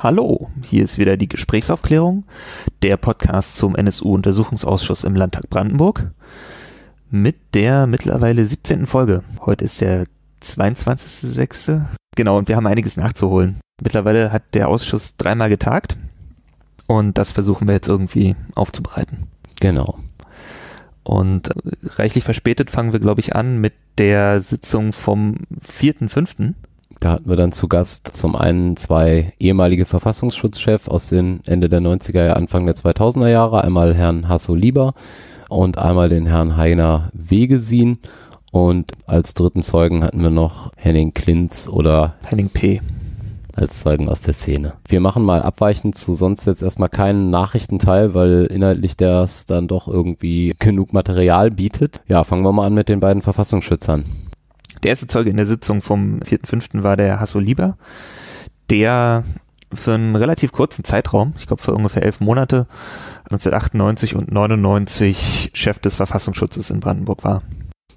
Hallo, 0.00 0.48
hier 0.62 0.84
ist 0.84 0.96
wieder 0.96 1.16
die 1.16 1.28
Gesprächsaufklärung, 1.28 2.22
der 2.82 2.96
Podcast 2.96 3.56
zum 3.56 3.74
NSU-Untersuchungsausschuss 3.74 5.02
im 5.02 5.16
Landtag 5.16 5.50
Brandenburg 5.50 6.12
mit 7.10 7.34
der 7.54 7.88
mittlerweile 7.88 8.44
17. 8.44 8.86
Folge. 8.86 9.24
Heute 9.44 9.64
ist 9.64 9.80
der 9.80 10.06
22.06. 10.40 11.80
Genau, 12.14 12.38
und 12.38 12.46
wir 12.46 12.54
haben 12.54 12.68
einiges 12.68 12.96
nachzuholen. 12.96 13.58
Mittlerweile 13.82 14.30
hat 14.30 14.54
der 14.54 14.68
Ausschuss 14.68 15.16
dreimal 15.16 15.48
getagt 15.48 15.98
und 16.86 17.18
das 17.18 17.32
versuchen 17.32 17.66
wir 17.66 17.74
jetzt 17.74 17.88
irgendwie 17.88 18.36
aufzubereiten. 18.54 19.26
Genau. 19.58 19.98
Und 21.02 21.50
reichlich 21.82 22.22
verspätet 22.22 22.70
fangen 22.70 22.92
wir, 22.92 23.00
glaube 23.00 23.20
ich, 23.20 23.34
an 23.34 23.58
mit 23.58 23.72
der 23.98 24.42
Sitzung 24.42 24.92
vom 24.92 25.38
4.5. 25.60 26.54
Da 27.00 27.10
hatten 27.12 27.28
wir 27.28 27.36
dann 27.36 27.52
zu 27.52 27.68
Gast 27.68 28.10
zum 28.16 28.34
einen 28.34 28.76
zwei 28.76 29.32
ehemalige 29.38 29.86
Verfassungsschutzchefs 29.86 30.88
aus 30.88 31.08
den 31.08 31.40
Ende 31.46 31.68
der 31.68 31.80
90er, 31.80 32.30
Anfang 32.30 32.66
der 32.66 32.74
2000er 32.74 33.28
Jahre, 33.28 33.62
einmal 33.62 33.94
Herrn 33.94 34.28
Hasso 34.28 34.54
Lieber 34.54 34.94
und 35.48 35.78
einmal 35.78 36.08
den 36.08 36.26
Herrn 36.26 36.56
Heiner 36.56 37.10
Wegesin. 37.12 37.98
Und 38.50 38.92
als 39.06 39.34
dritten 39.34 39.62
Zeugen 39.62 40.02
hatten 40.02 40.22
wir 40.22 40.30
noch 40.30 40.72
Henning 40.76 41.14
Klinz 41.14 41.68
oder 41.68 42.14
Henning 42.24 42.48
P. 42.48 42.80
als 43.54 43.80
Zeugen 43.80 44.08
aus 44.08 44.20
der 44.20 44.34
Szene. 44.34 44.72
Wir 44.88 45.00
machen 45.00 45.22
mal 45.22 45.42
abweichend 45.42 45.96
zu 45.96 46.14
sonst 46.14 46.46
jetzt 46.46 46.62
erstmal 46.62 46.88
keinen 46.88 47.30
Nachrichtenteil, 47.30 48.14
weil 48.14 48.46
inhaltlich 48.46 48.96
das 48.96 49.46
dann 49.46 49.68
doch 49.68 49.86
irgendwie 49.86 50.54
genug 50.58 50.92
Material 50.92 51.50
bietet. 51.52 52.00
Ja, 52.08 52.24
fangen 52.24 52.42
wir 52.42 52.52
mal 52.52 52.66
an 52.66 52.74
mit 52.74 52.88
den 52.88 53.00
beiden 53.00 53.22
Verfassungsschützern. 53.22 54.04
Der 54.82 54.90
erste 54.90 55.06
Zeuge 55.06 55.30
in 55.30 55.36
der 55.36 55.46
Sitzung 55.46 55.82
vom 55.82 56.20
4.5. 56.20 56.82
war 56.82 56.96
der 56.96 57.20
Hasso 57.20 57.38
Lieber, 57.38 57.76
der 58.70 59.24
für 59.72 59.94
einen 59.94 60.16
relativ 60.16 60.52
kurzen 60.52 60.84
Zeitraum, 60.84 61.34
ich 61.36 61.46
glaube 61.46 61.62
für 61.62 61.74
ungefähr 61.74 62.02
elf 62.02 62.20
Monate, 62.20 62.66
1998 63.24 64.14
und 64.14 64.32
99 64.32 65.50
Chef 65.52 65.78
des 65.78 65.96
Verfassungsschutzes 65.96 66.70
in 66.70 66.80
Brandenburg 66.80 67.24
war. 67.24 67.42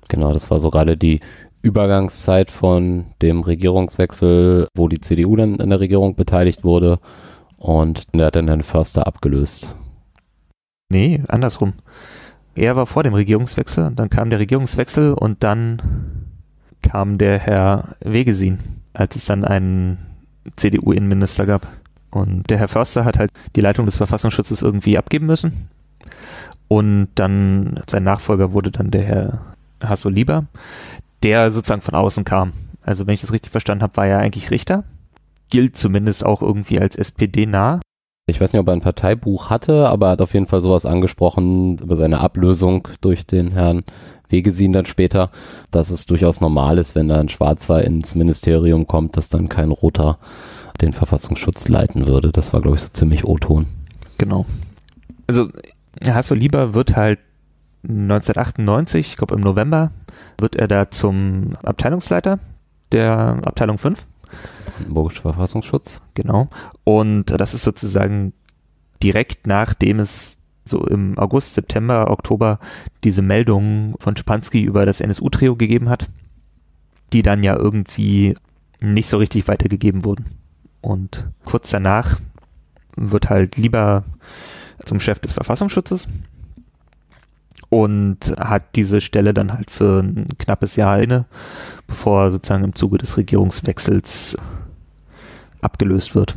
Genau, 0.10 0.34
das 0.34 0.52
war 0.52 0.60
so 0.60 0.70
gerade 0.70 0.98
die 0.98 1.22
Übergangszeit 1.62 2.52
von 2.52 3.06
dem 3.22 3.42
Regierungswechsel, 3.42 4.68
wo 4.76 4.88
die 4.88 5.00
CDU 5.00 5.36
dann 5.36 5.56
in 5.56 5.70
der 5.70 5.80
Regierung 5.80 6.16
beteiligt 6.16 6.64
wurde 6.64 7.00
und 7.58 8.14
der 8.14 8.28
hat 8.28 8.36
dann 8.36 8.48
Herrn 8.48 8.64
Förster 8.64 9.08
abgelöst. 9.08 9.76
Nee, 10.90 11.22
andersrum. 11.28 11.74
Er 12.56 12.76
war 12.76 12.86
vor 12.86 13.04
dem 13.04 13.14
Regierungswechsel, 13.14 13.92
dann 13.96 14.10
kam 14.10 14.30
der 14.30 14.40
Regierungswechsel 14.40 15.14
und 15.14 15.44
dann 15.44 16.21
kam 16.82 17.18
der 17.18 17.40
Herr 17.40 17.96
Wegesin, 18.02 18.60
als 18.94 19.16
es 19.16 19.26
dann 19.26 19.46
einen 19.46 19.98
CDU-Innenminister 20.56 21.46
gab. 21.46 21.68
Und 22.10 22.50
der 22.50 22.58
Herr 22.58 22.68
Förster 22.68 23.06
hat 23.06 23.18
halt 23.18 23.32
die 23.56 23.62
Leitung 23.62 23.86
des 23.86 23.98
Verfassungsschutzes 23.98 24.62
irgendwie 24.62 24.98
abgeben 24.98 25.26
müssen. 25.26 25.70
Und 26.68 27.10
dann 27.16 27.82
sein 27.90 28.04
Nachfolger 28.04 28.54
wurde 28.54 28.72
dann 28.72 28.92
der 28.92 29.04
Herr 29.04 29.42
Hasso 29.84 30.10
Lieber, 30.10 30.46
der 31.24 31.52
sozusagen 31.52 31.82
von 31.82 31.96
außen 31.96 32.24
kam. 32.24 32.54
Also 32.82 33.08
wenn 33.08 33.14
ich 33.14 33.22
das 33.22 33.34
richtig 33.34 33.52
verstanden 33.52 33.84
habe, 33.84 33.98
war 33.98 34.08
er 34.08 34.20
eigentlich 34.20 34.52
Richter. 34.52 34.84
Gilt 35.50 35.78
zumindest 35.78 36.26
auch 36.26 36.42
irgendwie 36.42 36.80
als 36.80 36.96
SPD-nah. 36.96 37.82
Ich 38.28 38.40
weiß 38.40 38.54
nicht, 38.54 38.60
ob 38.60 38.68
er 38.68 38.74
ein 38.74 38.82
Parteibuch 38.82 39.50
hatte, 39.50 39.90
aber 39.90 40.08
er 40.08 40.12
hat 40.14 40.22
auf 40.22 40.34
jeden 40.34 40.48
Fall 40.48 40.62
sowas 40.62 40.86
angesprochen 40.86 41.78
über 41.80 41.96
seine 41.96 42.20
Ablösung 42.20 42.88
durch 43.02 43.26
den 43.26 43.52
Herrn 43.52 43.84
Wegesin 44.32 44.74
dann 44.74 44.86
später, 44.86 45.32
dass 45.72 45.90
es 45.90 46.06
durchaus 46.06 46.42
normal 46.42 46.78
ist, 46.78 46.96
wenn 46.96 47.08
da 47.08 47.20
ein 47.20 47.30
Schwarzer 47.30 47.84
ins 47.84 48.16
Ministerium 48.16 48.88
kommt, 48.88 49.18
dass 49.18 49.30
dann 49.30 49.50
kein 49.50 49.72
Roter 49.72 50.18
den 50.82 50.94
Verfassungsschutz 50.94 51.68
leiten 51.68 52.08
würde. 52.08 52.32
Das 52.32 52.54
war, 52.54 52.62
glaube 52.62 52.78
ich, 52.78 52.84
so 52.84 52.90
ziemlich 52.90 53.26
O-Ton. 53.26 53.68
Genau. 54.18 54.46
Also 55.28 55.50
Hasso 56.06 56.34
Lieber 56.34 56.74
wird 56.74 56.96
halt 56.96 57.20
1998, 57.84 59.08
ich 59.08 59.18
glaube 59.18 59.36
im 59.36 59.42
November, 59.42 59.92
wird 60.38 60.56
er 60.56 60.68
da 60.68 60.92
zum 60.92 61.56
Abteilungsleiter 61.64 62.40
der 62.92 63.40
Abteilung 63.44 63.78
5. 63.78 64.06
Brandenburgische 64.78 65.22
Verfassungsschutz. 65.22 66.02
Genau. 66.14 66.50
Und 66.84 67.26
das 67.26 67.54
ist 67.54 67.64
sozusagen 67.64 68.34
direkt 69.02 69.48
nachdem 69.48 70.00
es 70.00 70.38
so 70.64 70.86
im 70.86 71.18
August, 71.18 71.56
September, 71.56 72.10
Oktober 72.10 72.60
diese 73.04 73.22
Meldungen 73.22 73.96
von 74.00 74.16
Schipanski 74.16 74.62
über 74.62 74.86
das 74.86 75.02
NSU-Trio 75.02 75.56
gegeben 75.56 75.90
hat, 75.90 76.10
die 77.14 77.24
dann 77.24 77.44
ja 77.44 77.56
irgendwie 77.56 78.36
nicht 78.82 79.10
so 79.10 79.18
richtig 79.18 79.48
weitergegeben 79.48 80.06
wurden. 80.06 80.26
Und 80.82 81.28
kurz 81.46 81.70
danach 81.70 82.20
wird 82.96 83.30
halt 83.30 83.58
lieber 83.58 84.04
zum 84.86 85.00
Chef 85.00 85.20
des 85.20 85.32
Verfassungsschutzes 85.32 86.08
und 87.70 88.36
hat 88.38 88.76
diese 88.76 89.00
Stelle 89.00 89.34
dann 89.34 89.54
halt 89.54 89.72
für 89.72 90.02
ein 90.02 90.28
knappes 90.38 90.76
Jahr 90.76 91.00
inne, 91.00 91.26
bevor 91.88 92.24
er 92.24 92.32
sozusagen 92.32 92.64
im 92.66 92.76
Zuge 92.76 92.98
des 92.98 93.16
Regierungswechsels 93.16 94.38
abgelöst 95.62 96.16
wird. 96.16 96.36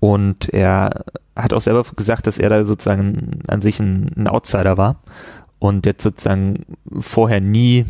Und 0.00 0.48
er 0.52 1.04
hat 1.34 1.52
auch 1.52 1.60
selber 1.60 1.84
gesagt, 1.96 2.26
dass 2.26 2.38
er 2.38 2.50
da 2.50 2.64
sozusagen 2.64 3.40
an 3.48 3.62
sich 3.62 3.80
ein, 3.80 4.12
ein 4.16 4.28
Outsider 4.28 4.76
war 4.76 5.02
und 5.58 5.86
jetzt 5.86 6.02
sozusagen 6.02 6.64
vorher 6.98 7.40
nie 7.40 7.84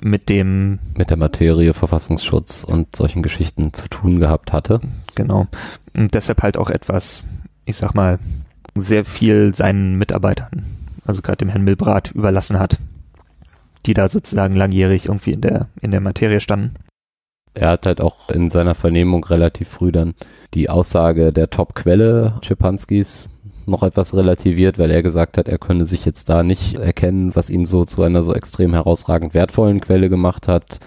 mit 0.00 0.28
dem 0.28 0.78
mit 0.96 1.10
der 1.10 1.16
Materie 1.16 1.74
Verfassungsschutz 1.74 2.64
und 2.64 2.94
solchen 2.94 3.22
Geschichten 3.22 3.72
zu 3.72 3.88
tun 3.88 4.20
gehabt 4.20 4.52
hatte. 4.52 4.80
Genau. 5.14 5.48
Und 5.94 6.14
deshalb 6.14 6.42
halt 6.42 6.56
auch 6.56 6.70
etwas, 6.70 7.24
ich 7.64 7.76
sag 7.76 7.94
mal, 7.94 8.18
sehr 8.74 9.04
viel 9.04 9.54
seinen 9.54 9.96
Mitarbeitern, 9.96 10.64
also 11.04 11.22
gerade 11.22 11.38
dem 11.38 11.48
Herrn 11.48 11.64
Milbrat, 11.64 12.12
überlassen 12.12 12.58
hat, 12.58 12.78
die 13.86 13.94
da 13.94 14.08
sozusagen 14.08 14.54
langjährig 14.54 15.06
irgendwie 15.06 15.32
in 15.32 15.40
der, 15.40 15.68
in 15.80 15.90
der 15.90 16.00
Materie 16.00 16.40
standen. 16.40 16.74
Er 17.58 17.70
hat 17.70 17.86
halt 17.86 18.00
auch 18.00 18.30
in 18.30 18.50
seiner 18.50 18.74
Vernehmung 18.74 19.24
relativ 19.24 19.68
früh 19.68 19.90
dann 19.90 20.14
die 20.54 20.70
Aussage 20.70 21.32
der 21.32 21.50
Top-Quelle 21.50 22.34
Schipanskis 22.42 23.30
noch 23.66 23.82
etwas 23.82 24.14
relativiert, 24.14 24.78
weil 24.78 24.92
er 24.92 25.02
gesagt 25.02 25.36
hat, 25.36 25.48
er 25.48 25.58
könne 25.58 25.84
sich 25.84 26.04
jetzt 26.04 26.28
da 26.28 26.44
nicht 26.44 26.74
erkennen, 26.74 27.34
was 27.34 27.50
ihn 27.50 27.66
so 27.66 27.84
zu 27.84 28.02
einer 28.02 28.22
so 28.22 28.32
extrem 28.32 28.72
herausragend 28.72 29.34
wertvollen 29.34 29.80
Quelle 29.80 30.08
gemacht 30.08 30.46
hat, 30.46 30.78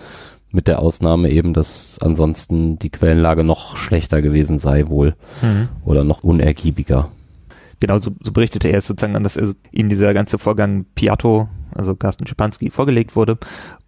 mit 0.52 0.68
der 0.68 0.80
Ausnahme 0.80 1.30
eben, 1.30 1.54
dass 1.54 2.00
ansonsten 2.02 2.80
die 2.80 2.90
Quellenlage 2.90 3.44
noch 3.44 3.76
schlechter 3.76 4.22
gewesen 4.22 4.58
sei 4.58 4.88
wohl 4.88 5.16
mhm. 5.42 5.68
oder 5.84 6.06
noch 6.06 6.24
unergiebiger. 6.24 7.10
Genau, 7.82 8.00
so, 8.00 8.12
so 8.22 8.32
berichtete 8.32 8.70
er 8.70 8.78
es 8.78 8.88
sozusagen 8.88 9.16
an, 9.18 9.24
dass 9.24 9.38
er, 9.38 9.54
ihm 9.72 9.90
dieser 9.90 10.14
ganze 10.14 10.38
Vorgang 10.38 10.86
Piatto, 10.96 11.50
also 11.76 11.96
Carsten 11.96 12.28
Schipanski, 12.28 12.70
vorgelegt 12.70 13.16
wurde 13.16 13.38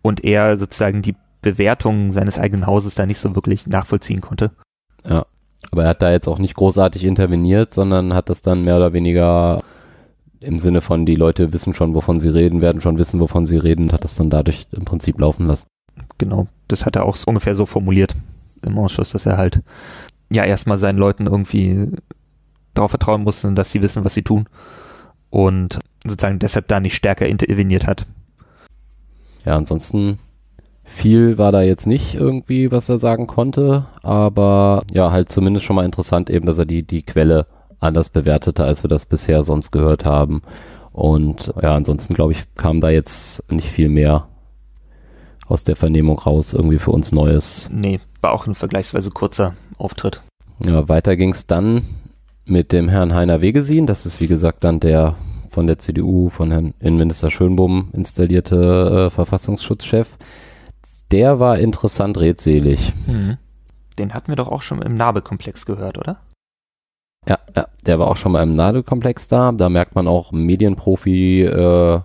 und 0.02 0.24
er 0.24 0.58
sozusagen 0.58 1.02
die 1.02 1.16
Bewertung 1.44 2.12
seines 2.12 2.40
eigenen 2.40 2.66
Hauses 2.66 2.96
da 2.96 3.06
nicht 3.06 3.20
so 3.20 3.36
wirklich 3.36 3.68
nachvollziehen 3.68 4.22
konnte. 4.22 4.52
Ja, 5.06 5.26
aber 5.72 5.84
er 5.84 5.90
hat 5.90 6.02
da 6.02 6.12
jetzt 6.12 6.28
auch 6.28 6.40
nicht 6.40 6.56
großartig 6.56 7.04
interveniert, 7.04 7.74
sondern 7.74 8.14
hat 8.16 8.30
das 8.30 8.42
dann 8.42 8.64
mehr 8.64 8.78
oder 8.78 8.94
weniger 8.94 9.62
im 10.40 10.60
Sinne 10.60 10.82
von, 10.82 11.06
die 11.06 11.16
Leute 11.16 11.54
wissen 11.54 11.74
schon, 11.74 11.94
wovon 11.94 12.20
sie 12.20 12.28
reden, 12.28 12.62
werden 12.62 12.82
schon 12.82 12.98
wissen, 12.98 13.20
wovon 13.20 13.46
sie 13.46 13.58
reden, 13.58 13.84
und 13.84 13.94
hat 13.94 14.04
das 14.04 14.16
dann 14.16 14.30
dadurch 14.30 14.68
im 14.72 14.84
Prinzip 14.84 15.20
laufen 15.20 15.48
lassen. 15.48 15.68
Genau, 16.18 16.48
das 16.68 16.86
hat 16.86 16.96
er 16.96 17.06
auch 17.06 17.16
so 17.16 17.26
ungefähr 17.28 17.56
so 17.56 17.66
formuliert 17.66 18.16
im 18.62 18.78
Ausschuss, 18.78 19.12
dass 19.12 19.26
er 19.26 19.38
halt 19.38 19.62
ja 20.30 20.44
erstmal 20.44 20.78
seinen 20.78 20.98
Leuten 20.98 21.28
irgendwie 21.28 21.88
darauf 22.74 22.92
vertrauen 22.92 23.24
musste, 23.24 23.52
dass 23.54 23.72
sie 23.72 23.82
wissen, 23.82 24.04
was 24.04 24.16
sie 24.16 24.24
tun 24.24 24.46
und 25.30 25.80
sozusagen 26.06 26.40
deshalb 26.40 26.68
da 26.68 26.80
nicht 26.80 26.96
stärker 26.96 27.28
interveniert 27.28 27.88
hat. 27.88 28.06
Ja, 29.46 29.56
ansonsten 29.56 30.20
viel 30.84 31.38
war 31.38 31.52
da 31.52 31.62
jetzt 31.62 31.88
nicht 31.88 32.16
irgendwie, 32.16 32.72
was 32.72 32.90
er 32.90 32.98
sagen 32.98 33.28
konnte, 33.28 33.86
aber 34.02 34.84
ja, 34.92 35.12
halt 35.12 35.30
zumindest 35.30 35.66
schon 35.66 35.76
mal 35.76 35.86
interessant 35.86 36.30
eben, 36.30 36.46
dass 36.46 36.58
er 36.58 36.66
die, 36.66 36.84
die 36.84 37.04
Quelle 37.04 37.48
anders 37.80 38.10
bewertete, 38.10 38.64
als 38.64 38.84
wir 38.84 38.88
das 38.88 39.06
bisher 39.06 39.44
sonst 39.44 39.72
gehört 39.72 40.06
haben. 40.06 40.42
Und 40.92 41.54
ja, 41.62 41.74
ansonsten 41.74 42.14
glaube 42.14 42.34
ich, 42.34 42.44
kam 42.56 42.82
da 42.82 42.90
jetzt 42.90 43.50
nicht 43.52 43.68
viel 43.68 43.90
mehr 43.90 44.28
aus 45.48 45.64
der 45.64 45.76
Vernehmung 45.76 46.20
raus, 46.20 46.54
irgendwie 46.54 46.80
für 46.80 46.92
uns 46.92 47.12
Neues. 47.12 47.70
Nee, 47.72 48.00
war 48.22 48.32
auch 48.32 48.48
ein 48.48 48.56
vergleichsweise 48.56 49.10
kurzer 49.10 49.56
Auftritt. 49.78 50.22
Ja, 50.64 50.88
weiter 50.88 51.18
ging 51.18 51.34
es 51.34 51.48
dann 51.48 51.84
mit 52.46 52.72
dem 52.72 52.90
Herrn 52.90 53.14
Heiner 53.14 53.42
Wegesin. 53.42 53.88
Das 53.88 54.06
ist 54.06 54.22
wie 54.22 54.28
gesagt 54.28 54.64
dann 54.64 54.80
der 54.80 55.16
von 55.50 55.68
der 55.68 55.78
CDU, 55.78 56.30
von 56.30 56.52
Herrn 56.52 56.74
Innenminister 56.80 57.30
Schönbohm 57.30 57.90
installierte 57.94 59.08
äh, 59.08 59.10
Verfassungsschutzchef 59.12 60.08
der 61.14 61.40
war 61.40 61.60
interessant 61.60 62.18
redselig. 62.18 62.92
Mhm. 63.06 63.38
Den 64.00 64.14
hatten 64.16 64.30
wir 64.30 64.36
doch 64.36 64.48
auch 64.48 64.64
schon 64.64 64.82
im 64.82 64.96
Nabelkomplex 64.96 65.68
gehört, 65.68 66.00
oder? 66.00 66.18
Ja, 67.28 67.38
ja, 67.56 67.68
der 67.86 68.00
war 68.00 68.08
auch 68.08 68.18
schon 68.18 68.32
mal 68.32 68.42
im 68.42 68.56
Nadelkomplex 68.56 69.28
da. 69.28 69.52
Da 69.52 69.70
merkt 69.70 69.96
man 69.96 70.08
auch 70.08 70.32
Medienprofi, 70.32 71.44
äh, 71.44 72.02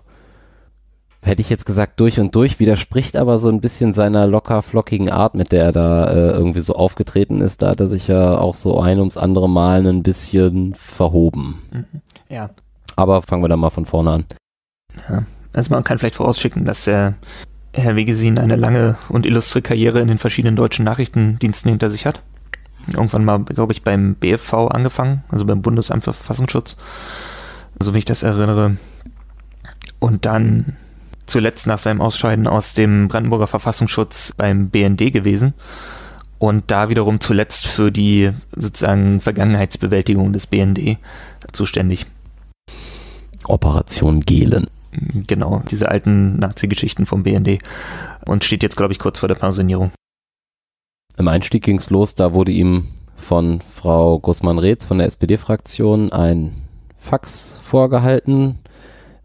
hätte 1.23 1.41
ich 1.41 1.49
jetzt 1.49 1.65
gesagt, 1.65 1.99
durch 1.99 2.19
und 2.19 2.35
durch, 2.35 2.59
widerspricht 2.59 3.17
aber 3.17 3.39
so 3.39 3.49
ein 3.49 3.59
bisschen 3.59 3.95
seiner 3.95 4.27
locker 4.27 4.61
flockigen 4.61 5.09
Art, 5.09 5.33
mit 5.33 5.51
der 5.51 5.63
er 5.63 5.71
da 5.71 6.11
äh, 6.11 6.29
irgendwie 6.29 6.61
so 6.61 6.75
aufgetreten 6.75 7.41
ist. 7.41 7.63
Da 7.63 7.69
hat 7.69 7.79
er 7.79 7.87
sich 7.87 8.07
ja 8.07 8.37
auch 8.37 8.55
so 8.55 8.79
ein 8.79 8.99
ums 8.99 9.17
andere 9.17 9.49
Mal 9.49 9.85
ein 9.87 10.03
bisschen 10.03 10.75
verhoben. 10.75 11.63
Mhm. 11.71 12.01
Ja. 12.29 12.51
Aber 12.95 13.23
fangen 13.23 13.43
wir 13.43 13.49
da 13.49 13.57
mal 13.57 13.71
von 13.71 13.87
vorne 13.87 14.11
an. 14.11 14.25
Ja. 15.09 15.23
Also 15.51 15.73
man 15.73 15.83
kann 15.83 15.97
vielleicht 15.97 16.15
vorausschicken, 16.15 16.63
dass 16.63 16.85
der 16.85 17.15
Herr 17.73 17.95
Wegesin 17.95 18.39
eine 18.39 18.55
lange 18.55 18.97
und 19.09 19.25
illustre 19.25 19.61
Karriere 19.61 19.99
in 19.99 20.07
den 20.07 20.17
verschiedenen 20.17 20.55
deutschen 20.55 20.85
Nachrichtendiensten 20.85 21.69
hinter 21.69 21.89
sich 21.89 22.05
hat. 22.05 22.21
Irgendwann 22.93 23.25
mal, 23.25 23.43
glaube 23.43 23.73
ich, 23.73 23.83
beim 23.83 24.15
BFV 24.15 24.53
angefangen, 24.69 25.23
also 25.29 25.45
beim 25.45 25.61
Bundesamt 25.61 26.03
für 26.03 26.13
Verfassungsschutz, 26.13 26.77
so 27.79 27.93
wie 27.93 27.99
ich 27.99 28.05
das 28.05 28.23
erinnere. 28.23 28.77
Und 29.99 30.25
dann 30.25 30.77
zuletzt 31.27 31.67
nach 31.67 31.77
seinem 31.77 32.01
Ausscheiden 32.01 32.47
aus 32.47 32.73
dem 32.73 33.07
Brandenburger 33.07 33.47
Verfassungsschutz 33.47 34.33
beim 34.35 34.69
BND 34.69 35.13
gewesen 35.13 35.53
und 36.39 36.71
da 36.71 36.89
wiederum 36.89 37.19
zuletzt 37.19 37.67
für 37.67 37.91
die 37.91 38.31
sozusagen 38.55 39.21
Vergangenheitsbewältigung 39.21 40.33
des 40.33 40.47
BND 40.47 40.97
zuständig. 41.51 42.07
Operation 43.43 44.21
Gehlen. 44.21 44.67
Genau, 44.91 45.61
diese 45.69 45.89
alten 45.89 46.37
Nazi-Geschichten 46.37 47.05
vom 47.05 47.23
BND 47.23 47.59
und 48.27 48.43
steht 48.43 48.63
jetzt, 48.63 48.75
glaube 48.75 48.93
ich, 48.93 48.99
kurz 48.99 49.19
vor 49.19 49.27
der 49.29 49.35
Pensionierung. 49.35 49.91
Im 51.17 51.27
Einstieg 51.27 51.63
ging 51.63 51.77
es 51.77 51.89
los, 51.89 52.15
da 52.15 52.33
wurde 52.33 52.51
ihm 52.51 52.87
von 53.15 53.61
Frau 53.69 54.19
Gussmann-Reetz 54.19 54.85
von 54.85 54.97
der 54.97 55.07
SPD-Fraktion 55.07 56.11
ein 56.11 56.53
Fax 56.97 57.55
vorgehalten, 57.63 58.59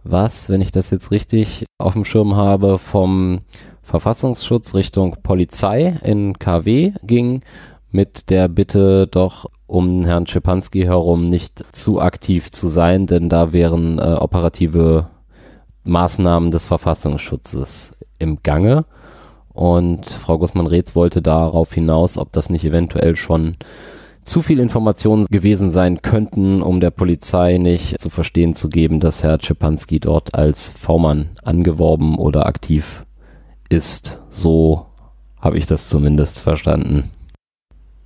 was, 0.02 0.50
wenn 0.50 0.60
ich 0.60 0.72
das 0.72 0.90
jetzt 0.90 1.10
richtig 1.10 1.64
auf 1.78 1.94
dem 1.94 2.04
Schirm 2.04 2.36
habe, 2.36 2.78
vom 2.78 3.40
Verfassungsschutz 3.82 4.74
Richtung 4.74 5.16
Polizei 5.22 5.98
in 6.02 6.38
KW 6.38 6.92
ging, 7.04 7.42
mit 7.90 8.28
der 8.30 8.48
Bitte 8.48 9.06
doch 9.06 9.46
um 9.66 10.04
Herrn 10.04 10.26
Schepanski 10.26 10.82
herum 10.82 11.30
nicht 11.30 11.64
zu 11.72 12.00
aktiv 12.00 12.50
zu 12.50 12.68
sein, 12.68 13.06
denn 13.06 13.28
da 13.28 13.52
wären 13.52 13.98
äh, 13.98 14.02
operative 14.02 15.06
Maßnahmen 15.84 16.50
des 16.50 16.64
Verfassungsschutzes 16.64 17.96
im 18.18 18.42
Gange. 18.42 18.84
Und 19.52 20.06
Frau 20.06 20.38
Gussmann-Reetz 20.38 20.96
wollte 20.96 21.22
darauf 21.22 21.72
hinaus, 21.72 22.18
ob 22.18 22.32
das 22.32 22.50
nicht 22.50 22.64
eventuell 22.64 23.14
schon 23.14 23.56
zu 24.22 24.42
viel 24.42 24.58
Informationen 24.58 25.26
gewesen 25.30 25.70
sein 25.70 26.02
könnten, 26.02 26.62
um 26.62 26.80
der 26.80 26.90
Polizei 26.90 27.58
nicht 27.58 28.00
zu 28.00 28.08
verstehen 28.08 28.54
zu 28.54 28.68
geben, 28.68 28.98
dass 28.98 29.22
Herr 29.22 29.38
Czepanski 29.38 30.00
dort 30.00 30.34
als 30.34 30.70
V-Mann 30.70 31.30
angeworben 31.44 32.16
oder 32.16 32.46
aktiv 32.46 33.04
ist. 33.68 34.18
So 34.30 34.86
habe 35.38 35.58
ich 35.58 35.66
das 35.66 35.88
zumindest 35.88 36.40
verstanden. 36.40 37.10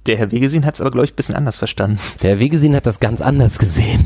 Der 0.06 0.16
Herr 0.16 0.32
Wegesin 0.32 0.64
hat 0.64 0.74
es 0.74 0.80
aber, 0.80 0.90
glaube 0.90 1.04
ich, 1.04 1.12
ein 1.12 1.16
bisschen 1.16 1.34
anders 1.34 1.58
verstanden. 1.58 2.00
Der 2.22 2.30
Herr 2.30 2.38
Wegesin 2.40 2.74
hat 2.74 2.86
das 2.86 2.98
ganz 2.98 3.20
anders 3.20 3.58
gesehen. 3.58 4.02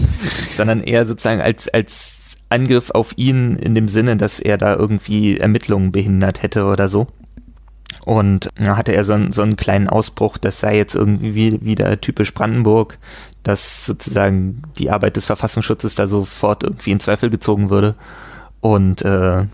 Sondern 0.50 0.82
eher 0.82 1.06
sozusagen 1.06 1.40
als, 1.40 1.68
als 1.68 2.21
Angriff 2.52 2.90
auf 2.90 3.16
ihn 3.16 3.56
in 3.56 3.74
dem 3.74 3.88
Sinne, 3.88 4.16
dass 4.16 4.40
er 4.40 4.58
da 4.58 4.74
irgendwie 4.74 5.38
Ermittlungen 5.38 5.92
behindert 5.92 6.42
hätte 6.42 6.64
oder 6.66 6.88
so. 6.88 7.06
Und 8.04 8.48
da 8.56 8.76
hatte 8.76 8.92
er 8.92 9.04
so, 9.04 9.12
einen, 9.12 9.32
so 9.32 9.42
einen 9.42 9.56
kleinen 9.56 9.88
Ausbruch, 9.88 10.38
das 10.38 10.60
sei 10.60 10.76
jetzt 10.76 10.94
irgendwie 10.94 11.60
wieder 11.64 12.00
typisch 12.00 12.34
Brandenburg, 12.34 12.98
dass 13.42 13.86
sozusagen 13.86 14.62
die 14.78 14.90
Arbeit 14.90 15.16
des 15.16 15.26
Verfassungsschutzes 15.26 15.94
da 15.94 16.06
sofort 16.06 16.64
irgendwie 16.64 16.90
in 16.90 17.00
Zweifel 17.00 17.30
gezogen 17.30 17.70
würde. 17.70 17.94
Und 18.60 19.02
äh, 19.02 19.44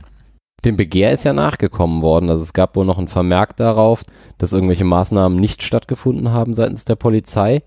dem 0.64 0.76
Begehr 0.76 1.12
ist 1.12 1.24
ja 1.24 1.32
nachgekommen 1.32 2.02
worden. 2.02 2.30
Also 2.30 2.42
es 2.42 2.52
gab 2.52 2.76
wohl 2.76 2.84
noch 2.84 2.98
ein 2.98 3.08
Vermerk 3.08 3.56
darauf, 3.56 4.02
dass 4.38 4.52
irgendwelche 4.52 4.84
Maßnahmen 4.84 5.38
nicht 5.38 5.62
stattgefunden 5.62 6.30
haben 6.30 6.54
seitens 6.54 6.84
der 6.84 6.96
Polizei. 6.96 7.62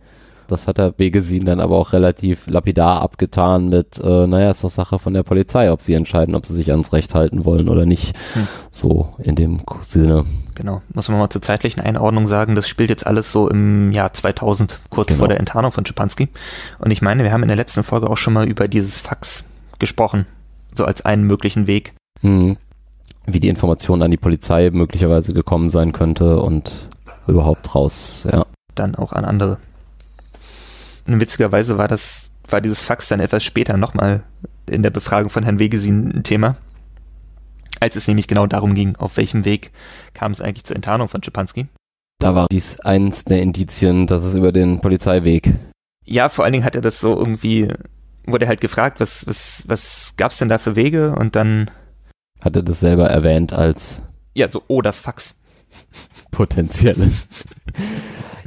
Das 0.51 0.67
hat 0.67 0.77
der 0.77 0.91
Begesin 0.91 1.45
dann 1.45 1.61
aber 1.61 1.77
auch 1.77 1.93
relativ 1.93 2.47
lapidar 2.47 3.01
abgetan 3.01 3.69
mit, 3.69 3.99
äh, 3.99 4.27
naja, 4.27 4.51
ist 4.51 4.63
doch 4.63 4.69
Sache 4.69 4.99
von 4.99 5.13
der 5.13 5.23
Polizei, 5.23 5.71
ob 5.71 5.81
sie 5.81 5.93
entscheiden, 5.93 6.35
ob 6.35 6.45
sie 6.45 6.53
sich 6.53 6.71
ans 6.71 6.91
Recht 6.91 7.15
halten 7.15 7.45
wollen 7.45 7.69
oder 7.69 7.85
nicht. 7.85 8.13
Hm. 8.33 8.47
So 8.69 9.13
in 9.19 9.35
dem 9.35 9.61
Sinne. 9.79 10.25
Genau, 10.55 10.81
muss 10.93 11.07
man 11.07 11.19
mal 11.19 11.29
zur 11.29 11.41
zeitlichen 11.41 11.79
Einordnung 11.79 12.25
sagen, 12.25 12.55
das 12.55 12.67
spielt 12.67 12.89
jetzt 12.89 13.07
alles 13.07 13.31
so 13.31 13.47
im 13.47 13.93
Jahr 13.93 14.11
2000, 14.11 14.81
kurz 14.89 15.07
genau. 15.07 15.19
vor 15.19 15.27
der 15.29 15.39
Enttarnung 15.39 15.71
von 15.71 15.85
Schipanski. 15.85 16.27
Und 16.79 16.91
ich 16.91 17.01
meine, 17.01 17.23
wir 17.23 17.31
haben 17.31 17.43
in 17.43 17.47
der 17.47 17.57
letzten 17.57 17.83
Folge 17.83 18.09
auch 18.09 18.17
schon 18.17 18.33
mal 18.33 18.45
über 18.45 18.67
dieses 18.67 18.97
Fax 18.97 19.45
gesprochen, 19.79 20.25
so 20.75 20.83
als 20.83 21.05
einen 21.05 21.23
möglichen 21.23 21.65
Weg. 21.65 21.93
Hm. 22.19 22.57
Wie 23.25 23.39
die 23.39 23.49
Information 23.49 24.01
an 24.01 24.11
die 24.11 24.17
Polizei 24.17 24.69
möglicherweise 24.71 25.33
gekommen 25.33 25.69
sein 25.69 25.93
könnte 25.93 26.41
und 26.41 26.89
überhaupt 27.27 27.73
raus, 27.73 28.27
ja. 28.29 28.45
Dann 28.75 28.95
auch 28.95 29.13
an 29.13 29.23
andere. 29.25 29.57
Und 31.05 31.19
witzigerweise 31.19 31.77
war 31.77 31.87
das, 31.87 32.31
war 32.49 32.61
dieses 32.61 32.81
Fax 32.81 33.07
dann 33.07 33.19
etwas 33.19 33.43
später 33.43 33.77
nochmal 33.77 34.23
in 34.69 34.83
der 34.83 34.89
Befragung 34.89 35.29
von 35.29 35.43
Herrn 35.43 35.59
Wegesin 35.59 36.11
ein 36.11 36.23
Thema, 36.23 36.57
als 37.79 37.95
es 37.95 38.07
nämlich 38.07 38.27
genau 38.27 38.47
darum 38.47 38.73
ging, 38.73 38.95
auf 38.95 39.17
welchem 39.17 39.45
Weg 39.45 39.71
kam 40.13 40.31
es 40.31 40.41
eigentlich 40.41 40.63
zur 40.63 40.75
Enttarnung 40.75 41.07
von 41.07 41.23
Schipanski. 41.23 41.67
Da 42.19 42.35
war 42.35 42.47
dies 42.51 42.79
eins 42.79 43.25
der 43.25 43.41
Indizien, 43.41 44.05
dass 44.07 44.23
es 44.23 44.35
über 44.35 44.51
den 44.51 44.79
Polizeiweg. 44.79 45.55
Ja, 46.05 46.29
vor 46.29 46.45
allen 46.45 46.53
Dingen 46.53 46.65
hat 46.65 46.75
er 46.75 46.81
das 46.81 46.99
so 46.99 47.17
irgendwie, 47.17 47.67
wurde 48.25 48.47
halt 48.47 48.61
gefragt, 48.61 48.99
was, 48.99 49.25
was, 49.25 49.63
was 49.67 50.13
gab's 50.17 50.37
denn 50.37 50.49
da 50.49 50.57
für 50.57 50.75
Wege 50.75 51.15
und 51.15 51.35
dann 51.35 51.71
hat 52.39 52.55
er 52.55 52.63
das 52.63 52.79
selber 52.79 53.07
erwähnt 53.07 53.53
als 53.53 54.01
ja, 54.33 54.47
so, 54.47 54.63
oh, 54.67 54.81
das 54.81 54.99
Fax. 54.99 55.35
Potenzielle. 56.31 57.11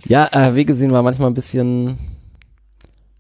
ja, 0.06 0.28
äh, 0.32 0.54
Wegesehen 0.54 0.92
war 0.92 1.02
manchmal 1.02 1.28
ein 1.28 1.34
bisschen 1.34 1.98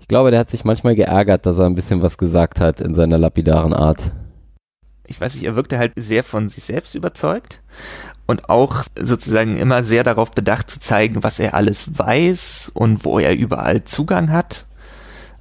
ich 0.04 0.08
glaube, 0.08 0.30
der 0.30 0.40
hat 0.40 0.50
sich 0.50 0.66
manchmal 0.66 0.94
geärgert, 0.96 1.46
dass 1.46 1.56
er 1.56 1.64
ein 1.64 1.74
bisschen 1.74 2.02
was 2.02 2.18
gesagt 2.18 2.60
hat 2.60 2.82
in 2.82 2.94
seiner 2.94 3.16
lapidaren 3.16 3.72
Art. 3.72 4.12
Ich 5.06 5.18
weiß 5.18 5.34
nicht, 5.34 5.44
er 5.44 5.56
wirkte 5.56 5.78
halt 5.78 5.92
sehr 5.96 6.22
von 6.22 6.50
sich 6.50 6.62
selbst 6.64 6.94
überzeugt 6.94 7.62
und 8.26 8.50
auch 8.50 8.84
sozusagen 9.00 9.56
immer 9.56 9.82
sehr 9.82 10.04
darauf 10.04 10.32
bedacht 10.32 10.70
zu 10.70 10.78
zeigen, 10.78 11.24
was 11.24 11.38
er 11.38 11.54
alles 11.54 11.98
weiß 11.98 12.72
und 12.74 13.06
wo 13.06 13.18
er 13.18 13.34
überall 13.34 13.84
Zugang 13.84 14.30
hat, 14.30 14.66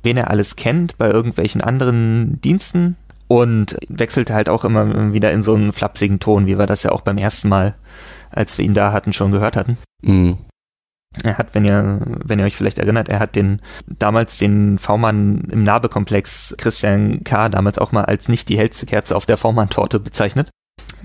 wen 0.01 0.15
er 0.15 0.30
alles 0.30 0.56
kennt 0.56 0.98
bei 0.98 1.10
irgendwelchen 1.10 1.60
anderen 1.60 2.39
Diensten 2.39 2.95
und 3.27 3.75
wechselte 3.89 4.33
halt 4.33 4.48
auch 4.48 4.63
immer 4.63 5.12
wieder 5.12 5.33
in 5.33 5.44
so 5.44 5.56
einen 5.56 5.74
flapsigen 5.74 6.21
Ton, 6.21 6.48
wie 6.48 6.57
wir 6.57 6.68
das 6.68 6.83
ja 6.83 6.94
auch 6.94 7.01
beim 7.01 7.18
ersten 7.18 7.50
Mal, 7.50 7.75
als 8.31 8.57
wir 8.57 8.63
ihn 8.63 8.74
da 8.74 8.94
hatten, 8.94 9.12
schon 9.12 9.33
gehört 9.33 9.57
hatten. 9.57 9.77
Mhm. 10.04 10.38
Er 11.21 11.38
hat, 11.38 11.54
wenn 11.54 11.63
ihr, 11.63 12.00
wenn 12.06 12.39
ihr 12.39 12.45
euch 12.45 12.56
vielleicht 12.56 12.80
erinnert, 12.80 13.07
er 13.07 13.19
hat 13.19 13.36
den 13.36 13.62
damals 13.86 14.38
den 14.38 14.79
V-Mann 14.79 15.48
im 15.51 15.63
Narbekomplex 15.63 16.55
Christian 16.58 17.24
K. 17.24 17.50
damals 17.50 17.77
auch 17.77 17.91
mal 17.91 18.05
als 18.05 18.29
nicht 18.29 18.50
die 18.50 18.58
hellste 18.58 18.86
Kerze 18.88 19.15
auf 19.15 19.25
der 19.25 19.38
V-Mann-Torte 19.38 20.00
bezeichnet. 20.00 20.50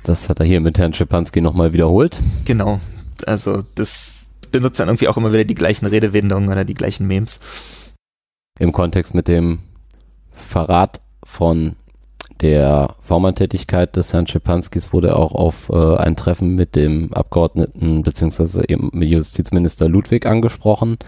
Das 0.05 0.31
hat 0.31 0.41
er 0.41 0.47
hier 0.47 0.61
mit 0.61 0.79
Herrn 0.79 0.95
Schipanski 0.95 1.43
nochmal 1.43 1.75
wiederholt. 1.75 2.19
Genau. 2.47 2.81
Also 3.27 3.63
das 3.75 4.15
benutzt 4.51 4.81
dann 4.81 4.89
irgendwie 4.89 5.09
auch 5.09 5.19
immer 5.19 5.33
wieder 5.33 5.45
die 5.45 5.55
gleichen 5.55 5.87
Redewendungen 5.87 6.49
oder 6.49 6.65
die 6.65 6.75
gleichen 6.75 7.07
Memes. 7.07 7.39
Im 8.59 8.73
Kontext 8.73 9.15
mit 9.15 9.29
dem 9.29 9.59
Verrat 10.33 11.01
von 11.25 11.77
der 12.41 12.95
V-Mann-Tätigkeit 13.01 13.97
des 13.97 14.13
Herrn 14.13 14.27
Schipanskis 14.27 14.93
wurde 14.93 15.17
auch 15.17 15.35
auf 15.35 15.71
äh, 15.71 15.97
ein 15.97 16.17
Treffen 16.17 16.55
mit 16.55 16.77
dem 16.77 17.13
Abgeordneten 17.13 18.03
bzw. 18.03 18.65
Justizminister 18.93 19.89
Ludwig 19.89 20.27
angesprochen, 20.27 20.99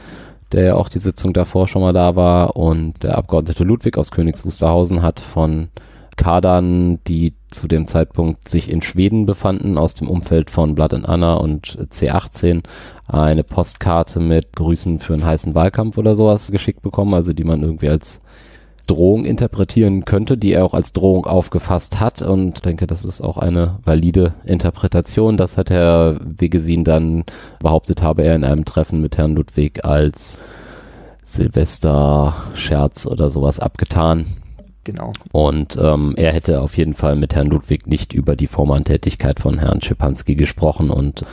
der 0.53 0.65
ja 0.65 0.75
auch 0.75 0.89
die 0.89 0.99
Sitzung 0.99 1.33
davor 1.33 1.69
schon 1.69 1.83
mal 1.83 1.93
da 1.93 2.17
war. 2.17 2.57
Und 2.57 3.03
der 3.03 3.19
Abgeordnete 3.19 3.65
Ludwig 3.65 3.97
aus 3.97 4.11
Königs 4.11 4.45
Wusterhausen 4.45 5.03
hat 5.03 5.21
von 5.21 5.69
Kadern, 6.17 6.99
die 7.05 7.35
zu 7.49 7.67
dem 7.67 7.87
Zeitpunkt 7.87 8.49
sich 8.49 8.71
in 8.71 8.83
Schweden 8.83 9.25
befanden, 9.25 9.79
aus 9.79 9.95
dem 9.95 10.09
Umfeld 10.09 10.51
von 10.51 10.75
Blood 10.75 10.93
and 10.93 11.09
Anna 11.09 11.35
und 11.35 11.79
C18, 11.91 12.63
eine 13.07 13.43
Postkarte 13.43 14.21
mit 14.21 14.55
Grüßen 14.55 14.99
für 14.99 15.15
einen 15.15 15.25
heißen 15.25 15.55
Wahlkampf 15.55 15.97
oder 15.97 16.17
sowas 16.17 16.51
geschickt 16.53 16.83
bekommen, 16.83 17.15
also 17.15 17.33
die 17.33 17.45
man 17.45 17.63
irgendwie 17.63 17.89
als 17.89 18.21
Drohung 18.91 19.25
interpretieren 19.25 20.05
könnte, 20.05 20.37
die 20.37 20.53
er 20.53 20.65
auch 20.65 20.75
als 20.75 20.93
Drohung 20.93 21.25
aufgefasst 21.25 22.01
hat 22.01 22.23
und 22.23 22.65
denke, 22.65 22.89
das 22.89 23.05
ist 23.05 23.21
auch 23.21 23.39
eine 23.39 23.79
valide 23.85 24.35
Interpretation. 24.45 25.37
Das 25.37 25.57
hat 25.57 25.71
Herr 25.71 26.19
Wegesin 26.25 26.83
dann 26.83 27.25
behauptet, 27.61 28.03
habe 28.03 28.25
er 28.25 28.35
in 28.35 28.43
einem 28.43 28.65
Treffen 28.65 29.01
mit 29.01 29.17
Herrn 29.17 29.37
Ludwig 29.37 29.85
als 29.85 30.41
Silvester-Scherz 31.23 33.07
oder 33.07 33.31
sowas 33.31 33.61
abgetan. 33.61 34.27
Genau. 34.83 35.13
Und 35.31 35.79
ähm, 35.81 36.15
er 36.17 36.33
hätte 36.33 36.61
auf 36.61 36.77
jeden 36.77 36.95
Fall 36.95 37.15
mit 37.15 37.37
Herrn 37.37 37.47
Ludwig 37.47 37.87
nicht 37.87 38.13
über 38.13 38.35
die 38.35 38.49
Vormanntätigkeit 38.49 39.39
von 39.39 39.61
Herrn 39.61 39.83
Schipanski 39.83 40.35
gesprochen 40.35 40.91
und 40.91 41.25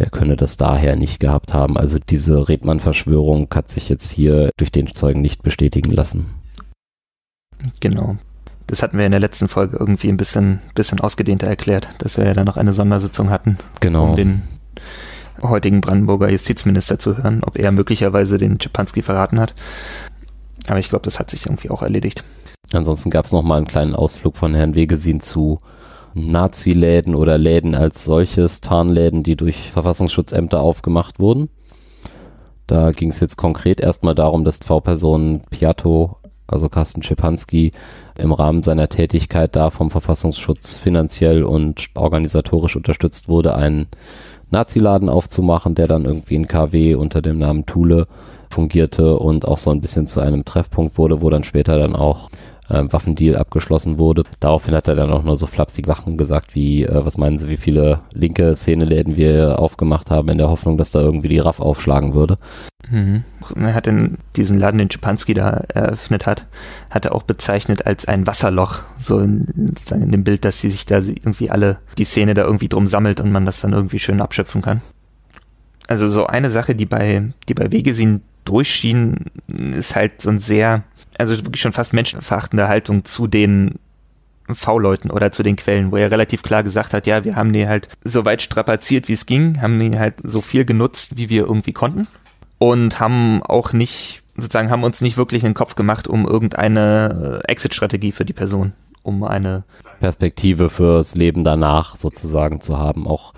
der 0.00 0.10
könne 0.10 0.36
das 0.36 0.56
daher 0.56 0.96
nicht 0.96 1.20
gehabt 1.20 1.54
haben. 1.54 1.76
Also 1.76 1.98
diese 2.00 2.48
Redmann-Verschwörung 2.48 3.46
hat 3.54 3.70
sich 3.70 3.88
jetzt 3.88 4.10
hier 4.10 4.50
durch 4.56 4.72
den 4.72 4.92
Zeugen 4.92 5.20
nicht 5.20 5.44
bestätigen 5.44 5.92
lassen. 5.92 6.34
Genau. 7.80 8.16
Das 8.66 8.82
hatten 8.82 8.98
wir 8.98 9.06
in 9.06 9.12
der 9.12 9.20
letzten 9.20 9.48
Folge 9.48 9.76
irgendwie 9.78 10.08
ein 10.08 10.16
bisschen, 10.18 10.60
bisschen 10.74 11.00
ausgedehnter 11.00 11.46
erklärt, 11.46 11.88
dass 11.98 12.18
wir 12.18 12.26
ja 12.26 12.34
dann 12.34 12.44
noch 12.44 12.56
eine 12.58 12.74
Sondersitzung 12.74 13.30
hatten, 13.30 13.56
Genau. 13.80 14.10
um 14.10 14.16
den 14.16 14.42
heutigen 15.42 15.80
Brandenburger 15.80 16.28
Justizminister 16.30 16.98
zu 16.98 17.16
hören, 17.16 17.42
ob 17.44 17.58
er 17.58 17.72
möglicherweise 17.72 18.36
den 18.38 18.60
Schipanski 18.60 19.02
verraten 19.02 19.40
hat. 19.40 19.54
Aber 20.66 20.78
ich 20.78 20.88
glaube, 20.90 21.04
das 21.04 21.18
hat 21.18 21.30
sich 21.30 21.46
irgendwie 21.46 21.70
auch 21.70 21.82
erledigt. 21.82 22.24
Ansonsten 22.72 23.08
gab 23.08 23.24
es 23.24 23.32
noch 23.32 23.42
mal 23.42 23.56
einen 23.56 23.66
kleinen 23.66 23.94
Ausflug 23.94 24.36
von 24.36 24.54
Herrn 24.54 24.74
Wegesin 24.74 25.20
zu 25.20 25.60
Nazi-Läden 26.12 27.14
oder 27.14 27.38
Läden 27.38 27.74
als 27.74 28.04
solches, 28.04 28.60
Tarnläden, 28.60 29.22
die 29.22 29.36
durch 29.36 29.70
Verfassungsschutzämter 29.70 30.60
aufgemacht 30.60 31.18
wurden. 31.18 31.48
Da 32.66 32.90
ging 32.90 33.08
es 33.08 33.20
jetzt 33.20 33.38
konkret 33.38 33.80
erstmal 33.80 34.14
darum, 34.14 34.44
dass 34.44 34.58
V-Person 34.58 35.40
Piatto, 35.48 36.17
also 36.48 36.68
Carsten 36.68 37.02
Schipanski, 37.02 37.70
im 38.16 38.32
Rahmen 38.32 38.64
seiner 38.64 38.88
Tätigkeit 38.88 39.54
da 39.54 39.70
vom 39.70 39.90
Verfassungsschutz 39.90 40.76
finanziell 40.76 41.44
und 41.44 41.88
organisatorisch 41.94 42.74
unterstützt 42.74 43.28
wurde, 43.28 43.54
einen 43.54 43.86
Nazi-Laden 44.50 45.08
aufzumachen, 45.08 45.74
der 45.74 45.86
dann 45.86 46.04
irgendwie 46.04 46.34
in 46.34 46.48
KW 46.48 46.94
unter 46.94 47.22
dem 47.22 47.38
Namen 47.38 47.66
Thule 47.66 48.08
fungierte 48.50 49.16
und 49.18 49.46
auch 49.46 49.58
so 49.58 49.70
ein 49.70 49.80
bisschen 49.80 50.06
zu 50.06 50.20
einem 50.20 50.44
Treffpunkt 50.44 50.98
wurde, 50.98 51.20
wo 51.20 51.30
dann 51.30 51.44
später 51.44 51.78
dann 51.78 51.94
auch 51.94 52.30
äh, 52.68 52.84
Waffendeal 52.90 53.36
abgeschlossen 53.36 53.98
wurde. 53.98 54.24
Daraufhin 54.40 54.74
hat 54.74 54.88
er 54.88 54.94
dann 54.94 55.12
auch 55.12 55.22
nur 55.22 55.36
so 55.36 55.46
flapsige 55.46 55.86
Sachen 55.86 56.16
gesagt 56.16 56.54
wie, 56.54 56.84
äh, 56.84 57.04
was 57.04 57.18
meinen 57.18 57.38
Sie, 57.38 57.48
wie 57.48 57.56
viele 57.56 58.00
linke 58.12 58.54
Szeneläden 58.56 59.16
wir 59.16 59.58
aufgemacht 59.58 60.10
haben, 60.10 60.28
in 60.28 60.38
der 60.38 60.50
Hoffnung, 60.50 60.78
dass 60.78 60.90
da 60.90 61.00
irgendwie 61.00 61.28
die 61.28 61.38
RAF 61.38 61.60
aufschlagen 61.60 62.14
würde. 62.14 62.38
Mhm. 62.90 63.24
Er 63.56 63.74
hat 63.74 63.86
den, 63.86 64.18
diesen 64.36 64.58
Laden, 64.58 64.78
den 64.78 64.90
Schipanski 64.90 65.34
da 65.34 65.64
eröffnet 65.74 66.26
hat, 66.26 66.46
hat 66.90 67.06
er 67.06 67.14
auch 67.14 67.22
bezeichnet 67.22 67.86
als 67.86 68.06
ein 68.06 68.26
Wasserloch. 68.26 68.82
So 69.00 69.18
in, 69.18 69.74
in 69.90 70.10
dem 70.10 70.24
Bild, 70.24 70.44
dass 70.44 70.60
sie 70.60 70.70
sich 70.70 70.86
da 70.86 70.98
irgendwie 70.98 71.50
alle, 71.50 71.78
die 71.98 72.04
Szene 72.04 72.34
da 72.34 72.44
irgendwie 72.44 72.68
drum 72.68 72.86
sammelt 72.86 73.20
und 73.20 73.32
man 73.32 73.46
das 73.46 73.60
dann 73.60 73.72
irgendwie 73.72 73.98
schön 73.98 74.20
abschöpfen 74.20 74.62
kann. 74.62 74.80
Also 75.86 76.08
so 76.08 76.26
eine 76.26 76.50
Sache, 76.50 76.74
die 76.74 76.86
bei, 76.86 77.32
die 77.48 77.54
bei 77.54 77.72
Wegesin 77.72 78.22
durchschien, 78.44 79.26
ist 79.46 79.96
halt 79.96 80.20
so 80.22 80.30
ein 80.30 80.38
sehr, 80.38 80.84
also 81.18 81.36
wirklich 81.36 81.60
schon 81.60 81.72
fast 81.72 81.92
menschenverachtende 81.92 82.68
Haltung 82.68 83.04
zu 83.04 83.26
den 83.26 83.78
V-Leuten 84.50 85.10
oder 85.10 85.30
zu 85.30 85.42
den 85.42 85.56
Quellen, 85.56 85.92
wo 85.92 85.96
er 85.96 86.10
relativ 86.10 86.42
klar 86.42 86.62
gesagt 86.62 86.94
hat, 86.94 87.06
ja, 87.06 87.24
wir 87.24 87.36
haben 87.36 87.52
die 87.52 87.68
halt 87.68 87.88
so 88.02 88.24
weit 88.24 88.40
strapaziert, 88.40 89.08
wie 89.08 89.12
es 89.12 89.26
ging, 89.26 89.60
haben 89.60 89.78
die 89.78 89.98
halt 89.98 90.14
so 90.22 90.40
viel 90.40 90.64
genutzt, 90.64 91.16
wie 91.16 91.28
wir 91.28 91.40
irgendwie 91.40 91.72
konnten 91.72 92.06
und 92.58 92.98
haben 93.00 93.42
auch 93.42 93.72
nicht, 93.72 94.22
sozusagen, 94.36 94.70
haben 94.70 94.84
uns 94.84 95.00
nicht 95.00 95.16
wirklich 95.16 95.42
in 95.42 95.50
den 95.50 95.54
Kopf 95.54 95.74
gemacht, 95.74 96.08
um 96.08 96.26
irgendeine 96.26 97.42
äh, 97.44 97.50
Exit-Strategie 97.50 98.12
für 98.12 98.24
die 98.24 98.32
Person, 98.32 98.72
um 99.02 99.22
eine 99.22 99.64
Perspektive 100.00 100.70
fürs 100.70 101.14
Leben 101.14 101.44
danach 101.44 101.96
sozusagen 101.96 102.60
zu 102.60 102.78
haben, 102.78 103.06
auch 103.06 103.34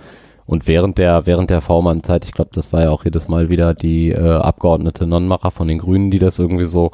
und 0.51 0.67
während 0.67 0.99
der, 0.99 1.27
während 1.27 1.49
der 1.49 1.61
V-Mann-Zeit, 1.61 2.25
ich 2.25 2.33
glaube, 2.33 2.51
das 2.53 2.73
war 2.73 2.83
ja 2.83 2.91
auch 2.91 3.05
jedes 3.05 3.29
Mal 3.29 3.51
wieder 3.51 3.73
die 3.73 4.11
äh, 4.11 4.19
Abgeordnete 4.19 5.07
Nonnenmacher 5.07 5.53
von 5.53 5.69
den 5.69 5.79
Grünen, 5.79 6.11
die 6.11 6.19
das 6.19 6.41
irgendwie 6.41 6.65
so, 6.65 6.91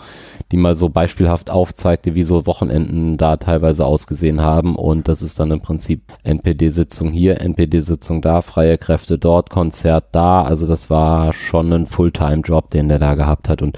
die 0.53 0.57
mal 0.57 0.76
so 0.76 0.88
beispielhaft 0.88 1.50
aufzeigte, 1.50 2.15
wie 2.15 2.23
so 2.23 2.47
Wochenenden 2.47 3.17
da 3.17 3.37
teilweise 3.37 3.85
ausgesehen 3.85 4.41
haben. 4.41 4.76
Und 4.76 5.09
das 5.09 5.21
ist 5.21 5.41
dann 5.41 5.50
im 5.50 5.61
Prinzip 5.61 6.03
NPD-Sitzung 6.23 7.11
hier, 7.11 7.41
NPD-Sitzung 7.41 8.23
da, 8.23 8.43
freie 8.43 8.79
Kräfte 8.79 9.19
dort, 9.19 9.50
Konzert 9.50 10.07
da. 10.12 10.43
Also 10.43 10.69
das 10.69 10.88
war 10.88 11.33
schon 11.33 11.73
ein 11.73 11.87
Fulltime-Job, 11.87 12.71
den 12.71 12.88
der 12.88 13.00
da 13.00 13.15
gehabt 13.15 13.49
hat. 13.49 13.61
Und 13.61 13.76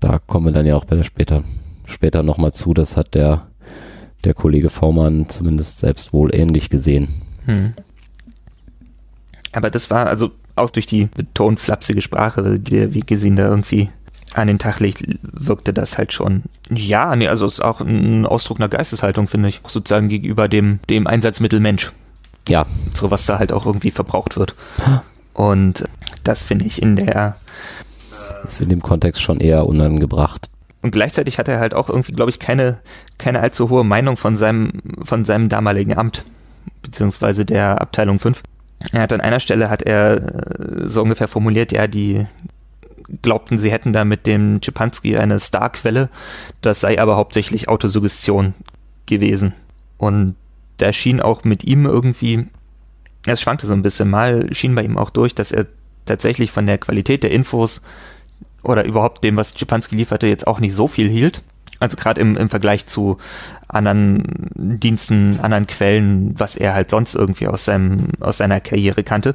da 0.00 0.18
kommen 0.18 0.46
wir 0.46 0.52
dann 0.52 0.66
ja 0.66 0.76
auch 0.76 0.86
bei 0.86 0.96
der 0.96 1.02
später, 1.02 1.44
später 1.84 2.22
nochmal 2.22 2.52
zu. 2.52 2.72
Das 2.72 2.96
hat 2.96 3.14
der, 3.14 3.46
der 4.24 4.32
Kollege 4.32 4.70
V-Mann 4.70 5.28
zumindest 5.28 5.80
selbst 5.80 6.14
wohl 6.14 6.34
ähnlich 6.34 6.70
gesehen. 6.70 7.08
Hm. 7.44 7.74
Aber 9.52 9.70
das 9.70 9.90
war 9.90 10.06
also 10.06 10.30
auch 10.54 10.70
durch 10.70 10.86
die 10.86 11.04
betont 11.04 11.60
flapsige 11.60 12.00
Sprache, 12.00 12.58
die 12.58 12.70
der 12.70 12.94
Wegesin 12.94 13.36
da 13.36 13.48
irgendwie 13.48 13.90
an 14.36 14.48
den 14.48 14.58
Tag 14.58 14.80
legt, 14.80 15.04
wirkte 15.22 15.72
das 15.72 15.98
halt 15.98 16.12
schon. 16.12 16.42
Ja, 16.70 17.16
nee, 17.16 17.28
also 17.28 17.46
es 17.46 17.54
ist 17.54 17.60
auch 17.60 17.80
ein 17.80 18.26
Ausdruck 18.26 18.58
einer 18.60 18.68
Geisteshaltung, 18.68 19.26
finde 19.26 19.48
ich. 19.48 19.60
Sozusagen 19.66 20.08
gegenüber 20.08 20.48
dem, 20.48 20.80
dem 20.90 21.06
Einsatzmittel 21.06 21.60
Mensch. 21.60 21.92
Ja. 22.48 22.66
So 22.92 23.10
was 23.10 23.26
da 23.26 23.38
halt 23.38 23.52
auch 23.52 23.66
irgendwie 23.66 23.90
verbraucht 23.90 24.36
wird. 24.36 24.54
Und 25.34 25.84
das 26.24 26.42
finde 26.42 26.64
ich 26.64 26.80
in 26.80 26.96
der. 26.96 27.36
Ist 28.44 28.60
in 28.60 28.68
dem 28.68 28.82
Kontext 28.82 29.22
schon 29.22 29.40
eher 29.40 29.66
unangebracht. 29.66 30.48
Und 30.82 30.92
gleichzeitig 30.92 31.38
hat 31.38 31.48
er 31.48 31.58
halt 31.58 31.74
auch 31.74 31.88
irgendwie, 31.88 32.12
glaube 32.12 32.30
ich, 32.30 32.38
keine, 32.38 32.78
keine 33.18 33.40
allzu 33.40 33.70
hohe 33.70 33.84
Meinung 33.84 34.16
von 34.16 34.36
seinem, 34.36 34.82
von 35.02 35.24
seinem 35.24 35.48
damaligen 35.48 35.98
Amt, 35.98 36.22
beziehungsweise 36.82 37.44
der 37.44 37.80
Abteilung 37.80 38.18
5. 38.20 38.42
Er 38.92 39.02
hat 39.02 39.12
an 39.12 39.20
einer 39.20 39.40
Stelle 39.40 39.68
hat 39.68 39.82
er 39.82 40.16
äh, 40.16 40.88
so 40.88 41.02
ungefähr 41.02 41.28
formuliert, 41.28 41.72
ja, 41.72 41.88
die 41.88 42.26
glaubten, 43.22 43.58
sie 43.58 43.70
hätten 43.70 43.92
da 43.92 44.04
mit 44.04 44.26
dem 44.26 44.60
Schipanski 44.62 45.16
eine 45.16 45.38
Starquelle, 45.38 46.08
das 46.60 46.80
sei 46.80 47.00
aber 47.00 47.16
hauptsächlich 47.16 47.68
Autosuggestion 47.68 48.54
gewesen. 49.06 49.54
Und 49.98 50.36
da 50.78 50.92
schien 50.92 51.20
auch 51.20 51.44
mit 51.44 51.64
ihm 51.64 51.86
irgendwie, 51.86 52.46
es 53.26 53.40
schwankte 53.40 53.66
so 53.66 53.72
ein 53.72 53.82
bisschen 53.82 54.10
mal, 54.10 54.52
schien 54.52 54.74
bei 54.74 54.82
ihm 54.82 54.98
auch 54.98 55.10
durch, 55.10 55.34
dass 55.34 55.52
er 55.52 55.66
tatsächlich 56.04 56.50
von 56.50 56.66
der 56.66 56.78
Qualität 56.78 57.22
der 57.22 57.30
Infos 57.30 57.80
oder 58.62 58.84
überhaupt 58.84 59.24
dem, 59.24 59.36
was 59.36 59.56
Schipanski 59.56 59.96
lieferte, 59.96 60.26
jetzt 60.26 60.46
auch 60.46 60.60
nicht 60.60 60.74
so 60.74 60.88
viel 60.88 61.08
hielt. 61.08 61.42
Also 61.78 61.96
gerade 61.96 62.20
im, 62.20 62.36
im 62.36 62.48
Vergleich 62.48 62.86
zu 62.86 63.18
anderen 63.68 64.50
Diensten, 64.54 65.40
anderen 65.40 65.66
Quellen, 65.66 66.38
was 66.38 66.56
er 66.56 66.74
halt 66.74 66.90
sonst 66.90 67.14
irgendwie 67.14 67.48
aus 67.48 67.66
seinem, 67.66 68.08
aus 68.20 68.38
seiner 68.38 68.60
Karriere 68.60 69.04
kannte. 69.04 69.34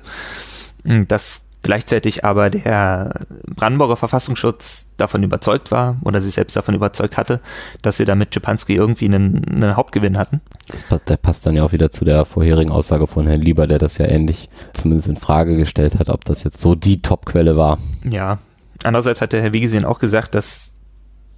Dass 0.84 1.44
gleichzeitig 1.62 2.26
aber 2.26 2.50
der 2.50 3.22
Brandenburger 3.56 3.96
Verfassungsschutz 3.96 4.90
davon 4.98 5.24
überzeugt 5.24 5.72
war 5.72 5.98
oder 6.04 6.22
sich 6.22 6.36
selbst 6.36 6.56
davon 6.56 6.76
überzeugt 6.76 7.18
hatte, 7.18 7.40
dass 7.82 7.98
sie 7.98 8.06
da 8.06 8.16
mit 8.16 8.34
Schipanski 8.34 8.76
irgendwie 8.76 9.06
einen, 9.06 9.46
einen 9.48 9.76
Hauptgewinn 9.76 10.18
hatten. 10.18 10.42
Das, 10.68 10.84
passt 11.22 11.46
dann 11.46 11.56
ja 11.56 11.64
auch 11.64 11.72
wieder 11.72 11.92
zu 11.92 12.06
der 12.06 12.26
vorherigen 12.26 12.72
Aussage 12.72 13.08
von 13.08 13.28
Herrn 13.28 13.42
Lieber, 13.42 13.68
der 13.68 13.80
das 13.80 13.98
ja 13.98 14.08
ähnlich 14.08 14.50
zumindest 14.74 15.10
in 15.10 15.18
Frage 15.18 15.58
gestellt 15.58 16.00
hat, 16.00 16.10
ob 16.10 16.26
das 16.26 16.44
jetzt 16.44 16.62
so 16.62 16.76
die 16.76 17.02
Topquelle 17.02 17.58
war. 17.58 17.78
Ja. 18.04 18.40
Andererseits 18.84 19.22
hat 19.22 19.34
der 19.34 19.42
Herr 19.42 19.54
Wigesien 19.54 19.86
auch 19.86 20.00
gesagt, 20.00 20.34
dass 20.34 20.72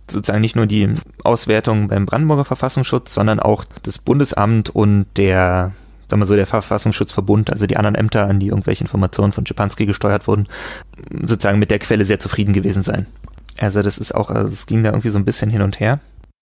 sozusagen 0.09 0.41
nicht 0.41 0.55
nur 0.55 0.65
die 0.65 0.93
Auswertung 1.23 1.87
beim 1.87 2.05
Brandenburger 2.05 2.45
Verfassungsschutz, 2.45 3.13
sondern 3.13 3.39
auch 3.39 3.65
das 3.83 3.97
Bundesamt 3.97 4.69
und 4.69 5.05
der, 5.17 5.73
sagen 6.07 6.21
wir 6.21 6.25
so, 6.25 6.35
der 6.35 6.47
Verfassungsschutzverbund, 6.47 7.49
also 7.49 7.65
die 7.65 7.77
anderen 7.77 7.95
Ämter, 7.95 8.27
an 8.27 8.39
die 8.39 8.47
irgendwelche 8.47 8.83
Informationen 8.83 9.31
von 9.33 9.45
Schipanski 9.45 9.85
gesteuert 9.85 10.27
wurden, 10.27 10.47
sozusagen 11.23 11.59
mit 11.59 11.71
der 11.71 11.79
Quelle 11.79 12.05
sehr 12.05 12.19
zufrieden 12.19 12.53
gewesen 12.53 12.83
sein. 12.83 13.05
Also 13.57 13.81
das 13.81 13.97
ist 13.97 14.13
auch, 14.13 14.29
also 14.29 14.47
es 14.47 14.65
ging 14.65 14.83
da 14.83 14.89
irgendwie 14.89 15.09
so 15.09 15.19
ein 15.19 15.25
bisschen 15.25 15.49
hin 15.49 15.61
und 15.61 15.79
her. 15.79 15.99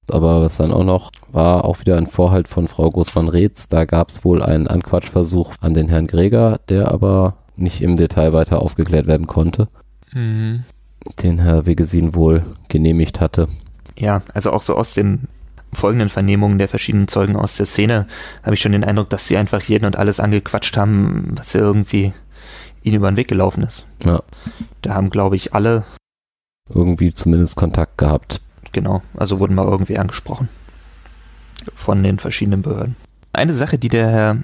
Aber 0.10 0.42
was 0.42 0.58
dann 0.58 0.74
auch 0.74 0.84
noch 0.84 1.12
war, 1.32 1.66
auch 1.66 1.80
wieder 1.80 1.98
ein 1.98 2.08
Vorhalt 2.08 2.48
von 2.48 2.68
Frau 2.68 2.90
Großmann-Reetz. 2.90 3.70
Da 3.70 3.86
gab 3.86 4.10
es 4.10 4.26
wohl 4.26 4.42
einen 4.42 4.68
Anquatschversuch 4.68 5.54
an 5.62 5.74
den 5.74 5.90
Herrn 5.90 6.08
Greger, 6.08 6.60
der 6.70 6.92
aber 6.92 7.36
nicht 7.56 7.82
im 7.82 7.98
Detail 7.98 8.34
weiter 8.34 8.62
aufgeklärt 8.62 9.08
werden 9.08 9.28
konnte. 9.28 9.68
Mhm 10.12 10.64
den 11.22 11.40
Herr 11.40 11.66
Wegesin 11.66 12.16
wohl 12.16 12.44
genehmigt 12.68 13.20
hatte. 13.20 13.48
Ja, 13.98 14.22
also 14.34 14.52
auch 14.52 14.62
so 14.62 14.76
aus 14.76 14.94
den 14.94 15.28
folgenden 15.74 16.10
Vernehmungen 16.10 16.58
der 16.58 16.68
verschiedenen 16.68 17.08
Zeugen 17.08 17.36
aus 17.36 17.58
der 17.58 17.66
Szene 17.66 18.08
habe 18.44 18.54
ich 18.54 18.62
schon 18.62 18.72
den 18.74 18.84
Eindruck, 18.84 19.10
dass 19.10 19.28
sie 19.28 19.38
einfach 19.38 19.62
jeden 19.62 19.86
und 19.86 19.96
alles 19.96 20.20
angequatscht 20.20 20.78
haben, 20.78 21.32
was 21.36 21.56
irgendwie 21.56 22.14
ihnen 22.84 22.98
über 22.98 23.12
den 23.12 23.18
Weg 23.18 23.28
gelaufen 23.28 23.64
ist. 23.64 23.88
Ja. 24.04 24.24
Da 24.82 24.94
haben, 24.96 25.10
glaube 25.10 25.36
ich, 25.36 25.54
alle 25.54 25.86
irgendwie 26.70 27.14
zumindest 27.14 27.56
Kontakt 27.56 27.98
gehabt. 27.98 28.42
Genau, 28.72 29.02
also 29.16 29.40
wurden 29.40 29.56
mal 29.56 29.68
irgendwie 29.68 29.98
angesprochen 29.98 30.50
von 31.76 32.02
den 32.04 32.20
verschiedenen 32.20 32.62
Behörden. 32.62 32.96
Eine 33.34 33.54
Sache, 33.54 33.78
die 33.78 33.90
der 33.90 34.10
Herr 34.10 34.38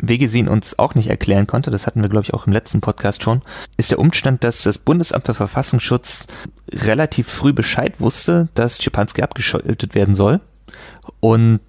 Wegesin 0.00 0.48
uns 0.48 0.78
auch 0.78 0.94
nicht 0.94 1.10
erklären 1.10 1.46
konnte, 1.46 1.70
das 1.70 1.86
hatten 1.86 2.02
wir, 2.02 2.08
glaube 2.08 2.22
ich, 2.24 2.34
auch 2.34 2.46
im 2.46 2.52
letzten 2.52 2.80
Podcast 2.80 3.22
schon, 3.22 3.42
ist 3.76 3.90
der 3.90 3.98
Umstand, 3.98 4.44
dass 4.44 4.62
das 4.62 4.78
Bundesamt 4.78 5.26
für 5.26 5.34
Verfassungsschutz 5.34 6.26
relativ 6.72 7.28
früh 7.28 7.52
Bescheid 7.52 8.00
wusste, 8.00 8.48
dass 8.54 8.80
Schipanski 8.80 9.22
abgeschaltet 9.22 9.94
werden 9.94 10.14
soll. 10.14 10.40
Und 11.20 11.60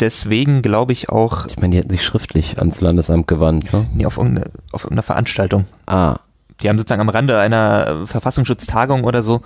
deswegen 0.00 0.62
glaube 0.62 0.92
ich 0.92 1.08
auch. 1.08 1.46
Ich 1.46 1.58
meine, 1.58 1.72
die 1.72 1.78
hätten 1.78 1.90
sich 1.90 2.04
schriftlich 2.04 2.58
ans 2.58 2.80
Landesamt 2.80 3.26
gewandt, 3.26 3.72
ne? 3.72 3.86
Nee, 3.94 4.06
auf 4.06 4.16
irgendeine, 4.18 4.50
auf 4.72 4.84
irgendeine 4.84 5.02
Veranstaltung. 5.02 5.66
Ah. 5.86 6.18
Die 6.60 6.68
haben 6.68 6.78
sozusagen 6.78 7.02
am 7.02 7.10
Rande 7.10 7.38
einer 7.38 8.06
Verfassungsschutztagung 8.06 9.04
oder 9.04 9.22
so, 9.22 9.42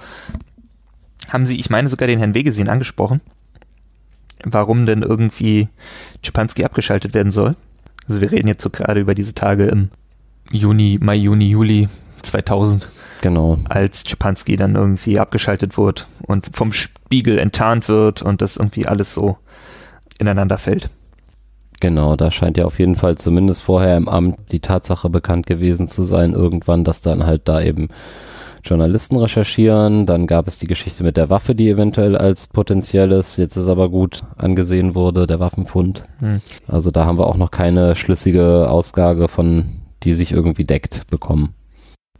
haben 1.29 1.47
sie, 1.47 1.59
ich 1.59 1.71
meine, 1.71 1.89
sogar 1.89 2.07
den 2.07 2.19
Herrn 2.19 2.35
Wegesin 2.35 2.69
angesprochen, 2.69 3.21
warum 4.45 4.87
denn 4.87 5.03
irgendwie 5.03 5.69
Schipanski 6.25 6.65
abgeschaltet 6.65 7.15
werden 7.15 7.33
soll. 7.33 7.57
Also 8.09 8.21
wir 8.21 8.31
reden 8.31 8.49
jetzt 8.49 8.63
so 8.63 8.71
gerade 8.71 9.01
über 9.01 9.15
diese 9.15 9.35
Tage 9.35 9.67
im 9.67 9.91
Juni, 10.51 10.99
Mai, 11.01 11.17
Juni, 11.17 11.49
Juli 11.49 11.89
2000. 12.23 12.89
Genau. 13.23 13.59
Als 13.69 14.05
Czepanski 14.05 14.57
dann 14.57 14.77
irgendwie 14.77 15.19
abgeschaltet 15.19 15.77
wurde 15.77 16.03
und 16.23 16.49
vom 16.53 16.73
Spiegel 16.73 17.39
enttarnt 17.39 17.89
wird 17.89 18.23
und 18.23 18.41
das 18.43 18.57
irgendwie 18.57 18.87
alles 18.87 19.13
so 19.13 19.37
ineinander 20.19 20.59
fällt. 20.59 20.91
Genau, 21.81 22.15
da 22.17 22.31
scheint 22.31 22.59
ja 22.59 22.67
auf 22.67 22.79
jeden 22.79 22.97
Fall 22.97 23.17
zumindest 23.17 23.63
vorher 23.63 23.97
im 23.97 24.09
Amt 24.09 24.37
die 24.53 24.61
Tatsache 24.61 25.09
bekannt 25.09 25.47
gewesen 25.47 25.89
zu 25.89 26.03
sein, 26.03 26.35
irgendwann, 26.35 26.85
dass 26.85 27.01
dann 27.01 27.25
halt 27.25 27.43
da 27.49 27.63
eben 27.63 27.89
Journalisten 28.63 29.17
recherchieren. 29.17 30.05
Dann 30.05 30.27
gab 30.27 30.47
es 30.47 30.59
die 30.59 30.67
Geschichte 30.67 31.03
mit 31.05 31.17
der 31.17 31.31
Waffe, 31.31 31.55
die 31.55 31.71
eventuell 31.71 32.17
als 32.17 32.47
potenzielles, 32.47 33.39
jetzt 33.39 33.57
ist 33.57 33.69
aber 33.69 33.89
gut 33.89 34.23
angesehen 34.37 34.95
wurde, 34.95 35.27
der 35.27 35.41
Waffenfund. 35.41 36.03
Hm. 36.19 36.43
Also 36.67 36.91
da 36.91 37.07
haben 37.07 37.19
wir 37.19 37.27
auch 37.27 37.37
noch 37.37 37.51
keine 37.51 37.97
schlüssige 37.97 38.69
Ausgabe 38.69 39.29
von, 39.29 39.67
die 40.03 40.15
sich 40.15 40.33
irgendwie 40.33 40.65
deckt, 40.65 41.07
bekommen. 41.09 41.55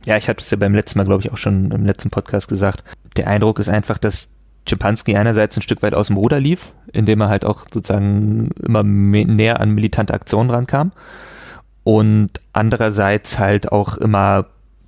Ja, 0.05 0.17
ich 0.17 0.29
hatte 0.29 0.43
es 0.43 0.51
ja 0.51 0.57
beim 0.57 0.75
letzten 0.75 0.99
Mal, 0.99 1.05
glaube 1.05 1.23
ich, 1.23 1.33
auch 1.33 1.37
schon 1.37 1.71
im 1.71 1.85
letzten 1.85 2.11
Podcast 2.11 2.49
gesagt. 2.49 2.83
Der 3.17 3.27
Eindruck 3.27 3.59
ist 3.59 3.69
einfach, 3.69 3.99
dass 3.99 4.29
Schipanski 4.69 5.17
einerseits 5.17 5.57
ein 5.57 5.63
Stück 5.63 5.83
weit 5.83 5.95
aus 5.95 6.09
dem 6.09 6.17
Ruder 6.17 6.41
lief, 6.41 6.73
indem 6.93 7.21
er 7.21 7.29
halt 7.29 7.45
auch 7.45 7.67
sozusagen 7.73 8.51
immer 8.63 8.83
näher 8.83 9.61
an 9.61 9.71
militante 9.71 10.15
Aktionen 10.15 10.51
rankam 10.51 10.93
und 11.83 12.31
andererseits 12.53 13.39
halt 13.39 13.73
auch 13.73 13.97
immer 13.97 14.47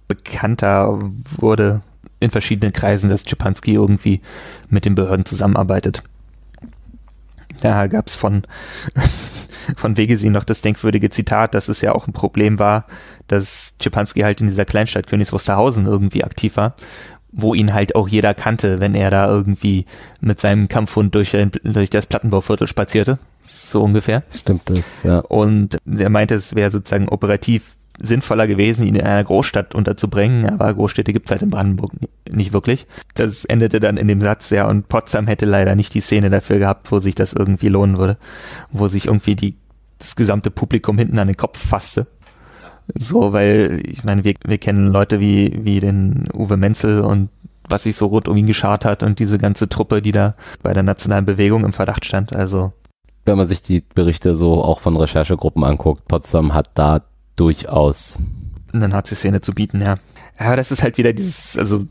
bekannter 0.08 1.00
wurde 1.36 1.80
in 2.20 2.30
verschiedenen 2.30 2.72
Kreisen, 2.72 3.10
dass 3.10 3.28
Schipanski 3.28 3.72
irgendwie 3.72 4.20
mit 4.68 4.84
den 4.84 4.94
Behörden 4.94 5.24
zusammenarbeitet. 5.24 6.02
Da 7.60 7.86
gab 7.86 8.06
es 8.06 8.14
von, 8.14 8.42
von 9.76 9.96
Wegesin 9.96 10.32
noch 10.32 10.44
das 10.44 10.60
denkwürdige 10.60 11.10
Zitat, 11.10 11.54
dass 11.54 11.68
es 11.68 11.80
ja 11.80 11.92
auch 11.92 12.06
ein 12.06 12.12
Problem 12.12 12.58
war, 12.58 12.86
dass 13.26 13.74
Schipanski 13.80 14.20
halt 14.20 14.40
in 14.40 14.46
dieser 14.46 14.64
Kleinstadt 14.64 15.06
Königs 15.06 15.32
Wusterhausen 15.32 15.86
irgendwie 15.86 16.24
aktiv 16.24 16.56
war 16.56 16.74
wo 17.32 17.54
ihn 17.54 17.72
halt 17.72 17.96
auch 17.96 18.08
jeder 18.08 18.34
kannte, 18.34 18.78
wenn 18.78 18.94
er 18.94 19.10
da 19.10 19.26
irgendwie 19.26 19.86
mit 20.20 20.38
seinem 20.38 20.68
Kampfhund 20.68 21.14
durch, 21.14 21.34
durch 21.64 21.90
das 21.90 22.06
Plattenbauviertel 22.06 22.68
spazierte. 22.68 23.18
So 23.42 23.82
ungefähr. 23.82 24.22
Stimmt 24.36 24.68
das, 24.68 24.84
ja. 25.02 25.20
Und 25.20 25.78
er 25.86 26.10
meinte, 26.10 26.34
es 26.34 26.54
wäre 26.54 26.70
sozusagen 26.70 27.08
operativ 27.08 27.62
sinnvoller 28.00 28.46
gewesen, 28.46 28.86
ihn 28.86 28.94
in 28.94 29.06
einer 29.06 29.24
Großstadt 29.24 29.74
unterzubringen, 29.74 30.48
aber 30.48 30.72
Großstädte 30.72 31.12
gibt's 31.12 31.30
halt 31.30 31.42
in 31.42 31.50
Brandenburg 31.50 31.92
nicht 32.32 32.52
wirklich. 32.52 32.86
Das 33.14 33.44
endete 33.44 33.80
dann 33.80 33.96
in 33.96 34.08
dem 34.08 34.20
Satz, 34.20 34.50
ja, 34.50 34.68
und 34.68 34.88
Potsdam 34.88 35.26
hätte 35.26 35.46
leider 35.46 35.74
nicht 35.74 35.94
die 35.94 36.00
Szene 36.00 36.30
dafür 36.30 36.58
gehabt, 36.58 36.90
wo 36.90 36.98
sich 36.98 37.14
das 37.14 37.32
irgendwie 37.32 37.68
lohnen 37.68 37.98
würde, 37.98 38.16
wo 38.70 38.88
sich 38.88 39.06
irgendwie 39.06 39.36
die, 39.36 39.56
das 39.98 40.16
gesamte 40.16 40.50
Publikum 40.50 40.98
hinten 40.98 41.18
an 41.18 41.28
den 41.28 41.36
Kopf 41.36 41.58
fasste 41.58 42.06
so, 42.94 43.32
weil 43.32 43.82
ich 43.86 44.04
meine, 44.04 44.24
wir, 44.24 44.34
wir 44.44 44.58
kennen 44.58 44.88
Leute 44.88 45.20
wie, 45.20 45.58
wie 45.62 45.80
den 45.80 46.28
Uwe 46.34 46.56
Menzel 46.56 47.00
und 47.00 47.28
was 47.68 47.84
sich 47.84 47.96
so 47.96 48.06
rund 48.06 48.28
um 48.28 48.36
ihn 48.36 48.46
geschart 48.46 48.84
hat 48.84 49.02
und 49.02 49.18
diese 49.18 49.38
ganze 49.38 49.68
Truppe, 49.68 50.02
die 50.02 50.12
da 50.12 50.34
bei 50.62 50.74
der 50.74 50.82
nationalen 50.82 51.24
Bewegung 51.24 51.64
im 51.64 51.72
Verdacht 51.72 52.04
stand. 52.04 52.34
Also 52.34 52.72
wenn 53.24 53.38
man 53.38 53.46
sich 53.46 53.62
die 53.62 53.82
Berichte 53.94 54.34
so 54.34 54.62
auch 54.62 54.80
von 54.80 54.96
Recherchegruppen 54.96 55.62
anguckt, 55.64 56.06
Potsdam 56.08 56.54
hat 56.54 56.70
da 56.74 57.02
durchaus 57.42 58.18
eine 58.72 58.88
Nazi-Szene 58.88 59.40
zu 59.40 59.52
bieten, 59.52 59.80
ja. 59.80 59.96
Aber 60.38 60.54
das 60.54 60.70
ist 60.70 60.82
halt 60.82 60.96
wieder 60.96 61.12
dieses, 61.12 61.58
also 61.58 61.86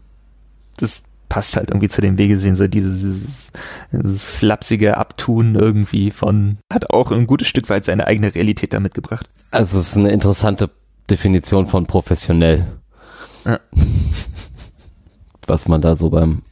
das 0.77 1.03
passt 1.27 1.57
halt 1.57 1.69
irgendwie 1.69 1.89
zu 1.89 2.01
dem 2.01 2.17
Wegesehen, 2.17 2.55
so 2.55 2.67
dieses, 2.67 3.01
dieses, 3.01 3.51
dieses 3.91 4.23
flapsige 4.23 4.97
Abtun 4.97 5.55
irgendwie 5.55 6.09
von, 6.09 6.57
hat 6.71 6.89
auch 6.89 7.11
ein 7.11 7.27
gutes 7.27 7.47
Stück 7.47 7.69
weit 7.69 7.83
seine 7.83 8.07
eigene 8.07 8.33
Realität 8.33 8.73
damit 8.73 8.93
gebracht. 8.93 9.29
Also 9.51 9.77
es 9.77 9.89
ist 9.89 9.97
eine 9.97 10.11
interessante 10.11 10.69
Definition 11.09 11.67
von 11.67 11.85
professionell. 11.85 12.67
Ja. 13.45 13.59
Was 15.47 15.67
man 15.67 15.81
da 15.81 15.97
so 15.97 16.09
beim 16.11 16.43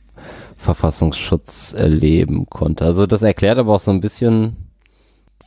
Verfassungsschutz 0.58 1.72
erleben 1.72 2.48
konnte. 2.50 2.84
Also 2.84 3.06
das 3.06 3.22
erklärt 3.22 3.58
aber 3.58 3.76
auch 3.76 3.80
so 3.80 3.92
ein 3.92 4.02
bisschen, 4.02 4.58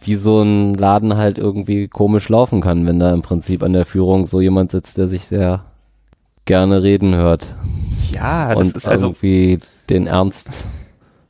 wie 0.04 0.16
so 0.16 0.42
ein 0.42 0.74
Laden 0.74 1.16
halt 1.16 1.38
irgendwie 1.38 1.88
komisch 1.88 2.28
laufen 2.28 2.60
kann, 2.60 2.86
wenn 2.86 2.98
da 2.98 3.12
im 3.12 3.22
Prinzip 3.22 3.62
an 3.62 3.72
der 3.72 3.86
Führung 3.86 4.26
so 4.26 4.40
jemand 4.40 4.70
sitzt, 4.70 4.98
der 4.98 5.08
sich 5.08 5.24
sehr 5.24 5.64
gerne 6.44 6.82
reden 6.82 7.14
hört. 7.14 7.54
Ja, 8.10 8.54
das 8.54 8.58
und 8.58 8.76
ist 8.76 8.88
also 8.88 9.08
irgendwie 9.08 9.60
den 9.88 10.06
Ernst 10.06 10.66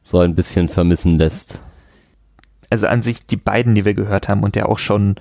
so 0.02 0.18
ein 0.18 0.34
bisschen 0.34 0.68
vermissen 0.68 1.18
lässt. 1.18 1.58
Also 2.70 2.86
an 2.86 3.02
sich 3.02 3.26
die 3.26 3.36
beiden, 3.36 3.74
die 3.74 3.84
wir 3.84 3.94
gehört 3.94 4.28
haben 4.28 4.42
und 4.42 4.54
der 4.54 4.68
auch 4.68 4.78
schon 4.78 5.16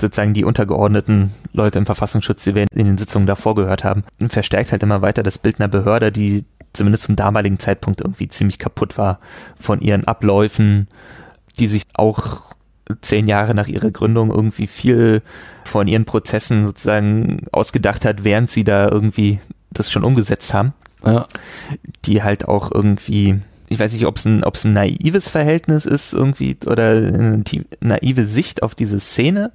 sozusagen 0.00 0.32
die 0.32 0.44
untergeordneten 0.44 1.32
Leute 1.52 1.78
im 1.78 1.86
Verfassungsschutz, 1.86 2.44
die 2.44 2.54
wir 2.54 2.66
in 2.72 2.86
den 2.86 2.98
Sitzungen 2.98 3.26
davor 3.26 3.54
gehört 3.54 3.84
haben, 3.84 4.04
verstärkt 4.28 4.72
halt 4.72 4.82
immer 4.82 5.02
weiter 5.02 5.22
das 5.22 5.38
Bild 5.38 5.60
einer 5.60 5.68
Behörde, 5.68 6.12
die 6.12 6.44
zumindest 6.72 7.04
zum 7.04 7.16
damaligen 7.16 7.58
Zeitpunkt 7.58 8.00
irgendwie 8.00 8.28
ziemlich 8.28 8.58
kaputt 8.58 8.96
war 8.96 9.18
von 9.56 9.80
ihren 9.80 10.06
Abläufen, 10.06 10.88
die 11.58 11.66
sich 11.66 11.84
auch 11.94 12.49
zehn 13.00 13.26
Jahre 13.26 13.54
nach 13.54 13.68
ihrer 13.68 13.90
Gründung 13.90 14.30
irgendwie 14.30 14.66
viel 14.66 15.22
von 15.64 15.88
ihren 15.88 16.04
Prozessen 16.04 16.66
sozusagen 16.66 17.44
ausgedacht 17.52 18.04
hat, 18.04 18.24
während 18.24 18.50
sie 18.50 18.64
da 18.64 18.88
irgendwie 18.88 19.40
das 19.70 19.90
schon 19.90 20.04
umgesetzt 20.04 20.54
haben. 20.54 20.72
Ja. 21.04 21.26
Die 22.04 22.22
halt 22.22 22.48
auch 22.48 22.70
irgendwie 22.72 23.40
ich 23.70 23.78
weiß 23.78 23.92
nicht, 23.92 24.04
ob 24.04 24.16
es 24.16 24.24
ein, 24.24 24.42
ob 24.42 24.56
es 24.56 24.64
ein 24.64 24.72
naives 24.72 25.28
Verhältnis 25.28 25.86
ist 25.86 26.12
irgendwie 26.12 26.56
oder 26.66 26.88
eine 26.88 27.44
naive 27.80 28.24
Sicht 28.24 28.64
auf 28.64 28.74
diese 28.74 28.98
Szene 28.98 29.52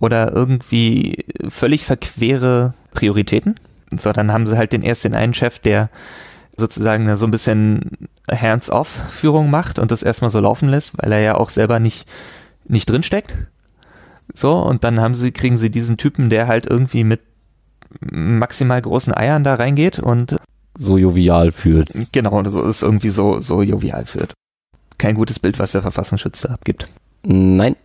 oder 0.00 0.32
irgendwie 0.32 1.24
völlig 1.48 1.84
verquere 1.84 2.72
Prioritäten. 2.94 3.56
So, 3.96 4.12
dann 4.12 4.32
haben 4.32 4.46
sie 4.46 4.56
halt 4.56 4.72
den 4.72 4.82
erst 4.82 5.04
den 5.04 5.14
einen 5.14 5.34
Chef, 5.34 5.58
der 5.58 5.90
sozusagen 6.56 7.14
so 7.16 7.26
ein 7.26 7.30
bisschen 7.30 8.08
Hands-off-Führung 8.30 9.50
macht 9.50 9.78
und 9.78 9.90
das 9.90 10.02
erstmal 10.02 10.30
so 10.30 10.40
laufen 10.40 10.70
lässt, 10.70 10.94
weil 10.96 11.12
er 11.12 11.20
ja 11.20 11.34
auch 11.34 11.50
selber 11.50 11.80
nicht, 11.80 12.08
nicht 12.66 12.88
drinsteckt. 12.88 13.34
So, 14.32 14.58
und 14.58 14.84
dann 14.84 15.00
haben 15.00 15.14
sie, 15.14 15.32
kriegen 15.32 15.58
sie 15.58 15.70
diesen 15.70 15.96
Typen, 15.96 16.30
der 16.30 16.46
halt 16.46 16.66
irgendwie 16.66 17.04
mit 17.04 17.20
maximal 18.00 18.80
großen 18.80 19.14
Eiern 19.14 19.44
da 19.44 19.54
reingeht 19.54 19.98
und 19.98 20.36
so 20.76 20.98
jovial 20.98 21.52
führt. 21.52 21.90
Genau, 22.12 22.42
so 22.44 22.62
ist 22.62 22.82
irgendwie 22.82 23.10
so, 23.10 23.40
so 23.40 23.62
jovial 23.62 24.06
führt. 24.06 24.34
Kein 24.98 25.14
gutes 25.14 25.38
Bild, 25.38 25.58
was 25.58 25.72
der 25.72 25.82
Verfassungsschutz 25.82 26.42
da 26.42 26.54
abgibt. 26.54 26.88
Nein. 27.22 27.76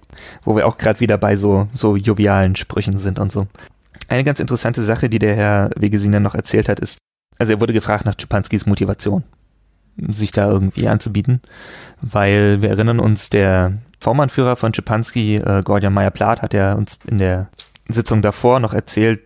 Wo 0.43 0.55
wir 0.55 0.65
auch 0.65 0.77
gerade 0.77 0.99
wieder 0.99 1.17
bei 1.17 1.35
so, 1.35 1.67
so 1.73 1.95
jovialen 1.95 2.55
Sprüchen 2.55 2.97
sind 2.97 3.19
und 3.19 3.31
so. 3.31 3.47
Eine 4.07 4.23
ganz 4.23 4.39
interessante 4.39 4.83
Sache, 4.83 5.09
die 5.09 5.19
der 5.19 5.35
Herr 5.35 5.69
Wegesiner 5.75 6.19
noch 6.19 6.35
erzählt 6.35 6.67
hat, 6.67 6.79
ist, 6.79 6.97
also 7.37 7.53
er 7.53 7.61
wurde 7.61 7.73
gefragt 7.73 8.05
nach 8.05 8.15
Schipanskis 8.19 8.65
Motivation, 8.65 9.23
sich 9.97 10.31
da 10.31 10.49
irgendwie 10.49 10.87
anzubieten, 10.87 11.41
weil 12.01 12.61
wir 12.61 12.69
erinnern 12.69 12.99
uns, 12.99 13.29
der 13.29 13.73
Vormannführer 13.99 14.55
von 14.55 14.73
Schipanski, 14.73 15.35
äh, 15.35 15.61
Gordian 15.63 15.93
Meyer-Plath, 15.93 16.41
hat 16.41 16.53
ja 16.53 16.73
uns 16.73 16.97
in 17.05 17.17
der 17.17 17.49
Sitzung 17.87 18.21
davor 18.21 18.59
noch 18.59 18.73
erzählt, 18.73 19.21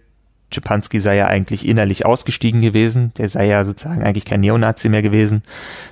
Schipanski 0.54 1.00
sei 1.00 1.16
ja 1.16 1.28
eigentlich 1.28 1.68
innerlich 1.68 2.06
ausgestiegen 2.06 2.62
gewesen. 2.62 3.12
Der 3.18 3.28
sei 3.28 3.48
ja 3.48 3.66
sozusagen 3.66 4.04
eigentlich 4.04 4.26
kein 4.26 4.42
Neonazi 4.42 4.90
mehr 4.90 5.02
gewesen, 5.02 5.44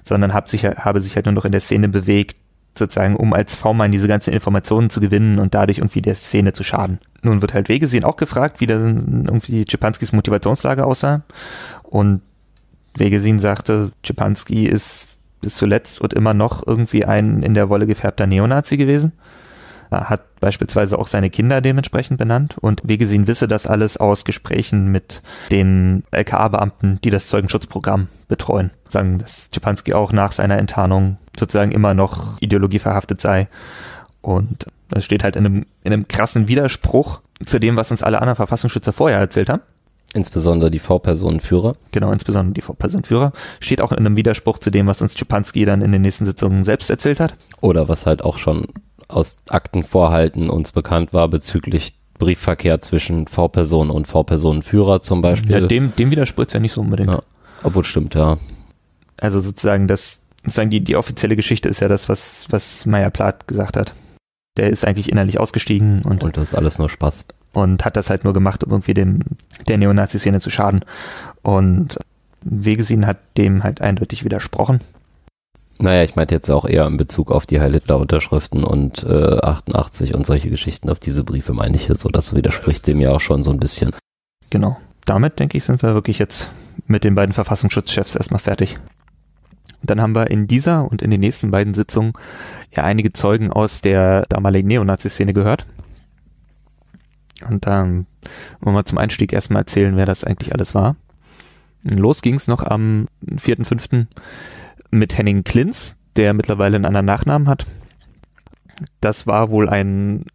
sondern 0.04 0.34
hab 0.34 0.48
sich, 0.48 0.66
habe 0.66 1.00
sich 1.00 1.16
halt 1.16 1.26
nur 1.26 1.34
noch 1.34 1.46
in 1.46 1.52
der 1.52 1.62
Szene 1.62 1.90
bewegt, 1.90 2.38
sozusagen, 2.78 3.16
um 3.16 3.34
als 3.34 3.56
V-Mann 3.56 3.92
diese 3.92 4.08
ganzen 4.08 4.34
Informationen 4.34 4.90
zu 4.90 5.02
gewinnen 5.02 5.40
und 5.40 5.54
dadurch 5.54 5.80
irgendwie 5.80 6.02
der 6.02 6.16
Szene 6.16 6.54
zu 6.54 6.64
schaden. 6.64 7.00
Nun 7.22 7.42
wird 7.42 7.54
halt 7.54 7.70
Wegesehen 7.70 8.06
auch 8.06 8.16
gefragt, 8.16 8.62
wie 8.62 8.68
dann 8.68 9.26
irgendwie 9.26 9.66
Schipanskis 9.70 10.14
Motivationslage 10.14 10.86
aussah. 10.86 11.24
Und 11.84 12.22
Wegesehen 12.96 13.40
sagte, 13.40 13.92
Schipanski 14.06 14.66
ist 14.66 15.11
bis 15.42 15.56
zuletzt 15.56 16.00
und 16.02 16.14
immer 16.14 16.34
noch 16.34 16.66
irgendwie 16.66 17.06
ein 17.06 17.44
in 17.44 17.54
der 17.54 17.70
Wolle 17.70 17.88
gefärbter 17.88 18.28
Neonazi 18.28 18.78
gewesen 18.78 19.14
hat 19.92 20.40
beispielsweise 20.40 20.98
auch 20.98 21.08
seine 21.08 21.30
Kinder 21.30 21.60
dementsprechend 21.60 22.18
benannt 22.18 22.58
und 22.60 22.82
wie 22.86 22.98
gesehen 22.98 23.28
wisse 23.28 23.48
das 23.48 23.68
alles 23.68 23.98
aus 23.98 24.24
Gesprächen 24.24 24.88
mit 24.88 25.22
den 25.52 26.04
LKA-Beamten, 26.12 27.00
die 27.04 27.10
das 27.10 27.28
Zeugenschutzprogramm 27.28 28.08
betreuen. 28.28 28.72
Sagen, 28.88 29.18
dass 29.18 29.52
Czepanski 29.52 29.94
auch 29.94 30.14
nach 30.14 30.32
seiner 30.32 30.58
Enttarnung 30.58 31.18
sozusagen 31.38 31.72
immer 31.72 31.94
noch 31.94 32.42
ideologieverhaftet 32.42 33.20
sei. 33.20 33.50
Und 34.22 34.68
das 34.90 35.04
steht 35.04 35.24
halt 35.24 35.36
in 35.36 35.46
einem, 35.46 35.66
in 35.84 35.94
einem 35.94 36.08
krassen 36.08 36.48
Widerspruch 36.48 37.22
zu 37.46 37.60
dem, 37.60 37.76
was 37.76 37.92
uns 37.92 38.04
alle 38.04 38.22
anderen 38.22 38.38
Verfassungsschützer 38.38 38.94
vorher 38.94 39.20
erzählt 39.20 39.50
haben. 39.50 39.62
Insbesondere 40.14 40.70
die 40.70 40.80
V-Personenführer. 40.80 41.76
Genau, 41.92 42.12
insbesondere 42.12 42.54
die 42.54 42.62
V-Personenführer. 42.62 43.32
Steht 43.62 43.82
auch 43.82 43.92
in 43.92 44.00
einem 44.00 44.18
Widerspruch 44.18 44.60
zu 44.60 44.70
dem, 44.70 44.88
was 44.88 45.02
uns 45.02 45.16
Czepanski 45.16 45.64
dann 45.64 45.82
in 45.82 45.92
den 45.92 46.02
nächsten 46.02 46.26
Sitzungen 46.26 46.66
selbst 46.66 46.90
erzählt 46.90 47.22
hat. 47.22 47.36
Oder 47.62 47.88
was 47.88 48.06
halt 48.06 48.24
auch 48.24 48.38
schon 48.38 48.68
aus 49.08 49.38
Aktenvorhalten 49.48 50.50
uns 50.50 50.72
bekannt 50.74 51.14
war 51.14 51.30
bezüglich 51.30 51.96
Briefverkehr 52.18 52.82
zwischen 52.82 53.28
V-Person 53.28 53.90
und 53.90 54.08
V-Personenführer 54.08 55.02
zum 55.02 55.22
Beispiel. 55.22 55.52
Ja, 55.54 55.68
dem, 55.68 55.96
dem 55.96 56.12
widerspricht 56.12 56.54
ja 56.54 56.60
nicht 56.60 56.74
so 56.74 56.82
unbedingt. 56.82 57.10
Ja, 57.10 57.24
obwohl 57.64 57.84
stimmt, 57.84 58.14
ja. 58.14 58.38
Also 59.18 59.40
sozusagen 59.40 59.88
das, 59.88 60.22
sozusagen 60.44 60.70
die, 60.70 60.82
die 60.82 60.98
offizielle 60.98 61.36
Geschichte 61.36 61.70
ist 61.70 61.80
ja 61.80 61.88
das, 61.88 62.10
was, 62.10 62.46
was 62.50 62.86
Meyer 62.86 63.10
Plath 63.10 63.48
gesagt 63.48 63.78
hat. 63.78 63.94
Der 64.58 64.70
ist 64.70 64.86
eigentlich 64.86 65.10
innerlich 65.10 65.40
ausgestiegen 65.40 66.02
und. 66.04 66.22
Und 66.24 66.38
das 66.38 66.50
ist 66.50 66.56
alles 66.56 66.78
nur 66.78 66.90
Spaß. 66.90 67.28
Und 67.54 67.84
hat 67.86 67.98
das 67.98 68.10
halt 68.10 68.24
nur 68.24 68.34
gemacht, 68.34 68.64
um 68.64 68.72
irgendwie 68.72 68.94
dem, 68.94 69.20
der 69.68 69.78
Neonazi-Szene 69.78 70.40
zu 70.40 70.50
schaden. 70.50 70.86
Und 71.42 72.00
Wegesin 72.42 73.06
hat 73.06 73.18
dem 73.38 73.64
halt 73.64 73.82
eindeutig 73.82 74.24
widersprochen. 74.24 74.82
Naja, 75.80 76.04
ich 76.04 76.16
meinte 76.16 76.36
jetzt 76.36 76.50
auch 76.50 76.66
eher 76.66 76.86
in 76.86 76.98
Bezug 76.98 77.32
auf 77.32 77.48
die 77.48 77.60
Heil-Hitler-Unterschriften 77.60 78.64
und 78.64 79.04
äh, 79.04 79.40
88 79.42 80.14
und 80.14 80.28
solche 80.28 80.50
Geschichten. 80.50 80.90
Auf 80.90 81.00
diese 81.00 81.24
Briefe 81.24 81.54
meine 81.54 81.76
ich 81.76 81.88
jetzt 81.88 82.02
so, 82.02 82.10
das 82.10 82.36
widerspricht 82.36 82.86
dem 82.86 83.00
ja 83.00 83.12
auch 83.12 83.20
schon 83.20 83.44
so 83.44 83.52
ein 83.52 83.60
bisschen. 83.60 83.92
Genau. 84.52 84.78
Damit, 85.06 85.40
denke 85.40 85.58
ich, 85.58 85.64
sind 85.64 85.82
wir 85.82 85.96
wirklich 85.96 86.20
jetzt 86.20 86.52
mit 86.86 87.04
den 87.04 87.16
beiden 87.16 87.34
Verfassungsschutzchefs 87.34 88.16
erstmal 88.16 88.40
fertig. 88.40 88.78
Und 89.82 89.90
dann 89.90 90.02
haben 90.02 90.16
wir 90.16 90.30
in 90.30 90.48
dieser 90.48 90.90
und 90.90 91.02
in 91.02 91.10
den 91.10 91.20
nächsten 91.20 91.50
beiden 91.50 91.74
Sitzungen 91.74 92.14
ja 92.76 92.84
einige 92.84 93.12
Zeugen 93.12 93.52
aus 93.52 93.82
der 93.82 94.28
damaligen 94.30 94.68
Neonazi-Szene 94.68 95.34
gehört. 95.34 95.66
Und 97.48 97.66
dann 97.66 98.08
wollen 98.60 98.76
wir 98.76 98.86
zum 98.86 98.98
Einstieg 98.98 99.34
erstmal 99.34 99.64
erzählen, 99.64 99.96
wer 99.96 100.06
das 100.06 100.24
eigentlich 100.24 100.54
alles 100.54 100.76
war. 100.76 100.96
Los 101.84 102.22
ging 102.22 102.36
es 102.36 102.48
noch 102.48 102.64
am 102.64 103.08
4.5. 103.26 104.06
mit 104.92 105.18
Henning 105.18 105.44
Klinz, 105.44 105.96
der 106.16 106.34
mittlerweile 106.34 106.76
einen 106.76 106.86
anderen 106.86 107.06
Nachnamen 107.06 107.48
hat. 107.48 107.66
Das 109.00 109.28
war 109.28 109.50
wohl 109.50 109.70
ein 109.70 110.26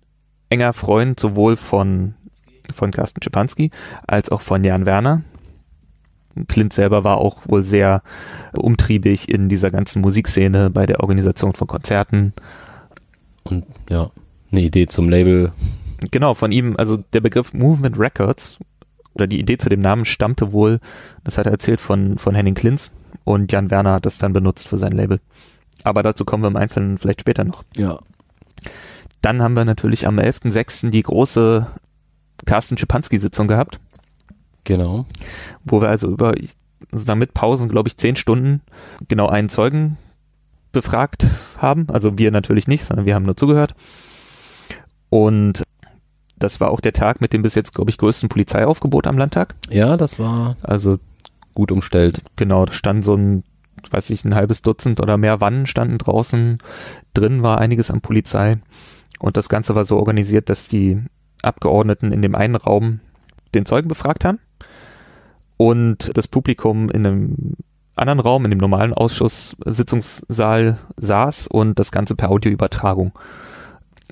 enger 0.50 0.72
Freund 0.72 1.18
sowohl 1.18 1.56
von, 1.56 2.14
von 2.72 2.90
Carsten 2.90 3.22
Schipanski 3.22 3.70
als 4.06 4.30
auch 4.30 4.40
von 4.40 4.64
Jan 4.64 4.86
Werner. 4.86 5.22
Clint 6.48 6.72
selber 6.72 7.02
war 7.02 7.18
auch 7.18 7.48
wohl 7.48 7.62
sehr 7.62 8.02
umtriebig 8.56 9.28
in 9.28 9.48
dieser 9.48 9.70
ganzen 9.70 10.02
Musikszene 10.02 10.68
bei 10.70 10.84
der 10.84 11.00
Organisation 11.00 11.54
von 11.54 11.66
Konzerten. 11.66 12.34
Und 13.44 13.64
ja, 13.90 14.10
eine 14.52 14.60
Idee 14.60 14.86
zum 14.86 15.08
Label. 15.08 15.52
Genau, 16.10 16.34
von 16.34 16.52
ihm, 16.52 16.76
also 16.76 16.96
der 16.96 17.20
Begriff 17.20 17.52
Movement 17.54 17.98
Records 17.98 18.58
oder 19.14 19.26
die 19.26 19.40
Idee 19.40 19.56
zu 19.56 19.68
dem 19.68 19.80
Namen 19.80 20.04
stammte 20.04 20.52
wohl, 20.52 20.80
das 21.24 21.38
hat 21.38 21.46
er 21.46 21.52
erzählt 21.52 21.80
von, 21.80 22.18
von 22.18 22.34
Henning 22.34 22.54
Klins 22.54 22.92
und 23.24 23.50
Jan 23.50 23.70
Werner 23.70 23.94
hat 23.94 24.06
das 24.06 24.18
dann 24.18 24.32
benutzt 24.32 24.68
für 24.68 24.78
sein 24.78 24.92
Label. 24.92 25.20
Aber 25.84 26.02
dazu 26.02 26.24
kommen 26.24 26.42
wir 26.42 26.48
im 26.48 26.56
Einzelnen 26.56 26.98
vielleicht 26.98 27.20
später 27.20 27.44
noch. 27.44 27.64
Ja. 27.74 27.98
Dann 29.22 29.42
haben 29.42 29.56
wir 29.56 29.64
natürlich 29.64 30.06
am 30.06 30.18
11.06. 30.18 30.90
die 30.90 31.02
große 31.02 31.66
Carsten 32.44 32.76
Schipanski-Sitzung 32.76 33.48
gehabt. 33.48 33.80
Genau. 34.64 35.06
Wo 35.64 35.80
wir 35.80 35.88
also 35.88 36.08
über, 36.08 36.34
also 36.92 37.14
mit 37.14 37.34
Pausen, 37.34 37.68
glaube 37.68 37.88
ich, 37.88 37.96
zehn 37.96 38.16
Stunden 38.16 38.60
genau 39.08 39.28
einen 39.28 39.48
Zeugen 39.48 39.96
befragt 40.72 41.26
haben. 41.58 41.86
Also 41.88 42.18
wir 42.18 42.30
natürlich 42.30 42.68
nicht, 42.68 42.84
sondern 42.84 43.06
wir 43.06 43.14
haben 43.14 43.24
nur 43.24 43.36
zugehört. 43.36 43.74
Und 45.08 45.62
das 46.38 46.60
war 46.60 46.70
auch 46.70 46.80
der 46.80 46.92
Tag 46.92 47.20
mit 47.20 47.32
dem 47.32 47.42
bis 47.42 47.54
jetzt, 47.54 47.74
glaube 47.74 47.90
ich, 47.90 47.98
größten 47.98 48.28
Polizeiaufgebot 48.28 49.06
am 49.06 49.18
Landtag. 49.18 49.54
Ja, 49.70 49.96
das 49.96 50.18
war 50.18 50.56
also 50.62 50.98
gut 51.54 51.72
umstellt. 51.72 52.22
Genau, 52.36 52.66
da 52.66 52.72
stand 52.72 53.04
so 53.04 53.14
ein, 53.14 53.42
weiß 53.90 54.10
ich, 54.10 54.24
ein 54.24 54.34
halbes 54.34 54.62
Dutzend 54.62 55.00
oder 55.00 55.16
mehr 55.16 55.40
Wannen 55.40 55.66
standen 55.66 55.98
draußen. 55.98 56.58
Drin 57.14 57.42
war 57.42 57.58
einiges 57.58 57.90
an 57.90 58.00
Polizei. 58.00 58.58
Und 59.18 59.36
das 59.36 59.48
Ganze 59.48 59.74
war 59.74 59.84
so 59.84 59.96
organisiert, 59.96 60.50
dass 60.50 60.68
die 60.68 61.00
Abgeordneten 61.42 62.12
in 62.12 62.22
dem 62.22 62.34
einen 62.34 62.56
Raum 62.56 63.00
den 63.54 63.64
Zeugen 63.64 63.88
befragt 63.88 64.24
haben 64.24 64.38
und 65.56 66.10
das 66.16 66.28
Publikum 66.28 66.90
in 66.90 67.06
einem 67.06 67.56
anderen 67.94 68.20
Raum, 68.20 68.44
in 68.44 68.50
dem 68.50 68.58
normalen 68.58 68.92
Ausschuss-Sitzungssaal 68.92 70.78
saß 70.98 71.46
und 71.46 71.78
das 71.78 71.90
Ganze 71.92 72.14
per 72.14 72.30
Audioübertragung 72.30 73.12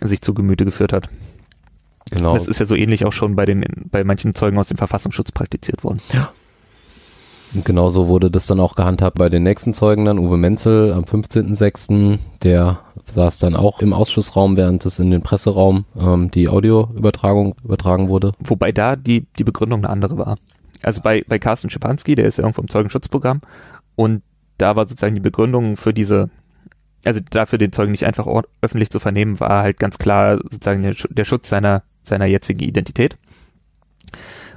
sich 0.01 0.23
zu 0.23 0.33
Gemüte 0.33 0.65
geführt 0.65 0.93
hat. 0.93 1.11
Genau. 2.15 2.35
Das 2.35 2.49
ist 2.49 2.61
ja 2.61 2.67
so 2.67 2.75
ähnlich 2.75 3.05
auch 3.05 3.13
schon 3.13 3.35
bei 3.35 3.45
den, 3.45 3.65
bei 3.91 4.05
manchen 4.05 4.35
Zeugen 4.35 4.59
aus 4.59 4.69
dem 4.69 4.77
Verfassungsschutz 4.77 5.33
praktiziert 5.33 5.83
worden. 5.83 6.01
Ja. 6.13 6.33
Und 7.55 7.65
genauso 7.65 8.09
wurde 8.09 8.31
das 8.31 8.47
dann 8.47 8.59
auch 8.59 8.75
gehandhabt 8.75 9.17
bei 9.19 9.29
den 9.29 9.45
nächsten 9.45 9.75
Zeugen 9.75 10.05
dann. 10.05 10.19
Uwe 10.19 10.37
Menzel 10.37 10.93
am 10.93 11.05
15.06. 11.05 12.19
Der 12.43 12.81
saß 13.11 13.39
dann 13.39 13.55
auch 13.55 13.81
im 13.81 13.93
Ausschussraum, 13.93 14.57
während 14.57 14.85
es 14.85 14.99
in 14.99 15.11
den 15.11 15.23
Presseraum 15.23 15.85
ähm, 15.97 16.31
die 16.31 16.49
Audioübertragung 16.49 17.55
übertragen 17.65 18.09
wurde. 18.09 18.33
Wobei 18.41 18.73
da 18.73 18.97
die, 18.97 19.27
die 19.39 19.45
Begründung 19.45 19.85
eine 19.85 19.91
andere 19.91 20.19
war. 20.19 20.37
Also 20.83 21.01
bei, 21.01 21.25
bei 21.27 21.39
Carsten 21.39 21.71
Schipanski, 21.71 22.15
der 22.15 22.27
ist 22.27 22.39
ja 22.39 22.45
irgendwo 22.45 22.61
im 22.61 22.69
Zeugenschutzprogramm 22.69 23.41
und 23.97 24.23
da 24.59 24.77
war 24.77 24.87
sozusagen 24.87 25.15
die 25.15 25.21
Begründung 25.21 25.77
für 25.77 25.95
diese, 25.95 26.31
also 27.05 27.21
dafür 27.31 27.59
den 27.59 27.73
Zeugen 27.73 27.93
nicht 27.93 28.05
einfach 28.05 28.27
öffentlich 28.61 28.91
zu 28.91 29.01
vernehmen, 29.01 29.41
war 29.41 29.63
halt 29.63 29.79
ganz 29.79 29.99
klar 29.99 30.39
sozusagen 30.43 30.83
der, 30.83 30.95
der 31.09 31.25
Schutz 31.25 31.49
seiner, 31.49 31.83
seiner 32.05 32.27
jetzigen 32.27 32.61
Identität. 32.61 33.17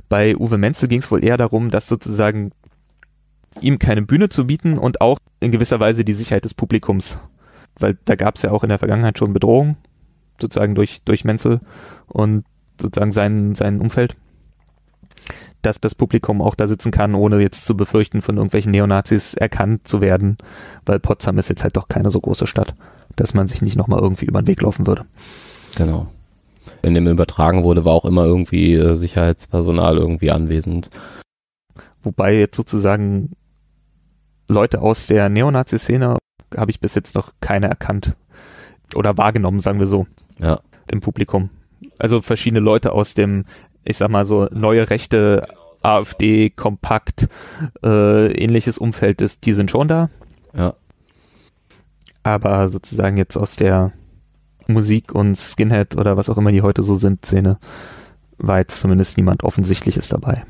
Bei 0.10 0.36
Uwe 0.38 0.58
Menzel 0.58 0.88
ging 0.88 1.00
es 1.00 1.12
wohl 1.12 1.24
eher 1.24 1.38
darum, 1.38 1.70
dass 1.70 1.88
sozusagen 1.88 2.52
ihm 3.60 3.80
keine 3.80 4.04
Bühne 4.04 4.30
zu 4.30 4.46
bieten 4.46 4.78
und 4.78 5.02
auch 5.02 5.20
in 5.40 5.52
gewisser 5.52 5.80
Weise 5.80 6.06
die 6.06 6.14
Sicherheit 6.14 6.46
des 6.46 6.54
Publikums. 6.54 7.20
Weil 7.80 7.98
da 8.06 8.16
gab 8.16 8.36
es 8.36 8.44
ja 8.44 8.52
auch 8.52 8.64
in 8.64 8.70
der 8.70 8.80
Vergangenheit 8.80 9.18
schon 9.18 9.34
Bedrohungen, 9.34 9.78
sozusagen 10.40 10.76
durch, 10.76 11.02
durch 11.04 11.26
Menzel 11.26 11.60
und 12.08 12.46
sozusagen 12.80 13.12
sein, 13.12 13.56
sein 13.56 13.82
Umfeld 13.82 14.16
dass 15.62 15.82
das 15.82 15.96
Publikum 15.96 16.42
auch 16.42 16.56
da 16.56 16.68
sitzen 16.68 16.92
kann, 16.92 17.16
ohne 17.16 17.40
jetzt 17.40 17.66
zu 17.66 17.76
befürchten, 17.76 18.22
von 18.22 18.38
irgendwelchen 18.38 18.72
Neonazis 18.72 19.34
erkannt 19.34 19.88
zu 19.88 20.02
werden, 20.02 20.38
weil 20.86 21.00
Potsdam 21.00 21.38
ist 21.38 21.50
jetzt 21.50 21.64
halt 21.64 21.78
doch 21.78 21.88
keine 21.88 22.10
so 22.10 22.22
große 22.22 22.48
Stadt, 22.48 22.76
dass 23.16 23.34
man 23.34 23.48
sich 23.48 23.62
nicht 23.62 23.76
nochmal 23.76 24.00
irgendwie 24.00 24.26
über 24.26 24.42
den 24.42 24.48
Weg 24.48 24.62
laufen 24.62 24.88
würde. 24.88 25.06
Genau. 25.76 26.08
Wenn 26.88 27.06
dem 27.06 27.08
übertragen 27.08 27.64
wurde, 27.64 27.84
war 27.84 27.94
auch 27.94 28.06
immer 28.06 28.26
irgendwie 28.26 28.74
äh, 28.74 28.96
Sicherheitspersonal 28.96 29.98
irgendwie 29.98 30.32
anwesend. 30.32 30.90
Wobei 32.02 32.36
jetzt 32.36 32.56
sozusagen 32.56 33.34
Leute 34.48 34.82
aus 34.82 35.08
der 35.08 35.28
Neonazi-Szene 35.28 36.18
habe 36.56 36.72
ich 36.72 36.80
bis 36.80 36.96
jetzt 36.96 37.16
noch 37.16 37.34
keine 37.42 37.68
erkannt 37.68 38.16
oder 38.96 39.18
wahrgenommen, 39.18 39.60
sagen 39.60 39.80
wir 39.80 39.88
so. 39.88 40.08
Ja. 40.40 40.62
Im 40.90 41.02
Publikum. 41.02 41.50
Also 42.00 42.22
verschiedene 42.22 42.62
Leute 42.62 42.94
aus 42.94 43.14
dem 43.14 43.44
ich 43.88 43.98
sag 43.98 44.10
mal 44.10 44.26
so 44.26 44.48
neue 44.52 44.90
Rechte, 44.90 45.48
AfD, 45.82 46.50
Kompakt, 46.50 47.30
äh, 47.84 48.32
ähnliches 48.34 48.78
Umfeld 48.78 49.22
ist, 49.22 49.46
die 49.46 49.54
sind 49.54 49.72
schon 49.72 49.88
da. 49.88 50.10
Ja. 50.54 50.74
Aber 52.24 52.68
sozusagen 52.68 53.16
jetzt 53.16 53.38
aus 53.38 53.56
der 53.56 53.94
Musik 54.68 55.14
und 55.14 55.36
Skinhead 55.36 55.96
oder 55.96 56.18
was 56.18 56.30
auch 56.30 56.38
immer 56.38 56.52
die 56.52 56.62
heute 56.62 56.84
so 56.84 56.96
sind, 56.96 57.26
Szene, 57.26 57.58
war 58.38 58.60
jetzt 58.60 58.80
zumindest 58.80 59.18
niemand 59.18 59.44
Offensichtliches 59.44 60.10
dabei. 60.10 60.44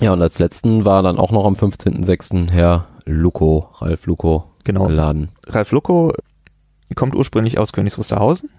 Ja, 0.00 0.12
und 0.12 0.22
als 0.22 0.38
letzten 0.38 0.84
war 0.84 1.02
dann 1.02 1.18
auch 1.18 1.32
noch 1.32 1.44
am 1.44 1.54
15.06. 1.54 2.50
Herr 2.52 2.86
Luko, 3.04 3.68
Ralf 3.80 4.06
Luko, 4.06 4.44
genau. 4.64 4.86
geladen. 4.86 5.30
Ralf 5.46 5.72
Luko 5.72 6.12
kommt 6.94 7.16
ursprünglich 7.16 7.58
aus 7.58 7.72
Königs 7.72 7.98
Wusterhausen, 7.98 8.50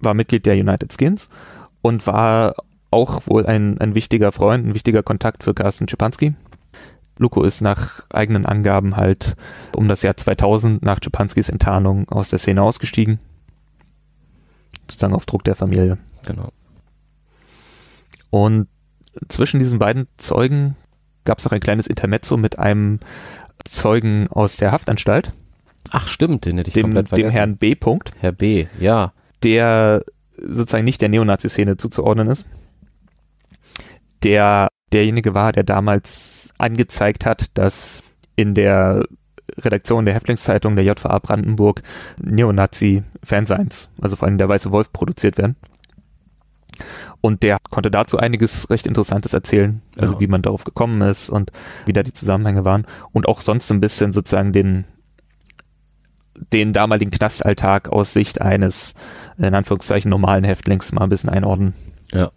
war 0.00 0.14
Mitglied 0.14 0.46
der 0.46 0.54
United 0.54 0.92
Skins 0.92 1.28
und 1.82 2.06
war 2.06 2.56
auch 2.90 3.22
wohl 3.26 3.46
ein, 3.46 3.78
ein 3.78 3.94
wichtiger 3.94 4.32
Freund, 4.32 4.66
ein 4.66 4.74
wichtiger 4.74 5.02
Kontakt 5.02 5.44
für 5.44 5.54
Carsten 5.54 5.88
Schipanski. 5.88 6.34
Luko 7.18 7.42
ist 7.42 7.60
nach 7.60 8.02
eigenen 8.10 8.46
Angaben 8.46 8.96
halt 8.96 9.36
um 9.74 9.88
das 9.88 10.02
Jahr 10.02 10.16
2000 10.16 10.82
nach 10.82 10.98
Schipanskis 11.02 11.48
Enttarnung 11.48 12.08
aus 12.08 12.28
der 12.28 12.38
Szene 12.38 12.62
ausgestiegen. 12.62 13.18
Sozusagen 14.82 15.14
auf 15.14 15.26
Druck 15.26 15.44
der 15.44 15.56
Familie. 15.56 15.98
Genau. 16.24 16.50
Und 18.30 18.68
zwischen 19.28 19.58
diesen 19.58 19.78
beiden 19.78 20.06
Zeugen 20.18 20.76
gab 21.24 21.38
es 21.38 21.44
noch 21.44 21.52
ein 21.52 21.60
kleines 21.60 21.86
Intermezzo 21.86 22.36
mit 22.36 22.58
einem 22.58 23.00
Zeugen 23.64 24.28
aus 24.28 24.58
der 24.58 24.72
Haftanstalt. 24.72 25.32
Ach 25.90 26.08
stimmt, 26.08 26.44
den 26.44 26.58
hätte 26.58 26.68
ich 26.68 26.74
dem, 26.74 26.84
komplett 26.84 27.08
vergessen. 27.08 27.30
Dem 27.30 27.36
Herrn 27.36 27.56
B. 27.56 27.74
Punkt. 27.74 28.12
Herr 28.20 28.32
B., 28.32 28.66
ja. 28.78 29.12
Der 29.42 30.04
sozusagen 30.36 30.84
nicht 30.84 31.00
der 31.00 31.08
Neonazi-Szene 31.08 31.76
zuzuordnen 31.76 32.28
ist. 32.28 32.44
Der 34.22 34.68
derjenige 34.92 35.34
war, 35.34 35.52
der 35.52 35.64
damals 35.64 36.35
angezeigt 36.58 37.26
hat, 37.26 37.50
dass 37.54 38.02
in 38.34 38.54
der 38.54 39.04
Redaktion 39.58 40.04
der 40.04 40.14
Häftlingszeitung 40.14 40.76
der 40.76 40.84
JVA 40.84 41.18
Brandenburg 41.18 41.82
Neonazi-Fanseins, 42.18 43.88
also 44.00 44.16
vor 44.16 44.28
allem 44.28 44.38
der 44.38 44.48
Weiße 44.48 44.70
Wolf, 44.72 44.92
produziert 44.92 45.38
werden. 45.38 45.56
Und 47.20 47.42
der 47.42 47.58
konnte 47.70 47.90
dazu 47.90 48.18
einiges 48.18 48.68
recht 48.68 48.86
Interessantes 48.86 49.32
erzählen, 49.32 49.80
also 49.96 50.14
ja. 50.14 50.20
wie 50.20 50.26
man 50.26 50.42
darauf 50.42 50.64
gekommen 50.64 51.00
ist 51.00 51.30
und 51.30 51.50
wie 51.86 51.92
da 51.92 52.02
die 52.02 52.12
Zusammenhänge 52.12 52.64
waren 52.64 52.86
und 53.12 53.26
auch 53.26 53.40
sonst 53.40 53.70
ein 53.70 53.80
bisschen 53.80 54.12
sozusagen 54.12 54.52
den 54.52 54.84
den 56.52 56.74
damaligen 56.74 57.10
Knastalltag 57.10 57.88
aus 57.88 58.12
Sicht 58.12 58.42
eines, 58.42 58.94
in 59.38 59.54
Anführungszeichen, 59.54 60.10
normalen 60.10 60.44
Häftlings 60.44 60.92
mal 60.92 61.04
ein 61.04 61.08
bisschen 61.08 61.30
einordnen. 61.30 61.72
Ja. 62.12 62.30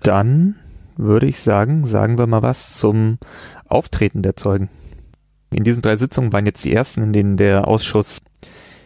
Dann 0.00 0.56
würde 0.96 1.26
ich 1.26 1.40
sagen, 1.40 1.86
sagen 1.86 2.18
wir 2.18 2.26
mal 2.26 2.42
was 2.42 2.76
zum 2.76 3.18
Auftreten 3.68 4.22
der 4.22 4.36
Zeugen. 4.36 4.68
In 5.50 5.64
diesen 5.64 5.82
drei 5.82 5.96
Sitzungen 5.96 6.32
waren 6.32 6.46
jetzt 6.46 6.64
die 6.64 6.72
ersten, 6.72 7.02
in 7.02 7.12
denen 7.12 7.36
der 7.36 7.68
Ausschuss 7.68 8.20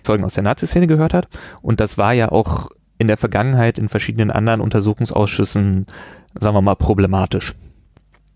Zeugen 0.03 0.25
aus 0.25 0.35
der 0.35 0.44
Nazi-Szene 0.44 0.87
gehört 0.87 1.14
hat. 1.14 1.29
Und 1.62 1.81
das 1.81 1.99
war 1.99 2.12
ja 2.12 2.31
auch 2.31 2.70
in 2.99 3.07
der 3.07 3.16
Vergangenheit 3.16 3.79
in 3.79 3.88
verschiedenen 3.88 4.31
anderen 4.31 4.61
Untersuchungsausschüssen, 4.61 5.87
sagen 6.38 6.57
wir 6.57 6.62
mal, 6.62 6.75
problematisch. 6.75 7.55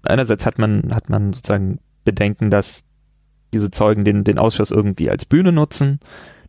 Einerseits 0.02 0.46
hat 0.46 0.58
man, 0.58 0.94
hat 0.94 1.08
man 1.08 1.32
sozusagen 1.32 1.80
Bedenken, 2.04 2.50
dass 2.50 2.82
diese 3.52 3.70
Zeugen 3.70 4.04
den, 4.04 4.24
den 4.24 4.38
Ausschuss 4.38 4.70
irgendwie 4.70 5.10
als 5.10 5.24
Bühne 5.24 5.52
nutzen. 5.52 6.00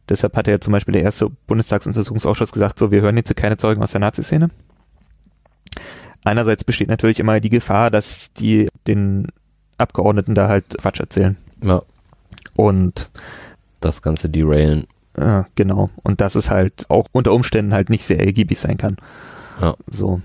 Deshalb 0.09 0.35
hat 0.35 0.47
ja 0.47 0.59
zum 0.59 0.71
Beispiel 0.71 0.93
der 0.93 1.03
erste 1.03 1.29
Bundestagsuntersuchungsausschuss 1.47 2.51
gesagt, 2.51 2.79
so, 2.79 2.91
wir 2.91 3.01
hören 3.01 3.17
jetzt 3.17 3.35
keine 3.35 3.57
Zeugen 3.57 3.81
aus 3.81 3.91
der 3.91 4.01
Nazi-Szene. 4.01 4.49
Einerseits 6.25 6.63
besteht 6.63 6.89
natürlich 6.89 7.19
immer 7.19 7.39
die 7.39 7.49
Gefahr, 7.49 7.91
dass 7.91 8.33
die 8.33 8.67
den 8.87 9.27
Abgeordneten 9.77 10.35
da 10.35 10.47
halt 10.47 10.77
Quatsch 10.79 10.99
erzählen. 10.99 11.37
Ja. 11.61 11.81
Und 12.55 13.09
das 13.79 14.01
Ganze 14.01 14.27
derailen. 14.29 14.87
äh, 15.13 15.43
genau. 15.55 15.89
Und 16.03 16.21
dass 16.21 16.35
es 16.35 16.49
halt 16.49 16.85
auch 16.89 17.07
unter 17.11 17.31
Umständen 17.31 17.73
halt 17.73 17.89
nicht 17.89 18.05
sehr 18.05 18.19
ergiebig 18.19 18.59
sein 18.59 18.77
kann. 18.77 18.97
Ja. 19.61 19.75
So. 19.89 20.21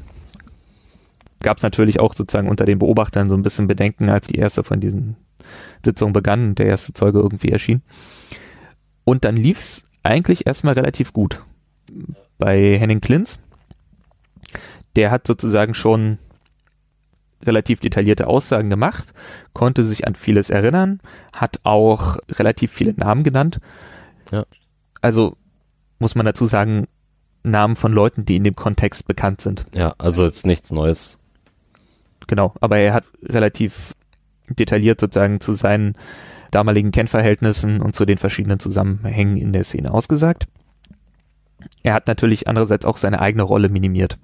Gab 1.43 1.59
es 1.59 1.63
natürlich 1.63 2.01
auch 2.01 2.15
sozusagen 2.15 2.49
unter 2.49 2.65
den 2.65 2.79
Beobachtern 2.79 3.29
so 3.29 3.35
ein 3.35 3.43
bisschen 3.43 3.69
Bedenken, 3.69 4.09
als 4.09 4.27
die 4.27 4.37
erste 4.37 4.63
von 4.65 4.81
diesen 4.81 5.17
Sitzungen 5.85 6.13
begann, 6.13 6.55
der 6.55 6.67
erste 6.67 6.93
Zeuge 6.93 7.19
irgendwie 7.19 7.51
erschien. 7.51 7.83
Und 9.05 9.25
dann 9.25 9.37
lief's 9.37 9.83
eigentlich 10.03 10.47
erstmal 10.47 10.75
relativ 10.75 11.13
gut. 11.13 11.43
Bei 12.39 12.79
Henning 12.79 13.01
Klintz, 13.01 13.39
der 14.97 15.11
hat 15.11 15.27
sozusagen 15.27 15.75
schon 15.75 16.19
relativ 17.45 17.81
detaillierte 17.81 18.27
Aussagen 18.27 18.71
gemacht, 18.71 19.13
konnte 19.53 19.85
sich 19.85 20.07
an 20.07 20.15
vieles 20.15 20.51
erinnern, 20.51 21.01
hat 21.33 21.61
auch 21.63 22.19
relativ 22.31 22.73
viele 22.73 22.93
Namen 22.93 23.23
genannt. 23.23 23.61
Ja. 24.31 24.45
Also 25.01 25.37
muss 25.99 26.15
man 26.15 26.27
dazu 26.27 26.47
sagen, 26.47 26.87
Namen 27.43 27.77
von 27.77 27.93
Leuten, 27.93 28.27
die 28.27 28.37
in 28.37 28.45
dem 28.45 28.57
Kontext 28.57 29.07
bekannt 29.07 29.41
sind. 29.41 29.65
Ja, 29.75 29.95
also 29.99 30.25
jetzt 30.25 30.47
nichts 30.47 30.71
Neues. 30.71 31.19
Genau, 32.27 32.55
aber 32.61 32.79
er 32.79 32.93
hat 32.93 33.05
relativ 33.23 33.95
detailliert 34.49 35.01
sozusagen 35.01 35.41
zu 35.41 35.53
seinen 35.53 35.95
damaligen 36.51 36.91
Kennverhältnissen 36.91 37.81
und 37.81 37.95
zu 37.95 38.05
den 38.05 38.19
verschiedenen 38.19 38.59
Zusammenhängen 38.59 39.37
in 39.37 39.53
der 39.53 39.65
Szene 39.65 39.93
ausgesagt. 39.93 40.47
Er 41.83 41.95
hat 41.95 42.07
natürlich 42.07 42.49
andererseits 42.49 42.85
auch 42.85 42.97
seine 42.97 43.21
eigene 43.21 43.43
Rolle 43.43 43.69
minimiert. 43.69 44.19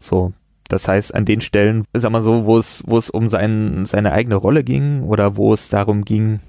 So, 0.00 0.32
das 0.68 0.88
heißt, 0.88 1.14
an 1.14 1.24
den 1.24 1.40
Stellen, 1.40 1.84
sag 1.92 2.10
mal 2.10 2.22
so, 2.22 2.46
wo 2.46 2.58
es, 2.58 2.82
wo 2.86 2.98
es 2.98 3.10
um 3.10 3.28
sein, 3.28 3.84
seine 3.84 4.12
eigene 4.12 4.36
Rolle 4.36 4.64
ging 4.64 5.02
oder 5.02 5.36
wo 5.36 5.52
es 5.52 5.68
darum 5.68 6.04
ging, 6.04 6.40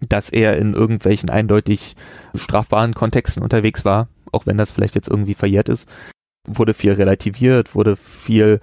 dass 0.00 0.30
er 0.30 0.56
in 0.56 0.74
irgendwelchen 0.74 1.30
eindeutig 1.30 1.96
strafbaren 2.34 2.94
Kontexten 2.94 3.42
unterwegs 3.42 3.84
war, 3.84 4.08
auch 4.32 4.46
wenn 4.46 4.58
das 4.58 4.70
vielleicht 4.70 4.94
jetzt 4.94 5.08
irgendwie 5.08 5.34
verjährt 5.34 5.68
ist, 5.68 5.88
wurde 6.46 6.74
viel 6.74 6.92
relativiert, 6.92 7.74
wurde 7.74 7.96
viel 7.96 8.60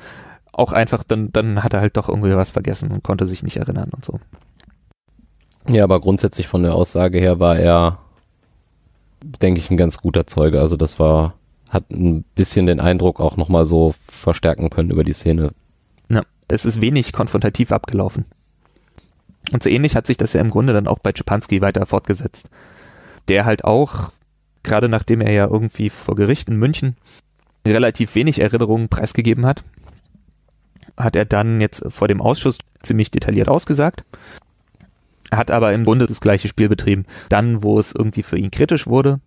auch 0.51 0.73
einfach, 0.73 1.03
dann, 1.03 1.31
dann 1.31 1.63
hat 1.63 1.73
er 1.73 1.79
halt 1.79 1.95
doch 1.95 2.09
irgendwie 2.09 2.35
was 2.35 2.51
vergessen 2.51 2.91
und 2.91 3.03
konnte 3.03 3.25
sich 3.25 3.43
nicht 3.43 3.57
erinnern 3.57 3.91
und 3.95 4.03
so. 4.03 4.19
Ja, 5.67 5.83
aber 5.83 6.01
grundsätzlich 6.01 6.47
von 6.47 6.63
der 6.63 6.73
Aussage 6.73 7.19
her 7.19 7.39
war 7.39 7.57
er, 7.57 7.99
denke 9.21 9.61
ich, 9.61 9.69
ein 9.69 9.77
ganz 9.77 9.99
guter 9.99 10.27
Zeuge. 10.27 10.59
Also 10.59 10.75
das 10.75 10.99
war, 10.99 11.35
hat 11.69 11.89
ein 11.91 12.23
bisschen 12.35 12.65
den 12.65 12.79
Eindruck 12.79 13.19
auch 13.19 13.37
nochmal 13.37 13.65
so 13.65 13.93
verstärken 14.07 14.69
können 14.69 14.91
über 14.91 15.03
die 15.03 15.13
Szene. 15.13 15.51
Ja, 16.09 16.23
es 16.47 16.65
ist 16.65 16.81
wenig 16.81 17.13
konfrontativ 17.13 17.71
abgelaufen. 17.71 18.25
Und 19.51 19.63
so 19.63 19.69
ähnlich 19.69 19.95
hat 19.95 20.07
sich 20.07 20.17
das 20.17 20.33
ja 20.33 20.41
im 20.41 20.49
Grunde 20.49 20.73
dann 20.73 20.87
auch 20.87 20.99
bei 20.99 21.11
Czepanski 21.11 21.61
weiter 21.61 21.85
fortgesetzt. 21.85 22.49
Der 23.27 23.45
halt 23.45 23.63
auch, 23.63 24.11
gerade 24.63 24.89
nachdem 24.89 25.21
er 25.21 25.31
ja 25.31 25.45
irgendwie 25.45 25.89
vor 25.89 26.15
Gericht 26.15 26.49
in 26.49 26.57
München 26.57 26.97
relativ 27.67 28.15
wenig 28.15 28.39
Erinnerungen 28.39 28.89
preisgegeben 28.89 29.45
hat, 29.45 29.63
hat 30.97 31.15
er 31.15 31.25
dann 31.25 31.61
jetzt 31.61 31.83
vor 31.87 32.07
dem 32.07 32.21
Ausschuss 32.21 32.57
ziemlich 32.81 33.11
detailliert 33.11 33.47
ausgesagt, 33.47 34.03
hat 35.31 35.51
aber 35.51 35.73
im 35.73 35.85
Grunde 35.85 36.07
das 36.07 36.19
gleiche 36.19 36.47
Spiel 36.47 36.69
betrieben. 36.69 37.05
Dann, 37.29 37.63
wo 37.63 37.79
es 37.79 37.93
irgendwie 37.93 38.23
für 38.23 38.37
ihn 38.37 38.51
kritisch 38.51 38.87
wurde, 38.87 39.19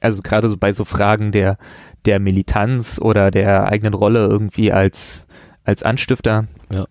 also 0.00 0.22
gerade 0.22 0.48
so 0.48 0.56
bei 0.56 0.72
so 0.72 0.84
Fragen 0.84 1.32
der, 1.32 1.58
der 2.04 2.20
Militanz 2.20 2.98
oder 3.00 3.30
der 3.30 3.68
eigenen 3.68 3.94
Rolle 3.94 4.26
irgendwie 4.26 4.72
als, 4.72 5.26
als 5.64 5.82
Anstifter, 5.82 6.46
Ja. 6.70 6.86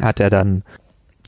hat 0.00 0.20
er 0.20 0.30
dann 0.30 0.62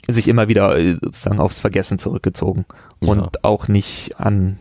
sich 0.08 0.28
immer 0.28 0.48
wieder 0.48 0.76
äh, 0.76 0.94
sozusagen 1.02 1.38
aufs 1.40 1.60
Vergessen 1.60 1.98
zurückgezogen 1.98 2.64
und 3.00 3.18
Ja. 3.20 3.30
auch 3.42 3.68
nicht 3.68 4.18
an, 4.20 4.58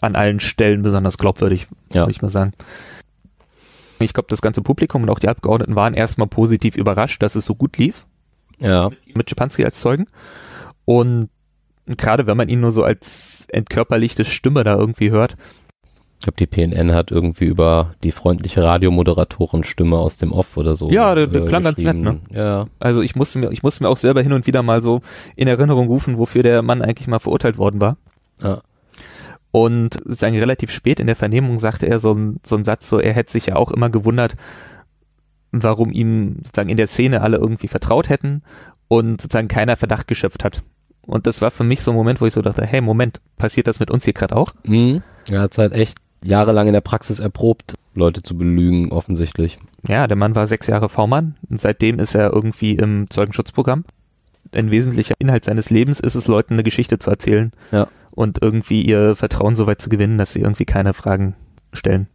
an 0.00 0.14
allen 0.14 0.40
Stellen 0.40 0.82
besonders 0.82 1.18
glaubwürdig, 1.18 1.66
Ja. 1.92 2.02
würde 2.02 2.10
ich 2.12 2.22
mal 2.22 2.28
sagen. 2.28 2.52
Ich 4.00 4.12
glaube, 4.12 4.26
das 4.28 4.42
ganze 4.42 4.60
Publikum 4.60 5.02
und 5.04 5.10
auch 5.10 5.18
die 5.20 5.28
Abgeordneten 5.28 5.76
waren 5.76 5.94
erstmal 5.94 6.26
positiv 6.26 6.76
überrascht, 6.76 7.22
dass 7.22 7.34
es 7.36 7.44
so 7.46 7.54
gut 7.54 7.78
lief 7.78 8.04
Ja, 8.58 8.90
mit 9.14 9.28
Schipanski 9.30 9.64
als 9.64 9.80
Zeugen. 9.80 10.06
Und 10.84 11.30
gerade 11.86 12.26
wenn 12.26 12.36
man 12.36 12.48
ihn 12.48 12.60
nur 12.60 12.70
so 12.70 12.84
als 12.84 13.33
entkörperlichte 13.54 14.24
Stimme 14.24 14.64
da 14.64 14.76
irgendwie 14.76 15.10
hört, 15.10 15.36
ich 16.20 16.26
glaube, 16.26 16.36
die 16.38 16.46
PNN 16.46 16.92
hat 16.94 17.10
irgendwie 17.10 17.44
über 17.44 17.94
die 18.02 18.10
freundliche 18.10 18.62
Radiomoderatorenstimme 18.62 19.98
aus 19.98 20.16
dem 20.16 20.32
Off 20.32 20.56
oder 20.56 20.74
so. 20.74 20.88
Ja, 20.90 21.14
der- 21.14 21.26
der 21.26 21.44
klang 21.44 21.64
ganz 21.64 21.76
nett, 21.78 21.96
geschrieben. 21.96 22.22
Ja, 22.30 22.66
also 22.78 23.02
ich 23.02 23.14
musste 23.14 23.38
mir, 23.38 23.50
ich 23.52 23.62
musste 23.62 23.82
mir 23.82 23.90
auch 23.90 23.98
selber 23.98 24.22
hin 24.22 24.32
und 24.32 24.46
wieder 24.46 24.62
mal 24.62 24.80
so 24.80 25.02
in 25.36 25.48
Erinnerung 25.48 25.86
rufen, 25.88 26.16
wofür 26.16 26.42
der 26.42 26.62
Mann 26.62 26.80
eigentlich 26.80 27.08
mal 27.08 27.18
verurteilt 27.18 27.58
worden 27.58 27.80
war. 27.82 27.98
ja, 28.42 28.62
Und 29.50 29.94
sozusagen 30.04 30.38
relativ 30.38 30.70
spät 30.70 30.98
in 30.98 31.08
der 31.08 31.16
Vernehmung 31.16 31.58
sagte 31.58 31.86
er 31.88 32.00
so, 32.00 32.16
so 32.42 32.54
einen 32.54 32.64
Satz, 32.64 32.88
so 32.88 32.98
er 33.00 33.12
hätte 33.12 33.32
sich 33.32 33.46
ja 33.46 33.56
auch 33.56 33.70
immer 33.70 33.90
gewundert, 33.90 34.34
warum 35.52 35.92
ihm 35.92 36.36
sozusagen 36.38 36.70
in 36.70 36.76
der 36.78 36.88
Szene 36.88 37.20
alle 37.20 37.36
irgendwie 37.36 37.68
vertraut 37.68 38.08
hätten 38.08 38.42
und 38.88 39.20
sozusagen 39.20 39.48
keiner 39.48 39.76
Verdacht 39.76 40.08
geschöpft 40.08 40.42
hat. 40.42 40.62
Und 41.06 41.26
das 41.26 41.40
war 41.40 41.50
für 41.50 41.64
mich 41.64 41.82
so 41.82 41.90
ein 41.90 41.96
Moment, 41.96 42.20
wo 42.20 42.26
ich 42.26 42.32
so 42.34 42.42
dachte, 42.42 42.64
hey, 42.66 42.80
Moment, 42.80 43.20
passiert 43.36 43.66
das 43.66 43.80
mit 43.80 43.90
uns 43.90 44.04
hier 44.04 44.12
gerade 44.14 44.36
auch? 44.36 44.52
Mhm. 44.64 45.02
Er 45.30 45.40
hat 45.40 45.56
halt 45.58 45.72
echt 45.72 45.98
jahrelang 46.22 46.66
in 46.66 46.72
der 46.72 46.80
Praxis 46.80 47.18
erprobt, 47.18 47.74
Leute 47.94 48.22
zu 48.22 48.36
belügen, 48.36 48.90
offensichtlich. 48.92 49.58
Ja, 49.86 50.06
der 50.06 50.16
Mann 50.16 50.34
war 50.34 50.46
sechs 50.46 50.66
Jahre 50.66 50.88
V-Mann 50.88 51.34
und 51.48 51.60
seitdem 51.60 51.98
ist 51.98 52.14
er 52.14 52.32
irgendwie 52.32 52.72
im 52.72 53.08
Zeugenschutzprogramm. 53.10 53.84
Ein 54.52 54.70
wesentlicher 54.70 55.14
Inhalt 55.18 55.44
seines 55.44 55.70
Lebens 55.70 56.00
ist 56.00 56.14
es, 56.14 56.26
Leuten 56.26 56.54
eine 56.54 56.62
Geschichte 56.62 56.98
zu 56.98 57.10
erzählen 57.10 57.52
Ja. 57.72 57.86
und 58.10 58.42
irgendwie 58.42 58.82
ihr 58.82 59.16
Vertrauen 59.16 59.56
so 59.56 59.66
weit 59.66 59.80
zu 59.80 59.88
gewinnen, 59.88 60.18
dass 60.18 60.32
sie 60.32 60.40
irgendwie 60.40 60.64
keine 60.64 60.94
Fragen 60.94 61.34
stellen. 61.72 62.08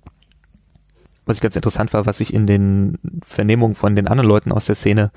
Was 1.26 1.38
ich 1.38 1.42
ganz 1.42 1.56
interessant 1.56 1.94
war, 1.94 2.06
was 2.08 2.18
sich 2.18 2.34
in 2.34 2.48
den 2.48 2.98
Vernehmungen 3.24 3.76
von 3.76 3.96
den 3.96 4.08
anderen 4.08 4.28
Leuten 4.30 4.52
aus 4.52 4.66
der 4.66 4.76
Szene 4.76 5.12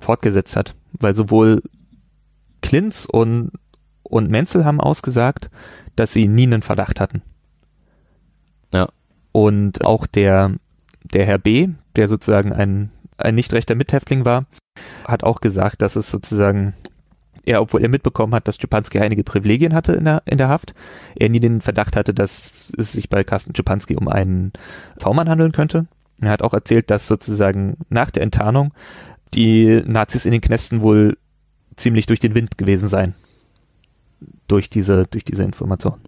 fortgesetzt 0.00 0.54
hat, 0.54 0.74
weil 0.92 1.14
sowohl 1.16 1.62
Klinz 2.62 3.06
und, 3.10 3.52
und 4.02 4.30
Menzel 4.30 4.64
haben 4.64 4.80
ausgesagt, 4.80 5.50
dass 5.94 6.12
sie 6.12 6.28
nie 6.28 6.44
einen 6.44 6.62
Verdacht 6.62 7.00
hatten. 7.00 7.22
Ja. 8.72 8.88
Und 9.32 9.84
auch 9.86 10.06
der, 10.06 10.52
der 11.02 11.26
Herr 11.26 11.38
B., 11.38 11.68
der 11.96 12.08
sozusagen 12.08 12.52
ein, 12.52 12.90
ein 13.16 13.34
nicht 13.34 13.52
rechter 13.52 13.74
Mithäftling 13.74 14.24
war, 14.24 14.46
hat 15.06 15.24
auch 15.24 15.40
gesagt, 15.40 15.82
dass 15.82 15.96
es 15.96 16.10
sozusagen, 16.10 16.74
er, 17.44 17.62
obwohl 17.62 17.82
er 17.82 17.88
mitbekommen 17.88 18.34
hat, 18.34 18.48
dass 18.48 18.58
Czepanski 18.58 18.98
einige 18.98 19.24
Privilegien 19.24 19.74
hatte 19.74 19.92
in 19.92 20.04
der, 20.04 20.22
in 20.26 20.38
der 20.38 20.48
Haft, 20.48 20.74
er 21.14 21.28
nie 21.28 21.40
den 21.40 21.60
Verdacht 21.60 21.96
hatte, 21.96 22.12
dass 22.12 22.72
es 22.76 22.92
sich 22.92 23.08
bei 23.08 23.24
Carsten 23.24 23.54
Czepanski 23.54 23.96
um 23.96 24.08
einen 24.08 24.52
V-Mann 24.98 25.28
handeln 25.28 25.52
könnte. 25.52 25.86
Er 26.20 26.30
hat 26.30 26.42
auch 26.42 26.54
erzählt, 26.54 26.90
dass 26.90 27.08
sozusagen 27.08 27.76
nach 27.88 28.10
der 28.10 28.22
Enttarnung 28.22 28.72
die 29.34 29.82
Nazis 29.86 30.24
in 30.24 30.32
den 30.32 30.40
Knästen 30.40 30.80
wohl 30.80 31.18
ziemlich 31.76 32.06
durch 32.06 32.20
den 32.20 32.34
Wind 32.34 32.58
gewesen 32.58 32.88
seien. 32.88 33.14
Durch 34.48 34.70
diese, 34.70 35.06
durch 35.06 35.24
diese 35.24 35.42
Information. 35.44 36.00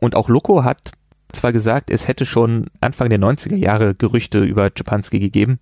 Und 0.00 0.14
auch 0.14 0.28
Loco 0.28 0.64
hat 0.64 0.92
zwar 1.32 1.52
gesagt, 1.52 1.90
es 1.90 2.08
hätte 2.08 2.24
schon 2.24 2.66
Anfang 2.80 3.10
der 3.10 3.18
90er 3.18 3.56
Jahre 3.56 3.94
Gerüchte 3.94 4.40
über 4.40 4.70
Czepanski 4.74 5.18
gegeben, 5.18 5.58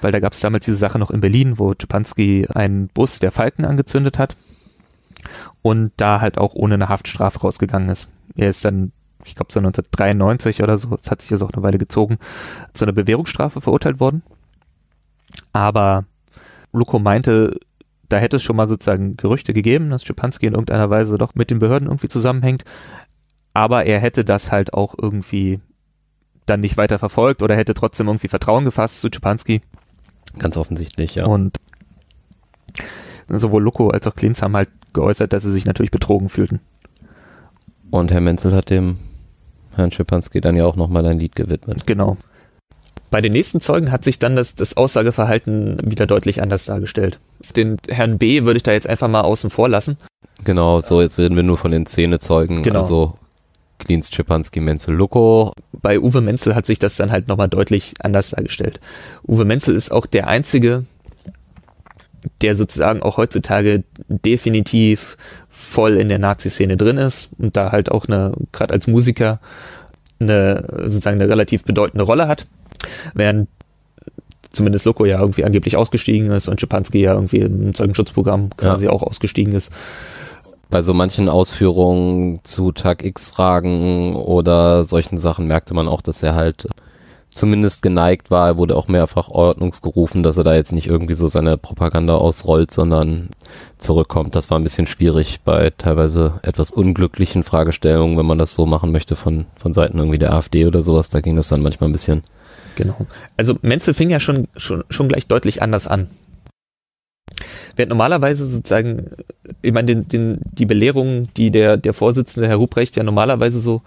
weil 0.00 0.12
da 0.12 0.20
gab 0.20 0.32
es 0.32 0.40
damals 0.40 0.64
diese 0.64 0.76
Sache 0.76 0.98
noch 0.98 1.10
in 1.10 1.20
Berlin, 1.20 1.58
wo 1.58 1.74
Czepanski 1.74 2.46
einen 2.52 2.88
Bus 2.88 3.18
der 3.18 3.30
Falken 3.30 3.64
angezündet 3.64 4.18
hat 4.18 4.36
und 5.62 5.92
da 5.96 6.20
halt 6.20 6.38
auch 6.38 6.54
ohne 6.54 6.74
eine 6.74 6.88
Haftstrafe 6.88 7.40
rausgegangen 7.40 7.88
ist. 7.88 8.08
Er 8.36 8.50
ist 8.50 8.64
dann, 8.64 8.92
ich 9.24 9.34
glaube 9.34 9.52
so 9.52 9.60
1993 9.60 10.62
oder 10.62 10.76
so, 10.76 10.90
das 10.90 11.10
hat 11.10 11.22
sich 11.22 11.30
jetzt 11.30 11.42
auch 11.42 11.52
eine 11.52 11.62
Weile 11.62 11.78
gezogen, 11.78 12.18
zu 12.74 12.84
einer 12.84 12.92
Bewährungsstrafe 12.92 13.60
verurteilt 13.60 14.00
worden. 14.00 14.22
Aber 15.52 16.04
Luko 16.72 16.98
meinte, 16.98 17.58
da 18.14 18.20
hätte 18.20 18.36
es 18.36 18.44
schon 18.44 18.54
mal 18.54 18.68
sozusagen 18.68 19.16
Gerüchte 19.16 19.52
gegeben, 19.52 19.90
dass 19.90 20.04
Czepanski 20.04 20.46
in 20.46 20.52
irgendeiner 20.52 20.88
Weise 20.88 21.18
doch 21.18 21.34
mit 21.34 21.50
den 21.50 21.58
Behörden 21.58 21.88
irgendwie 21.88 22.06
zusammenhängt. 22.06 22.62
Aber 23.54 23.86
er 23.86 23.98
hätte 23.98 24.24
das 24.24 24.52
halt 24.52 24.72
auch 24.72 24.94
irgendwie 24.96 25.58
dann 26.46 26.60
nicht 26.60 26.76
weiter 26.76 27.00
verfolgt 27.00 27.42
oder 27.42 27.56
hätte 27.56 27.74
trotzdem 27.74 28.06
irgendwie 28.06 28.28
Vertrauen 28.28 28.64
gefasst 28.64 29.00
zu 29.00 29.10
Czepanski. 29.10 29.62
Ganz 30.38 30.56
offensichtlich, 30.56 31.16
ja. 31.16 31.26
Und 31.26 31.56
sowohl 33.26 33.64
Luko 33.64 33.88
als 33.88 34.06
auch 34.06 34.14
Klinz 34.14 34.42
haben 34.42 34.54
halt 34.54 34.70
geäußert, 34.92 35.32
dass 35.32 35.42
sie 35.42 35.50
sich 35.50 35.66
natürlich 35.66 35.90
betrogen 35.90 36.28
fühlten. 36.28 36.60
Und 37.90 38.12
Herr 38.12 38.20
Menzel 38.20 38.54
hat 38.54 38.70
dem 38.70 38.98
Herrn 39.74 39.90
Schipanski 39.90 40.40
dann 40.40 40.54
ja 40.54 40.66
auch 40.66 40.76
nochmal 40.76 41.04
ein 41.06 41.18
Lied 41.18 41.34
gewidmet. 41.34 41.84
Genau. 41.84 42.16
Bei 43.14 43.20
den 43.20 43.30
nächsten 43.30 43.60
Zeugen 43.60 43.92
hat 43.92 44.02
sich 44.02 44.18
dann 44.18 44.34
das, 44.34 44.56
das 44.56 44.76
Aussageverhalten 44.76 45.78
wieder 45.84 46.04
deutlich 46.04 46.42
anders 46.42 46.64
dargestellt. 46.64 47.20
Den 47.54 47.76
Herrn 47.88 48.18
B. 48.18 48.42
würde 48.42 48.56
ich 48.56 48.64
da 48.64 48.72
jetzt 48.72 48.88
einfach 48.88 49.06
mal 49.06 49.20
außen 49.20 49.50
vor 49.50 49.68
lassen. 49.68 49.98
Genau, 50.42 50.80
so 50.80 51.00
jetzt 51.00 51.16
reden 51.16 51.36
wir 51.36 51.44
nur 51.44 51.56
von 51.56 51.70
den 51.70 51.86
Szenezeugen, 51.86 52.64
Genau. 52.64 52.80
also 52.80 53.16
Kliens, 53.78 54.12
Schipanski, 54.12 54.58
Menzel, 54.58 54.96
Luko. 54.96 55.52
Bei 55.70 56.00
Uwe 56.00 56.22
Menzel 56.22 56.56
hat 56.56 56.66
sich 56.66 56.80
das 56.80 56.96
dann 56.96 57.12
halt 57.12 57.28
nochmal 57.28 57.46
deutlich 57.48 57.94
anders 58.00 58.30
dargestellt. 58.30 58.80
Uwe 59.28 59.44
Menzel 59.44 59.76
ist 59.76 59.92
auch 59.92 60.06
der 60.06 60.26
einzige, 60.26 60.84
der 62.40 62.56
sozusagen 62.56 63.00
auch 63.00 63.16
heutzutage 63.16 63.84
definitiv 64.08 65.16
voll 65.48 65.98
in 65.98 66.08
der 66.08 66.18
Nazi-Szene 66.18 66.76
drin 66.76 66.96
ist 66.96 67.30
und 67.38 67.56
da 67.56 67.70
halt 67.70 67.92
auch 67.92 68.08
eine, 68.08 68.32
gerade 68.50 68.74
als 68.74 68.88
Musiker, 68.88 69.38
eine 70.18 70.66
sozusagen 70.88 71.20
eine 71.20 71.30
relativ 71.30 71.62
bedeutende 71.62 72.02
Rolle 72.02 72.26
hat. 72.26 72.48
Während 73.14 73.48
zumindest 74.50 74.84
Loco 74.84 75.04
ja 75.04 75.20
irgendwie 75.20 75.44
angeblich 75.44 75.76
ausgestiegen 75.76 76.30
ist 76.30 76.48
und 76.48 76.60
Schipanski 76.60 77.00
ja 77.00 77.14
irgendwie 77.14 77.38
im 77.38 77.74
Zeugenschutzprogramm 77.74 78.50
quasi 78.56 78.88
auch 78.88 79.02
ausgestiegen 79.02 79.52
ist. 79.52 79.70
Bei 80.70 80.80
so 80.80 80.94
manchen 80.94 81.28
Ausführungen 81.28 82.40
zu 82.42 82.72
Tag 82.72 83.04
X-Fragen 83.04 84.16
oder 84.16 84.84
solchen 84.84 85.18
Sachen 85.18 85.46
merkte 85.46 85.74
man 85.74 85.88
auch, 85.88 86.00
dass 86.00 86.22
er 86.22 86.34
halt 86.34 86.66
zumindest 87.34 87.82
geneigt 87.82 88.30
war. 88.30 88.48
Er 88.48 88.56
wurde 88.56 88.76
auch 88.76 88.88
mehrfach 88.88 89.28
ordnungsgerufen, 89.28 90.22
dass 90.22 90.36
er 90.36 90.44
da 90.44 90.54
jetzt 90.54 90.72
nicht 90.72 90.86
irgendwie 90.86 91.14
so 91.14 91.26
seine 91.28 91.58
Propaganda 91.58 92.14
ausrollt, 92.16 92.70
sondern 92.70 93.30
zurückkommt. 93.78 94.34
Das 94.36 94.50
war 94.50 94.58
ein 94.58 94.62
bisschen 94.62 94.86
schwierig 94.86 95.40
bei 95.44 95.70
teilweise 95.76 96.40
etwas 96.42 96.70
unglücklichen 96.70 97.42
Fragestellungen, 97.42 98.16
wenn 98.16 98.26
man 98.26 98.38
das 98.38 98.54
so 98.54 98.66
machen 98.66 98.92
möchte 98.92 99.16
von, 99.16 99.46
von 99.56 99.74
Seiten 99.74 99.98
irgendwie 99.98 100.18
der 100.18 100.32
AfD 100.32 100.66
oder 100.66 100.82
sowas. 100.82 101.08
Da 101.08 101.20
ging 101.20 101.36
das 101.36 101.48
dann 101.48 101.62
manchmal 101.62 101.90
ein 101.90 101.92
bisschen. 101.92 102.22
Genau. 102.76 103.06
Also 103.36 103.58
Menzel 103.62 103.94
fing 103.94 104.10
ja 104.10 104.20
schon, 104.20 104.48
schon, 104.56 104.84
schon 104.90 105.08
gleich 105.08 105.26
deutlich 105.26 105.62
anders 105.62 105.86
an. 105.86 106.08
Während 107.76 107.90
normalerweise 107.90 108.46
sozusagen, 108.46 109.10
ich 109.62 109.72
meine, 109.72 109.86
den, 109.86 110.08
den, 110.08 110.40
die 110.42 110.66
Belehrung, 110.66 111.28
die 111.36 111.50
der, 111.50 111.76
der 111.76 111.92
Vorsitzende, 111.92 112.48
Herr 112.48 112.56
Ruprecht, 112.56 112.96
ja 112.96 113.02
normalerweise 113.02 113.60
so 113.60 113.82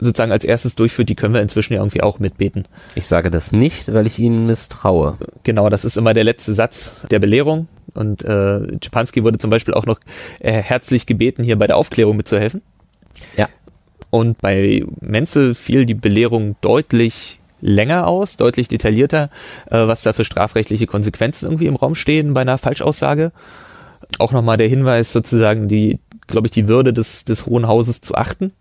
sozusagen 0.00 0.30
als 0.30 0.44
erstes 0.44 0.76
durchführt, 0.76 1.08
die 1.08 1.16
können 1.16 1.34
wir 1.34 1.42
inzwischen 1.42 1.72
ja 1.72 1.80
irgendwie 1.80 2.02
auch 2.02 2.20
mitbeten. 2.20 2.66
Ich 2.94 3.06
sage 3.06 3.30
das 3.30 3.50
nicht, 3.50 3.92
weil 3.92 4.06
ich 4.06 4.18
ihnen 4.18 4.46
misstraue. 4.46 5.18
Genau, 5.42 5.68
das 5.68 5.84
ist 5.84 5.96
immer 5.96 6.14
der 6.14 6.24
letzte 6.24 6.54
Satz 6.54 7.02
der 7.10 7.18
Belehrung. 7.18 7.66
Und 7.94 8.24
äh, 8.24 8.60
Schipanski 8.82 9.24
wurde 9.24 9.38
zum 9.38 9.50
Beispiel 9.50 9.74
auch 9.74 9.86
noch 9.86 9.98
äh, 10.38 10.52
herzlich 10.52 11.06
gebeten, 11.06 11.42
hier 11.42 11.58
bei 11.58 11.66
der 11.66 11.76
Aufklärung 11.76 12.16
mitzuhelfen. 12.16 12.62
Ja. 13.36 13.48
Und 14.10 14.38
bei 14.38 14.84
Menzel 15.00 15.54
fiel 15.54 15.84
die 15.84 15.94
Belehrung 15.94 16.56
deutlich 16.60 17.40
länger 17.60 18.06
aus, 18.06 18.36
deutlich 18.36 18.68
detaillierter, 18.68 19.28
äh, 19.66 19.86
was 19.86 20.02
da 20.02 20.12
für 20.12 20.24
strafrechtliche 20.24 20.86
Konsequenzen 20.86 21.46
irgendwie 21.46 21.66
im 21.66 21.76
Raum 21.76 21.94
stehen 21.94 22.34
bei 22.34 22.42
einer 22.42 22.58
Falschaussage. 22.58 23.32
Auch 24.18 24.32
nochmal 24.32 24.56
der 24.56 24.68
Hinweis 24.68 25.12
sozusagen, 25.12 25.68
die, 25.68 25.98
glaube 26.26 26.46
ich, 26.46 26.50
die 26.52 26.68
Würde 26.68 26.92
des, 26.92 27.24
des 27.24 27.46
Hohen 27.46 27.66
Hauses 27.66 28.00
zu 28.00 28.14
achten 28.14 28.52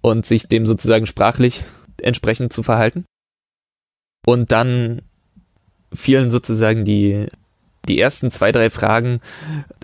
und 0.00 0.26
sich 0.26 0.48
dem 0.48 0.66
sozusagen 0.66 1.06
sprachlich 1.06 1.64
entsprechend 2.00 2.52
zu 2.52 2.62
verhalten. 2.62 3.04
Und 4.26 4.52
dann 4.52 5.02
fielen 5.92 6.30
sozusagen 6.30 6.84
die, 6.84 7.26
die 7.88 8.00
ersten 8.00 8.30
zwei, 8.30 8.52
drei 8.52 8.70
Fragen, 8.70 9.20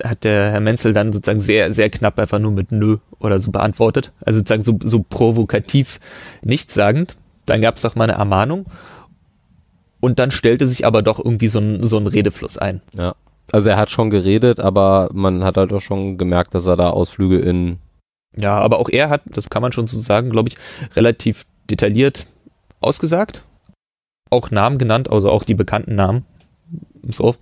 hat 0.03 0.25
der 0.25 0.51
Herr 0.53 0.61
Menzel 0.61 0.93
dann 0.93 1.13
sozusagen 1.13 1.41
sehr, 1.41 1.73
sehr 1.73 1.91
knapp 1.91 2.19
einfach 2.19 2.39
nur 2.39 2.53
mit 2.53 2.73
Nö 2.73 2.99
oder 3.19 3.39
so 3.39 3.51
beantwortet. 3.51 4.13
Also 4.25 4.39
sozusagen 4.39 4.65
so, 4.65 4.79
so 4.83 5.05
provokativ 5.09 6.01
nichtssagend. 6.43 7.17
Dann 7.47 7.61
gab 7.61 7.77
es 7.77 7.83
doch 7.83 7.95
mal 7.95 8.05
eine 8.05 8.19
Ermahnung. 8.19 8.67
Und 10.01 10.19
dann 10.19 10.31
stellte 10.31 10.67
sich 10.67 10.87
aber 10.87 11.03
doch 11.03 11.19
irgendwie 11.19 11.49
so 11.49 11.59
ein, 11.59 11.83
so 11.87 11.99
ein 11.99 12.07
Redefluss 12.07 12.57
ein. 12.57 12.81
Ja. 12.95 13.15
Also 13.53 13.69
er 13.69 13.77
hat 13.77 13.91
schon 13.91 14.11
geredet, 14.11 14.61
aber 14.61 15.11
man 15.13 15.45
hat 15.45 15.57
halt 15.57 15.73
auch 15.73 15.81
schon 15.81 16.19
gemerkt, 16.19 16.55
dass 16.55 16.67
er 16.67 16.77
da 16.77 16.91
Ausflüge 16.91 17.39
in 17.41 17.79
Ja, 18.37 18.59
aber 18.59 18.79
auch 18.79 18.89
er 18.89 19.11
hat, 19.11 19.23
das 19.27 19.51
kann 19.51 19.63
man 19.63 19.73
schon 19.73 19.87
so 19.87 20.01
sagen, 20.01 20.31
glaube 20.31 20.49
ich, 20.49 20.57
relativ 20.95 21.45
detailliert 21.69 22.27
ausgesagt. 22.81 23.45
Auch 24.31 24.51
Namen 24.51 24.79
genannt, 24.79 25.11
also 25.11 25.31
auch 25.31 25.43
die 25.43 25.55
bekannten 25.55 25.97
Namen. 25.97 26.25
So. 27.09 27.35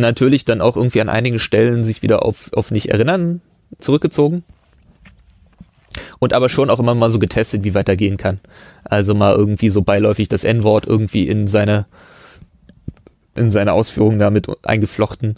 Natürlich 0.00 0.44
dann 0.44 0.60
auch 0.60 0.76
irgendwie 0.76 1.00
an 1.00 1.08
einigen 1.08 1.38
Stellen 1.38 1.84
sich 1.84 2.02
wieder 2.02 2.24
auf, 2.24 2.52
auf 2.52 2.70
nicht 2.70 2.90
erinnern 2.90 3.40
zurückgezogen. 3.78 4.44
Und 6.18 6.32
aber 6.32 6.48
schon 6.48 6.70
auch 6.70 6.78
immer 6.78 6.94
mal 6.94 7.10
so 7.10 7.18
getestet, 7.18 7.64
wie 7.64 7.74
weit 7.74 7.86
gehen 7.98 8.16
kann. 8.16 8.40
Also 8.84 9.14
mal 9.14 9.34
irgendwie 9.34 9.68
so 9.68 9.82
beiläufig 9.82 10.28
das 10.28 10.44
N-Wort 10.44 10.86
irgendwie 10.86 11.28
in 11.28 11.46
seine, 11.46 11.86
in 13.34 13.50
seine 13.50 13.72
Ausführungen 13.72 14.18
damit 14.18 14.46
eingeflochten. 14.64 15.36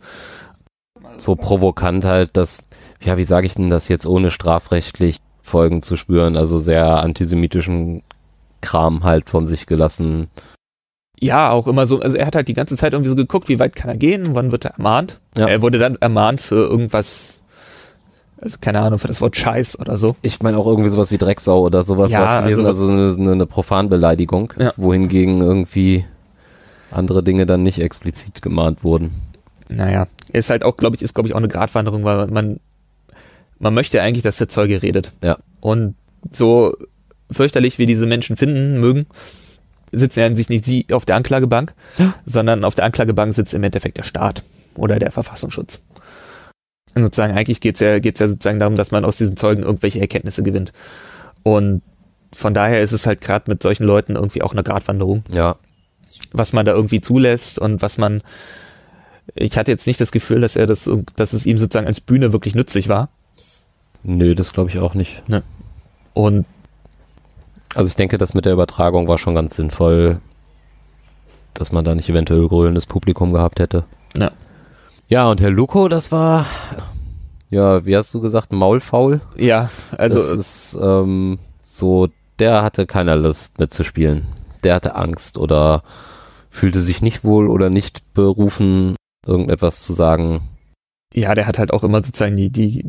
so 1.16 1.34
provokant 1.36 2.04
halt, 2.04 2.36
dass, 2.36 2.68
ja, 3.00 3.16
wie 3.16 3.24
sage 3.24 3.46
ich 3.46 3.54
denn 3.54 3.70
das 3.70 3.88
jetzt, 3.88 4.06
ohne 4.06 4.30
strafrechtlich 4.30 5.18
Folgen 5.42 5.82
zu 5.82 5.96
spüren, 5.96 6.36
also 6.36 6.58
sehr 6.58 6.86
antisemitischen 7.02 8.02
Kram 8.60 9.04
halt 9.04 9.28
von 9.28 9.46
sich 9.46 9.66
gelassen. 9.66 10.30
Ja, 11.20 11.50
auch 11.50 11.66
immer 11.66 11.87
so, 11.87 12.00
also 12.00 12.16
er 12.16 12.27
hat 12.27 12.37
halt 12.37 12.48
die 12.48 12.55
ganze 12.55 12.77
Zeit 12.77 12.92
irgendwie 12.92 13.09
so 13.09 13.16
geguckt, 13.16 13.48
wie 13.48 13.59
weit 13.59 13.77
kann 13.77 13.88
er 13.88 13.96
gehen, 13.96 14.35
wann 14.35 14.53
wird 14.53 14.64
er 14.66 14.72
ermahnt. 14.72 15.20
Ja. 15.37 15.46
Er 15.46 15.62
wurde 15.62 15.79
dann 15.79 15.96
ermahnt 15.96 16.40
für 16.40 16.57
irgendwas, 16.57 17.42
also 18.40 18.59
keine 18.61 18.81
Ahnung, 18.81 18.98
für 18.98 19.09
das 19.09 19.20
Wort 19.20 19.37
Scheiß 19.37 19.79
oder 19.79 19.96
so. 19.96 20.16
Ich 20.22 20.42
meine 20.42 20.59
auch 20.59 20.66
irgendwie 20.66 20.90
sowas 20.90 21.11
wie 21.11 21.18
Drecksau 21.18 21.62
oder 21.62 21.83
sowas 21.85 22.12
Ja, 22.12 22.20
war's 22.20 22.44
gewesen, 22.44 22.66
also 22.66 22.90
also, 22.90 23.20
eine, 23.20 23.33
eine 23.33 23.46
Profanbeleidigung, 23.46 24.53
Ja. 24.59 24.72
wohingegen 24.77 25.40
irgendwie 25.40 26.05
andere 26.90 27.22
Dinge 27.22 27.46
dann 27.46 27.62
nicht 27.62 27.81
explizit 27.81 28.42
gemahnt 28.42 28.85
wurden. 28.85 29.14
Naja, 29.68 30.07
ist 30.33 30.50
halt 30.50 30.62
auch, 30.64 30.77
glaube 30.77 30.96
ich, 30.96 31.03
ist, 31.03 31.14
glaube 31.14 31.29
ich, 31.29 31.33
auch 31.35 31.38
eine 31.38 31.48
Gratwanderung, 31.48 32.05
weil 32.05 32.27
man, 32.27 32.61
man 33.59 33.74
möchte 33.74 34.03
eigentlich, 34.03 34.22
dass 34.22 34.37
der 34.37 34.48
Zeuge 34.48 34.83
redet. 34.83 35.12
Ja. 35.22 35.38
Und 35.61 35.94
so 36.31 36.74
fürchterlich 37.31 37.79
wie 37.79 37.87
diese 37.87 38.07
Menschen 38.07 38.37
finden 38.37 38.79
mögen, 38.81 39.07
sitzen 39.98 40.20
ja 40.20 40.37
sich 40.37 40.48
nicht 40.48 40.64
sie 40.64 40.87
auf 40.92 41.04
der 41.04 41.16
Anklagebank, 41.16 41.74
sondern 42.26 42.64
auf 42.64 42.74
der 42.74 42.85
Anklagebank 42.85 43.35
sitzt 43.35 43.54
im 43.54 43.62
Endeffekt 43.62 43.98
der 43.98 44.02
Staat 44.04 44.42
oder 44.74 44.98
der 44.98 45.11
Verfassungsschutz. 45.11 45.80
Und 46.94 47.02
sozusagen, 47.02 47.35
eigentlich 47.35 47.61
geht's 47.61 47.80
ja, 47.80 47.98
geht's 47.98 48.20
ja 48.20 48.28
sozusagen 48.28 48.59
darum, 48.59 48.76
dass 48.76 48.90
man 48.90 49.04
aus 49.04 49.16
diesen 49.16 49.37
Zeugen 49.37 49.62
irgendwelche 49.62 50.00
Erkenntnisse 50.00 50.42
gewinnt. 50.42 50.72
Und 51.42 51.83
von 52.33 52.54
daher 52.54 52.83
ist 52.83 52.92
es 52.92 53.07
halt 53.07 53.20
gerade 53.20 53.50
mit 53.50 53.62
solchen 53.62 53.85
Leuten 53.85 54.16
irgendwie 54.16 54.42
auch 54.42 54.52
eine 54.52 54.62
Gratwanderung, 54.62 55.24
Ja, 55.30 55.57
was 56.33 56.52
man 56.52 56.66
da 56.66 56.72
irgendwie 56.72 57.00
zulässt 57.00 57.59
und 57.59 57.83
was 57.83 57.98
man, 57.98 58.22
ich 59.35 59.57
hatte 59.57 59.70
jetzt 59.70 59.87
nicht 59.87 60.00
das 60.00 60.12
Gefühl, 60.12 60.40
dass 60.40 60.57
er 60.57 60.66
das, 60.66 60.90
dass 61.16 61.33
es 61.33 61.46
ihm 61.46 61.59
sozusagen 61.59 61.87
als 61.87 62.00
Bühne 62.00 62.33
wirklich 62.33 62.54
nützlich 62.54 62.88
war. 62.88 63.09
nö, 64.02 64.35
das 64.35 64.52
glaube 64.52 64.70
ich 64.70 64.78
auch 64.78 64.94
nicht. 64.94 65.22
Und 66.12 66.46
Also 67.74 67.88
ich 67.88 67.96
denke, 67.96 68.18
das 68.18 68.34
mit 68.34 68.44
der 68.44 68.52
Übertragung 68.52 69.08
war 69.08 69.18
schon 69.18 69.34
ganz 69.34 69.56
sinnvoll, 69.56 70.18
dass 71.54 71.72
man 71.72 71.84
da 71.84 71.94
nicht 71.94 72.08
eventuell 72.08 72.46
grölendes 72.48 72.87
Publikum 72.87 73.32
gehabt 73.32 73.60
hätte. 73.60 73.84
Ja. 74.16 74.30
Ja, 75.08 75.28
und 75.28 75.40
Herr 75.40 75.50
Luko, 75.50 75.88
das 75.88 76.12
war, 76.12 76.46
ja, 77.50 77.84
wie 77.84 77.96
hast 77.96 78.14
du 78.14 78.20
gesagt, 78.20 78.52
maulfaul? 78.52 79.20
ja, 79.37 79.70
also 79.98 80.20
das 80.20 80.38
ist 80.38 80.78
ähm, 80.80 81.38
so, 81.62 82.08
der 82.38 82.62
hatte 82.62 82.87
keine 82.87 83.14
Lust 83.16 83.58
mitzuspielen. 83.58 84.26
Der 84.62 84.74
hatte 84.74 84.94
Angst 84.94 85.37
oder 85.37 85.82
fühlte 86.48 86.80
sich 86.80 87.02
nicht 87.02 87.22
wohl 87.22 87.48
oder 87.48 87.68
nicht 87.68 88.14
berufen, 88.14 88.96
irgendetwas 89.26 89.82
zu 89.82 89.92
sagen. 89.92 90.40
ja, 91.12 91.34
der 91.34 91.46
hat 91.46 91.58
halt 91.58 91.72
auch 91.72 91.82
immer 91.82 92.02
sozusagen 92.02 92.37
die, 92.37 92.50
die, 92.50 92.88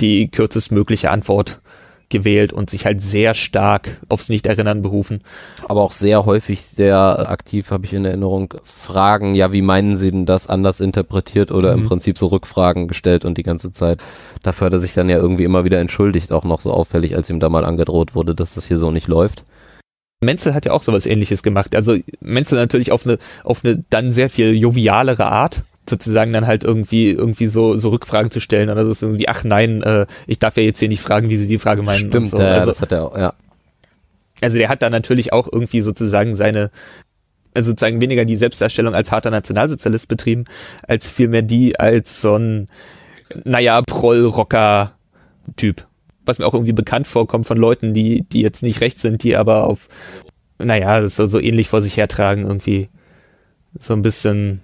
die 0.00 0.28
kürzestmögliche 0.30 1.10
Antwort 1.10 1.60
gewählt 2.14 2.52
und 2.52 2.70
sich 2.70 2.86
halt 2.86 3.02
sehr 3.02 3.34
stark 3.34 4.00
aufs 4.08 4.28
Nicht-Erinnern 4.30 4.80
berufen. 4.80 5.20
Aber 5.68 5.82
auch 5.82 5.92
sehr 5.92 6.24
häufig 6.24 6.64
sehr 6.64 7.28
aktiv, 7.28 7.70
habe 7.70 7.84
ich 7.84 7.92
in 7.92 8.04
Erinnerung, 8.04 8.54
Fragen, 8.64 9.34
ja, 9.34 9.52
wie 9.52 9.60
meinen 9.62 9.96
Sie 9.96 10.10
denn 10.10 10.24
das 10.24 10.46
anders 10.48 10.80
interpretiert 10.80 11.50
oder 11.52 11.76
Mhm. 11.76 11.82
im 11.82 11.88
Prinzip 11.88 12.16
so 12.16 12.28
Rückfragen 12.28 12.88
gestellt 12.88 13.24
und 13.24 13.36
die 13.36 13.42
ganze 13.42 13.72
Zeit. 13.72 14.00
Dafür 14.42 14.66
hat 14.66 14.72
er 14.72 14.78
sich 14.78 14.94
dann 14.94 15.08
ja 15.10 15.16
irgendwie 15.18 15.44
immer 15.44 15.64
wieder 15.64 15.80
entschuldigt, 15.80 16.32
auch 16.32 16.44
noch 16.44 16.60
so 16.60 16.72
auffällig, 16.72 17.16
als 17.16 17.28
ihm 17.28 17.40
da 17.40 17.48
mal 17.48 17.64
angedroht 17.64 18.14
wurde, 18.14 18.34
dass 18.34 18.54
das 18.54 18.66
hier 18.66 18.78
so 18.78 18.90
nicht 18.90 19.08
läuft. 19.08 19.44
Menzel 20.22 20.54
hat 20.54 20.64
ja 20.64 20.72
auch 20.72 20.82
sowas 20.82 21.04
ähnliches 21.04 21.42
gemacht. 21.42 21.74
Also 21.74 21.96
Menzel 22.20 22.56
natürlich 22.58 22.92
auf 22.92 23.04
eine, 23.06 23.18
auf 23.42 23.64
eine 23.64 23.84
dann 23.90 24.10
sehr 24.12 24.30
viel 24.30 24.54
jovialere 24.54 25.26
Art, 25.26 25.64
sozusagen 25.88 26.32
dann 26.32 26.46
halt 26.46 26.64
irgendwie, 26.64 27.10
irgendwie 27.10 27.46
so, 27.46 27.76
so 27.76 27.90
Rückfragen 27.90 28.30
zu 28.30 28.40
stellen 28.40 28.70
oder 28.70 28.84
so 28.84 28.92
ist 28.92 29.02
irgendwie, 29.02 29.28
ach 29.28 29.44
nein, 29.44 29.82
äh, 29.82 30.06
ich 30.26 30.38
darf 30.38 30.56
ja 30.56 30.62
jetzt 30.62 30.78
hier 30.78 30.88
nicht 30.88 31.02
fragen, 31.02 31.28
wie 31.28 31.36
Sie 31.36 31.46
die 31.46 31.58
Frage 31.58 31.82
meinen. 31.82 32.08
Stimmt, 32.08 32.14
und 32.14 32.26
so. 32.28 32.40
ja, 32.40 32.52
also, 32.52 32.68
das 32.68 32.80
hat 32.80 32.92
er 32.92 33.04
auch, 33.04 33.16
ja. 33.16 33.34
also 34.40 34.56
der 34.56 34.68
hat 34.68 34.82
da 34.82 34.90
natürlich 34.90 35.32
auch 35.32 35.48
irgendwie 35.50 35.82
sozusagen 35.82 36.36
seine, 36.36 36.70
also 37.52 37.70
sozusagen 37.70 38.00
weniger 38.00 38.24
die 38.24 38.36
Selbstdarstellung 38.36 38.94
als 38.94 39.12
harter 39.12 39.30
Nationalsozialist 39.30 40.08
betrieben, 40.08 40.44
als 40.88 41.10
vielmehr 41.10 41.42
die 41.42 41.78
als 41.78 42.20
so 42.20 42.36
ein, 42.36 42.66
naja, 43.44 43.82
Proll-Rocker-Typ. 43.82 45.86
was 46.24 46.38
mir 46.38 46.46
auch 46.46 46.54
irgendwie 46.54 46.72
bekannt 46.72 47.06
vorkommt 47.06 47.46
von 47.46 47.58
Leuten, 47.58 47.92
die, 47.92 48.22
die 48.22 48.40
jetzt 48.40 48.62
nicht 48.62 48.80
rechts 48.80 49.02
sind, 49.02 49.22
die 49.22 49.36
aber 49.36 49.64
auf, 49.64 49.88
naja, 50.58 51.06
so, 51.08 51.26
so 51.26 51.38
ähnlich 51.38 51.68
vor 51.68 51.82
sich 51.82 51.96
hertragen, 51.96 52.46
irgendwie 52.46 52.88
so 53.78 53.92
ein 53.92 54.02
bisschen, 54.02 54.60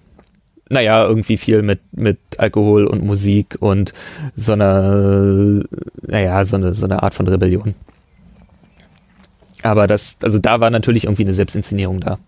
naja, 0.71 1.05
irgendwie 1.05 1.37
viel 1.37 1.62
mit, 1.62 1.81
mit 1.93 2.18
Alkohol 2.39 2.87
und 2.87 3.05
Musik 3.05 3.57
und 3.59 3.93
so 4.37 4.53
eine, 4.53 5.64
naja, 6.01 6.45
so 6.45 6.57
eine, 6.57 6.75
so 6.75 6.87
eine 6.87 7.03
Art 7.03 7.14
von 7.14 7.27
Rebellion. 7.27 7.75
Aber 9.62 9.89
das, 9.89 10.16
also 10.23 10.39
da 10.39 10.61
war 10.61 10.71
natürlich 10.71 11.05
irgendwie 11.05 11.25
eine 11.25 11.35
Selbstinszenierung 11.35 12.01
da. 12.01 12.18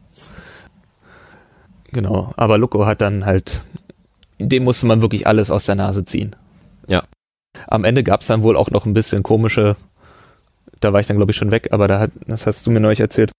Genau, 1.93 2.33
aber 2.37 2.59
Loco 2.59 2.85
hat 2.85 3.01
dann 3.01 3.25
halt, 3.25 3.65
dem 4.39 4.65
musste 4.65 4.87
man 4.87 5.03
wirklich 5.03 5.27
alles 5.27 5.51
aus 5.51 5.67
der 5.67 5.77
Nase 5.77 6.05
ziehen. 6.05 6.35
Ja. 6.89 7.05
Am 7.69 7.85
Ende 7.85 8.03
gab 8.03 8.23
es 8.23 8.27
dann 8.27 8.43
wohl 8.43 8.57
auch 8.57 8.71
noch 8.71 8.87
ein 8.87 8.93
bisschen 8.93 9.23
komische, 9.23 9.77
da 10.81 10.93
war 10.93 11.01
ich 11.01 11.07
dann 11.07 11.17
glaube 11.17 11.31
ich 11.31 11.37
schon 11.37 11.53
weg, 11.53 11.69
aber 11.71 11.87
da 11.87 12.01
hat, 12.01 12.11
das 12.27 12.47
hast 12.47 12.67
du 12.67 12.73
mir 12.73 12.81
neulich 12.81 13.01
erzählt, 13.01 13.31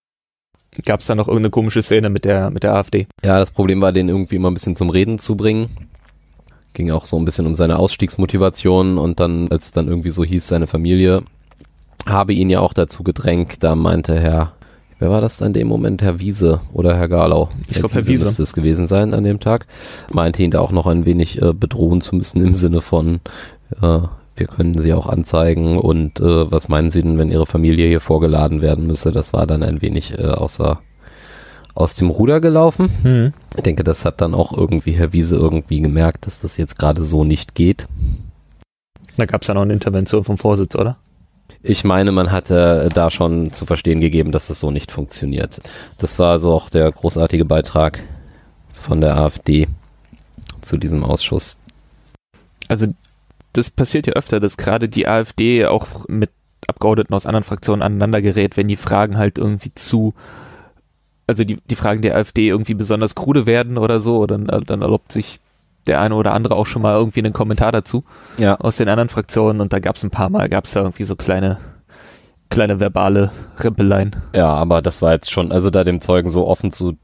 gab 0.86 1.00
es 1.00 1.06
dann 1.06 1.18
noch 1.18 1.28
irgendeine 1.28 1.52
komische 1.52 1.82
Szene 1.82 2.10
mit 2.10 2.26
der, 2.26 2.50
mit 2.50 2.64
der 2.64 2.74
AfD. 2.76 3.08
Ja, 3.24 3.38
das 3.38 3.52
Problem 3.52 3.82
war, 3.82 3.92
den 3.92 4.10
irgendwie 4.10 4.36
immer 4.36 4.50
ein 4.50 4.54
bisschen 4.54 4.76
zum 4.76 4.90
Reden 4.90 5.20
zu 5.20 5.36
bringen. 5.36 5.70
Ging 6.74 6.92
auch 6.92 7.06
so 7.06 7.18
ein 7.18 7.26
bisschen 7.26 7.46
um 7.46 7.56
seine 7.56 7.78
Ausstiegsmotivation 7.78 8.98
und 8.98 9.20
dann, 9.20 9.48
als 9.52 9.66
es 9.66 9.72
dann 9.72 9.88
irgendwie 9.88 10.10
so 10.10 10.24
hieß, 10.24 10.48
seine 10.48 10.68
Familie 10.68 11.24
habe 12.06 12.34
ihn 12.34 12.50
ja 12.50 12.60
auch 12.60 12.74
dazu 12.74 13.04
gedrängt, 13.04 13.64
da 13.64 13.76
meinte 13.76 14.20
Herr, 14.20 14.54
wer 15.00 15.10
war 15.10 15.22
das 15.22 15.38
dann 15.38 15.48
in 15.48 15.54
dem 15.54 15.68
Moment, 15.68 16.02
Herr 16.02 16.20
Wiese 16.20 16.62
oder 16.74 16.96
Herr 16.96 17.08
Galau? 17.08 17.50
Ich 17.70 17.80
glaube, 17.80 17.96
Herr 17.96 18.08
Wiese 18.08 18.26
müsste 18.26 18.44
es 18.44 18.54
gewesen 18.54 18.88
sein 18.88 19.14
an 19.14 19.24
dem 19.24 19.40
Tag. 19.40 19.68
Meinte 20.12 20.44
ihn 20.44 20.52
da 20.52 20.60
auch 20.60 20.72
noch 20.72 20.88
ein 20.88 21.06
wenig 21.06 21.42
äh, 21.42 21.54
bedrohen 21.54 22.02
zu 22.02 22.16
müssen 22.16 22.42
im 22.42 22.54
Sinne 22.54 22.82
von, 22.82 23.22
äh, 23.82 24.00
wir 24.36 24.48
können 24.48 24.78
sie 24.78 24.94
auch 24.94 25.08
anzeigen 25.08 25.78
und 25.78 26.20
äh, 26.20 26.52
was 26.52 26.70
meinen 26.70 26.92
Sie 26.92 27.02
denn, 27.02 27.18
wenn 27.18 27.32
Ihre 27.32 27.46
Familie 27.46 27.88
hier 27.88 28.00
vorgeladen 28.00 28.62
werden 28.62 28.88
müsse? 28.88 29.12
Das 29.12 29.34
war 29.34 29.46
dann 29.46 29.64
ein 29.64 29.82
wenig 29.82 30.18
äh, 30.18 30.24
außer 30.24 30.82
aus 31.76 31.96
dem 31.96 32.10
Ruder 32.10 32.40
gelaufen. 32.42 32.90
Hm. 33.04 33.34
Ich 33.56 33.64
denke, 33.64 33.84
das 33.84 34.06
hat 34.06 34.22
dann 34.22 34.34
auch 34.34 34.56
irgendwie 34.56 34.92
Herr 34.92 35.14
Wiese 35.14 35.36
irgendwie 35.36 35.82
gemerkt, 35.82 36.26
dass 36.28 36.40
das 36.40 36.58
jetzt 36.58 36.78
gerade 36.78 37.04
so 37.04 37.24
nicht 37.24 37.56
geht. 37.56 37.88
Da 39.18 39.26
gab 39.26 39.42
es 39.42 39.48
ja 39.48 39.54
noch 39.54 39.62
eine 39.62 39.74
Intervention 39.74 40.24
vom 40.24 40.38
Vorsitz, 40.38 40.76
oder? 40.76 40.98
Ich 41.62 41.84
meine, 41.84 42.12
man 42.12 42.32
hatte 42.32 42.90
da 42.94 43.10
schon 43.10 43.54
zu 43.54 43.66
verstehen 43.66 44.02
gegeben, 44.02 44.32
dass 44.32 44.48
das 44.48 44.60
so 44.60 44.72
nicht 44.72 44.92
funktioniert. 44.92 45.62
Das 45.98 46.20
war 46.20 46.40
so 46.40 46.52
auch 46.52 46.70
der 46.70 46.92
großartige 46.92 47.46
Beitrag 47.46 48.04
von 48.72 49.00
der 49.00 49.16
AfD 49.18 49.68
zu 50.62 50.78
diesem 50.78 51.04
Ausschuss. 51.04 51.60
Also 52.68 52.88
das 53.54 53.70
passiert 53.70 54.08
ja 54.08 54.14
öfter, 54.14 54.40
dass 54.40 54.58
gerade 54.58 54.90
die 54.90 55.08
AfD 55.08 55.66
auch 55.66 56.08
mit 56.08 56.30
Abgeordneten 56.68 57.14
aus 57.14 57.26
anderen 57.26 57.44
Fraktionen 57.44 57.82
aneinander 57.82 58.22
gerät, 58.22 58.58
wenn 58.58 58.68
die 58.68 58.78
Fragen 58.78 59.18
halt 59.18 59.38
irgendwie 59.38 59.74
zu, 59.76 60.14
also 61.28 61.44
die, 61.44 61.60
die 61.70 61.76
Fragen 61.76 62.02
der 62.02 62.16
AfD 62.16 62.48
irgendwie 62.48 62.74
besonders 62.74 63.16
krude 63.16 63.46
werden 63.46 63.78
oder 63.78 64.00
so, 64.00 64.26
dann, 64.26 64.46
dann 64.48 64.82
erlaubt 64.82 65.12
sich 65.12 65.40
der 65.88 66.00
eine 66.00 66.16
oder 66.16 66.34
andere 66.34 66.56
auch 66.56 66.66
schon 66.66 66.82
mal 66.82 66.96
irgendwie 66.98 67.20
einen 67.20 67.34
Kommentar 67.34 67.72
dazu 67.74 68.06
Ja. 68.40 68.56
aus 68.60 68.78
den 68.78 68.88
anderen 68.88 69.10
Fraktionen 69.10 69.60
und 69.60 69.74
da 69.74 69.80
gab 69.80 69.98
es 69.98 70.04
ein 70.04 70.12
paar 70.12 70.30
Mal, 70.30 70.48
gab 70.48 70.64
es 70.64 70.72
da 70.72 70.80
irgendwie 70.82 71.04
so 71.04 71.18
kleine, 71.18 71.58
kleine 72.50 72.80
verbale 72.80 73.32
Rimpeleien. 73.62 74.16
Ja, 74.34 74.48
aber 74.54 74.82
das 74.82 75.02
war 75.02 75.12
jetzt 75.12 75.32
schon, 75.32 75.52
also 75.52 75.70
da 75.70 75.84
dem 75.84 76.00
Zeugen 76.00 76.30
so 76.30 76.48
offen 76.48 76.72
zu, 76.72 76.96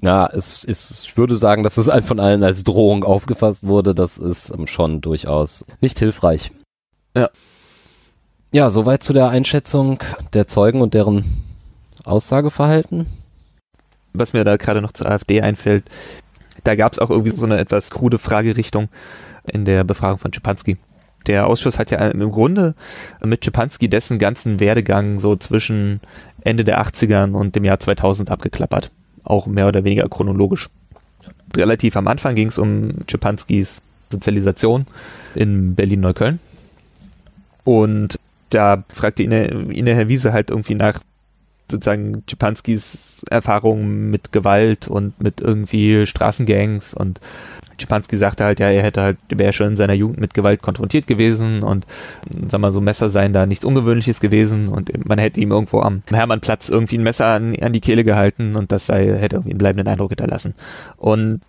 ja, 0.00 0.26
es 0.26 0.64
ist, 0.64 1.06
ich 1.06 1.16
würde 1.16 1.36
sagen, 1.36 1.64
dass 1.64 1.76
es 1.76 1.90
von 2.04 2.20
allen 2.20 2.44
als 2.44 2.62
Drohung 2.64 3.04
aufgefasst 3.04 3.66
wurde, 3.66 3.94
das 3.94 4.16
ist 4.18 4.50
ähm, 4.50 4.66
schon 4.66 5.00
durchaus 5.00 5.64
nicht 5.80 5.98
hilfreich. 5.98 6.52
Ja. 7.16 7.30
Ja, 8.52 8.70
soweit 8.70 9.02
zu 9.02 9.12
der 9.12 9.28
Einschätzung 9.28 9.98
der 10.32 10.46
Zeugen 10.46 10.80
und 10.80 10.94
deren 10.94 11.24
Aussageverhalten. 12.04 13.06
Was 14.14 14.32
mir 14.32 14.44
da 14.44 14.56
gerade 14.56 14.80
noch 14.80 14.92
zur 14.92 15.10
AfD 15.10 15.42
einfällt, 15.42 15.84
da 16.64 16.74
gab 16.74 16.92
es 16.92 16.98
auch 16.98 17.10
irgendwie 17.10 17.36
so 17.36 17.44
eine 17.44 17.58
etwas 17.58 17.90
krude 17.90 18.18
Fragerichtung 18.18 18.88
in 19.52 19.64
der 19.64 19.84
Befragung 19.84 20.18
von 20.18 20.32
Schipanski. 20.32 20.78
Der 21.26 21.46
Ausschuss 21.46 21.78
hat 21.78 21.90
ja 21.90 21.98
im 22.08 22.30
Grunde 22.30 22.74
mit 23.22 23.44
Schipanski 23.44 23.88
dessen 23.88 24.18
ganzen 24.18 24.60
Werdegang 24.60 25.18
so 25.18 25.36
zwischen 25.36 26.00
Ende 26.40 26.64
der 26.64 26.80
80ern 26.80 27.32
und 27.32 27.54
dem 27.54 27.64
Jahr 27.64 27.80
2000 27.80 28.30
abgeklappert. 28.30 28.90
Auch 29.24 29.46
mehr 29.46 29.68
oder 29.68 29.84
weniger 29.84 30.08
chronologisch. 30.08 30.68
Relativ 31.56 31.96
am 31.96 32.08
Anfang 32.08 32.34
ging 32.34 32.48
es 32.48 32.58
um 32.58 32.92
Schipanskis 33.08 33.82
Sozialisation 34.10 34.86
in 35.34 35.74
Berlin-Neukölln. 35.74 36.38
Und 37.64 38.18
da 38.50 38.82
fragte 38.90 39.22
ihn, 39.22 39.70
ihn 39.70 39.86
Herr 39.86 40.08
Wiese 40.08 40.32
halt 40.32 40.50
irgendwie 40.50 40.74
nach 40.74 41.00
sozusagen 41.70 42.22
Schipanskis 42.28 43.24
Erfahrungen 43.30 44.10
mit 44.10 44.32
Gewalt 44.32 44.88
und 44.88 45.20
mit 45.20 45.40
irgendwie 45.40 46.06
Straßengangs 46.06 46.94
und 46.94 47.20
Schipanski 47.80 48.16
sagte 48.16 48.44
halt, 48.44 48.60
ja, 48.60 48.70
er 48.70 48.82
hätte 48.82 49.02
halt, 49.02 49.18
wäre 49.28 49.52
schon 49.52 49.68
in 49.68 49.76
seiner 49.76 49.92
Jugend 49.92 50.20
mit 50.20 50.34
Gewalt 50.34 50.62
konfrontiert 50.62 51.06
gewesen 51.06 51.62
und 51.62 51.86
sag 52.48 52.60
mal 52.60 52.72
so 52.72 52.80
Messer 52.80 53.08
seien 53.08 53.32
da 53.32 53.46
nichts 53.46 53.64
Ungewöhnliches 53.64 54.20
gewesen 54.20 54.68
und 54.68 55.06
man 55.06 55.18
hätte 55.18 55.40
ihm 55.40 55.52
irgendwo 55.52 55.80
am 55.80 56.02
Hermannplatz 56.10 56.68
irgendwie 56.68 56.98
ein 56.98 57.04
Messer 57.04 57.26
an, 57.26 57.54
an 57.60 57.72
die 57.72 57.80
Kehle 57.80 58.04
gehalten 58.04 58.56
und 58.56 58.72
das 58.72 58.86
sei, 58.86 59.06
hätte 59.18 59.36
irgendwie 59.36 59.52
einen 59.52 59.58
bleibenden 59.58 59.86
Eindruck 59.86 60.10
hinterlassen. 60.10 60.54
Und 60.96 61.40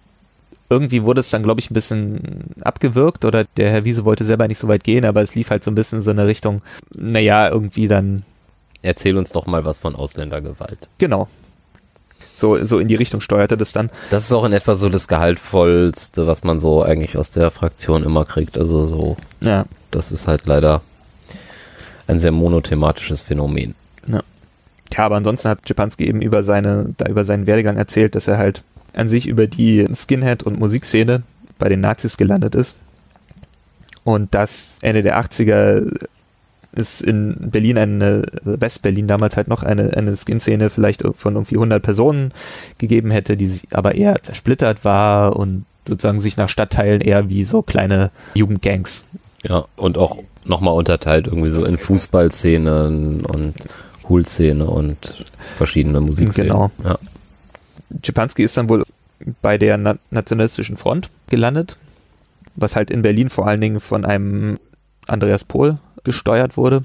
irgendwie 0.70 1.04
wurde 1.04 1.22
es 1.22 1.32
dann, 1.32 1.42
glaube 1.42 1.60
ich, 1.60 1.72
ein 1.72 1.74
bisschen 1.74 2.54
abgewirkt 2.62 3.26
oder 3.26 3.46
der 3.58 3.72
Herr 3.72 3.86
Wiese 3.86 4.06
wollte 4.06 4.24
selber 4.24 4.48
nicht 4.48 4.60
so 4.60 4.68
weit 4.68 4.84
gehen, 4.84 5.06
aber 5.06 5.22
es 5.22 5.34
lief 5.34 5.50
halt 5.50 5.64
so 5.64 5.72
ein 5.72 5.76
bisschen 5.76 6.00
in 6.00 6.04
so 6.04 6.12
eine 6.12 6.28
Richtung, 6.28 6.62
naja, 6.96 7.50
irgendwie 7.50 7.88
dann 7.88 8.22
Erzähl 8.82 9.18
uns 9.18 9.32
doch 9.32 9.46
mal 9.46 9.66
was 9.66 9.80
von 9.80 9.96
Ausländergewalt. 9.96 10.90
Genau. 10.98 11.28
So, 12.36 12.64
so 12.64 12.80
in 12.80 12.88
die 12.88 12.96
Richtung 12.96 13.20
steuerte 13.20 13.58
das 13.58 13.74
dann. 13.74 13.90
Das 14.12 14.24
ist 14.24 14.32
auch 14.32 14.46
in 14.46 14.54
etwa 14.54 14.76
so 14.76 14.88
das 14.88 15.10
Gehaltvollste, 15.10 16.26
was 16.28 16.46
man 16.46 16.62
so 16.62 16.82
eigentlich 16.82 17.18
aus 17.18 17.32
der 17.32 17.52
Fraktion 17.52 18.04
immer 18.04 18.24
kriegt. 18.24 18.58
Also 18.58 18.86
so, 18.88 19.18
Ja. 19.42 19.66
das 19.92 20.12
ist 20.14 20.28
halt 20.28 20.46
leider 20.46 20.82
ein 22.08 22.20
sehr 22.22 22.32
monothematisches 22.32 23.22
Phänomen. 23.22 23.76
Ja, 24.92 25.06
aber 25.06 25.18
ansonsten 25.18 25.50
hat 25.50 25.60
Schipanski 25.68 26.08
eben 26.08 26.22
über 26.22 26.42
seine, 26.44 26.94
da 26.98 27.06
über 27.06 27.24
seinen 27.24 27.46
Werdegang 27.46 27.78
erzählt, 27.78 28.16
dass 28.16 28.28
er 28.28 28.38
halt 28.38 28.64
an 28.94 29.08
sich 29.08 29.28
über 29.28 29.46
die 29.48 29.86
Skinhead- 29.94 30.44
und 30.44 30.60
Musikszene 30.60 31.22
bei 31.60 31.70
den 31.70 31.80
Nazis 31.80 32.18
gelandet 32.18 32.56
ist. 32.56 32.76
Und 34.04 34.34
dass 34.34 34.78
Ende 34.82 35.04
der 35.04 35.20
80er 35.20 36.08
es 36.72 37.02
in 37.02 37.36
Berlin 37.52 37.78
eine, 37.78 38.24
West-Berlin 38.44 39.08
damals 39.08 39.38
halt 39.38 39.48
noch 39.48 39.64
eine, 39.64 39.96
eine 39.96 40.16
Skin-Szene 40.16 40.70
vielleicht 40.70 41.04
von 41.16 41.36
irgendwie 41.36 41.56
100 41.56 41.82
Personen 41.82 42.32
gegeben 42.78 43.12
hätte, 43.12 43.38
die 43.38 43.48
sich 43.48 43.68
aber 43.72 43.96
eher 43.96 44.22
zersplittert 44.22 44.86
war 44.86 45.36
und 45.36 45.66
sozusagen 45.88 46.22
sich 46.22 46.38
nach 46.38 46.50
Stadtteilen 46.50 47.02
eher 47.02 47.30
wie 47.30 47.44
so 47.44 47.62
kleine 47.62 48.12
Jugendgangs. 48.36 49.06
Ja, 49.44 49.66
und 49.76 49.98
auch 49.98 50.18
nochmal 50.46 50.76
unterteilt 50.76 51.28
irgendwie 51.28 51.50
so 51.50 51.66
in 51.66 51.78
Fußballszenen 51.78 53.26
und 53.26 53.56
Poolszene 54.04 54.66
und 54.66 55.26
verschiedene 55.54 56.02
Musikszenen. 56.02 56.52
Genau. 56.52 56.72
Ja. 56.84 56.98
Schipanski 58.04 58.44
ist 58.44 58.58
dann 58.58 58.70
wohl 58.70 58.84
bei 59.42 59.58
der 59.58 59.78
Na 59.78 59.98
Nationalistischen 60.12 60.78
Front 60.78 61.10
gelandet, 61.28 61.78
was 62.56 62.76
halt 62.76 62.92
in 62.92 63.02
Berlin 63.02 63.30
vor 63.30 63.48
allen 63.48 63.62
Dingen 63.62 63.80
von 63.80 64.06
einem 64.06 64.60
Andreas 65.08 65.44
Pohl 65.44 65.78
gesteuert 66.10 66.58
wurde. 66.58 66.84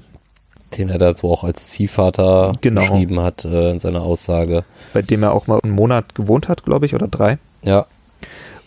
Den 0.77 0.89
er 0.89 0.97
da 0.97 1.13
so 1.13 1.31
auch 1.31 1.43
als 1.43 1.69
Ziehvater 1.69 2.53
Genau. 2.61 2.81
beschrieben 2.81 3.19
hat 3.19 3.43
äh, 3.45 3.71
in 3.71 3.79
seiner 3.79 4.01
Aussage. 4.01 4.63
bei 4.93 5.01
dem 5.01 5.23
er 5.23 5.33
auch 5.33 5.47
mal 5.47 5.59
einen 5.63 5.73
Monat 5.73 6.15
gewohnt 6.15 6.47
hat, 6.49 6.63
glaube 6.63 6.85
ich, 6.85 6.93
oder 6.95 7.07
drei. 7.07 7.37
Ja, 7.63 7.85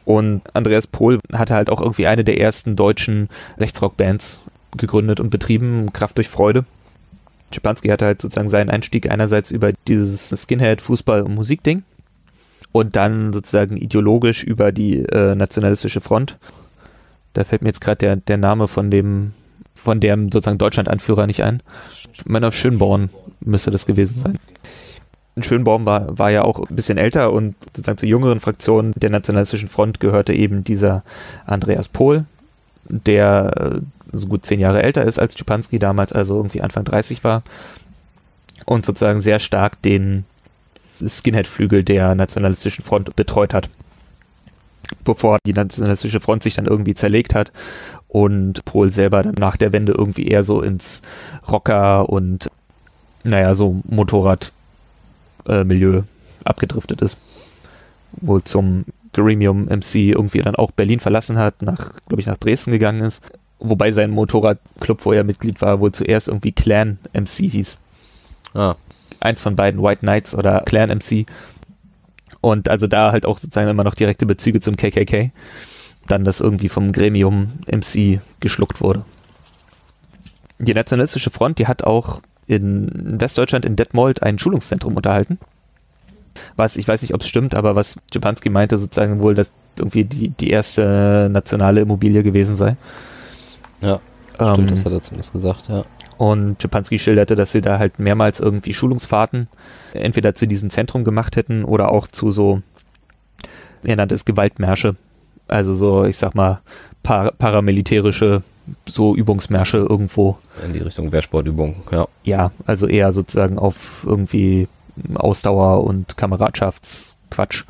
Und 0.04 0.42
Andreas 0.54 0.86
Pohl 0.86 1.18
hatte 1.32 1.54
halt 1.54 1.70
auch 1.70 1.80
irgendwie 1.80 2.06
eine 2.06 2.24
der 2.24 2.40
ersten 2.40 2.76
deutschen 2.76 3.28
Rechtsrock-Bands 3.59 4.40
gegründet 4.76 5.20
und 5.20 5.30
betrieben, 5.30 5.92
Kraft 5.92 6.16
durch 6.18 6.28
Freude. 6.28 6.64
Schipanski 7.52 7.88
hatte 7.88 8.04
halt 8.06 8.20
sozusagen 8.22 8.48
seinen 8.48 8.70
Einstieg 8.70 9.11
einerseits 9.11 9.50
über 9.50 9.72
dieses 9.86 10.28
Skinhead, 10.42 10.80
Fußball 10.82 11.22
und 11.22 11.34
Musikding 11.34 11.82
und 12.72 12.94
dann 12.96 13.32
sozusagen 13.32 13.76
ideologisch 13.76 14.44
über 14.44 14.70
die 14.72 14.98
äh, 14.98 15.34
nationalistische 15.34 16.00
Front. 16.00 16.36
Da 17.34 17.44
fällt 17.44 17.62
mir 17.62 17.68
jetzt 17.68 17.80
gerade 17.80 17.96
der, 17.98 18.16
der 18.16 18.36
Name 18.36 18.68
von 18.68 18.90
dem, 18.90 19.32
von 19.83 20.01
dem 20.01 20.31
sozusagen 20.33 20.59
Deutschland-Anführer 20.59 21.26
nicht 21.26 21.43
ein. 21.43 21.62
Meine, 22.24 22.49
auf 22.49 22.55
Schönborn 22.55 23.11
müsste 23.41 23.70
das 23.70 23.87
gewesen 23.87 24.20
sein. 24.20 24.39
Schönbaum 25.43 25.87
war, 25.87 26.18
war 26.18 26.31
ja 26.31 26.43
auch 26.43 26.68
ein 26.68 26.74
bisschen 26.74 26.99
älter 26.99 27.33
und 27.33 27.55
sozusagen 27.66 27.99
zur 27.99 28.09
jüngeren 28.09 28.41
Fraktion 28.41 28.93
der 28.97 29.11
Nationalistischen 29.11 29.68
Front 29.68 30.01
gehörte 30.01 30.33
eben 30.33 30.64
dieser 30.64 31.05
Andreas 31.47 31.89
Pohl, 31.89 32.24
der 32.89 33.53
äh, 33.57 33.81
so 34.12 34.26
gut 34.29 34.45
zehn 34.47 34.61
Jahre 34.61 34.83
älter 34.83 35.05
ist 35.05 35.18
als 35.18 35.37
Schipanski, 35.37 35.79
damals 35.79 36.12
also 36.12 36.37
irgendwie 36.37 36.62
Anfang 36.62 36.85
30 36.85 37.24
war 37.24 37.43
und 38.64 38.85
sozusagen 38.85 39.20
sehr 39.20 39.39
stark 39.39 39.81
den 39.83 40.24
Skinhead-Flügel 41.07 41.85
der 41.85 42.14
Nationalistischen 42.14 42.85
Front 42.85 43.14
betreut 43.14 43.55
hat. 43.55 43.70
bevor 45.05 45.39
die 45.47 45.53
nationalistische 45.53 46.20
Front 46.20 46.43
sich 46.43 46.55
dann 46.55 46.66
irgendwie 46.66 46.95
zerlegt 46.95 47.35
hat 47.35 47.53
und 48.09 48.64
Pohl 48.64 48.90
selber 48.90 49.22
dann 49.22 49.34
nach 49.34 49.56
der 49.56 49.72
Wende 49.72 49.92
irgendwie 49.92 50.26
eher 50.26 50.42
so 50.42 50.61
ins 50.62 51.02
Rocker 51.48 52.09
und 52.09 52.50
naja, 53.22 53.54
so 53.54 53.80
Motorrad-Milieu 53.88 55.98
äh, 55.98 56.02
abgedriftet 56.44 57.02
ist. 57.02 57.18
Wohl 58.12 58.42
zum 58.44 58.86
Gremium 59.12 59.66
MC 59.66 59.96
irgendwie 59.96 60.40
dann 60.40 60.56
auch 60.56 60.70
Berlin 60.70 61.00
verlassen 61.00 61.36
hat, 61.38 61.61
nach, 61.62 61.92
glaube 62.06 62.20
ich, 62.20 62.26
nach 62.26 62.38
Dresden 62.38 62.72
gegangen 62.72 63.02
ist. 63.02 63.22
Wobei 63.59 63.92
sein 63.92 64.11
Motorradclub, 64.11 65.04
wo 65.04 65.12
er 65.12 65.24
Mitglied 65.24 65.61
war, 65.61 65.80
wohl 65.80 65.92
zuerst 65.92 66.28
irgendwie 66.28 66.52
Clan 66.52 66.98
MC 67.12 67.50
hieß. 67.50 67.78
Ah. 68.54 68.76
Eins 69.20 69.42
von 69.42 69.56
beiden, 69.56 69.82
White 69.82 70.00
Knights 70.00 70.34
oder 70.34 70.61
Clan 70.61 70.90
MC. 70.90 71.26
Und 72.40 72.68
also 72.68 72.86
da 72.86 73.11
halt 73.11 73.26
auch 73.26 73.38
sozusagen 73.38 73.68
immer 73.68 73.84
noch 73.84 73.94
direkte 73.94 74.26
Bezüge 74.26 74.61
zum 74.61 74.76
KKK. 74.76 75.32
Dann 76.09 76.24
das 76.24 76.40
irgendwie 76.40 76.68
vom 76.68 76.92
Gremium 76.92 77.48
MC 77.66 78.20
geschluckt 78.40 78.80
wurde. 78.80 79.04
Die 80.59 80.74
Nationalistische 80.74 81.30
Front, 81.30 81.59
die 81.59 81.66
hat 81.66 81.84
auch 81.84 82.20
in 82.46 83.20
Westdeutschland 83.20 83.64
in 83.64 83.76
Detmold 83.76 84.22
ein 84.22 84.38
Schulungszentrum 84.38 84.96
unterhalten. 84.96 85.38
Was, 86.56 86.76
ich 86.76 86.88
weiß 86.88 87.02
nicht, 87.02 87.14
ob 87.14 87.20
es 87.20 87.28
stimmt, 87.28 87.54
aber 87.54 87.76
was 87.76 87.96
Czepanski 88.11 88.48
meinte 88.48 88.78
sozusagen 88.78 89.20
wohl, 89.20 89.34
dass 89.34 89.52
irgendwie 89.78 90.04
die, 90.04 90.30
die 90.30 90.50
erste 90.50 91.28
nationale 91.30 91.80
Immobilie 91.80 92.22
gewesen 92.22 92.56
sei. 92.56 92.76
Ja, 93.80 94.00
stimmt, 94.34 94.59
ähm, 94.59 94.66
das 94.68 94.84
hat 94.84 94.92
er 94.92 95.02
zumindest 95.02 95.32
gesagt, 95.32 95.68
ja. 95.68 95.84
Und 96.16 96.61
Czepanski 96.61 96.98
schilderte, 96.98 97.36
dass 97.36 97.52
sie 97.52 97.61
da 97.61 97.78
halt 97.78 98.00
mehrmals 98.00 98.40
irgendwie 98.40 98.74
Schulungsfahrten 98.74 99.46
entweder 99.92 100.34
zu 100.34 100.46
diesem 100.46 100.68
Zentrum 100.68 101.04
gemacht 101.04 101.36
hätten 101.36 101.64
oder 101.64 101.92
auch 101.92 102.09
zu 102.09 102.30
so, 102.30 102.62
er 103.84 103.96
nannte 103.96 104.16
es 104.16 104.24
Gewaltmärsche. 104.24 104.96
Also 105.49 105.74
so, 105.74 106.05
ich 106.05 106.16
sag 106.16 106.34
mal, 106.34 106.61
par 107.03 107.32
paramilitärische 107.32 108.42
so 108.86 109.16
Übungsmärsche 109.16 109.78
irgendwo. 109.78 110.38
In 110.64 110.74
die 110.74 110.80
Richtung 110.80 111.11
Wehrsportübung, 111.11 111.76
ja. 111.90 112.07
Ja, 112.24 112.51
also 112.66 112.86
eher 112.86 113.12
sozusagen 113.12 113.59
auf 113.59 114.05
irgendwie 114.07 114.68
Ausdauer 115.14 115.84
und 115.84 116.16
Kameradschaftsquatsch. 116.16 117.64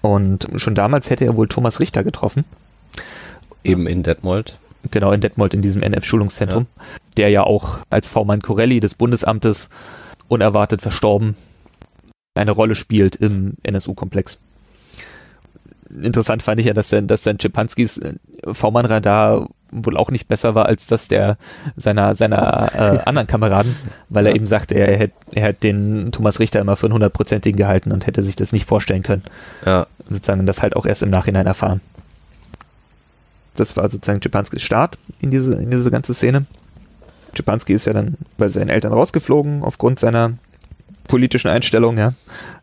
Und 0.00 0.48
schon 0.56 0.74
damals 0.74 1.10
hätte 1.10 1.26
er 1.26 1.36
wohl 1.36 1.48
Thomas 1.48 1.80
Richter 1.80 2.02
getroffen. 2.02 2.44
Eben 3.62 3.86
in 3.86 4.02
Detmold. 4.02 4.58
Genau, 4.90 5.12
in 5.12 5.20
Detmold, 5.20 5.52
in 5.52 5.60
diesem 5.60 5.82
NF-Schulungszentrum, 5.82 6.66
ja. 6.74 6.82
der 7.18 7.28
ja 7.28 7.42
auch 7.42 7.80
als 7.90 8.08
V-Mann 8.08 8.40
Corelli 8.40 8.80
des 8.80 8.94
Bundesamtes 8.94 9.68
unerwartet 10.28 10.80
verstorben 10.80 11.36
eine 12.34 12.52
Rolle 12.52 12.74
spielt 12.74 13.16
im 13.16 13.54
NSU-Komplex. 13.62 14.38
Interessant 16.02 16.42
fand 16.42 16.60
ich 16.60 16.66
ja, 16.66 16.74
dass, 16.74 16.88
der, 16.88 17.02
dass 17.02 17.24
sein 17.24 17.38
Czepanskis 17.38 17.98
äh, 17.98 18.14
V-Mann-Radar 18.44 19.48
wohl 19.72 19.96
auch 19.96 20.10
nicht 20.10 20.28
besser 20.28 20.54
war 20.54 20.66
als 20.66 20.86
das 20.86 21.08
der 21.08 21.36
seiner 21.76 22.14
seiner 22.14 22.70
äh, 22.74 22.98
anderen 23.04 23.26
Kameraden, 23.26 23.74
weil 24.08 24.26
er 24.26 24.34
eben 24.34 24.46
sagte, 24.46 24.74
er 24.74 24.96
hätte 24.96 25.14
er 25.32 25.42
hätte 25.44 25.60
den 25.60 26.12
Thomas 26.12 26.40
Richter 26.40 26.60
immer 26.60 26.76
für 26.76 26.86
einen 26.86 26.94
hundertprozentigen 26.94 27.56
gehalten 27.56 27.92
und 27.92 28.06
hätte 28.06 28.22
sich 28.22 28.36
das 28.36 28.52
nicht 28.52 28.66
vorstellen 28.66 29.02
können. 29.02 29.22
Ja. 29.64 29.86
Sozusagen 30.08 30.46
das 30.46 30.62
halt 30.62 30.76
auch 30.76 30.86
erst 30.86 31.02
im 31.02 31.10
Nachhinein 31.10 31.46
erfahren. 31.46 31.80
Das 33.54 33.76
war 33.76 33.88
sozusagen 33.90 34.20
Czepanskis 34.20 34.62
Start 34.62 34.98
in 35.20 35.30
diese 35.30 35.54
in 35.54 35.70
diese 35.70 35.90
ganze 35.90 36.14
Szene. 36.14 36.46
Czepanski 37.34 37.72
ist 37.72 37.86
ja 37.86 37.92
dann 37.92 38.14
bei 38.38 38.48
seinen 38.48 38.70
Eltern 38.70 38.92
rausgeflogen 38.92 39.62
aufgrund 39.62 40.00
seiner 40.00 40.32
politischen 41.10 41.48
Einstellung, 41.48 41.98
ja. 41.98 42.14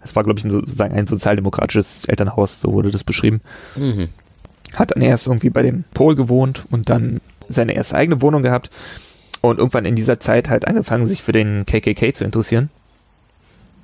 Es 0.04 0.16
war, 0.16 0.24
glaube 0.24 0.40
ich, 0.40 0.46
ein, 0.46 0.50
sozusagen 0.50 0.96
ein 0.96 1.08
sozialdemokratisches 1.08 2.06
Elternhaus, 2.06 2.62
so 2.62 2.74
wurde 2.74 2.92
das 2.92 3.04
beschrieben. 3.04 3.42
Mhm 3.76 4.10
hat 4.76 4.92
dann 4.92 5.02
erst 5.02 5.28
irgendwie 5.28 5.50
bei 5.50 5.64
dem 5.64 5.84
Pol 5.94 6.16
gewohnt 6.16 6.66
und 6.70 6.90
dann 6.90 7.22
seine 7.50 7.74
erste 7.74 7.96
eigene 7.96 8.22
Wohnung 8.22 8.44
gehabt 8.44 8.70
und 9.42 9.60
irgendwann 9.60 9.86
in 9.86 9.96
dieser 9.96 10.20
Zeit 10.20 10.50
halt 10.50 10.68
angefangen, 10.68 11.06
sich 11.06 11.24
für 11.24 11.32
den 11.32 11.66
KKK 11.66 12.14
zu 12.14 12.24
interessieren. 12.24 12.70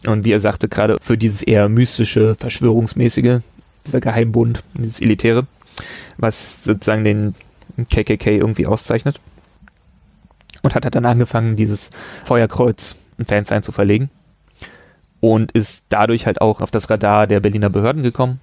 Und 0.05 0.25
wie 0.25 0.31
er 0.31 0.39
sagte, 0.41 0.67
gerade 0.67 0.97
für 1.01 1.17
dieses 1.17 1.41
eher 1.41 1.69
mystische, 1.69 2.35
verschwörungsmäßige, 2.35 3.39
dieser 3.85 4.01
Geheimbund, 4.01 4.63
dieses 4.73 4.99
Elitäre, 4.99 5.47
was 6.17 6.63
sozusagen 6.63 7.05
den 7.05 7.35
KKK 7.89 8.37
irgendwie 8.37 8.67
auszeichnet. 8.67 9.21
Und 10.61 10.75
hat 10.75 10.93
dann 10.93 11.05
angefangen, 11.05 11.55
dieses 11.55 11.89
Feuerkreuz 12.25 12.95
in 13.17 13.25
Fansign 13.25 13.63
zu 13.63 13.71
verlegen. 13.71 14.09
Und 15.23 15.53
ist 15.53 15.85
dadurch 15.87 16.25
halt 16.25 16.41
auch 16.41 16.59
auf 16.59 16.69
das 16.69 16.89
Radar 16.89 17.27
der 17.27 17.39
Berliner 17.39 17.69
Behörden 17.69 18.03
gekommen 18.03 18.41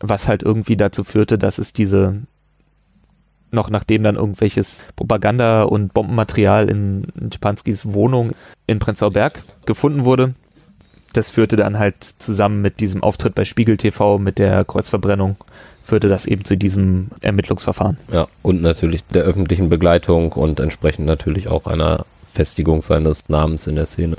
was 0.00 0.28
halt 0.28 0.42
irgendwie 0.42 0.76
dazu 0.76 1.04
führte, 1.04 1.38
dass 1.38 1.58
es 1.58 1.72
diese 1.72 2.22
noch 3.52 3.70
nachdem 3.70 4.02
dann 4.02 4.16
irgendwelches 4.16 4.82
Propaganda 4.96 5.62
und 5.62 5.94
Bombenmaterial 5.94 6.68
in, 6.68 7.06
Czepanskis 7.30 7.92
Wohnung 7.92 8.32
in 8.66 8.80
Prenzlauer 8.80 9.12
Berg 9.12 9.40
gefunden 9.66 10.04
wurde. 10.04 10.34
Das 11.12 11.30
führte 11.30 11.56
dann 11.56 11.78
halt 11.78 12.02
zusammen 12.02 12.60
mit 12.60 12.80
diesem 12.80 13.02
Auftritt 13.02 13.34
bei 13.34 13.44
Spiegel 13.44 13.76
TV 13.76 14.18
mit 14.18 14.38
der 14.38 14.64
Kreuzverbrennung 14.64 15.36
führte 15.84 16.08
das 16.08 16.26
eben 16.26 16.44
zu 16.44 16.56
diesem 16.56 17.10
Ermittlungsverfahren. 17.20 17.96
Ja, 18.10 18.26
und 18.42 18.60
natürlich 18.60 19.04
der 19.04 19.22
öffentlichen 19.22 19.68
Begleitung 19.68 20.32
und 20.32 20.58
entsprechend 20.58 21.06
natürlich 21.06 21.46
auch 21.46 21.68
einer 21.68 22.04
Festigung 22.24 22.82
seines 22.82 23.28
Namens 23.28 23.68
in 23.68 23.76
der 23.76 23.86
Szene. 23.86 24.16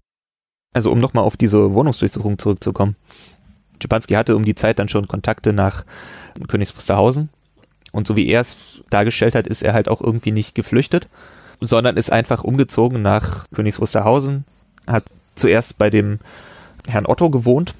Also 0.77 0.91
um 0.91 0.99
nochmal 0.99 1.23
auf 1.23 1.35
diese 1.35 1.73
Wohnungsdurchsuchung 1.73 2.37
zurückzukommen. 2.37 2.95
Schipanski 3.81 4.13
hatte 4.13 4.35
um 4.35 4.45
die 4.45 4.53
Zeit 4.53 4.77
dann 4.77 4.89
schon 4.89 5.07
Kontakte 5.07 5.51
nach 5.51 5.85
Königs 6.47 6.75
Wusterhausen. 6.75 7.29
Und 7.91 8.05
so 8.05 8.15
wie 8.15 8.27
er 8.27 8.41
es 8.41 8.83
dargestellt 8.91 9.33
hat, 9.33 9.47
ist 9.47 9.63
er 9.63 9.73
halt 9.73 9.89
auch 9.89 10.01
irgendwie 10.01 10.31
nicht 10.31 10.53
geflüchtet, 10.53 11.07
sondern 11.61 11.97
ist 11.97 12.11
einfach 12.11 12.43
umgezogen 12.43 13.01
nach 13.01 13.47
Königs 13.55 13.81
Wusterhausen, 13.81 14.45
hat 14.85 15.05
zuerst 15.33 15.79
bei 15.79 15.89
dem 15.89 16.19
Herrn 16.87 17.07
Otto 17.07 17.31
gewohnt, 17.31 17.73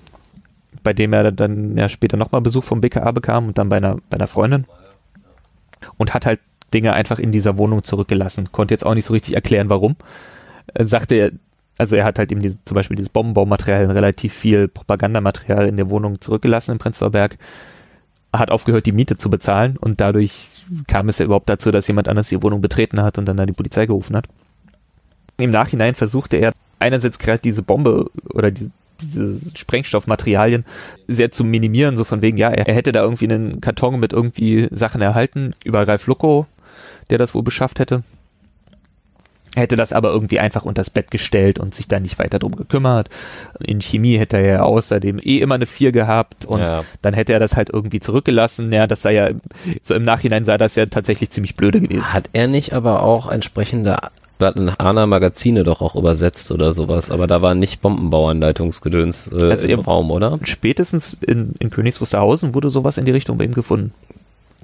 bei 0.81 0.93
dem 0.93 1.13
er 1.13 1.31
dann 1.31 1.77
ja 1.77 1.89
später 1.89 2.17
nochmal 2.17 2.41
Besuch 2.41 2.63
vom 2.63 2.81
BKA 2.81 3.11
bekam 3.11 3.49
und 3.49 3.59
dann 3.59 3.69
bei 3.69 3.77
einer, 3.77 3.97
bei 4.09 4.17
einer 4.17 4.25
Freundin. 4.25 4.65
Und 5.97 6.15
hat 6.15 6.25
halt 6.25 6.39
Dinge 6.73 6.93
einfach 6.93 7.19
in 7.19 7.31
dieser 7.31 7.59
Wohnung 7.59 7.83
zurückgelassen. 7.83 8.51
Konnte 8.51 8.73
jetzt 8.73 8.87
auch 8.87 8.95
nicht 8.95 9.05
so 9.05 9.13
richtig 9.13 9.35
erklären, 9.35 9.69
warum. 9.69 9.97
Sagte 10.79 11.13
er, 11.13 11.31
also 11.77 11.95
er 11.95 12.05
hat 12.05 12.19
halt 12.19 12.31
eben 12.31 12.41
diese, 12.41 12.57
zum 12.65 12.75
Beispiel 12.75 12.95
dieses 12.95 13.09
Bombenbaumaterial, 13.09 13.89
relativ 13.91 14.33
viel 14.33 14.67
Propagandamaterial 14.67 15.67
in 15.67 15.77
der 15.77 15.89
Wohnung 15.89 16.19
zurückgelassen 16.21 16.71
in 16.71 16.77
Prenzlauer 16.77 17.11
Berg, 17.11 17.37
hat 18.33 18.51
aufgehört, 18.51 18.85
die 18.85 18.91
Miete 18.91 19.17
zu 19.17 19.29
bezahlen 19.29 19.77
und 19.77 20.01
dadurch 20.01 20.49
kam 20.87 21.09
es 21.09 21.19
ja 21.19 21.25
überhaupt 21.25 21.49
dazu, 21.49 21.71
dass 21.71 21.87
jemand 21.87 22.07
anders 22.07 22.29
die 22.29 22.41
Wohnung 22.41 22.61
betreten 22.61 23.01
hat 23.01 23.17
und 23.17 23.25
dann 23.25 23.37
da 23.37 23.45
die 23.45 23.53
Polizei 23.53 23.85
gerufen 23.85 24.15
hat. 24.15 24.27
Im 25.37 25.49
Nachhinein 25.49 25.95
versuchte 25.95 26.37
er 26.37 26.51
einerseits 26.79 27.19
gerade 27.19 27.39
diese 27.39 27.61
Bombe 27.61 28.09
oder 28.29 28.51
die, 28.51 28.69
diese 29.01 29.55
Sprengstoffmaterialien 29.55 30.65
sehr 31.07 31.31
zu 31.31 31.43
minimieren, 31.43 31.95
so 31.95 32.03
von 32.03 32.21
wegen, 32.21 32.37
ja, 32.37 32.49
er, 32.49 32.73
hätte 32.73 32.91
da 32.91 33.03
irgendwie 33.03 33.25
einen 33.25 33.61
Karton 33.61 33.99
mit 33.99 34.13
irgendwie 34.13 34.67
Sachen 34.71 35.01
erhalten 35.01 35.53
über 35.63 35.87
Ralf 35.87 36.07
Lucko, 36.07 36.47
der 37.09 37.19
das 37.19 37.33
wohl 37.33 37.43
beschafft 37.43 37.79
hätte 37.79 38.03
hätte 39.57 39.75
das 39.75 39.93
aber 39.93 40.11
irgendwie 40.11 40.39
einfach 40.39 40.65
unters 40.65 40.89
Bett 40.89 41.11
gestellt 41.11 41.59
und 41.59 41.75
sich 41.75 41.87
da 41.87 41.99
nicht 41.99 42.19
weiter 42.19 42.39
drum 42.39 42.55
gekümmert. 42.55 43.09
In 43.59 43.81
Chemie 43.81 44.17
hätte 44.17 44.37
er 44.37 44.45
ja 44.45 44.61
außerdem 44.61 45.19
eh 45.19 45.39
immer 45.39 45.55
eine 45.55 45.65
4 45.65 45.91
gehabt 45.91 46.45
und 46.45 46.59
ja. 46.59 46.83
dann 47.01 47.13
hätte 47.13 47.33
er 47.33 47.39
das 47.39 47.55
halt 47.55 47.69
irgendwie 47.71 47.99
zurückgelassen. 47.99 48.71
Ja, 48.71 48.87
das 48.87 49.01
sei 49.01 49.13
ja, 49.13 49.29
so 49.83 49.93
im 49.93 50.03
Nachhinein 50.03 50.45
sei 50.45 50.57
das 50.57 50.75
ja 50.75 50.85
tatsächlich 50.85 51.29
ziemlich 51.31 51.55
blöde 51.55 51.81
gewesen. 51.81 52.13
Hat 52.13 52.29
er 52.33 52.47
nicht 52.47 52.73
aber 52.73 53.03
auch 53.03 53.29
entsprechende 53.29 53.97
Plattenhana 54.37 55.05
Magazine 55.05 55.63
doch 55.63 55.81
auch 55.81 55.95
übersetzt 55.95 56.51
oder 56.51 56.73
sowas, 56.73 57.11
aber 57.11 57.27
da 57.27 57.41
war 57.41 57.55
nicht 57.55 57.81
Bombenbauanleitungsgedöns 57.81 59.31
äh, 59.31 59.49
also 59.49 59.67
im 59.67 59.79
Raum, 59.79 60.11
oder? 60.11 60.39
Spätestens 60.43 61.17
in, 61.25 61.53
in 61.59 61.69
Königs 61.69 61.99
Wusterhausen 61.99 62.53
wurde 62.53 62.69
sowas 62.69 62.97
in 62.97 63.05
die 63.05 63.11
Richtung 63.11 63.37
bei 63.37 63.45
ihm 63.45 63.53
gefunden. 63.53 63.93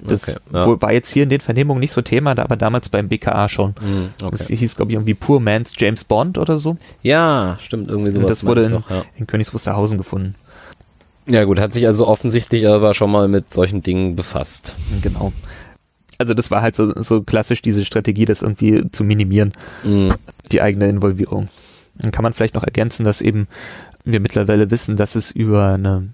Das 0.02 0.28
okay, 0.28 0.38
ja. 0.52 0.82
war 0.82 0.92
jetzt 0.92 1.12
hier 1.12 1.22
in 1.22 1.28
den 1.28 1.40
Vernehmungen 1.40 1.80
nicht 1.80 1.92
so 1.92 2.02
Thema, 2.02 2.36
aber 2.36 2.56
damals 2.56 2.88
beim 2.88 3.08
BKA 3.08 3.48
schon. 3.48 3.70
Mm, 3.70 4.22
okay. 4.22 4.36
Das 4.36 4.48
hieß, 4.48 4.76
glaube 4.76 4.90
ich, 4.90 4.96
irgendwie 4.96 5.14
Poor 5.14 5.40
Man's 5.40 5.72
James 5.76 6.04
Bond 6.04 6.36
oder 6.36 6.58
so. 6.58 6.76
Ja, 7.02 7.56
stimmt, 7.60 7.90
irgendwie 7.90 8.10
sowas. 8.10 8.24
Und 8.24 8.30
das 8.30 8.44
wurde 8.44 8.62
in, 8.62 8.70
doch, 8.70 8.90
ja. 8.90 9.04
in 9.16 9.26
Königs 9.26 9.54
Wusterhausen 9.54 9.96
gefunden. 9.96 10.34
Ja 11.26 11.44
gut, 11.44 11.58
hat 11.58 11.72
sich 11.72 11.86
also 11.86 12.06
offensichtlich 12.06 12.66
aber 12.66 12.92
schon 12.92 13.10
mal 13.10 13.28
mit 13.28 13.52
solchen 13.52 13.82
Dingen 13.82 14.16
befasst. 14.16 14.74
Genau. 15.00 15.32
Also 16.18 16.34
das 16.34 16.50
war 16.50 16.60
halt 16.60 16.76
so, 16.76 16.92
so 17.02 17.22
klassisch 17.22 17.62
diese 17.62 17.84
Strategie, 17.84 18.24
das 18.24 18.42
irgendwie 18.42 18.90
zu 18.90 19.04
minimieren, 19.04 19.52
mm. 19.84 20.10
die 20.52 20.60
eigene 20.60 20.88
Involvierung. 20.88 21.48
Dann 21.96 22.10
kann 22.10 22.24
man 22.24 22.32
vielleicht 22.32 22.54
noch 22.54 22.64
ergänzen, 22.64 23.04
dass 23.04 23.20
eben 23.20 23.46
wir 24.04 24.20
mittlerweile 24.20 24.70
wissen, 24.70 24.96
dass 24.96 25.14
es 25.14 25.30
über 25.30 25.68
eine, 25.68 26.08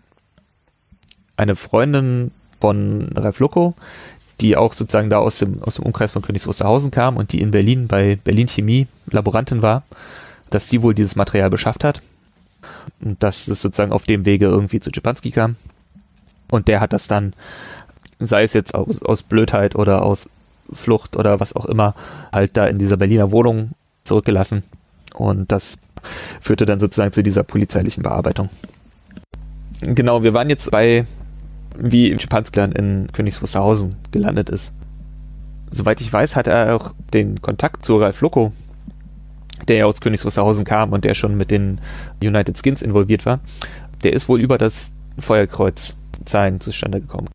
eine 1.37 1.57
Freundin 1.57 2.31
von 2.61 3.11
Ralf 3.15 3.39
Lucko, 3.41 3.75
die 4.41 4.57
auch 4.57 4.73
sozusagen 4.73 5.11
da 5.11 5.19
aus 5.19 5.39
dem, 5.39 5.63
aus 5.63 5.77
dem 5.77 5.85
Umkreis 5.85 6.11
von 6.11 6.23
Königs 6.23 6.47
Wusterhausen 6.47 6.91
kam 6.91 7.17
und 7.17 7.33
die 7.33 7.41
in 7.41 7.51
Berlin 7.51 7.89
bei 7.89 8.17
Berlin 8.17 8.49
Chemie 8.49 8.87
Laborantin 9.11 9.63
war, 9.63 9.83
dass 10.51 10.69
die 10.69 10.83
wohl 10.83 10.95
dieses 10.95 11.17
Material 11.17 11.51
beschafft 11.51 11.85
hat. 11.85 12.03
Und 13.01 13.23
dass 13.23 13.49
es 13.49 13.63
sozusagen 13.63 13.93
auf 13.93 14.05
dem 14.05 14.25
Wege 14.27 14.47
irgendwie 14.47 14.81
zu 14.81 14.91
Czepanski 14.91 15.31
kam. 15.31 15.57
Und 16.51 16.69
der 16.69 16.81
hat 16.81 16.93
das 16.93 17.07
dann, 17.07 17.33
sei 18.19 18.43
es 18.43 18.53
jetzt 18.53 18.75
aus, 18.75 19.03
aus 19.03 19.23
Blödheit 19.23 19.77
oder 19.77 20.03
aus 20.03 20.29
Flucht 20.73 21.17
oder 21.17 21.41
was 21.41 21.55
auch 21.55 21.67
immer, 21.67 21.95
halt 22.33 22.57
da 22.57 22.67
in 22.67 22.79
dieser 22.79 22.97
Berliner 22.97 23.33
Wohnung 23.33 23.71
zurückgelassen. 24.05 24.63
Und 25.15 25.51
das 25.53 25.79
führte 26.41 26.67
dann 26.67 26.81
sozusagen 26.81 27.13
zu 27.13 27.23
dieser 27.23 27.43
polizeilichen 27.43 28.03
Bearbeitung. 28.03 28.49
Genau, 29.83 30.23
wir 30.23 30.35
waren 30.35 30.51
jetzt 30.51 30.71
bei, 30.71 31.07
wie 31.79 32.17
Schipansklan 32.19 32.73
in 32.73 33.09
Königs 33.13 33.41
Wusterhausen 33.43 33.95
gelandet 34.11 34.51
ist. 34.51 34.73
Soweit 35.71 36.01
ich 36.01 36.13
weiß, 36.13 36.37
hat 36.37 36.47
er 36.47 36.75
auch 36.77 36.93
den 37.13 37.41
Kontakt 37.41 37.85
zu 37.85 37.97
Ralf 37.97 38.21
Locko, 38.21 38.53
der 39.69 39.77
ja 39.77 39.85
aus 39.87 40.01
Königs 40.01 40.25
Wusterhausen 40.25 40.65
kam 40.65 40.93
und 40.93 41.05
der 41.05 41.15
schon 41.15 41.37
mit 41.37 41.51
den 41.51 41.81
United 42.23 42.59
Skins 42.59 42.83
involviert 42.83 43.25
war. 43.27 43.41
Der 44.03 44.13
ist 44.13 44.29
wohl 44.29 44.41
über 44.41 44.59
das 44.59 44.93
Feuerkreuz 45.19 45.97
Zahlen 46.25 46.61
zustande 46.61 47.01
gekommen. 47.01 47.29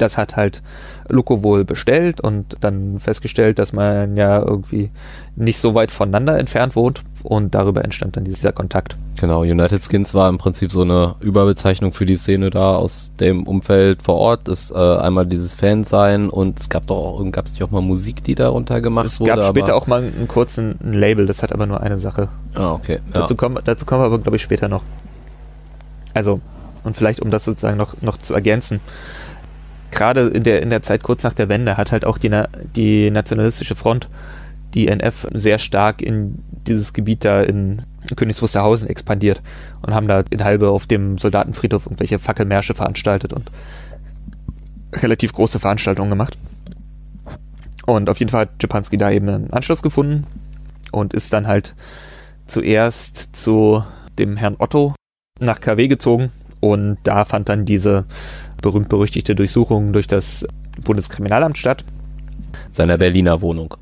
Das 0.00 0.16
hat 0.16 0.36
halt 0.36 0.62
Loco 1.08 1.42
wohl 1.42 1.64
bestellt 1.64 2.20
und 2.20 2.56
dann 2.60 2.98
festgestellt, 2.98 3.58
dass 3.58 3.72
man 3.72 4.16
ja 4.16 4.40
irgendwie 4.40 4.90
nicht 5.36 5.58
so 5.58 5.74
weit 5.74 5.90
voneinander 5.90 6.38
entfernt 6.38 6.76
wohnt 6.76 7.02
und 7.22 7.54
darüber 7.54 7.84
entstand 7.84 8.16
dann 8.16 8.24
dieser 8.24 8.52
Kontakt. 8.52 8.96
Genau, 9.20 9.40
United 9.40 9.82
Skins 9.82 10.14
war 10.14 10.28
im 10.28 10.38
Prinzip 10.38 10.72
so 10.72 10.82
eine 10.82 11.16
Überbezeichnung 11.20 11.92
für 11.92 12.06
die 12.06 12.16
Szene 12.16 12.50
da 12.50 12.76
aus 12.76 13.12
dem 13.20 13.46
Umfeld 13.46 14.02
vor 14.02 14.16
Ort. 14.16 14.48
Ist 14.48 14.70
äh, 14.70 14.74
einmal 14.74 15.26
dieses 15.26 15.54
Fansein 15.54 16.30
und 16.30 16.58
es 16.58 16.68
gab 16.68 16.86
doch 16.86 16.96
auch, 16.96 17.30
gab 17.30 17.46
es 17.46 17.52
nicht 17.52 17.62
auch 17.62 17.70
mal 17.70 17.82
Musik, 17.82 18.24
die 18.24 18.34
darunter 18.34 18.80
gemacht 18.80 19.06
es 19.06 19.20
wurde. 19.20 19.32
Es 19.32 19.38
gab 19.38 19.48
später 19.48 19.76
auch 19.76 19.86
mal 19.86 20.02
einen 20.02 20.28
kurzen 20.28 20.78
Label, 20.82 21.26
das 21.26 21.42
hat 21.42 21.52
aber 21.52 21.66
nur 21.66 21.80
eine 21.80 21.98
Sache. 21.98 22.28
Ah, 22.54 22.72
okay. 22.72 23.00
Ja. 23.08 23.20
Dazu, 23.20 23.34
kommen, 23.34 23.58
dazu 23.64 23.84
kommen 23.84 24.02
wir 24.02 24.06
aber, 24.06 24.18
glaube 24.18 24.36
ich, 24.36 24.42
später 24.42 24.68
noch. 24.68 24.82
Also, 26.14 26.40
und 26.82 26.96
vielleicht 26.96 27.20
um 27.20 27.30
das 27.30 27.44
sozusagen 27.44 27.76
noch, 27.76 28.00
noch 28.00 28.16
zu 28.16 28.34
ergänzen 28.34 28.80
gerade 29.90 30.28
in 30.28 30.42
der, 30.42 30.62
in 30.62 30.70
der 30.70 30.82
Zeit 30.82 31.02
kurz 31.02 31.22
nach 31.22 31.34
der 31.34 31.48
Wende 31.48 31.76
hat 31.76 31.92
halt 31.92 32.04
auch 32.04 32.18
die, 32.18 32.30
die 32.76 33.10
Nationalistische 33.10 33.74
Front, 33.74 34.08
die 34.74 34.88
NF, 34.88 35.26
sehr 35.32 35.58
stark 35.58 36.02
in 36.02 36.38
dieses 36.66 36.92
Gebiet 36.92 37.24
da 37.24 37.42
in 37.42 37.82
Königs 38.16 38.40
Wusterhausen 38.42 38.88
expandiert 38.88 39.42
und 39.82 39.94
haben 39.94 40.08
da 40.08 40.22
in 40.30 40.44
Halbe 40.44 40.70
auf 40.70 40.86
dem 40.86 41.18
Soldatenfriedhof 41.18 41.86
irgendwelche 41.86 42.18
Fackelmärsche 42.18 42.74
veranstaltet 42.74 43.32
und 43.32 43.50
relativ 44.94 45.32
große 45.32 45.58
Veranstaltungen 45.58 46.10
gemacht. 46.10 46.38
Und 47.86 48.08
auf 48.08 48.18
jeden 48.18 48.30
Fall 48.30 48.42
hat 48.42 48.62
Japanski 48.62 48.96
da 48.96 49.10
eben 49.10 49.28
einen 49.28 49.50
Anschluss 49.50 49.82
gefunden 49.82 50.26
und 50.92 51.14
ist 51.14 51.32
dann 51.32 51.46
halt 51.46 51.74
zuerst 52.46 53.34
zu 53.34 53.84
dem 54.18 54.36
Herrn 54.36 54.56
Otto 54.58 54.94
nach 55.38 55.60
KW 55.60 55.88
gezogen 55.88 56.30
und 56.60 56.98
da 57.04 57.24
fand 57.24 57.48
dann 57.48 57.64
diese 57.64 58.04
berühmt-berüchtigte 58.60 59.34
Durchsuchung 59.34 59.92
durch 59.92 60.06
das 60.06 60.46
Bundeskriminalamt 60.82 61.58
statt. 61.58 61.84
Seiner 62.70 62.98
Berliner 62.98 63.42
Wohnung. 63.42 63.74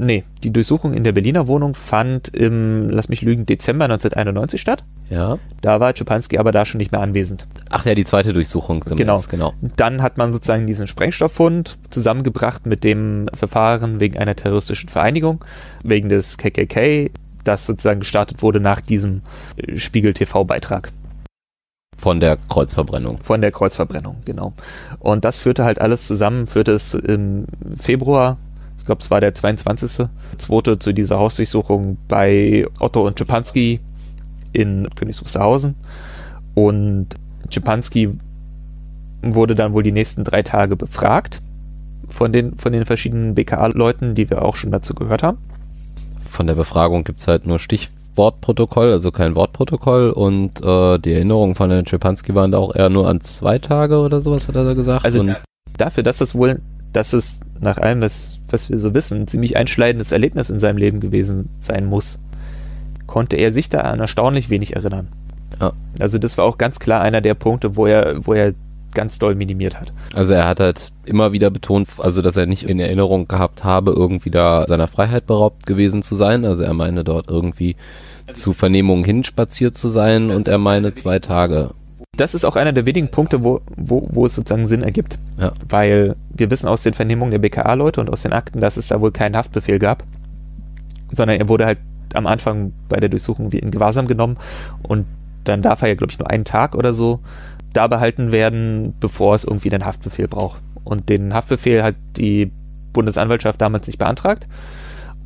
Nee, 0.00 0.22
die 0.44 0.52
Durchsuchung 0.52 0.94
in 0.94 1.02
der 1.02 1.10
Berliner 1.10 1.48
Wohnung 1.48 1.74
fand 1.74 2.28
im, 2.28 2.88
lass 2.88 3.08
mich 3.08 3.20
lügen, 3.20 3.46
Dezember 3.46 3.86
1991 3.86 4.60
statt. 4.60 4.84
Ja. 5.10 5.38
Da 5.60 5.80
war 5.80 5.92
Czepanski 5.92 6.38
aber 6.38 6.52
da 6.52 6.64
schon 6.64 6.78
nicht 6.78 6.92
mehr 6.92 7.00
anwesend. 7.00 7.48
Ach 7.68 7.84
ja, 7.84 7.96
die 7.96 8.04
zweite 8.04 8.32
Durchsuchung. 8.32 8.80
Genau. 8.80 9.16
Jetzt, 9.16 9.28
genau. 9.28 9.54
Dann 9.76 10.00
hat 10.00 10.16
man 10.16 10.32
sozusagen 10.32 10.68
diesen 10.68 10.86
Sprengstofffund 10.86 11.78
zusammengebracht 11.90 12.64
mit 12.64 12.84
dem 12.84 13.26
Verfahren 13.34 13.98
wegen 13.98 14.18
einer 14.18 14.36
terroristischen 14.36 14.88
Vereinigung, 14.88 15.44
wegen 15.82 16.08
des 16.08 16.38
KKK, 16.38 17.10
das 17.42 17.66
sozusagen 17.66 18.00
gestartet 18.00 18.40
wurde 18.40 18.60
nach 18.60 18.80
diesem 18.80 19.22
Spiegel-TV-Beitrag. 19.74 20.92
Von 21.98 22.20
der 22.20 22.38
Kreuzverbrennung. 22.48 23.18
Von 23.18 23.42
der 23.42 23.50
Kreuzverbrennung, 23.50 24.18
genau. 24.24 24.52
Und 25.00 25.24
das 25.24 25.40
führte 25.40 25.64
halt 25.64 25.80
alles 25.80 26.06
zusammen, 26.06 26.46
führte 26.46 26.72
es 26.72 26.94
im 26.94 27.46
Februar, 27.76 28.38
ich 28.78 28.84
glaube 28.84 29.02
es 29.02 29.10
war 29.10 29.20
der 29.20 29.34
22. 29.34 30.06
zweite 30.38 30.78
zu 30.78 30.94
dieser 30.94 31.18
Hausdurchsuchung 31.18 31.98
bei 32.06 32.66
Otto 32.78 33.04
und 33.04 33.18
Czepanski 33.18 33.80
in 34.52 34.88
Königs 34.94 35.20
Wusterhausen. 35.22 35.74
Und 36.54 37.08
Czepanski 37.50 38.16
wurde 39.22 39.56
dann 39.56 39.72
wohl 39.72 39.82
die 39.82 39.92
nächsten 39.92 40.22
drei 40.22 40.42
Tage 40.42 40.76
befragt 40.76 41.42
von 42.08 42.32
den, 42.32 42.56
von 42.56 42.72
den 42.72 42.84
verschiedenen 42.84 43.34
BKA-Leuten, 43.34 44.14
die 44.14 44.30
wir 44.30 44.42
auch 44.42 44.56
schon 44.56 44.70
dazu 44.70 44.94
gehört 44.94 45.22
haben. 45.22 45.38
Von 46.24 46.46
der 46.46 46.54
Befragung 46.54 47.04
gibt 47.04 47.18
es 47.18 47.26
halt 47.26 47.46
nur 47.46 47.58
Stich, 47.58 47.90
Wortprotokoll, 48.18 48.92
also 48.92 49.10
kein 49.10 49.34
Wortprotokoll 49.34 50.10
und 50.10 50.64
äh, 50.64 50.98
die 50.98 51.12
Erinnerungen 51.12 51.54
von 51.54 51.70
Herrn 51.70 51.86
Schepanski 51.86 52.34
waren 52.34 52.52
da 52.52 52.58
auch 52.58 52.74
eher 52.74 52.90
nur 52.90 53.08
an 53.08 53.20
zwei 53.20 53.58
Tage 53.58 53.98
oder 53.98 54.20
sowas, 54.20 54.48
hat 54.48 54.56
er 54.56 54.64
da 54.64 54.74
gesagt. 54.74 55.04
Also 55.04 55.20
und 55.20 55.36
dafür, 55.78 56.02
dass 56.02 56.18
das 56.18 56.34
wohl, 56.34 56.60
dass 56.92 57.12
es 57.12 57.40
nach 57.60 57.78
allem, 57.78 58.02
was, 58.02 58.40
was 58.50 58.68
wir 58.68 58.78
so 58.78 58.92
wissen, 58.92 59.22
ein 59.22 59.26
ziemlich 59.28 59.56
einschneidendes 59.56 60.12
Erlebnis 60.12 60.50
in 60.50 60.58
seinem 60.58 60.76
Leben 60.76 61.00
gewesen 61.00 61.48
sein 61.58 61.86
muss, 61.86 62.18
konnte 63.06 63.36
er 63.36 63.52
sich 63.52 63.68
da 63.68 63.80
an 63.80 64.00
erstaunlich 64.00 64.50
wenig 64.50 64.76
erinnern. 64.76 65.08
Ja. 65.60 65.72
Also 65.98 66.18
das 66.18 66.36
war 66.36 66.44
auch 66.44 66.58
ganz 66.58 66.78
klar 66.78 67.00
einer 67.00 67.20
der 67.20 67.34
Punkte, 67.34 67.76
wo 67.76 67.86
er, 67.86 68.26
wo 68.26 68.34
er 68.34 68.54
ganz 68.94 69.18
doll 69.18 69.34
minimiert 69.34 69.80
hat. 69.80 69.92
Also 70.14 70.32
er 70.32 70.46
hat 70.46 70.60
halt 70.60 70.92
immer 71.06 71.32
wieder 71.32 71.50
betont, 71.50 71.88
also 71.98 72.22
dass 72.22 72.36
er 72.36 72.46
nicht 72.46 72.64
in 72.64 72.80
Erinnerung 72.80 73.28
gehabt 73.28 73.64
habe, 73.64 73.92
irgendwie 73.92 74.30
da 74.30 74.66
seiner 74.66 74.88
Freiheit 74.88 75.26
beraubt 75.26 75.66
gewesen 75.66 76.02
zu 76.02 76.14
sein. 76.14 76.44
Also 76.44 76.62
er 76.62 76.74
meine 76.74 77.04
dort 77.04 77.30
irgendwie 77.30 77.76
zu 78.32 78.52
Vernehmungen 78.52 79.04
hinspaziert 79.04 79.76
zu 79.76 79.88
sein 79.88 80.30
und 80.30 80.48
er 80.48 80.58
meine 80.58 80.94
zwei 80.94 81.18
Tage. 81.18 81.70
Das 82.16 82.34
ist 82.34 82.44
auch 82.44 82.56
einer 82.56 82.72
der 82.72 82.84
wenigen 82.84 83.10
Punkte, 83.10 83.44
wo, 83.44 83.60
wo, 83.76 84.08
wo 84.10 84.26
es 84.26 84.34
sozusagen 84.34 84.66
Sinn 84.66 84.82
ergibt. 84.82 85.18
Ja. 85.38 85.52
Weil 85.68 86.16
wir 86.30 86.50
wissen 86.50 86.68
aus 86.68 86.82
den 86.82 86.94
Vernehmungen 86.94 87.30
der 87.30 87.38
BKA-Leute 87.38 88.00
und 88.00 88.10
aus 88.10 88.22
den 88.22 88.32
Akten, 88.32 88.60
dass 88.60 88.76
es 88.76 88.88
da 88.88 89.00
wohl 89.00 89.12
keinen 89.12 89.36
Haftbefehl 89.36 89.78
gab, 89.78 90.02
sondern 91.12 91.38
er 91.38 91.48
wurde 91.48 91.66
halt 91.66 91.78
am 92.14 92.26
Anfang 92.26 92.72
bei 92.88 92.98
der 92.98 93.08
Durchsuchung 93.08 93.52
wie 93.52 93.58
in 93.58 93.70
Gewahrsam 93.70 94.06
genommen 94.06 94.36
und 94.82 95.06
dann 95.44 95.62
darf 95.62 95.82
er 95.82 95.88
ja, 95.88 95.94
glaube 95.94 96.10
ich, 96.10 96.18
nur 96.18 96.30
einen 96.30 96.44
Tag 96.44 96.74
oder 96.74 96.94
so 96.94 97.20
da 97.78 97.86
behalten 97.86 98.32
werden, 98.32 98.94
bevor 98.98 99.36
es 99.36 99.44
irgendwie 99.44 99.70
den 99.70 99.84
Haftbefehl 99.84 100.26
braucht. 100.26 100.60
Und 100.82 101.08
den 101.08 101.32
Haftbefehl 101.32 101.82
hat 101.82 101.94
die 102.16 102.50
Bundesanwaltschaft 102.92 103.60
damals 103.60 103.86
nicht 103.86 103.98
beantragt. 103.98 104.48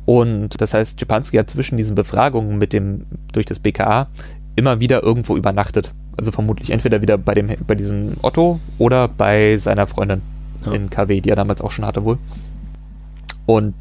Und 0.05 0.61
das 0.61 0.75
heißt, 0.75 0.99
Schipanski 0.99 1.37
hat 1.37 1.49
zwischen 1.49 1.77
diesen 1.77 1.95
Befragungen 1.95 2.59
mit 2.59 2.71
dem, 2.71 3.05
durch 3.31 3.47
das 3.47 3.57
BKA 3.57 4.07
immer 4.55 4.79
wieder 4.79 5.01
irgendwo 5.01 5.35
übernachtet. 5.35 5.93
Also 6.15 6.31
vermutlich 6.31 6.69
entweder 6.69 7.01
wieder 7.01 7.17
bei 7.17 7.33
dem, 7.33 7.49
bei 7.65 7.73
diesem 7.73 8.13
Otto 8.21 8.59
oder 8.77 9.07
bei 9.07 9.57
seiner 9.57 9.87
Freundin 9.87 10.21
ja. 10.63 10.73
in 10.73 10.91
KW, 10.91 11.21
die 11.21 11.29
er 11.29 11.35
damals 11.35 11.61
auch 11.61 11.71
schon 11.71 11.85
hatte 11.85 12.03
wohl. 12.03 12.19
Und 13.47 13.73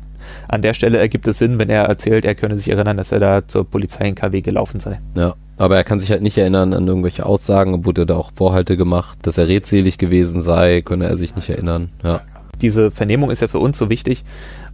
an 0.48 0.62
der 0.62 0.74
Stelle 0.74 0.98
ergibt 0.98 1.26
es 1.28 1.38
Sinn, 1.38 1.58
wenn 1.58 1.70
er 1.70 1.84
erzählt, 1.84 2.24
er 2.24 2.34
könne 2.34 2.56
sich 2.56 2.70
erinnern, 2.70 2.96
dass 2.96 3.12
er 3.12 3.20
da 3.20 3.46
zur 3.46 3.64
Polizei 3.64 4.08
in 4.08 4.14
KW 4.14 4.40
gelaufen 4.40 4.80
sei. 4.80 5.00
Ja, 5.16 5.34
aber 5.56 5.76
er 5.76 5.84
kann 5.84 6.00
sich 6.00 6.10
halt 6.10 6.22
nicht 6.22 6.38
erinnern 6.38 6.74
an 6.74 6.86
irgendwelche 6.86 7.26
Aussagen, 7.26 7.84
wurde 7.84 8.06
da 8.06 8.16
auch 8.16 8.32
Vorhalte 8.34 8.76
gemacht, 8.76 9.18
dass 9.22 9.38
er 9.38 9.48
redselig 9.48 9.98
gewesen 9.98 10.42
sei, 10.42 10.82
könne 10.82 11.06
er 11.06 11.16
sich 11.16 11.36
nicht 11.36 11.48
erinnern. 11.48 11.90
Ja. 12.02 12.20
Diese 12.60 12.90
Vernehmung 12.90 13.30
ist 13.30 13.42
ja 13.42 13.48
für 13.48 13.58
uns 13.58 13.78
so 13.78 13.90
wichtig, 13.90 14.24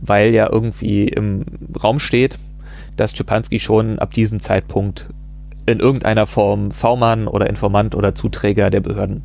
weil 0.01 0.35
ja 0.35 0.49
irgendwie 0.51 1.09
im 1.09 1.45
Raum 1.83 1.99
steht, 2.01 2.39
dass 2.97 3.17
Schipanski 3.17 3.61
schon 3.61 3.99
ab 3.99 4.13
diesem 4.13 4.41
Zeitpunkt 4.41 5.09
in 5.67 5.81
irgendeiner 5.81 6.27
Form 6.27 6.71
V-Mann 6.71 7.29
oder 7.29 7.49
Informant 7.49 7.95
oder 7.95 8.15
Zuträger 8.15 8.71
der 8.71 8.81
Behörden 8.81 9.23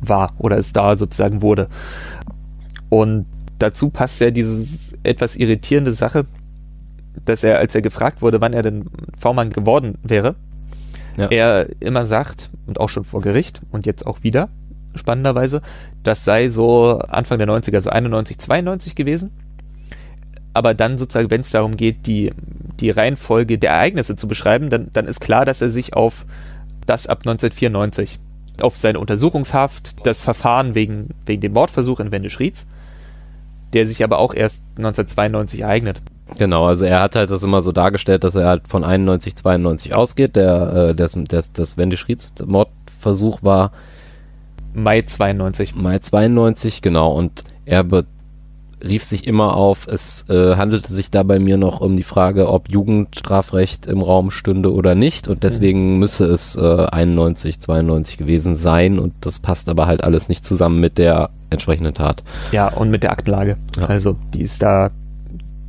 war 0.00 0.32
oder 0.38 0.58
es 0.58 0.72
da 0.72 0.96
sozusagen 0.96 1.42
wurde. 1.42 1.68
Und 2.88 3.26
dazu 3.58 3.90
passt 3.90 4.20
ja 4.20 4.30
diese 4.30 4.66
etwas 5.02 5.36
irritierende 5.36 5.92
Sache, 5.92 6.26
dass 7.24 7.44
er, 7.44 7.58
als 7.58 7.74
er 7.74 7.82
gefragt 7.82 8.22
wurde, 8.22 8.40
wann 8.40 8.52
er 8.52 8.62
denn 8.62 8.86
V-Mann 9.18 9.50
geworden 9.50 9.98
wäre, 10.02 10.36
ja. 11.16 11.26
er 11.28 11.68
immer 11.80 12.06
sagt, 12.06 12.50
und 12.66 12.80
auch 12.80 12.88
schon 12.88 13.04
vor 13.04 13.20
Gericht 13.20 13.60
und 13.70 13.86
jetzt 13.86 14.06
auch 14.06 14.22
wieder, 14.22 14.48
spannenderweise, 14.94 15.62
das 16.02 16.24
sei 16.24 16.48
so 16.48 16.98
Anfang 16.98 17.38
der 17.38 17.48
90er, 17.48 17.80
so 17.80 17.90
91, 17.90 18.38
92 18.38 18.94
gewesen 18.94 19.30
aber 20.58 20.74
dann 20.74 20.98
sozusagen, 20.98 21.30
wenn 21.30 21.42
es 21.42 21.50
darum 21.50 21.76
geht, 21.76 22.08
die, 22.08 22.32
die 22.80 22.90
Reihenfolge 22.90 23.58
der 23.58 23.70
Ereignisse 23.70 24.16
zu 24.16 24.26
beschreiben, 24.26 24.70
dann, 24.70 24.88
dann 24.92 25.06
ist 25.06 25.20
klar, 25.20 25.44
dass 25.44 25.62
er 25.62 25.70
sich 25.70 25.94
auf 25.94 26.26
das 26.84 27.06
ab 27.06 27.18
1994, 27.20 28.18
auf 28.60 28.76
seine 28.76 28.98
Untersuchungshaft, 28.98 30.04
das 30.04 30.20
Verfahren 30.22 30.74
wegen, 30.74 31.10
wegen 31.26 31.42
dem 31.42 31.52
Mordversuch 31.52 32.00
in 32.00 32.10
Wendisch-Rietz, 32.10 32.66
der 33.72 33.86
sich 33.86 34.02
aber 34.02 34.18
auch 34.18 34.34
erst 34.34 34.62
1992 34.76 35.60
ereignet. 35.60 36.02
Genau, 36.36 36.66
also 36.66 36.84
er 36.84 37.00
hat 37.00 37.16
halt 37.16 37.30
das 37.30 37.42
immer 37.42 37.62
so 37.62 37.72
dargestellt, 37.72 38.24
dass 38.24 38.34
er 38.34 38.46
halt 38.46 38.68
von 38.68 38.84
91, 38.84 39.34
92 39.36 39.94
ausgeht. 39.94 40.36
Der, 40.36 40.90
äh, 40.90 40.94
das, 40.94 41.18
das, 41.28 41.52
das 41.52 41.76
Wendisch-Rietz-Mordversuch 41.76 43.42
war 43.42 43.72
Mai 44.74 45.02
92. 45.02 45.74
Mai 45.74 45.98
92, 45.98 46.82
genau. 46.82 47.12
Und 47.12 47.44
er 47.64 47.84
be 47.84 48.04
rief 48.86 49.04
sich 49.04 49.26
immer 49.26 49.56
auf, 49.56 49.86
es 49.86 50.24
äh, 50.28 50.56
handelte 50.56 50.92
sich 50.92 51.10
da 51.10 51.22
bei 51.22 51.38
mir 51.38 51.56
noch 51.56 51.80
um 51.80 51.96
die 51.96 52.02
Frage, 52.02 52.48
ob 52.48 52.68
Jugendstrafrecht 52.68 53.86
im 53.86 54.02
Raum 54.02 54.30
stünde 54.30 54.72
oder 54.72 54.94
nicht 54.94 55.28
und 55.28 55.42
deswegen 55.42 55.94
mhm. 55.94 55.98
müsse 55.98 56.26
es 56.26 56.56
äh, 56.56 56.86
91, 56.86 57.60
92 57.60 58.16
gewesen 58.18 58.56
sein 58.56 58.98
und 58.98 59.14
das 59.20 59.38
passt 59.38 59.68
aber 59.68 59.86
halt 59.86 60.04
alles 60.04 60.28
nicht 60.28 60.46
zusammen 60.46 60.80
mit 60.80 60.98
der 60.98 61.30
entsprechenden 61.50 61.94
Tat. 61.94 62.22
Ja, 62.52 62.68
und 62.68 62.90
mit 62.90 63.02
der 63.02 63.12
Aktenlage. 63.12 63.56
Ja. 63.76 63.86
Also 63.86 64.16
die 64.34 64.42
ist 64.42 64.62
da 64.62 64.90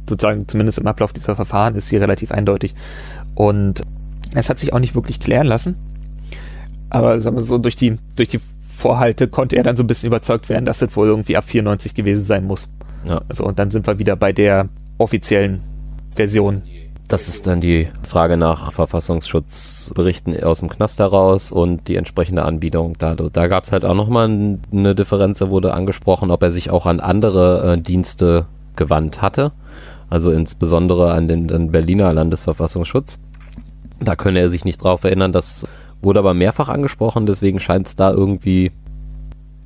sozusagen 0.07 0.47
zumindest 0.47 0.79
im 0.79 0.87
Ablauf 0.87 1.13
dieser 1.13 1.35
Verfahren 1.35 1.75
ist 1.75 1.87
sie 1.87 1.97
relativ 1.97 2.31
eindeutig 2.31 2.73
und 3.35 3.83
es 4.33 4.49
hat 4.49 4.59
sich 4.59 4.73
auch 4.73 4.79
nicht 4.79 4.95
wirklich 4.95 5.19
klären 5.19 5.47
lassen, 5.47 5.77
aber 6.89 7.19
sagen 7.21 7.35
wir 7.35 7.43
so 7.43 7.57
durch 7.57 7.75
die 7.75 7.97
durch 8.15 8.29
die 8.29 8.39
Vorhalte 8.79 9.27
konnte 9.27 9.57
er 9.57 9.63
dann 9.63 9.75
so 9.75 9.83
ein 9.83 9.87
bisschen 9.87 10.07
überzeugt 10.07 10.49
werden, 10.49 10.65
dass 10.65 10.79
das 10.79 10.95
wohl 10.95 11.07
irgendwie 11.07 11.35
ab 11.35 11.43
94 11.43 11.93
gewesen 11.93 12.23
sein 12.23 12.45
muss. 12.45 12.69
Ja. 13.03 13.21
Also 13.27 13.45
und 13.45 13.59
dann 13.59 13.71
sind 13.71 13.87
wir 13.87 13.99
wieder 13.99 14.15
bei 14.15 14.33
der 14.33 14.69
offiziellen 14.97 15.61
Version. 16.15 16.63
Das 17.07 17.27
ist 17.27 17.47
dann 17.47 17.59
die 17.59 17.87
Frage 18.07 18.37
nach 18.37 18.71
Verfassungsschutzberichten 18.71 20.43
aus 20.43 20.59
dem 20.59 20.69
Knast 20.69 20.99
heraus 20.99 21.51
und 21.51 21.87
die 21.87 21.95
entsprechende 21.95 22.43
Anbietung. 22.43 22.93
Da, 22.99 23.15
da 23.15 23.47
gab 23.47 23.63
es 23.63 23.71
halt 23.71 23.83
auch 23.83 23.95
nochmal 23.95 24.59
eine 24.71 24.93
Differenz, 24.93 25.39
da 25.39 25.49
wurde 25.49 25.73
angesprochen, 25.73 26.29
ob 26.29 26.43
er 26.43 26.51
sich 26.51 26.69
auch 26.69 26.85
an 26.85 26.99
andere 26.99 27.73
äh, 27.73 27.81
Dienste 27.81 28.45
gewandt 28.75 29.23
hatte. 29.23 29.53
Also 30.07 30.31
insbesondere 30.31 31.11
an 31.11 31.27
den, 31.27 31.47
den 31.47 31.71
Berliner 31.71 32.13
Landesverfassungsschutz. 32.13 33.19
Da 33.99 34.15
könne 34.15 34.39
er 34.39 34.51
sich 34.51 34.63
nicht 34.63 34.83
drauf 34.83 35.03
erinnern, 35.03 35.33
das 35.33 35.67
wurde 36.01 36.19
aber 36.19 36.35
mehrfach 36.35 36.69
angesprochen, 36.69 37.25
deswegen 37.25 37.59
scheint 37.59 37.87
es 37.87 37.95
da 37.95 38.11
irgendwie 38.11 38.71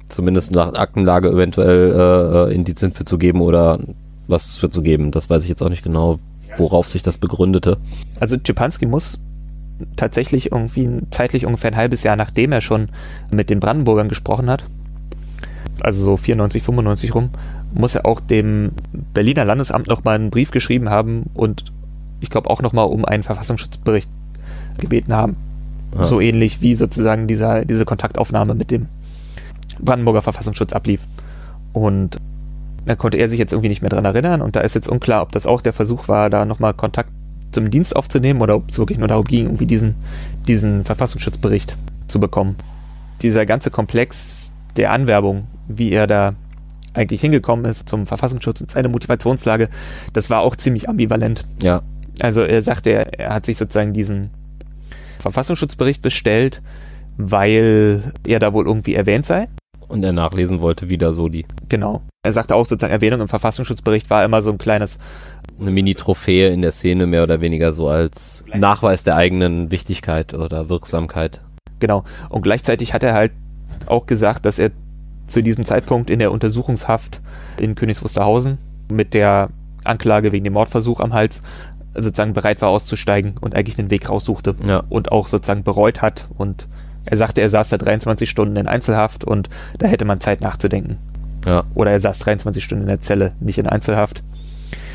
zumindest 0.10 0.54
nach 0.54 0.74
Aktenlage 0.74 1.30
eventuell 1.30 1.91
äh, 1.91 2.51
äh, 2.51 2.56
Indizien 2.56 2.91
für 2.91 3.06
zu 3.06 3.18
geben 3.18 3.41
oder 3.41 3.80
was 4.28 4.58
für 4.58 4.70
zu 4.70 4.82
geben. 4.82 5.12
Das 5.12 5.30
weiß 5.30 5.43
ich 5.43 5.49
jetzt 5.49 5.62
auch 5.62 5.70
nicht 5.70 5.84
genau, 5.84 6.20
worauf 6.58 6.88
sich 6.88 7.04
das 7.04 7.18
begründete. 7.18 7.78
Also 8.20 8.38
Czepanski 8.38 8.86
muss 8.86 9.20
tatsächlich 9.95 10.51
irgendwie 10.51 11.01
zeitlich 11.12 11.45
ungefähr 11.45 11.72
ein 11.72 11.78
halbes 11.78 12.04
Jahr 12.04 12.16
nachdem 12.16 12.51
er 12.51 12.62
schon 12.62 12.89
mit 13.32 13.49
den 13.49 13.60
Brandenburgern 13.60 14.08
gesprochen 14.08 14.49
hat, 14.49 14.64
also 15.82 16.04
so 16.04 16.18
94, 16.18 16.64
95 16.64 17.16
rum, 17.16 17.30
muss 17.74 17.95
er 17.95 18.06
auch 18.06 18.20
dem 18.20 18.72
Berliner 19.14 19.45
Landesamt 19.45 19.88
nochmal 19.88 20.16
einen 20.16 20.30
Brief 20.30 20.51
geschrieben 20.51 20.89
haben 20.89 21.30
und 21.34 21.66
ich 22.22 22.30
glaube 22.30 22.49
auch 22.49 22.62
nochmal 22.62 22.86
um 22.86 23.04
einen 23.04 23.24
Verfassungsschutzbericht 23.24 24.10
gebeten 24.78 25.14
haben. 25.14 25.36
Ja. 25.95 26.06
So 26.06 26.22
ähnlich 26.22 26.62
wie 26.62 26.76
sozusagen 26.76 27.28
dieser, 27.28 27.66
diese 27.66 27.86
Kontaktaufnahme 27.86 28.56
mit 28.56 28.72
dem 28.72 28.88
Brandenburger 29.80 30.21
Verfassungsschutz 30.21 30.74
ablief. 30.74 31.01
Und 31.74 32.17
da 32.86 32.95
konnte 32.95 33.17
er 33.17 33.30
sich 33.30 33.39
jetzt 33.39 33.53
irgendwie 33.53 33.69
nicht 33.69 33.82
mehr 33.82 33.89
dran 33.89 34.05
erinnern 34.05 34.41
und 34.41 34.55
da 34.55 34.61
ist 34.61 34.76
jetzt 34.76 34.89
unklar, 34.89 35.21
ob 35.21 35.32
das 35.32 35.45
auch 35.45 35.61
der 35.61 35.74
Versuch 35.74 36.07
war, 36.07 36.30
da 36.30 36.45
nochmal 36.45 36.74
Kontakt 36.74 37.09
zum 37.51 37.69
Dienst 37.69 37.95
aufzunehmen 37.95 38.41
oder 38.41 38.55
ob 38.55 38.69
es 38.69 38.78
wirklich 38.78 38.97
nur 38.97 39.07
darum 39.07 39.26
ging, 39.26 39.45
irgendwie 39.45 39.67
diesen, 39.67 39.95
diesen 40.47 40.84
Verfassungsschutzbericht 40.84 41.78
zu 42.07 42.19
bekommen. 42.19 42.55
Dieser 43.21 43.45
ganze 43.45 43.69
Komplex 43.69 44.51
der 44.76 44.91
Anwerbung, 44.91 45.47
wie 45.67 45.91
er 45.91 46.07
da 46.07 46.36
eigentlich 46.93 47.21
hingekommen 47.21 47.65
ist 47.65 47.88
zum 47.88 48.05
Verfassungsschutz 48.05 48.61
und 48.61 48.71
seine 48.71 48.89
Motivationslage, 48.89 49.69
das 50.13 50.30
war 50.30 50.41
auch 50.41 50.55
ziemlich 50.55 50.89
ambivalent. 50.89 51.45
Ja. 51.61 51.82
Also 52.21 52.41
er 52.41 52.61
sagte, 52.61 52.91
er, 52.91 53.19
er 53.19 53.34
hat 53.34 53.45
sich 53.45 53.57
sozusagen 53.57 53.93
diesen 53.93 54.30
Verfassungsschutzbericht 55.19 56.01
bestellt, 56.01 56.61
weil 57.17 58.13
er 58.26 58.39
da 58.39 58.53
wohl 58.53 58.65
irgendwie 58.65 58.95
erwähnt 58.95 59.26
sei. 59.26 59.47
Und 59.88 60.04
er 60.04 60.14
nachlesen 60.14 60.62
wollte, 60.62 60.90
wie 60.90 60.98
da 60.98 61.14
so 61.14 61.30
die. 61.30 61.46
Genau. 61.70 62.02
Er 62.24 62.34
sagte 62.34 62.56
auch 62.56 62.66
sozusagen, 62.66 62.94
Erwähnung 62.94 63.22
im 63.22 63.28
Verfassungsschutzbericht 63.28 64.10
war 64.10 64.24
immer 64.24 64.42
so 64.42 64.52
ein 64.52 64.58
kleines. 64.58 65.00
Eine 65.60 65.72
Mini-Trophäe 65.72 66.50
in 66.50 66.62
der 66.62 66.72
Szene, 66.72 67.06
mehr 67.06 67.24
oder 67.24 67.42
weniger 67.42 67.74
so 67.74 67.88
als 67.88 68.44
Nachweis 68.54 69.04
der 69.04 69.16
eigenen 69.16 69.72
Wichtigkeit 69.72 70.34
oder 70.34 70.70
Wirksamkeit. 70.70 71.42
Genau. 71.80 72.04
Und 72.30 72.42
gleichzeitig 72.42 72.94
hat 72.94 73.04
er 73.04 73.14
halt 73.14 73.34
auch 73.86 74.06
gesagt, 74.06 74.46
dass 74.46 74.60
er 74.60 74.72
zu 75.28 75.42
diesem 75.42 75.66
Zeitpunkt 75.66 76.10
in 76.10 76.20
der 76.20 76.32
Untersuchungshaft 76.32 77.22
in 77.60 77.76
Königs 77.76 78.04
Wusterhausen 78.04 78.58
mit 78.92 79.14
der 79.14 79.50
Anklage 79.84 80.32
wegen 80.32 80.44
dem 80.44 80.54
Mordversuch 80.54 81.00
am 81.00 81.14
Hals 81.14 81.42
sozusagen 81.96 82.34
bereit 82.34 82.62
war 82.62 82.70
auszusteigen 82.70 83.36
und 83.40 83.56
eigentlich 83.56 83.76
den 83.76 83.92
Weg 83.92 84.10
raussuchte 84.10 84.56
ja. 84.66 84.84
und 84.90 85.12
auch 85.12 85.28
sozusagen 85.28 85.64
bereut 85.64 86.02
hat 86.02 86.28
und 86.38 86.68
er 87.06 87.18
sagte, 87.18 87.41
er 87.41 87.49
saß 87.49 87.70
da 87.70 87.78
23 87.78 88.30
Stunden 88.30 88.56
in 88.56 88.68
Einzelhaft 88.68 89.24
und 89.24 89.49
da 89.78 89.88
hätte 89.88 90.06
man 90.06 90.22
Zeit 90.22 90.41
nachzudenken. 90.41 90.97
Ja. 91.45 91.64
Oder 91.74 91.91
er 91.91 91.99
saß 91.99 92.20
23 92.20 92.64
Stunden 92.64 92.84
in 92.84 92.88
der 92.88 93.01
Zelle, 93.01 93.34
nicht 93.39 93.58
in 93.58 93.68
Einzelhaft, 93.68 94.24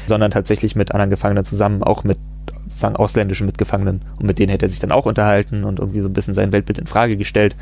sondern 0.07 0.31
tatsächlich 0.31 0.77
mit 0.77 0.93
anderen 0.93 1.11
Gefangenen 1.11 1.45
zusammen, 1.45 1.83
auch 1.83 2.05
mit 2.05 2.19
sozusagen 2.65 2.97
ausländischen 2.97 3.47
Mitgefangenen. 3.47 4.03
Und 4.19 4.27
mit 4.27 4.39
denen 4.39 4.51
hätte 4.51 4.67
er 4.67 4.71
sich 4.71 4.79
dann 4.79 4.93
auch 4.93 5.07
unterhalten 5.07 5.65
und 5.65 5.79
irgendwie 5.79 6.01
so 6.01 6.09
ein 6.09 6.15
bisschen 6.15 6.35
sein 6.35 6.53
Weltbild 6.53 6.79
in 6.79 6.87
Frage 6.87 7.17
gestellt 7.17 7.57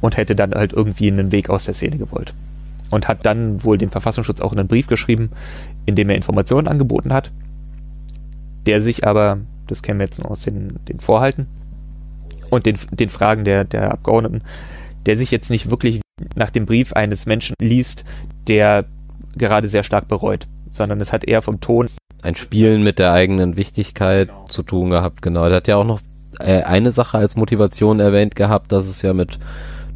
und 0.00 0.16
hätte 0.16 0.34
dann 0.34 0.52
halt 0.52 0.72
irgendwie 0.72 1.10
einen 1.10 1.32
Weg 1.32 1.50
aus 1.50 1.64
der 1.64 1.74
Szene 1.74 1.98
gewollt. 1.98 2.34
Und 2.88 3.08
hat 3.08 3.26
dann 3.26 3.64
wohl 3.64 3.78
dem 3.78 3.90
Verfassungsschutz 3.90 4.40
auch 4.40 4.52
einen 4.52 4.68
Brief 4.68 4.86
geschrieben, 4.86 5.30
in 5.84 5.96
dem 5.96 6.08
er 6.08 6.16
Informationen 6.16 6.68
angeboten 6.68 7.12
hat, 7.12 7.32
der 8.66 8.80
sich 8.80 9.06
aber, 9.06 9.38
das 9.66 9.82
kennen 9.82 9.98
wir 9.98 10.06
jetzt 10.06 10.20
nur 10.20 10.30
aus 10.30 10.42
den, 10.42 10.78
den 10.88 11.00
Vorhalten 11.00 11.46
und 12.50 12.66
den, 12.66 12.78
den 12.90 13.08
Fragen 13.08 13.44
der, 13.44 13.64
der 13.64 13.92
Abgeordneten, 13.92 14.42
der 15.06 15.16
sich 15.16 15.30
jetzt 15.30 15.50
nicht 15.50 15.70
wirklich 15.70 16.00
nach 16.34 16.50
dem 16.50 16.66
Brief 16.66 16.92
eines 16.92 17.26
Menschen 17.26 17.54
liest, 17.60 18.04
der 18.48 18.86
gerade 19.36 19.68
sehr 19.68 19.82
stark 19.82 20.08
bereut, 20.08 20.46
sondern 20.70 21.00
es 21.00 21.12
hat 21.12 21.24
eher 21.24 21.42
vom 21.42 21.60
Ton 21.60 21.88
ein 22.22 22.36
Spielen 22.36 22.82
mit 22.82 22.98
der 22.98 23.12
eigenen 23.12 23.56
Wichtigkeit 23.56 24.28
genau. 24.28 24.46
zu 24.48 24.62
tun 24.62 24.90
gehabt, 24.90 25.22
genau. 25.22 25.44
Er 25.44 25.56
hat 25.56 25.68
ja 25.68 25.76
auch 25.76 25.84
noch 25.84 26.00
äh, 26.38 26.62
eine 26.62 26.90
Sache 26.90 27.18
als 27.18 27.36
Motivation 27.36 28.00
erwähnt 28.00 28.34
gehabt, 28.34 28.72
dass 28.72 28.86
es 28.86 29.02
ja 29.02 29.12
mit 29.12 29.38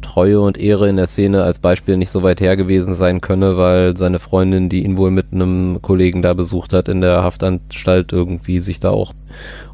Treue 0.01 0.41
und 0.41 0.57
Ehre 0.57 0.89
in 0.89 0.97
der 0.97 1.07
Szene 1.07 1.43
als 1.43 1.59
Beispiel 1.59 1.97
nicht 1.97 2.09
so 2.09 2.23
weit 2.23 2.41
her 2.41 2.57
gewesen 2.57 2.93
sein 2.93 3.21
könne, 3.21 3.57
weil 3.57 3.95
seine 3.97 4.19
Freundin, 4.19 4.69
die 4.69 4.83
ihn 4.83 4.97
wohl 4.97 5.11
mit 5.11 5.31
einem 5.31 5.79
Kollegen 5.81 6.21
da 6.21 6.33
besucht 6.33 6.73
hat 6.73 6.87
in 6.89 7.01
der 7.01 7.23
Haftanstalt, 7.23 8.11
irgendwie 8.11 8.59
sich 8.59 8.79
da 8.79 8.89
auch 8.89 9.13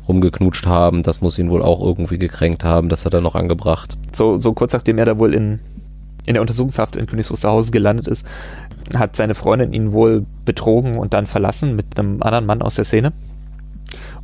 rumgeknutscht 0.08 0.66
haben. 0.66 1.04
Das 1.04 1.22
muss 1.22 1.38
ihn 1.38 1.50
wohl 1.50 1.62
auch 1.62 1.82
irgendwie 1.82 2.18
gekränkt 2.18 2.64
haben. 2.64 2.90
Das 2.90 3.06
hat 3.06 3.14
er 3.14 3.22
noch 3.22 3.36
angebracht. 3.36 3.98
So, 4.14 4.40
so 4.40 4.54
kurz 4.54 4.74
nachdem 4.74 4.98
er 4.98 5.06
da 5.06 5.18
wohl 5.18 5.34
in, 5.34 5.60
in 6.26 6.34
der 6.34 6.42
Untersuchungshaft 6.42 6.96
in 6.96 7.08
Königs 7.08 7.32
Wusterhausen 7.32 7.72
gelandet 7.72 8.08
ist, 8.08 8.26
hat 8.96 9.16
seine 9.16 9.36
Freundin 9.36 9.74
ihn 9.74 9.92
wohl 9.92 10.26
betrogen 10.46 10.98
und 10.98 11.14
dann 11.14 11.28
verlassen 11.28 11.76
mit 11.76 12.00
einem 12.00 12.22
anderen 12.22 12.46
Mann 12.46 12.62
aus 12.62 12.76
der 12.76 12.86
Szene. 12.86 13.12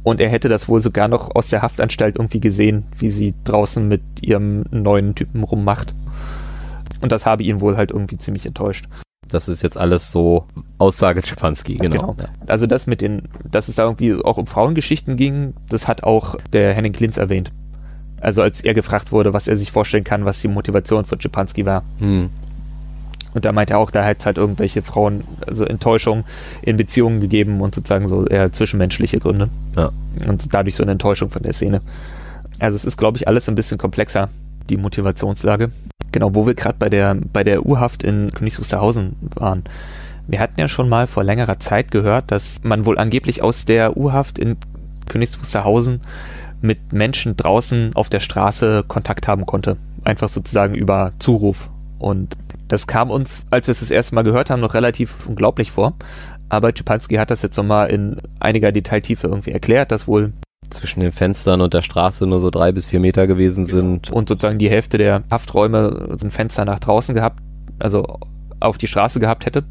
Und 0.03 0.19
er 0.19 0.29
hätte 0.29 0.49
das 0.49 0.67
wohl 0.67 0.81
sogar 0.81 1.07
noch 1.07 1.33
aus 1.33 1.49
der 1.49 1.61
Haftanstalt 1.61 2.17
irgendwie 2.17 2.41
gesehen, 2.41 2.83
wie 2.97 3.09
sie 3.09 3.33
draußen 3.45 3.87
mit 3.87 4.01
ihrem 4.21 4.63
neuen 4.69 5.15
Typen 5.15 5.43
rummacht. 5.43 5.93
Und 7.01 7.11
das 7.11 7.25
habe 7.25 7.43
ihn 7.43 7.61
wohl 7.61 7.77
halt 7.77 7.91
irgendwie 7.91 8.17
ziemlich 8.17 8.45
enttäuscht. 8.45 8.85
Das 9.33 9.47
ist 9.47 9.63
jetzt 9.63 9.77
alles 9.77 10.11
so 10.11 10.45
Aussage 10.77 11.23
Schipanski, 11.23 11.75
genau. 11.75 12.13
genau. 12.13 12.15
Ja. 12.19 12.29
Also 12.47 12.67
das 12.67 12.87
mit 12.87 13.01
den, 13.01 13.23
dass 13.49 13.67
es 13.67 13.75
da 13.75 13.83
irgendwie 13.83 14.13
auch 14.13 14.37
um 14.37 14.47
Frauengeschichten 14.47 15.15
ging, 15.15 15.53
das 15.69 15.87
hat 15.87 16.03
auch 16.03 16.35
der 16.51 16.73
Henning 16.73 16.93
Klinz 16.93 17.17
erwähnt. 17.17 17.51
Also 18.21 18.41
als 18.41 18.61
er 18.61 18.73
gefragt 18.73 19.11
wurde, 19.11 19.33
was 19.33 19.47
er 19.47 19.57
sich 19.57 19.71
vorstellen 19.71 20.03
kann, 20.03 20.25
was 20.25 20.41
die 20.41 20.47
Motivation 20.47 21.05
von 21.05 21.19
Schipanski 21.19 21.65
war. 21.65 21.83
Hm. 21.97 22.29
Und 23.33 23.45
da 23.45 23.51
meinte 23.51 23.73
er 23.73 23.79
auch, 23.79 23.89
da 23.89 24.05
hat 24.05 24.19
es 24.19 24.25
halt 24.25 24.37
irgendwelche 24.37 24.81
Frauen, 24.81 25.23
also 25.45 25.65
Enttäuschung 25.65 26.23
in 26.61 26.77
Beziehungen 26.77 27.19
gegeben 27.19 27.61
und 27.61 27.73
sozusagen 27.73 28.07
so 28.07 28.25
eher 28.27 28.53
zwischenmenschliche 28.53 29.19
Gründe. 29.19 29.49
Ja. 29.75 29.91
Und 30.27 30.53
dadurch 30.53 30.75
so 30.75 30.83
eine 30.83 30.91
Enttäuschung 30.93 31.31
von 31.31 31.41
der 31.41 31.53
Szene. 31.53 31.81
Also 32.59 32.75
es 32.75 32.85
ist, 32.85 32.97
glaube 32.97 33.17
ich, 33.17 33.27
alles 33.27 33.49
ein 33.49 33.55
bisschen 33.55 33.79
komplexer, 33.79 34.29
die 34.69 34.77
Motivationslage. 34.77 35.71
Genau, 36.13 36.35
wo 36.35 36.45
wir 36.45 36.53
gerade 36.53 36.75
bei 36.77 36.89
der, 36.89 37.15
bei 37.33 37.43
der 37.43 37.65
U-Haft 37.65 38.03
in 38.03 38.31
Königs 38.31 38.59
Wusterhausen 38.59 39.15
waren. 39.35 39.63
Wir 40.27 40.39
hatten 40.39 40.59
ja 40.59 40.69
schon 40.69 40.87
mal 40.87 41.07
vor 41.07 41.23
längerer 41.23 41.59
Zeit 41.59 41.91
gehört, 41.91 42.31
dass 42.31 42.61
man 42.63 42.85
wohl 42.85 42.97
angeblich 42.97 43.41
aus 43.41 43.65
der 43.65 43.97
U-Haft 43.97 44.37
in 44.39 44.55
Königs 45.09 45.37
Wusterhausen 45.39 46.01
mit 46.61 46.93
Menschen 46.93 47.35
draußen 47.35 47.91
auf 47.95 48.09
der 48.09 48.19
Straße 48.19 48.85
Kontakt 48.87 49.27
haben 49.27 49.47
konnte. 49.47 49.75
Einfach 50.03 50.29
sozusagen 50.29 50.75
über 50.75 51.13
Zuruf. 51.17 51.69
Und 51.97 52.37
das 52.67 52.85
kam 52.85 53.09
uns, 53.09 53.47
als 53.49 53.67
wir 53.67 53.71
es 53.71 53.79
das 53.79 53.91
erste 53.91 54.13
Mal 54.13 54.23
gehört 54.23 54.51
haben, 54.51 54.61
noch 54.61 54.75
relativ 54.75 55.27
unglaublich 55.27 55.71
vor. 55.71 55.95
Aber 56.47 56.73
Czepanski 56.73 57.15
hat 57.15 57.31
das 57.31 57.41
jetzt 57.41 57.57
nochmal 57.57 57.89
in 57.89 58.17
einiger 58.39 58.71
Detailtiefe 58.71 59.27
irgendwie 59.27 59.51
erklärt, 59.51 59.91
dass 59.91 60.07
wohl 60.07 60.31
zwischen 60.73 60.99
den 60.99 61.11
Fenstern 61.11 61.61
und 61.61 61.73
der 61.73 61.81
Straße 61.81 62.25
nur 62.27 62.39
so 62.39 62.49
drei 62.49 62.71
bis 62.71 62.85
vier 62.85 62.99
Meter 62.99 63.27
gewesen 63.27 63.67
sind. 63.67 64.11
Und 64.11 64.29
sozusagen 64.29 64.59
die 64.59 64.69
Hälfte 64.69 64.97
der 64.97 65.23
Hafträume 65.31 66.15
sind 66.17 66.31
Fenster 66.31 66.65
nach 66.65 66.79
draußen 66.79 67.15
gehabt, 67.15 67.39
also 67.79 68.19
auf 68.59 68.77
die 68.77 68.87
Straße 68.87 69.19
gehabt 69.19 69.45
hätte. 69.45 69.63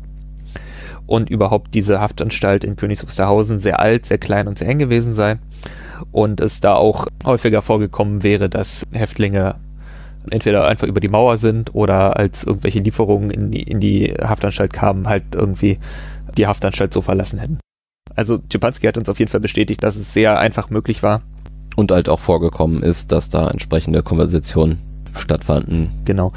Und 1.07 1.31
überhaupt 1.31 1.75
diese 1.75 2.01
Haftanstalt 2.01 2.65
in 2.65 2.77
Königs 2.77 3.05
Wusterhausen 3.05 3.59
sehr 3.59 3.81
alt, 3.81 4.07
sehr 4.07 4.19
klein 4.19 4.47
und 4.49 4.59
sehr 4.59 4.69
eng 4.69 4.79
gewesen 4.79 5.13
sei. 5.13 5.39
Und 6.11 6.41
es 6.41 6.61
da 6.61 6.75
auch 6.75 7.07
häufiger 7.25 7.61
vorgekommen 7.61 8.23
wäre, 8.23 8.49
dass 8.49 8.87
Häftlinge 8.93 9.57
entweder 10.31 10.67
einfach 10.67 10.87
über 10.87 11.01
die 11.01 11.09
Mauer 11.09 11.37
sind 11.37 11.75
oder 11.75 12.17
als 12.17 12.45
irgendwelche 12.45 12.81
Lieferungen 12.81 13.31
in 13.31 13.51
die, 13.51 13.63
in 13.63 13.81
die 13.81 14.15
Haftanstalt 14.23 14.73
kamen, 14.73 15.09
halt 15.09 15.35
irgendwie 15.35 15.79
die 16.37 16.47
Haftanstalt 16.47 16.93
so 16.93 17.03
verlassen 17.03 17.39
hätten. 17.39 17.59
Also 18.15 18.39
Czepanski 18.39 18.87
hat 18.87 18.99
uns 18.99 19.09
auf 19.09 19.19
jeden 19.19 19.31
Fall 19.31 19.41
bestätigt, 19.41 19.83
dass 19.83 19.97
es 19.97 20.13
sehr 20.13 20.39
einfach 20.39 20.71
möglich 20.71 21.03
war. 21.03 21.23
Und 21.77 21.91
halt 21.91 22.09
auch 22.09 22.21
vorgekommen 22.21 22.83
ist, 22.83 23.13
dass 23.13 23.29
da 23.29 23.49
entsprechende 23.49 24.03
Konversationen 24.03 24.79
stattfanden. 25.17 25.91
Genau. 26.05 26.33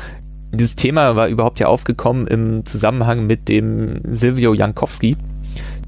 Dieses 0.54 0.76
Thema 0.76 1.16
war 1.16 1.28
überhaupt 1.28 1.60
ja 1.60 1.68
aufgekommen 1.68 2.28
im 2.28 2.66
Zusammenhang 2.66 3.28
mit 3.28 3.50
dem 3.50 4.00
Silvio 4.04 4.54
Jankowski, 4.54 5.18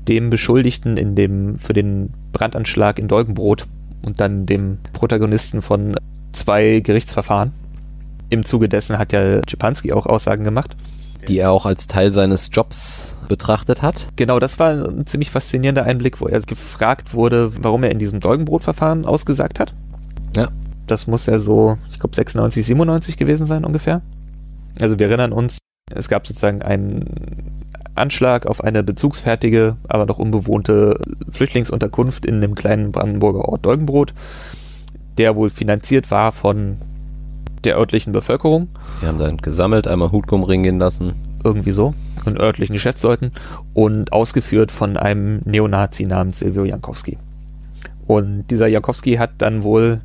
dem 0.08 0.30
Beschuldigten 0.30 0.98
in 0.98 1.16
dem, 1.16 1.58
für 1.58 1.74
den 1.74 2.10
Brandanschlag 2.34 3.00
in 3.00 3.08
Dolgenbrot 3.08 3.68
und 4.06 4.20
dann 4.20 4.46
dem 4.46 4.80
Protagonisten 4.94 5.62
von 5.62 5.96
zwei 6.34 6.82
Gerichtsverfahren. 6.82 7.54
Im 8.30 8.44
Zuge 8.44 8.68
dessen 8.68 8.98
hat 8.98 9.14
ja 9.14 9.42
Czepanski 9.42 9.94
auch 9.94 10.06
Aussagen 10.06 10.44
gemacht. 10.44 10.76
Die 11.28 11.40
er 11.40 11.52
auch 11.52 11.66
als 11.66 11.88
Teil 11.88 12.14
seines 12.14 12.50
Jobs 12.52 13.16
betrachtet 13.28 13.82
hat. 13.82 14.10
Genau, 14.16 14.40
das 14.40 14.60
war 14.60 14.72
ein 14.72 15.06
ziemlich 15.06 15.32
faszinierender 15.32 15.84
Einblick, 15.84 16.22
wo 16.22 16.28
er 16.28 16.40
gefragt 16.42 17.14
wurde, 17.14 17.52
warum 17.62 17.84
er 17.84 17.92
in 17.92 18.00
diesem 18.00 18.20
Dolgenbrotverfahren 18.20 19.06
ausgesagt 19.06 19.60
hat. 19.60 19.74
Ja. 20.36 20.50
Das 20.88 21.08
muss 21.08 21.26
ja 21.26 21.40
so, 21.40 21.78
ich 21.90 22.00
glaube 22.00 22.16
96, 22.16 22.66
97 22.66 23.18
gewesen 23.18 23.46
sein 23.46 23.66
ungefähr. 23.66 24.02
Also 24.80 25.00
wir 25.00 25.08
erinnern 25.08 25.34
uns, 25.34 25.58
es 25.94 26.08
gab 26.08 26.28
sozusagen 26.28 26.62
einen 26.62 27.58
Anschlag 27.96 28.46
auf 28.46 28.64
eine 28.64 28.84
bezugsfertige, 28.84 29.78
aber 29.88 30.06
noch 30.06 30.20
unbewohnte 30.20 31.00
Flüchtlingsunterkunft 31.32 32.26
in 32.26 32.42
dem 32.42 32.56
kleinen 32.56 32.92
Brandenburger 32.92 33.50
Ort 33.50 33.66
Dolgenbrot, 33.66 34.14
der 35.18 35.36
wohl 35.36 35.50
finanziert 35.50 36.12
war 36.12 36.32
von 36.32 36.78
der 37.64 37.78
örtlichen 37.78 38.14
Bevölkerung. 38.14 38.70
Wir 39.00 39.10
haben 39.10 39.20
dann 39.20 39.38
gesammelt, 39.38 39.88
einmal 39.88 40.12
Hutgum 40.12 40.44
ringen 40.44 40.80
lassen. 40.80 41.16
Irgendwie 41.44 41.72
so. 41.72 41.94
Von 42.24 42.38
örtlichen 42.38 42.74
Geschäftsleuten 42.74 43.32
und 43.74 44.12
ausgeführt 44.12 44.72
von 44.72 44.98
einem 44.98 45.42
Neonazi 45.46 46.06
namens 46.06 46.40
Silvio 46.40 46.66
Jankowski. 46.66 47.18
Und 48.06 48.48
dieser 48.50 48.68
Jankowski 48.68 49.16
hat 49.16 49.32
dann 49.38 49.64
wohl 49.64 50.02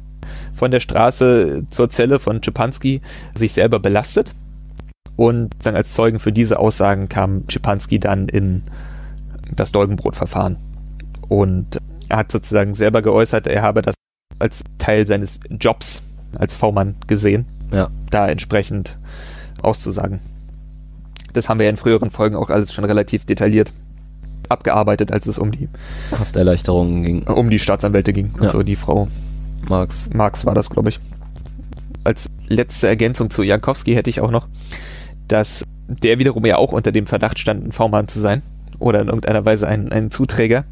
von 0.55 0.71
der 0.71 0.81
Straße 0.81 1.65
zur 1.71 1.91
Zelle 1.91 2.19
von 2.19 2.43
Czepanski 2.43 3.01
sich 3.35 3.53
selber 3.53 3.81
belastet. 3.81 4.35
Und 5.17 5.51
dann 5.63 5.77
als 5.77 5.93
Zeugen 5.95 6.19
für 6.19 6.33
diese 6.33 6.59
Aussagen 6.59 7.09
kam 7.09 7.49
Czepanski 7.49 7.99
dann 7.99 8.29
in 8.29 8.63
das 9.55 9.73
Dolgenbrot-Verfahren. 9.73 10.57
Und 11.29 11.79
er 12.09 12.19
hat 12.19 12.33
sozusagen 12.33 12.75
selber 12.75 13.03
geäußert, 13.03 13.47
er 13.47 13.63
habe 13.63 13.83
das 13.83 13.95
als 14.39 14.65
Teil 14.79 15.07
seines 15.07 15.41
Jobs 15.51 16.03
als 16.39 16.55
V-Mann 16.55 16.95
gesehen, 17.07 17.47
ja. 17.73 17.91
da 18.11 18.29
entsprechend 18.29 18.99
auszusagen. 19.63 20.21
Das 21.33 21.49
haben 21.49 21.59
wir 21.59 21.65
ja 21.65 21.71
in 21.71 21.77
früheren 21.77 22.11
Folgen 22.11 22.37
auch 22.37 22.51
alles 22.51 22.73
schon 22.73 22.85
relativ 22.85 23.25
detailliert 23.25 23.73
abgearbeitet, 24.49 25.11
als 25.13 25.27
es 25.27 25.39
um 25.39 25.51
die 25.51 25.69
Hafterleichterungen 26.11 27.03
ging. 27.03 27.23
Um 27.27 27.51
die 27.51 27.59
Staatsanwälte 27.59 28.13
ging. 28.13 28.33
Ja. 28.37 28.43
Also 28.43 28.63
die 28.63 28.77
Frau 28.77 29.09
Marx. 29.69 30.11
Marx 30.13 30.45
war 30.45 30.55
das, 30.55 30.71
glaube 30.71 30.91
ich. 30.91 31.01
Als 32.05 32.29
letzte 32.49 32.89
Ergänzung 32.89 33.31
zu 33.31 33.43
Jankowski 33.43 33.95
hätte 33.95 34.11
ich 34.11 34.21
auch 34.21 34.31
noch, 34.31 34.49
dass 35.29 35.65
der 35.87 36.19
wiederum 36.19 36.45
ja 36.45 36.57
auch 36.57 36.73
unter 36.73 36.93
dem 36.93 37.07
Verdacht 37.07 37.39
stand, 37.39 37.67
ein 37.67 37.73
V-Mann 37.73 38.09
zu 38.09 38.21
sein. 38.21 38.43
Oder 38.79 39.01
in 39.01 39.07
irgendeiner 39.07 39.45
Weise 39.45 39.69
ein, 39.69 39.93
ein 39.93 40.11
Zuträger. 40.11 40.65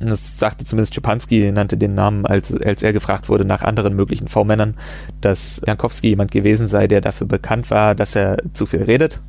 Das 0.00 0.38
sagte 0.38 0.64
zumindest 0.64 0.94
Czepanski, 0.94 1.52
nannte 1.52 1.76
den 1.76 1.94
Namen, 1.94 2.24
als, 2.24 2.52
als 2.62 2.82
er 2.82 2.94
gefragt 2.94 3.28
wurde 3.28 3.44
nach 3.44 3.62
anderen 3.62 3.94
möglichen 3.94 4.28
V-Männern, 4.28 4.74
dass 5.20 5.60
Jankowski 5.66 6.08
jemand 6.08 6.30
gewesen 6.30 6.66
sei, 6.68 6.86
der 6.86 7.02
dafür 7.02 7.26
bekannt 7.26 7.70
war, 7.70 7.94
dass 7.94 8.16
er 8.16 8.38
zu 8.54 8.64
viel 8.64 8.82
redet. 8.82 9.20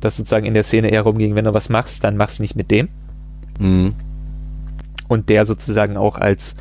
Dass 0.00 0.16
sozusagen 0.16 0.46
in 0.46 0.54
der 0.54 0.62
Szene 0.62 0.90
eher 0.90 1.02
rumging, 1.02 1.34
wenn 1.34 1.44
du 1.44 1.54
was 1.54 1.68
machst, 1.68 2.04
dann 2.04 2.16
machst 2.16 2.38
nicht 2.38 2.54
mit 2.54 2.70
dem. 2.70 2.88
Mhm. 3.58 3.94
Und 5.08 5.28
der 5.28 5.44
sozusagen 5.44 5.96
auch 5.96 6.16
als, 6.16 6.54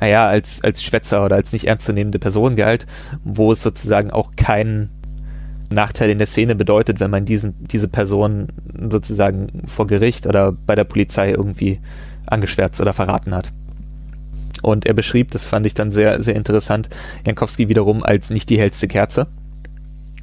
naja, 0.00 0.26
als, 0.26 0.62
als 0.62 0.82
Schwätzer 0.82 1.24
oder 1.24 1.36
als 1.36 1.52
nicht 1.52 1.66
ernstzunehmende 1.66 2.18
Person 2.18 2.54
galt, 2.54 2.86
wo 3.24 3.52
es 3.52 3.62
sozusagen 3.62 4.10
auch 4.10 4.32
keinen 4.36 4.90
Nachteil 5.70 6.10
in 6.10 6.18
der 6.18 6.26
Szene 6.26 6.54
bedeutet, 6.54 7.00
wenn 7.00 7.10
man 7.10 7.24
diesen, 7.24 7.54
diese 7.60 7.88
Person 7.88 8.48
sozusagen 8.90 9.62
vor 9.66 9.86
Gericht 9.86 10.26
oder 10.26 10.52
bei 10.52 10.74
der 10.74 10.84
Polizei 10.84 11.30
irgendwie 11.30 11.80
angeschwärzt 12.26 12.80
oder 12.80 12.92
verraten 12.92 13.34
hat. 13.34 13.52
Und 14.62 14.86
er 14.86 14.94
beschrieb, 14.94 15.30
das 15.30 15.46
fand 15.46 15.66
ich 15.66 15.74
dann 15.74 15.92
sehr, 15.92 16.22
sehr 16.22 16.36
interessant, 16.36 16.88
Jankowski 17.26 17.68
wiederum 17.68 18.02
als 18.02 18.30
nicht 18.30 18.48
die 18.48 18.58
hellste 18.58 18.88
Kerze. 18.88 19.26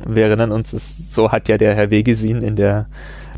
Wir 0.03 0.25
erinnern 0.25 0.51
uns, 0.51 0.73
es, 0.73 1.13
so 1.13 1.31
hat 1.31 1.47
ja 1.47 1.59
der 1.59 1.75
Herr 1.75 1.91
Wegesin 1.91 2.41
in 2.41 2.55
der 2.55 2.87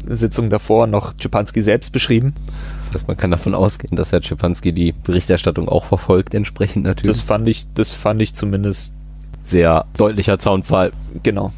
Sitzung 0.05 0.49
davor 0.49 0.87
noch 0.87 1.13
Czepanski 1.17 1.61
selbst 1.61 1.91
beschrieben. 1.91 2.33
Das 2.77 2.93
heißt, 2.93 3.07
man 3.07 3.17
kann 3.17 3.31
davon 3.31 3.53
ausgehen, 3.53 3.97
dass 3.97 4.11
Herr 4.11 4.21
Czepanski 4.21 4.71
die 4.71 4.93
Berichterstattung 4.93 5.67
auch 5.67 5.85
verfolgt, 5.85 6.33
entsprechend 6.33 6.85
natürlich. 6.85 7.17
Das 7.17 7.25
fand 7.25 7.47
ich, 7.47 7.67
das 7.73 7.91
fand 7.91 8.21
ich 8.21 8.33
zumindest 8.33 8.93
sehr 9.41 9.85
deutlicher 9.97 10.39
Zaunfall. 10.39 10.91
Genau. 11.21 11.51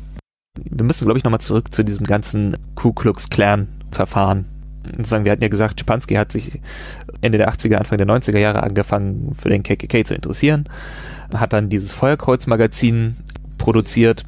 Wir 0.58 0.86
müssen, 0.86 1.06
glaube 1.06 1.18
ich, 1.18 1.24
nochmal 1.24 1.41
zurück 1.41 1.74
zu 1.74 1.84
diesem 1.84 2.06
ganzen 2.06 2.58
Ku 2.76 2.93
Klux 2.93 3.30
Klan 3.30 3.68
Verfahren 3.91 4.45
sagen, 5.03 5.25
wir 5.25 5.31
hatten 5.31 5.43
ja 5.43 5.49
gesagt, 5.49 5.79
Schipanski 5.79 6.15
hat 6.15 6.31
sich 6.31 6.59
Ende 7.21 7.38
der 7.38 7.49
80er, 7.49 7.75
Anfang 7.75 7.97
der 7.97 8.07
90er 8.07 8.38
Jahre 8.38 8.63
angefangen 8.63 9.36
für 9.39 9.49
den 9.49 9.63
KKK 9.63 10.05
zu 10.05 10.15
interessieren, 10.15 10.65
hat 11.33 11.53
dann 11.53 11.69
dieses 11.69 11.91
Feuerkreuz-Magazin 11.91 13.17
produziert 13.57 14.25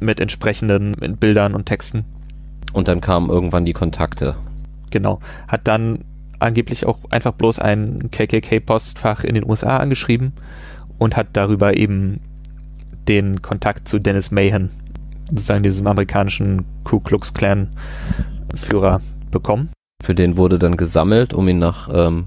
mit 0.00 0.20
entsprechenden 0.20 0.92
Bildern 1.18 1.54
und 1.54 1.66
Texten. 1.66 2.04
Und 2.72 2.88
dann 2.88 3.00
kamen 3.00 3.30
irgendwann 3.30 3.64
die 3.64 3.72
Kontakte. 3.72 4.34
Genau. 4.90 5.20
Hat 5.48 5.62
dann 5.64 6.00
angeblich 6.38 6.86
auch 6.86 6.98
einfach 7.10 7.32
bloß 7.32 7.58
ein 7.58 8.10
KKK-Postfach 8.10 9.24
in 9.24 9.34
den 9.34 9.48
USA 9.48 9.78
angeschrieben 9.78 10.32
und 10.98 11.16
hat 11.16 11.28
darüber 11.32 11.76
eben 11.76 12.20
den 13.08 13.40
Kontakt 13.40 13.88
zu 13.88 13.98
Dennis 13.98 14.30
Mahan, 14.30 14.70
sozusagen 15.30 15.62
diesem 15.62 15.86
amerikanischen 15.86 16.64
Ku 16.84 17.00
Klux 17.00 17.32
Klan 17.32 17.68
Führer 18.54 19.00
bekommen. 19.38 19.70
Für 20.02 20.14
den 20.14 20.36
wurde 20.36 20.58
dann 20.58 20.76
gesammelt, 20.76 21.34
um 21.34 21.48
ihn 21.48 21.58
nach, 21.58 21.88
ähm, 21.92 22.26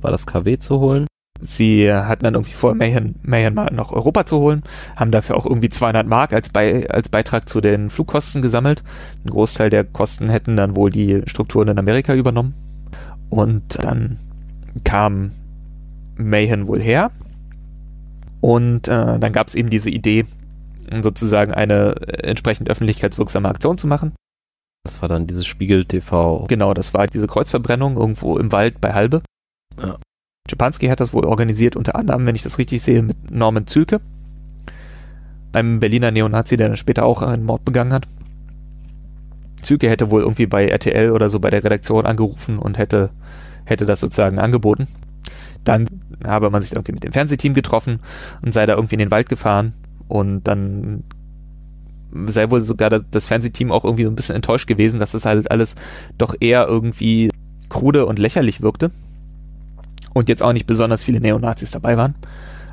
war 0.00 0.10
das 0.10 0.26
KW 0.26 0.58
zu 0.58 0.80
holen? 0.80 1.06
Sie 1.40 1.92
hatten 1.92 2.24
dann 2.24 2.34
irgendwie 2.34 2.52
vor, 2.52 2.74
mal 2.74 3.10
nach 3.22 3.92
Europa 3.92 4.26
zu 4.26 4.38
holen, 4.38 4.62
haben 4.96 5.12
dafür 5.12 5.36
auch 5.36 5.46
irgendwie 5.46 5.68
200 5.68 6.06
Mark 6.06 6.32
als, 6.32 6.48
Bei, 6.48 6.88
als 6.90 7.08
Beitrag 7.08 7.48
zu 7.48 7.60
den 7.60 7.90
Flugkosten 7.90 8.42
gesammelt. 8.42 8.82
Ein 9.24 9.30
Großteil 9.30 9.70
der 9.70 9.84
Kosten 9.84 10.30
hätten 10.30 10.56
dann 10.56 10.74
wohl 10.74 10.90
die 10.90 11.22
Strukturen 11.26 11.68
in 11.68 11.78
Amerika 11.78 12.14
übernommen. 12.14 12.54
Und 13.30 13.78
dann 13.84 14.18
kam 14.82 15.32
Mayhem 16.16 16.66
wohl 16.66 16.80
her. 16.80 17.12
Und 18.40 18.88
äh, 18.88 19.18
dann 19.18 19.32
gab 19.32 19.48
es 19.48 19.54
eben 19.54 19.70
diese 19.70 19.90
Idee, 19.90 20.26
sozusagen 21.02 21.52
eine 21.52 21.94
entsprechend 22.22 22.68
öffentlichkeitswirksame 22.68 23.48
Aktion 23.48 23.78
zu 23.78 23.86
machen. 23.86 24.12
Das 24.84 25.02
war 25.02 25.08
dann 25.08 25.26
dieses 25.26 25.46
Spiegel 25.46 25.84
TV. 25.84 26.46
Genau, 26.48 26.74
das 26.74 26.94
war 26.94 27.06
diese 27.06 27.26
Kreuzverbrennung 27.26 27.96
irgendwo 27.96 28.38
im 28.38 28.52
Wald 28.52 28.80
bei 28.80 28.94
Halbe. 28.94 29.22
Ja. 29.76 29.98
Schipanski 30.48 30.88
hat 30.88 31.00
das 31.00 31.12
wohl 31.12 31.26
organisiert, 31.26 31.76
unter 31.76 31.94
anderem, 31.94 32.24
wenn 32.26 32.34
ich 32.34 32.42
das 32.42 32.58
richtig 32.58 32.82
sehe, 32.82 33.02
mit 33.02 33.30
Norman 33.30 33.66
Zülke, 33.66 34.00
einem 35.52 35.80
Berliner 35.80 36.10
Neonazi, 36.10 36.56
der 36.56 36.68
dann 36.68 36.76
später 36.76 37.04
auch 37.04 37.22
einen 37.22 37.44
Mord 37.44 37.64
begangen 37.64 37.92
hat. 37.92 38.08
Zülke 39.60 39.90
hätte 39.90 40.10
wohl 40.10 40.22
irgendwie 40.22 40.46
bei 40.46 40.66
RTL 40.66 41.10
oder 41.10 41.28
so 41.28 41.40
bei 41.40 41.50
der 41.50 41.64
Redaktion 41.64 42.06
angerufen 42.06 42.58
und 42.58 42.78
hätte, 42.78 43.10
hätte 43.64 43.84
das 43.86 44.00
sozusagen 44.00 44.38
angeboten. 44.38 44.86
Dann 45.64 45.86
habe 46.24 46.50
man 46.50 46.62
sich 46.62 46.72
irgendwie 46.72 46.92
mit 46.92 47.04
dem 47.04 47.12
Fernsehteam 47.12 47.52
getroffen 47.52 48.00
und 48.42 48.54
sei 48.54 48.64
da 48.64 48.74
irgendwie 48.74 48.94
in 48.94 49.00
den 49.00 49.10
Wald 49.10 49.28
gefahren 49.28 49.74
und 50.06 50.44
dann 50.44 51.04
sei 52.26 52.50
wohl 52.50 52.60
sogar 52.60 52.90
das 52.90 53.26
Fernsehteam 53.26 53.72
auch 53.72 53.84
irgendwie 53.84 54.04
so 54.04 54.10
ein 54.10 54.16
bisschen 54.16 54.36
enttäuscht 54.36 54.66
gewesen, 54.66 55.00
dass 55.00 55.12
das 55.12 55.24
halt 55.24 55.50
alles 55.50 55.74
doch 56.16 56.34
eher 56.40 56.66
irgendwie 56.66 57.30
krude 57.68 58.06
und 58.06 58.18
lächerlich 58.18 58.62
wirkte. 58.62 58.90
Und 60.14 60.28
jetzt 60.28 60.42
auch 60.42 60.52
nicht 60.52 60.66
besonders 60.66 61.04
viele 61.04 61.20
Neonazis 61.20 61.70
dabei 61.70 61.96
waren. 61.96 62.14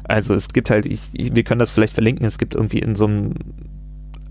Also 0.03 0.33
es 0.33 0.49
gibt 0.49 0.69
halt, 0.69 0.85
ich, 0.85 1.01
ich, 1.13 1.35
wir 1.35 1.43
können 1.43 1.59
das 1.59 1.69
vielleicht 1.69 1.93
verlinken, 1.93 2.25
es 2.25 2.37
gibt 2.37 2.55
irgendwie 2.55 2.79
in 2.79 2.95
so 2.95 3.05
einem, 3.05 3.33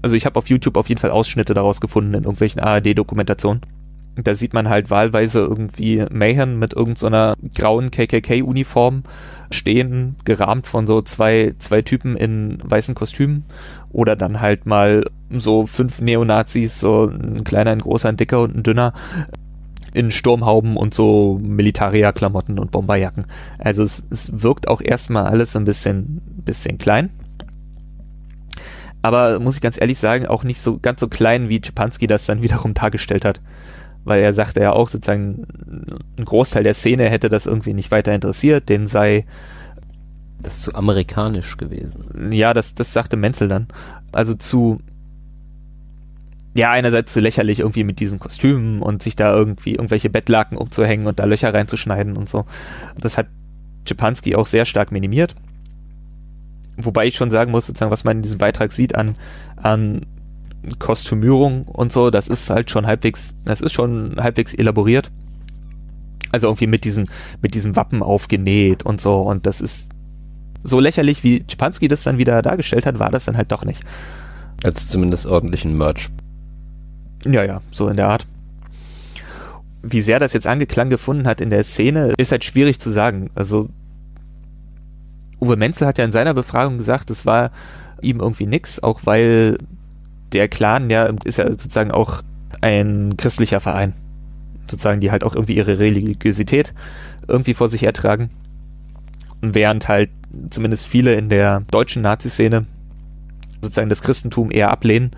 also 0.03 0.17
ich 0.17 0.25
habe 0.25 0.39
auf 0.39 0.49
YouTube 0.49 0.77
auf 0.77 0.89
jeden 0.89 1.01
Fall 1.01 1.11
Ausschnitte 1.11 1.53
daraus 1.53 1.81
gefunden 1.81 2.15
in 2.15 2.25
irgendwelchen 2.25 2.61
ARD-Dokumentationen. 2.61 3.63
Da 4.17 4.35
sieht 4.35 4.55
man 4.55 4.69
halt 4.69 4.91
wahlweise 4.91 5.41
irgendwie 5.41 6.05
Mayhem 6.11 6.59
mit 6.59 6.73
irgendeiner 6.73 7.37
so 7.41 7.49
grauen 7.61 7.91
KKK-Uniform 7.91 9.03
stehen, 9.51 10.17
gerahmt 10.25 10.67
von 10.67 10.87
so 10.87 11.01
zwei, 11.01 11.55
zwei 11.59 11.83
Typen 11.83 12.17
in 12.17 12.59
weißen 12.63 12.95
Kostümen 12.95 13.45
oder 13.91 14.17
dann 14.17 14.41
halt 14.41 14.67
mal 14.67 15.05
so 15.31 15.67
fünf 15.67 16.01
Neonazis, 16.01 16.79
so 16.79 17.07
ein 17.07 17.45
kleiner, 17.45 17.73
ein 17.73 17.81
großer, 17.81 18.09
ein 18.09 18.17
dicker 18.17 18.41
und 18.43 18.57
ein 18.57 18.63
dünner 18.63 18.93
in 19.95 20.11
Sturmhauben 20.11 20.77
und 20.77 20.93
so 20.93 21.41
Militaria-Klamotten 21.41 22.59
und 22.59 22.73
Bomberjacken. 22.73 23.27
Also 23.59 23.85
es, 23.85 24.03
es 24.11 24.43
wirkt 24.43 24.69
auch 24.69 24.81
erstmal 24.81 25.27
alles 25.27 25.57
ein 25.57 25.65
bisschen, 25.65 26.21
bisschen 26.45 26.79
klein. 26.79 27.11
Aber 29.03 29.39
muss 29.39 29.55
ich 29.55 29.61
ganz 29.61 29.81
ehrlich 29.81 29.99
sagen, 29.99 30.27
auch 30.27 30.45
nicht 30.45 30.63
so 30.63 30.79
ganz 30.79 30.99
so 30.99 31.09
klein, 31.09 31.49
wie 31.49 31.61
Czepanski 31.61 32.07
das 32.07 32.27
dann 32.27 32.43
wiederum 32.43 32.75
dargestellt 32.75 33.25
hat. 33.25 33.41
Weil 34.05 34.23
er 34.23 34.33
sagte 34.33 34.61
ja 34.61 34.73
auch 34.73 34.89
sozusagen, 34.89 35.47
ein 36.19 36.25
Großteil 36.25 36.63
der 36.63 36.75
Szene 36.75 37.09
hätte 37.09 37.29
das 37.29 37.47
irgendwie 37.47 37.75
nicht 37.75 37.91
weiter 37.91 38.15
interessiert, 38.15 38.69
den 38.69 38.87
sei 38.87 39.25
das 40.45 40.57
ist 40.57 40.63
zu 40.63 40.75
amerikanisch 40.75 41.57
gewesen. 41.57 42.31
Ja, 42.31 42.55
das, 42.55 42.75
das 42.75 42.93
sagte 42.93 43.17
Menzel 43.17 43.49
dann. 43.49 43.67
Also 44.13 44.35
zu, 44.35 44.81
ja, 46.55 46.71
einerseits 46.71 47.13
zu 47.13 47.21
lächerlich 47.21 47.61
irgendwie 47.61 47.85
mit 47.85 47.99
diesen 47.99 48.19
Kostümen 48.19 48.83
und 48.83 49.03
sich 49.03 49.17
da 49.17 49.35
irgendwie 49.35 49.73
irgendwelche 49.73 50.11
Bettlaken 50.11 50.59
umzuhängen 50.59 51.07
und 51.07 51.19
da 51.19 51.25
Löcher 51.25 51.53
reinzuschneiden 51.53 52.17
und 52.17 52.29
so. 52.29 52.45
Das 52.99 53.17
hat 53.17 53.27
Czepanski 53.87 54.37
auch 54.37 54.47
sehr 54.47 54.67
stark 54.67 54.93
minimiert. 54.93 55.35
Wobei 56.77 57.07
ich 57.07 57.17
schon 57.17 57.31
sagen 57.31 57.51
muss, 57.51 57.67
sozusagen, 57.67 57.91
was 57.91 58.05
man 58.05 58.19
in 58.19 58.23
diesem 58.23 58.39
Beitrag 58.39 58.73
sieht 58.73 58.95
an, 58.95 59.15
an 59.57 60.07
Kostümierung 60.79 61.63
und 61.63 61.93
so, 61.93 62.11
das 62.11 62.29
ist 62.29 62.51
halt 62.51 62.71
schon 62.71 62.87
halbwegs, 62.87 63.35
das 63.45 63.61
ist 63.61 63.73
schon 63.73 64.17
halbwegs 64.19 64.55
elaboriert. 64.55 65.11
Also 66.33 66.49
irgendwie 66.49 66.67
mit 66.67 66.85
diesen, 66.85 67.09
mit 67.43 67.55
diesem 67.55 67.77
Wappen 67.77 68.03
aufgenäht 68.03 68.85
und 68.85 69.01
so 69.01 69.23
und 69.23 69.47
das 69.47 69.61
ist 69.61 69.89
so 70.65 70.81
lächerlich, 70.81 71.23
wie 71.23 71.47
Czepanski 71.47 71.89
das 71.89 72.03
dann 72.03 72.19
wieder 72.19 72.41
dargestellt 72.43 72.87
hat, 72.87 72.99
war 72.99 73.11
das 73.11 73.27
dann 73.27 73.37
halt 73.37 73.53
doch 73.53 73.65
nicht. 73.65 73.83
Als 74.65 74.89
zumindest 74.89 75.27
ordentlichen 75.27 75.77
Merch. 75.77 76.09
Ja, 77.27 77.45
ja, 77.45 77.61
so 77.71 77.89
in 77.89 77.97
der 77.97 78.09
Art. 78.09 78.27
Wie 79.83 80.01
sehr 80.01 80.19
das 80.19 80.33
jetzt 80.33 80.47
Angeklang 80.47 80.89
gefunden 80.89 81.27
hat 81.27 81.43
in 81.43 81.51
der 81.51 81.63
Szene, 81.63 82.15
ist 82.17 82.33
halt 82.33 82.45
schwierig 82.45 82.81
zu 82.81 82.91
sagen. 82.91 83.31
Also 83.35 83.69
Uwe 85.41 85.57
Menzel 85.57 85.87
hat 85.87 85.99
ja 85.99 86.05
in 86.05 86.13
seiner 86.13 86.33
Befragung 86.33 86.79
gesagt, 86.79 87.11
es 87.11 87.27
war 87.27 87.51
ihm 88.01 88.21
irgendwie 88.21 88.47
nix, 88.47 88.83
auch 88.83 89.01
weil 89.05 89.59
der 90.35 90.49
Clan 90.49 90.91
ja 90.91 91.05
ist 91.25 91.39
ja 91.39 91.49
sozusagen 91.49 91.91
auch 91.91 92.23
ein 92.61 93.17
christlicher 93.17 93.61
Verein. 93.61 93.95
Sozusagen, 94.69 95.01
die 95.01 95.11
halt 95.11 95.25
auch 95.25 95.35
irgendwie 95.35 95.57
ihre 95.57 95.79
Religiosität 95.79 96.75
irgendwie 97.29 97.55
vor 97.55 97.69
sich 97.69 97.83
hertragen. 97.83 98.31
Während 99.41 99.89
halt 99.89 100.11
zumindest 100.51 100.87
viele 100.87 101.15
in 101.15 101.29
der 101.29 101.61
deutschen 101.71 102.03
Nazi-Szene 102.03 102.67
sozusagen 103.61 103.91
das 103.91 104.03
Christentum 104.03 104.51
eher 104.51 104.71
ablehnen 104.71 105.11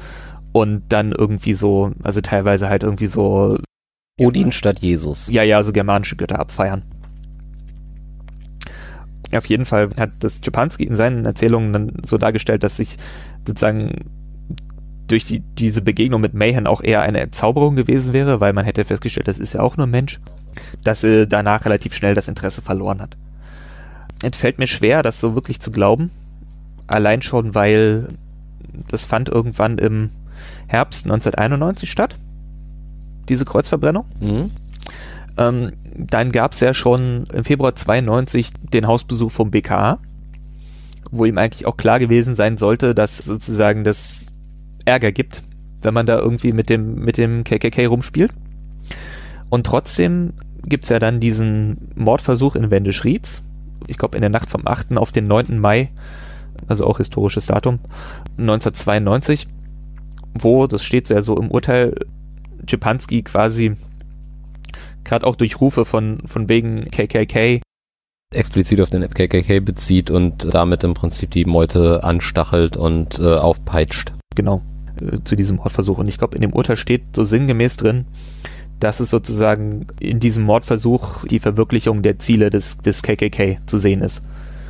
und 0.52 0.82
dann 0.88 1.12
irgendwie 1.12 1.54
so, 1.54 1.92
also 2.02 2.20
teilweise 2.20 2.68
halt 2.68 2.82
irgendwie 2.82 3.06
so 3.06 3.58
Odin 4.18 4.52
statt 4.52 4.78
Jesus. 4.80 5.28
Ja, 5.30 5.42
ja, 5.42 5.62
so 5.62 5.72
germanische 5.72 6.16
Götter 6.16 6.38
abfeiern. 6.38 6.82
Auf 9.32 9.46
jeden 9.46 9.64
Fall 9.64 9.90
hat 9.98 10.10
das 10.20 10.40
Czepanski 10.40 10.84
in 10.84 10.94
seinen 10.94 11.24
Erzählungen 11.24 11.72
dann 11.72 11.92
so 12.04 12.16
dargestellt, 12.16 12.62
dass 12.62 12.76
sich 12.76 12.96
sozusagen 13.46 14.06
durch 15.08 15.24
die, 15.24 15.40
diese 15.40 15.82
Begegnung 15.82 16.20
mit 16.20 16.34
Mayhem 16.34 16.66
auch 16.66 16.82
eher 16.82 17.02
eine 17.02 17.20
Erzauberung 17.20 17.76
gewesen 17.76 18.12
wäre, 18.12 18.40
weil 18.40 18.52
man 18.52 18.64
hätte 18.64 18.84
festgestellt, 18.84 19.28
das 19.28 19.38
ist 19.38 19.54
ja 19.54 19.60
auch 19.60 19.76
nur 19.76 19.86
ein 19.86 19.90
Mensch, 19.90 20.20
dass 20.84 21.04
er 21.04 21.26
danach 21.26 21.64
relativ 21.64 21.94
schnell 21.94 22.14
das 22.14 22.28
Interesse 22.28 22.62
verloren 22.62 23.00
hat 23.00 23.16
es 24.22 24.36
fällt 24.36 24.58
mir 24.58 24.66
schwer, 24.66 25.02
das 25.02 25.20
so 25.20 25.34
wirklich 25.34 25.60
zu 25.60 25.70
glauben. 25.70 26.10
Allein 26.86 27.22
schon, 27.22 27.54
weil 27.54 28.08
das 28.88 29.04
fand 29.04 29.28
irgendwann 29.28 29.78
im 29.78 30.10
Herbst 30.66 31.04
1991 31.04 31.90
statt. 31.90 32.16
Diese 33.28 33.44
Kreuzverbrennung. 33.44 34.04
Mhm. 34.20 34.50
Ähm, 35.36 35.72
dann 35.96 36.32
gab 36.32 36.52
es 36.52 36.60
ja 36.60 36.74
schon 36.74 37.24
im 37.32 37.44
Februar 37.44 37.74
92 37.74 38.52
den 38.72 38.86
Hausbesuch 38.86 39.32
vom 39.32 39.50
BKA, 39.50 39.98
wo 41.10 41.24
ihm 41.24 41.38
eigentlich 41.38 41.66
auch 41.66 41.76
klar 41.76 41.98
gewesen 41.98 42.34
sein 42.34 42.58
sollte, 42.58 42.94
dass 42.94 43.18
sozusagen 43.18 43.84
das 43.84 44.25
Ärger 44.86 45.12
gibt, 45.12 45.42
wenn 45.82 45.94
man 45.94 46.06
da 46.06 46.18
irgendwie 46.18 46.52
mit 46.52 46.70
dem, 46.70 46.96
mit 46.96 47.18
dem 47.18 47.44
KKK 47.44 47.86
rumspielt. 47.86 48.32
Und 49.50 49.66
trotzdem 49.66 50.32
gibt 50.64 50.84
es 50.84 50.90
ja 50.90 50.98
dann 50.98 51.20
diesen 51.20 51.88
Mordversuch 51.94 52.56
in 52.56 52.70
Wendeschrieds, 52.70 53.42
ich 53.86 53.98
glaube 53.98 54.16
in 54.16 54.22
der 54.22 54.30
Nacht 54.30 54.50
vom 54.50 54.66
8. 54.66 54.96
auf 54.96 55.12
den 55.12 55.26
9. 55.26 55.58
Mai, 55.58 55.90
also 56.66 56.84
auch 56.84 56.98
historisches 56.98 57.46
Datum, 57.46 57.78
1992, 58.38 59.48
wo, 60.34 60.66
das 60.66 60.82
steht 60.82 61.08
ja 61.08 61.22
so 61.22 61.36
im 61.36 61.50
Urteil, 61.50 61.94
Czepanski 62.66 63.22
quasi 63.22 63.76
gerade 65.04 65.26
auch 65.26 65.36
durch 65.36 65.60
Rufe 65.60 65.84
von, 65.84 66.22
von 66.26 66.48
wegen 66.48 66.90
KKK 66.90 67.60
explizit 68.34 68.80
auf 68.80 68.90
den 68.90 69.08
KKK 69.08 69.60
bezieht 69.60 70.10
und 70.10 70.52
damit 70.52 70.82
im 70.84 70.94
Prinzip 70.94 71.30
die 71.30 71.44
Meute 71.44 72.02
anstachelt 72.02 72.76
und 72.76 73.18
äh, 73.18 73.36
aufpeitscht. 73.36 74.12
Genau, 74.34 74.62
äh, 75.00 75.22
zu 75.24 75.36
diesem 75.36 75.56
Mordversuch. 75.56 75.98
Und 75.98 76.08
ich 76.08 76.18
glaube, 76.18 76.34
in 76.34 76.42
dem 76.42 76.52
Urteil 76.52 76.76
steht 76.76 77.02
so 77.14 77.24
sinngemäß 77.24 77.76
drin, 77.76 78.06
dass 78.80 79.00
es 79.00 79.10
sozusagen 79.10 79.86
in 80.00 80.20
diesem 80.20 80.44
Mordversuch 80.44 81.24
die 81.26 81.38
Verwirklichung 81.38 82.02
der 82.02 82.18
Ziele 82.18 82.50
des, 82.50 82.78
des 82.78 83.02
KKK 83.02 83.58
zu 83.66 83.78
sehen 83.78 84.02
ist. 84.02 84.22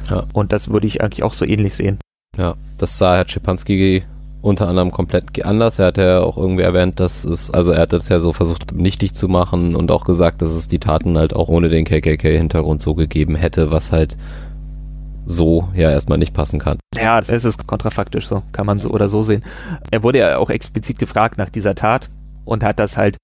Ja. 0.08 0.26
Und 0.32 0.52
das 0.52 0.70
würde 0.70 0.86
ich 0.86 1.02
eigentlich 1.02 1.22
auch 1.22 1.34
so 1.34 1.44
ähnlich 1.44 1.74
sehen. 1.74 1.98
Ja, 2.36 2.54
das 2.78 2.98
sah 2.98 3.16
Herr 3.16 3.28
Schipanski 3.28 4.04
unter 4.42 4.68
anderem 4.68 4.92
komplett 4.92 5.44
anders. 5.44 5.78
Er 5.80 5.86
hat 5.86 5.98
ja 5.98 6.20
auch 6.20 6.36
irgendwie 6.36 6.62
erwähnt, 6.62 7.00
dass 7.00 7.24
es, 7.24 7.50
also 7.50 7.72
er 7.72 7.82
hat 7.82 7.92
das 7.92 8.08
ja 8.08 8.20
so 8.20 8.32
versucht 8.32 8.72
nichtig 8.72 9.14
zu 9.14 9.28
machen 9.28 9.74
und 9.74 9.90
auch 9.90 10.04
gesagt, 10.04 10.40
dass 10.40 10.50
es 10.50 10.68
die 10.68 10.78
Taten 10.78 11.18
halt 11.18 11.34
auch 11.34 11.48
ohne 11.48 11.68
den 11.68 11.84
KKK-Hintergrund 11.84 12.80
so 12.80 12.94
gegeben 12.94 13.34
hätte, 13.34 13.72
was 13.72 13.90
halt 13.90 14.16
so 15.26 15.68
ja 15.74 15.90
erstmal 15.90 16.18
nicht 16.18 16.32
passen 16.32 16.58
kann. 16.58 16.78
Ja, 16.96 17.18
es 17.18 17.28
ist 17.28 17.66
kontrafaktisch 17.66 18.28
so, 18.28 18.42
kann 18.52 18.64
man 18.64 18.80
so 18.80 18.90
oder 18.90 19.08
so 19.08 19.22
sehen. 19.22 19.44
Er 19.90 20.02
wurde 20.02 20.20
ja 20.20 20.38
auch 20.38 20.50
explizit 20.50 20.98
gefragt 20.98 21.36
nach 21.36 21.50
dieser 21.50 21.74
Tat 21.74 22.08
und 22.44 22.62
hat 22.62 22.78
das 22.78 22.96
halt 22.96 23.16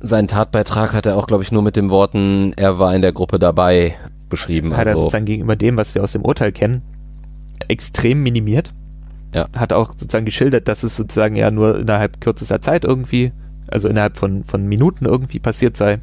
sein 0.00 0.26
Tatbeitrag 0.26 0.94
hat 0.94 1.06
er 1.06 1.16
auch, 1.16 1.28
glaube 1.28 1.44
ich, 1.44 1.52
nur 1.52 1.62
mit 1.62 1.76
den 1.76 1.88
Worten, 1.90 2.54
er 2.56 2.78
war 2.80 2.94
in 2.94 3.02
der 3.02 3.12
Gruppe 3.12 3.38
dabei 3.38 3.94
beschrieben. 4.28 4.76
Hat 4.76 4.88
also. 4.88 4.90
er 4.90 5.02
sozusagen 5.02 5.26
gegenüber 5.26 5.54
dem, 5.54 5.76
was 5.76 5.94
wir 5.94 6.02
aus 6.02 6.12
dem 6.12 6.22
Urteil 6.22 6.50
kennen, 6.50 6.82
extrem 7.68 8.22
minimiert. 8.22 8.72
Ja. 9.32 9.48
Hat 9.56 9.72
auch 9.72 9.92
sozusagen 9.92 10.24
geschildert, 10.24 10.66
dass 10.68 10.82
es 10.82 10.96
sozusagen 10.96 11.36
ja 11.36 11.50
nur 11.50 11.78
innerhalb 11.78 12.20
kürzester 12.20 12.60
Zeit 12.60 12.84
irgendwie, 12.84 13.32
also 13.68 13.88
innerhalb 13.88 14.16
von, 14.16 14.44
von 14.44 14.66
Minuten 14.66 15.06
irgendwie 15.06 15.38
passiert 15.38 15.76
sei. 15.76 16.00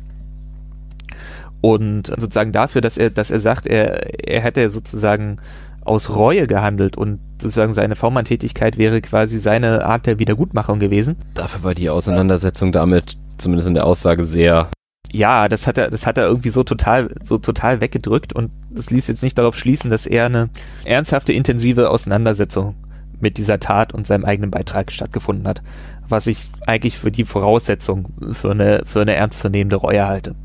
Und 1.62 2.08
sozusagen 2.08 2.52
dafür, 2.52 2.82
dass 2.82 2.98
er, 2.98 3.10
dass 3.10 3.32
er 3.32 3.40
sagt, 3.40 3.66
er, 3.66 4.28
er 4.28 4.42
hätte 4.42 4.70
sozusagen 4.70 5.38
aus 5.82 6.10
Reue 6.10 6.48
gehandelt 6.48 6.98
und 6.98 7.20
sozusagen 7.42 7.74
seine 7.74 7.96
V-Mann-Tätigkeit 7.96 8.78
wäre 8.78 9.02
quasi 9.02 9.40
seine 9.40 9.86
Art 9.86 10.06
der 10.06 10.20
Wiedergutmachung 10.20 10.80
gewesen. 10.80 11.18
Dafür 11.34 11.64
war 11.64 11.74
die 11.74 11.90
Auseinandersetzung 11.90 12.72
damit 12.72 13.18
zumindest 13.38 13.68
in 13.68 13.74
der 13.74 13.86
Aussage 13.86 14.26
sehr. 14.26 14.70
Ja, 15.12 15.50
das 15.50 15.66
hat 15.66 15.78
er, 15.78 15.90
das 15.90 16.06
hat 16.06 16.18
er 16.18 16.28
irgendwie 16.28 16.50
so 16.50 16.64
total, 16.64 17.10
so 17.24 17.40
total 17.40 17.82
weggedrückt 17.82 18.34
und 18.34 18.52
das 18.70 18.92
ließ 18.92 19.08
jetzt 19.08 19.24
nicht 19.24 19.38
darauf 19.38 19.56
schließen, 19.56 19.90
dass 19.90 20.06
er 20.06 20.26
eine 20.26 20.50
ernsthafte, 20.86 21.34
intensive 21.34 21.90
Auseinandersetzung 21.90 22.76
mit 23.20 23.38
dieser 23.38 23.60
Tat 23.60 23.94
und 23.94 24.06
seinem 24.06 24.26
eigenen 24.26 24.52
Beitrag 24.52 24.92
stattgefunden 24.92 25.48
hat, 25.48 25.62
was 26.08 26.28
ich 26.28 26.48
eigentlich 26.68 26.98
für 26.98 27.12
die 27.12 27.26
Voraussetzung 27.26 28.14
für 28.32 28.52
eine, 28.52 28.84
für 28.86 29.02
eine 29.02 29.16
ernstzunehmende 29.16 29.78
Reue 29.78 30.08
halte. 30.08 30.36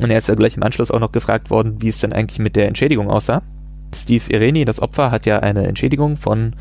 Und 0.00 0.10
er 0.10 0.18
ist 0.18 0.28
ja 0.28 0.34
gleich 0.34 0.56
im 0.56 0.62
Anschluss 0.62 0.90
auch 0.90 1.00
noch 1.00 1.12
gefragt 1.12 1.50
worden, 1.50 1.82
wie 1.82 1.88
es 1.88 1.98
denn 1.98 2.12
eigentlich 2.12 2.38
mit 2.38 2.56
der 2.56 2.68
Entschädigung 2.68 3.10
aussah. 3.10 3.42
Steve 3.94 4.24
Ireni, 4.32 4.64
das 4.64 4.80
Opfer, 4.80 5.10
hat 5.10 5.26
ja 5.26 5.40
eine 5.40 5.66
Entschädigung 5.66 6.16
von, 6.16 6.54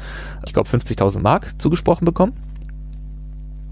ich 0.46 0.54
glaube, 0.54 0.70
50.000 0.70 1.20
Mark 1.20 1.60
zugesprochen 1.62 2.06
bekommen. 2.06 2.34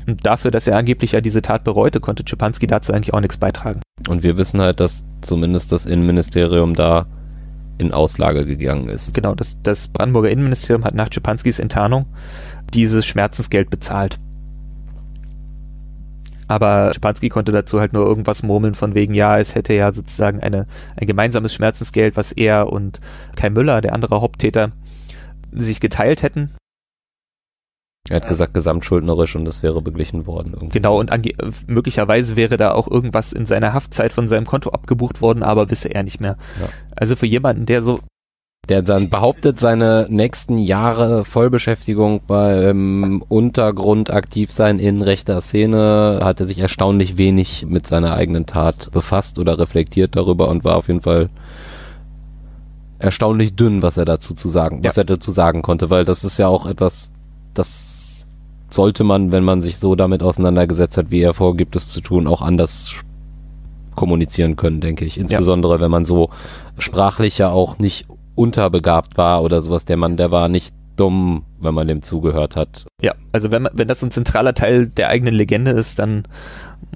Und 0.08 0.26
dafür, 0.26 0.50
dass 0.50 0.66
er 0.66 0.78
angeblich 0.78 1.12
ja 1.12 1.22
diese 1.22 1.42
Tat 1.42 1.64
bereute, 1.64 2.00
konnte 2.00 2.24
Czepanski 2.24 2.68
dazu 2.68 2.94
eigentlich 2.94 3.14
auch 3.14 3.20
nichts 3.20 3.38
beitragen. 3.38 3.82
Und 4.08 4.24
wir 4.24 4.38
wissen 4.38 4.62
halt, 4.62 4.80
dass 4.80 5.06
zumindest 5.22 5.72
das 5.72 5.86
Innenministerium 5.86 6.74
da 6.74 7.06
in 7.78 7.94
Auslage 7.94 8.46
gegangen 8.46 8.90
ist. 8.90 9.14
Genau, 9.14 9.36
das, 9.36 9.62
das 9.62 9.88
Brandenburger 9.88 10.30
Innenministerium 10.30 10.84
hat 10.84 10.96
nach 10.96 11.10
Czepanskis 11.10 11.60
Enttarnung 11.60 12.06
dieses 12.74 13.06
Schmerzensgeld 13.06 13.70
bezahlt. 13.70 14.20
Aber 16.50 16.92
Schapanski 16.94 17.30
konnte 17.30 17.52
dazu 17.52 17.80
halt 17.80 17.94
nur 17.94 18.06
irgendwas 18.06 18.42
murmeln 18.42 18.74
von 18.74 18.96
wegen, 18.96 19.14
ja, 19.14 19.38
es 19.38 19.54
hätte 19.54 19.74
ja 19.74 19.92
sozusagen 19.92 20.42
eine, 20.42 20.66
ein 20.98 21.06
gemeinsames 21.06 21.54
Schmerzensgeld, 21.54 22.18
was 22.18 22.32
er 22.32 22.74
und 22.74 23.00
Kai 23.36 23.52
Müller, 23.52 23.82
der 23.82 23.94
andere 23.94 24.20
Haupttäter, 24.20 24.72
sich 25.52 25.80
geteilt 25.80 26.24
hätten. 26.24 26.56
Er 28.10 28.16
hat 28.16 28.28
gesagt, 28.28 28.56
gesamtschuldnerisch 28.56 29.36
und 29.36 29.46
das 29.46 29.62
wäre 29.62 29.84
beglichen 29.84 30.26
worden. 30.26 30.54
Irgendwie. 30.54 30.80
Genau, 30.80 31.00
und 31.00 31.12
möglicherweise 31.68 32.36
wäre 32.36 32.58
da 32.58 32.72
auch 32.72 32.88
irgendwas 32.90 33.32
in 33.32 33.46
seiner 33.46 33.74
Haftzeit 33.74 34.12
von 34.12 34.28
seinem 34.28 34.48
Konto 34.48 34.72
abgebucht 34.72 35.22
worden, 35.22 35.44
aber 35.44 35.70
wisse 35.70 35.94
er 35.94 36.02
nicht 36.02 36.20
mehr. 36.20 36.38
Ja. 36.60 36.70
Also 36.96 37.16
für 37.16 37.28
jemanden, 37.28 37.68
der 37.68 37.84
so 37.84 38.00
der 38.68 38.84
dann 38.84 39.10
behauptet, 39.10 39.60
seine 39.60 40.06
nächsten 40.10 40.60
Jahre 40.60 41.26
Vollbeschäftigung 41.26 42.22
beim 42.28 43.24
Untergrund 43.28 44.12
aktiv 44.12 44.52
sein 44.52 44.78
in 44.78 45.02
rechter 45.02 45.42
Szene, 45.42 46.20
hat 46.22 46.40
er 46.40 46.46
sich 46.46 46.60
erstaunlich 46.60 47.18
wenig 47.18 47.66
mit 47.68 47.88
seiner 47.88 48.14
eigenen 48.14 48.46
Tat 48.46 48.92
befasst 48.92 49.40
oder 49.40 49.58
reflektiert 49.58 50.16
darüber 50.16 50.50
und 50.50 50.64
war 50.64 50.78
auf 50.78 50.88
jeden 50.88 51.02
Fall 51.02 51.30
erstaunlich 53.00 53.56
dünn, 53.56 53.82
was 53.82 53.98
er 53.98 54.06
dazu 54.06 54.36
zu 54.36 54.48
sagen, 54.50 54.84
ja. 54.84 54.90
was 54.90 54.98
er 54.98 55.06
dazu 55.06 55.32
sagen 55.32 55.62
konnte, 55.64 55.90
weil 55.90 56.06
das 56.06 56.24
ist 56.24 56.38
ja 56.38 56.48
auch 56.48 56.68
etwas, 56.68 57.10
das 57.56 58.28
sollte 58.70 59.04
man, 59.04 59.32
wenn 59.32 59.44
man 59.44 59.64
sich 59.64 59.80
so 59.80 59.96
damit 59.96 60.22
auseinandergesetzt 60.22 60.98
hat, 60.98 61.10
wie 61.10 61.22
er 61.22 61.34
vorgibt, 61.34 61.76
es 61.76 61.88
zu 61.88 62.02
tun, 62.02 62.28
auch 62.28 62.44
anders 62.44 62.94
kommunizieren 63.96 64.56
können, 64.58 64.80
denke 64.80 65.06
ich. 65.06 65.18
Insbesondere, 65.18 65.76
ja. 65.76 65.82
wenn 65.82 65.92
man 65.92 66.06
so 66.06 66.30
sprachlich 66.78 67.38
ja 67.40 67.50
auch 67.50 67.80
nicht 67.80 68.06
unterbegabt 68.40 69.18
war 69.18 69.44
oder 69.44 69.62
sowas. 69.62 69.84
Der 69.84 69.98
Mann, 69.98 70.16
der 70.16 70.32
war 70.32 70.48
nicht 70.48 70.74
dumm, 70.96 71.44
wenn 71.60 71.74
man 71.74 71.88
dem 71.88 72.02
zugehört 72.02 72.56
hat. 72.56 72.86
Ja, 73.02 73.14
also 73.34 73.52
wenn, 73.52 73.64
man, 73.64 73.72
wenn 73.76 73.88
das 73.88 74.02
ein 74.02 74.12
zentraler 74.12 74.54
Teil 74.54 74.88
der 74.88 75.10
eigenen 75.10 75.34
Legende 75.34 75.72
ist, 75.72 76.00
dann 76.00 76.24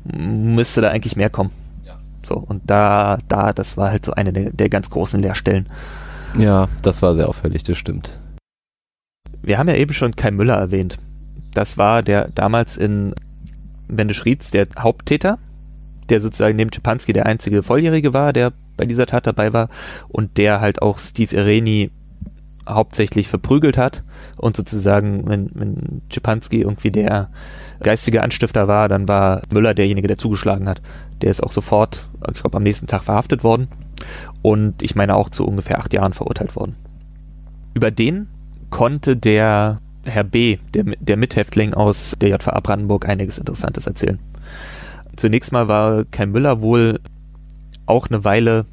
müsste 0.04 0.82
da 0.82 0.89
eigentlich 0.89 1.18
mehr 1.18 1.30
kommen. 1.30 1.52
Ja. 1.86 2.00
So, 2.24 2.36
und 2.36 2.62
da, 2.66 3.18
da, 3.28 3.52
das 3.52 3.76
war 3.76 3.91
halt 3.91 4.06
so 4.06 4.14
eine 4.14 4.32
der, 4.32 4.52
der 4.52 4.70
ganz 4.70 4.89
großen 4.89 5.22
Leerstellen. 5.22 5.68
Ja, 6.38 6.70
das 6.82 7.02
war 7.02 7.14
sehr 7.14 7.28
auffällig, 7.28 7.64
das 7.64 7.78
stimmt. 7.78 8.20
Wir 9.41 9.58
haben 9.58 9.68
ja 9.68 9.76
eben 9.76 9.94
schon 9.94 10.16
Kai 10.16 10.32
Müller 10.32 10.56
erwähnt. 10.56 10.98
Das 11.54 11.78
war 11.78 12.02
der 12.04 12.30
damals 12.30 12.78
in 12.78 13.14
Wendeschrieds 13.89 14.52
der 14.52 14.68
Haupttäter, 14.80 15.39
der 16.10 16.22
sozusagen 16.22 16.56
neben 16.56 16.72
Czepanski 16.72 17.12
der 17.12 17.26
einzige 17.26 17.64
Volljährige 17.64 18.14
war, 18.14 18.32
der 18.32 18.54
bei 18.78 18.86
dieser 18.86 19.05
Tat 19.05 19.28
dabei 19.28 19.53
war 19.53 19.69
und 20.09 20.38
der 20.38 20.61
halt 20.61 20.82
auch 20.82 20.99
Steve 20.99 21.36
Ireni 21.36 21.91
hauptsächlich 22.67 23.28
verprügelt 23.28 23.78
hat 23.78 24.03
und 24.38 24.55
sozusagen, 24.55 25.28
wenn, 25.28 25.49
wenn 25.53 26.01
Czepanski 26.09 26.61
irgendwie 26.61 26.91
der 26.91 27.30
geistige 27.82 28.24
Anstifter 28.24 28.67
war, 28.67 28.88
dann 28.88 29.07
war 29.07 29.41
Müller 29.51 29.74
derjenige, 29.74 30.07
der 30.07 30.17
zugeschlagen 30.17 30.69
hat. 30.69 30.82
Der 31.21 31.30
ist 31.30 31.43
auch 31.43 31.51
sofort, 31.51 32.07
ich 32.32 32.41
glaube, 32.41 32.57
am 32.57 32.63
nächsten 32.63 32.88
Tag 32.88 33.03
verhaftet 33.03 33.43
worden 33.43 33.67
und 34.41 34.82
ich 34.82 34.95
meine 34.95 35.15
auch 35.15 35.30
zu 35.30 35.45
ungefähr 35.45 35.80
acht 35.80 35.93
Jahren 35.93 36.13
verurteilt 36.13 36.55
worden. 36.55 36.76
Über 37.74 37.91
den 37.91 38.28
konnte 38.69 39.17
der 39.17 39.80
Herr 40.05 40.24
B., 40.24 40.57
der, 40.74 40.84
der 40.99 41.17
Mithäftling 41.17 41.74
aus 41.74 42.15
der 42.19 42.30
JVA 42.30 42.59
Brandenburg, 42.59 43.07
einiges 43.07 43.38
Interessantes 43.38 43.88
erzählen. 43.88 44.19
Zunächst 45.15 45.51
mal 45.51 45.67
war 45.67 46.05
Kai 46.05 46.26
Müller 46.26 46.61
wohl 46.61 46.99
auch 47.86 48.08
eine 48.10 48.24
Weile 48.24 48.66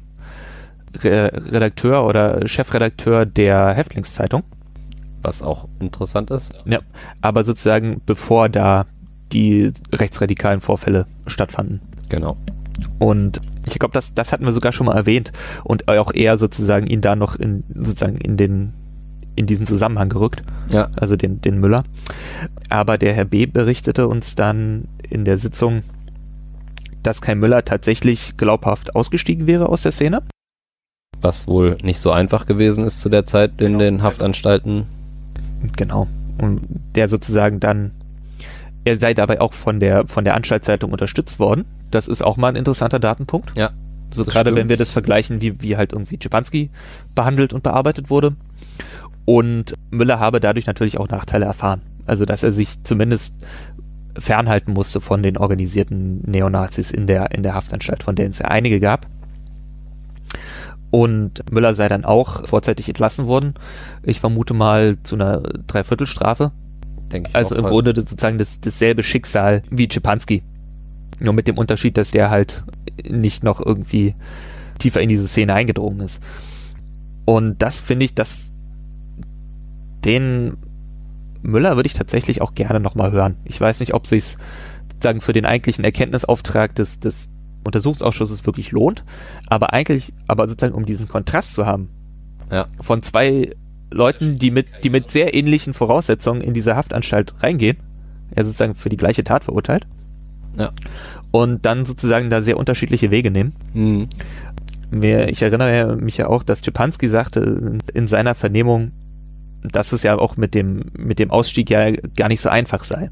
Re 0.97 1.31
Redakteur 1.51 2.05
oder 2.05 2.47
Chefredakteur 2.47 3.25
der 3.25 3.73
Häftlingszeitung. 3.73 4.43
Was 5.21 5.41
auch 5.41 5.67
interessant 5.79 6.31
ist. 6.31 6.53
Ja, 6.65 6.79
aber 7.21 7.43
sozusagen 7.45 8.01
bevor 8.05 8.49
da 8.49 8.85
die 9.31 9.71
rechtsradikalen 9.93 10.61
Vorfälle 10.61 11.05
stattfanden. 11.27 11.81
Genau. 12.09 12.35
Und 12.99 13.41
ich 13.65 13.79
glaube, 13.79 13.93
das, 13.93 14.13
das 14.13 14.31
hatten 14.31 14.45
wir 14.45 14.51
sogar 14.51 14.71
schon 14.71 14.87
mal 14.87 14.95
erwähnt 14.95 15.31
und 15.63 15.87
auch 15.87 16.13
er 16.13 16.37
sozusagen 16.37 16.87
ihn 16.87 17.01
da 17.01 17.15
noch 17.15 17.35
in, 17.35 17.63
sozusagen 17.73 18.17
in 18.17 18.37
den, 18.37 18.73
in 19.35 19.45
diesen 19.45 19.65
Zusammenhang 19.65 20.09
gerückt. 20.09 20.43
Ja. 20.69 20.89
Also 20.99 21.15
den, 21.15 21.41
den 21.41 21.59
Müller. 21.59 21.83
Aber 22.69 22.97
der 22.97 23.13
Herr 23.13 23.25
B. 23.25 23.45
berichtete 23.45 24.07
uns 24.07 24.35
dann 24.35 24.87
in 25.07 25.25
der 25.25 25.37
Sitzung, 25.37 25.83
dass 27.03 27.21
Kai 27.21 27.35
Müller 27.35 27.65
tatsächlich 27.65 28.37
glaubhaft 28.37 28.95
ausgestiegen 28.95 29.47
wäre 29.47 29.69
aus 29.69 29.83
der 29.83 29.91
Szene. 29.91 30.21
Was 31.21 31.47
wohl 31.47 31.77
nicht 31.83 31.99
so 31.99 32.11
einfach 32.11 32.45
gewesen 32.45 32.85
ist 32.85 32.99
zu 32.99 33.09
der 33.09 33.25
Zeit 33.25 33.51
in 33.57 33.73
genau. 33.73 33.79
den 33.79 34.03
Haftanstalten. 34.03 34.87
Genau. 35.77 36.07
Und 36.37 36.61
der 36.95 37.07
sozusagen 37.07 37.59
dann, 37.59 37.91
er 38.83 38.97
sei 38.97 39.13
dabei 39.13 39.41
auch 39.41 39.53
von 39.53 39.79
der, 39.79 40.07
von 40.07 40.23
der 40.25 40.35
Anstaltszeitung 40.35 40.91
unterstützt 40.91 41.39
worden. 41.39 41.65
Das 41.91 42.07
ist 42.07 42.23
auch 42.23 42.37
mal 42.37 42.49
ein 42.49 42.55
interessanter 42.55 42.99
Datenpunkt. 42.99 43.55
Ja. 43.57 43.71
So 44.13 44.25
gerade 44.25 44.55
wenn 44.55 44.67
wir 44.67 44.77
das 44.77 44.91
vergleichen, 44.91 45.41
wie, 45.41 45.61
wie 45.61 45.77
halt 45.77 45.93
irgendwie 45.93 46.17
Czepanski 46.17 46.69
behandelt 47.15 47.53
und 47.53 47.63
bearbeitet 47.63 48.09
wurde. 48.09 48.35
Und 49.25 49.75
Müller 49.91 50.19
habe 50.19 50.39
dadurch 50.39 50.65
natürlich 50.65 50.97
auch 50.97 51.07
Nachteile 51.07 51.45
erfahren. 51.45 51.81
Also, 52.05 52.25
dass 52.25 52.43
er 52.43 52.51
sich 52.51 52.83
zumindest 52.83 53.35
fernhalten 54.17 54.73
musste 54.73 55.01
von 55.01 55.23
den 55.23 55.37
organisierten 55.37 56.21
Neonazis 56.21 56.91
in 56.91 57.07
der, 57.07 57.31
in 57.31 57.43
der 57.43 57.53
Haftanstalt, 57.53 58.03
von 58.03 58.15
denen 58.15 58.31
es 58.31 58.39
ja 58.39 58.45
einige 58.45 58.79
gab. 58.79 59.07
Und 60.89 61.49
Müller 61.51 61.73
sei 61.73 61.87
dann 61.87 62.03
auch 62.03 62.47
vorzeitig 62.47 62.87
entlassen 62.89 63.25
worden. 63.25 63.53
Ich 64.03 64.19
vermute 64.19 64.53
mal 64.53 64.97
zu 65.03 65.15
einer 65.15 65.39
Dreiviertelstrafe. 65.39 66.51
Denke 67.11 67.29
ich 67.29 67.35
also 67.35 67.55
im 67.55 67.63
halt. 67.63 67.71
Grunde 67.71 67.93
sozusagen 67.95 68.37
das, 68.37 68.59
dasselbe 68.59 69.01
Schicksal 69.01 69.63
wie 69.69 69.87
Czepanski. 69.87 70.43
Nur 71.19 71.33
mit 71.33 71.47
dem 71.47 71.57
Unterschied, 71.57 71.97
dass 71.97 72.11
der 72.11 72.29
halt 72.29 72.63
nicht 73.07 73.43
noch 73.43 73.65
irgendwie 73.65 74.15
tiefer 74.79 75.01
in 75.01 75.09
diese 75.09 75.27
Szene 75.27 75.53
eingedrungen 75.53 76.01
ist. 76.01 76.21
Und 77.25 77.61
das 77.61 77.79
finde 77.79 78.05
ich, 78.05 78.13
dass 78.13 78.51
den 80.03 80.57
Müller 81.41 81.75
würde 81.75 81.87
ich 81.87 81.93
tatsächlich 81.93 82.41
auch 82.41 82.53
gerne 82.53 82.79
nochmal 82.79 83.11
hören. 83.11 83.37
Ich 83.45 83.59
weiß 83.59 83.79
nicht, 83.79 83.93
ob 83.93 84.07
sich's 84.07 84.37
sagen 85.01 85.21
für 85.21 85.33
den 85.33 85.45
eigentlichen 85.45 85.83
Erkenntnisauftrag 85.83 86.75
des, 86.75 86.99
des 86.99 87.29
Untersuchungsausschusses 87.65 88.45
wirklich 88.45 88.71
lohnt, 88.71 89.03
aber 89.47 89.73
eigentlich, 89.73 90.13
aber 90.27 90.47
sozusagen 90.47 90.75
um 90.75 90.85
diesen 90.85 91.07
Kontrast 91.07 91.53
zu 91.53 91.65
haben 91.65 91.89
ja. 92.51 92.67
von 92.79 93.01
zwei 93.01 93.55
Leuten, 93.91 94.37
die 94.37 94.51
mit, 94.51 94.67
die 94.83 94.89
mit 94.89 95.11
sehr 95.11 95.33
ähnlichen 95.33 95.73
Voraussetzungen 95.73 96.41
in 96.41 96.53
diese 96.53 96.75
Haftanstalt 96.75 97.43
reingehen, 97.43 97.77
er 98.31 98.45
sozusagen 98.45 98.75
für 98.75 98.89
die 98.89 98.97
gleiche 98.97 99.23
Tat 99.23 99.43
verurteilt. 99.43 99.85
Ja. 100.55 100.71
Und 101.31 101.65
dann 101.65 101.85
sozusagen 101.85 102.29
da 102.29 102.41
sehr 102.41 102.57
unterschiedliche 102.57 103.11
Wege 103.11 103.31
nehmen. 103.31 103.53
Mhm. 103.73 104.09
Ich 105.29 105.41
erinnere 105.41 105.95
mich 105.95 106.17
ja 106.17 106.27
auch, 106.27 106.43
dass 106.43 106.61
Czepanski 106.61 107.07
sagte 107.07 107.77
in 107.93 108.07
seiner 108.07 108.35
Vernehmung, 108.35 108.91
dass 109.63 109.91
es 109.91 110.03
ja 110.03 110.17
auch 110.17 110.37
mit 110.37 110.55
dem, 110.55 110.85
mit 110.97 111.19
dem 111.19 111.31
Ausstieg 111.31 111.69
ja 111.69 111.91
gar 111.91 112.27
nicht 112.27 112.41
so 112.41 112.49
einfach 112.49 112.83
sei. 112.83 113.11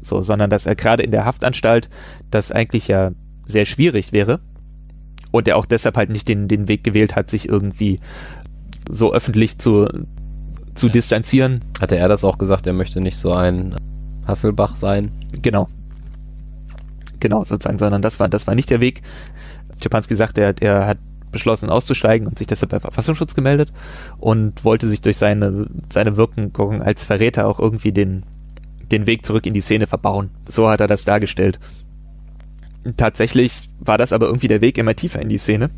So, 0.00 0.20
sondern 0.20 0.50
dass 0.50 0.66
er 0.66 0.76
gerade 0.76 1.02
in 1.02 1.10
der 1.10 1.24
Haftanstalt 1.24 1.88
das 2.30 2.52
eigentlich 2.52 2.88
ja 2.88 3.10
sehr 3.46 3.64
schwierig 3.64 4.12
wäre 4.12 4.40
und 5.30 5.48
er 5.48 5.56
auch 5.56 5.66
deshalb 5.66 5.96
halt 5.96 6.10
nicht 6.10 6.28
den, 6.28 6.48
den 6.48 6.68
Weg 6.68 6.84
gewählt 6.84 7.16
hat, 7.16 7.30
sich 7.30 7.48
irgendwie 7.48 7.98
so 8.88 9.12
öffentlich 9.12 9.58
zu, 9.58 9.86
zu 10.74 10.86
ja. 10.86 10.92
distanzieren. 10.92 11.62
Hatte 11.80 11.96
er 11.96 12.08
das 12.08 12.24
auch 12.24 12.38
gesagt, 12.38 12.66
er 12.66 12.72
möchte 12.72 13.00
nicht 13.00 13.18
so 13.18 13.32
ein 13.32 13.76
Hasselbach 14.26 14.76
sein? 14.76 15.12
Genau. 15.42 15.68
Genau, 17.20 17.44
sozusagen, 17.44 17.78
sondern 17.78 18.02
das 18.02 18.20
war, 18.20 18.28
das 18.28 18.46
war 18.46 18.54
nicht 18.54 18.70
der 18.70 18.80
Weg. 18.80 19.02
Czepanski 19.80 20.14
sagt, 20.14 20.38
er, 20.38 20.54
er 20.60 20.86
hat 20.86 20.98
beschlossen 21.30 21.70
auszusteigen 21.70 22.26
und 22.26 22.38
sich 22.38 22.46
deshalb 22.46 22.70
bei 22.70 22.80
Verfassungsschutz 22.80 23.34
gemeldet 23.34 23.72
und 24.18 24.64
wollte 24.64 24.88
sich 24.88 25.00
durch 25.00 25.16
seine, 25.16 25.66
seine 25.90 26.16
Wirkung 26.16 26.82
als 26.82 27.04
Verräter 27.04 27.46
auch 27.46 27.58
irgendwie 27.58 27.92
den, 27.92 28.24
den 28.90 29.06
Weg 29.06 29.24
zurück 29.24 29.46
in 29.46 29.54
die 29.54 29.60
Szene 29.60 29.86
verbauen. 29.86 30.30
So 30.48 30.68
hat 30.68 30.80
er 30.80 30.86
das 30.86 31.04
dargestellt. 31.04 31.58
Tatsächlich 32.96 33.68
war 33.78 33.98
das 33.98 34.12
aber 34.12 34.26
irgendwie 34.26 34.48
der 34.48 34.60
Weg 34.60 34.78
immer 34.78 34.94
tiefer 34.94 35.20
in 35.20 35.28
die 35.28 35.38
Szene. 35.38 35.70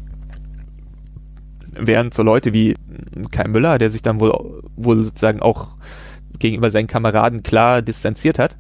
Während 1.73 2.15
so 2.15 2.23
Leute 2.23 2.53
wie 2.53 2.75
Kai 3.31 3.49
Müller, 3.49 3.79
der 3.79 3.91
sich 3.91 4.03
dann 4.03 4.21
wohl, 4.21 4.63
wohl 4.77 5.03
sozusagen 5.05 5.41
auch 5.41 5.69
gegenüber 6.39 6.71
seinen 6.71 6.87
Kameraden 6.87 7.43
klar 7.43 7.83
distanziert 7.83 8.39
hat, 8.39 8.57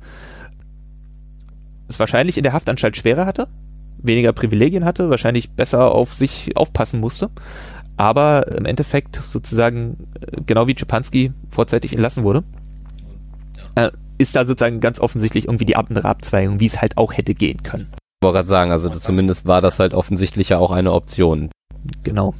es 1.89 1.99
wahrscheinlich 1.99 2.39
in 2.39 2.45
der 2.45 2.53
Haftanstalt 2.53 2.97
schwerer 2.97 3.27
hatte, 3.27 3.49
weniger 3.99 4.33
Privilegien 4.33 4.85
hatte, 4.85 5.11
wahrscheinlich 5.11 5.51
besser 5.53 5.93
auf 5.93 6.15
sich 6.15 6.57
aufpassen 6.57 7.01
musste, 7.01 7.31
aber 7.97 8.49
im 8.49 8.65
Endeffekt 8.65 9.21
sozusagen, 9.29 10.09
äh, 10.21 10.43
genau 10.47 10.67
wie 10.67 10.75
Czepanski 10.75 11.33
vorzeitig 11.51 11.93
entlassen 11.93 12.25
wurde, 12.25 12.45
äh, 13.75 13.91
ist 14.19 14.37
da 14.37 14.47
sozusagen 14.47 14.81
ganz 14.81 15.01
offensichtlich 15.01 15.47
irgendwie 15.47 15.65
die 15.65 15.77
andere 15.77 16.07
Abzweigung, 16.07 16.61
wie 16.61 16.67
es 16.67 16.81
halt 16.81 16.97
auch 16.97 17.13
hätte 17.13 17.35
gehen 17.35 17.63
können. 17.63 17.89
Ich 17.93 18.27
wollte 18.27 18.37
gerade 18.37 18.49
sagen, 18.49 18.71
also 18.71 18.91
zumindest 18.91 19.47
war 19.47 19.63
das 19.63 19.79
halt 19.79 19.95
offensichtlich 19.95 20.51
ja 20.51 20.59
auch 20.59 20.71
eine 20.71 20.93
Option. 20.93 21.51
Genau. 22.03 22.35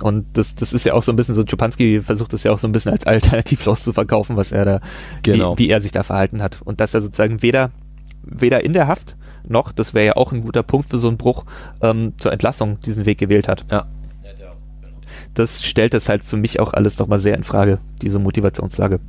Und 0.00 0.26
das, 0.36 0.54
das 0.54 0.72
ist 0.72 0.84
ja 0.84 0.94
auch 0.94 1.02
so 1.02 1.12
ein 1.12 1.16
bisschen 1.16 1.34
so, 1.34 1.44
Czepanski 1.44 2.00
versucht 2.00 2.32
das 2.32 2.42
ja 2.42 2.52
auch 2.52 2.58
so 2.58 2.68
ein 2.68 2.72
bisschen 2.72 2.92
als 2.92 3.06
alternativlos 3.06 3.82
zu 3.82 3.92
verkaufen, 3.92 4.36
was 4.36 4.52
er 4.52 4.64
da, 4.64 4.80
genau. 5.22 5.54
wie, 5.58 5.64
wie 5.64 5.70
er 5.70 5.80
sich 5.80 5.92
da 5.92 6.02
verhalten 6.02 6.42
hat. 6.42 6.60
Und 6.62 6.80
dass 6.80 6.94
er 6.94 7.02
sozusagen 7.02 7.42
weder, 7.42 7.70
weder 8.22 8.64
in 8.64 8.72
der 8.72 8.86
Haft 8.88 9.16
noch, 9.50 9.72
das 9.72 9.94
wäre 9.94 10.06
ja 10.06 10.16
auch 10.16 10.32
ein 10.32 10.42
guter 10.42 10.62
Punkt 10.62 10.90
für 10.90 10.98
so 10.98 11.08
einen 11.08 11.16
Bruch, 11.16 11.44
ähm, 11.82 12.14
zur 12.18 12.32
Entlassung 12.32 12.80
diesen 12.80 13.06
Weg 13.06 13.18
gewählt 13.18 13.48
hat. 13.48 13.64
Ja. 13.70 13.86
Das 15.34 15.62
stellt 15.62 15.92
es 15.92 16.08
halt 16.08 16.24
für 16.24 16.38
mich 16.38 16.60
auch 16.60 16.72
alles 16.72 16.98
nochmal 16.98 17.20
sehr 17.20 17.36
in 17.36 17.44
Frage, 17.44 17.78
diese 18.00 18.18
Motivationslage. 18.18 19.00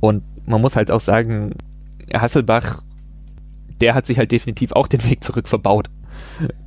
Und 0.00 0.22
man 0.46 0.62
muss 0.62 0.74
halt 0.74 0.90
auch 0.90 1.00
sagen, 1.00 1.54
Hasselbach, 2.14 2.82
der 3.80 3.94
hat 3.94 4.06
sich 4.06 4.18
halt 4.18 4.32
definitiv 4.32 4.72
auch 4.72 4.88
den 4.88 5.04
Weg 5.04 5.22
zurück 5.22 5.48
verbaut. 5.48 5.90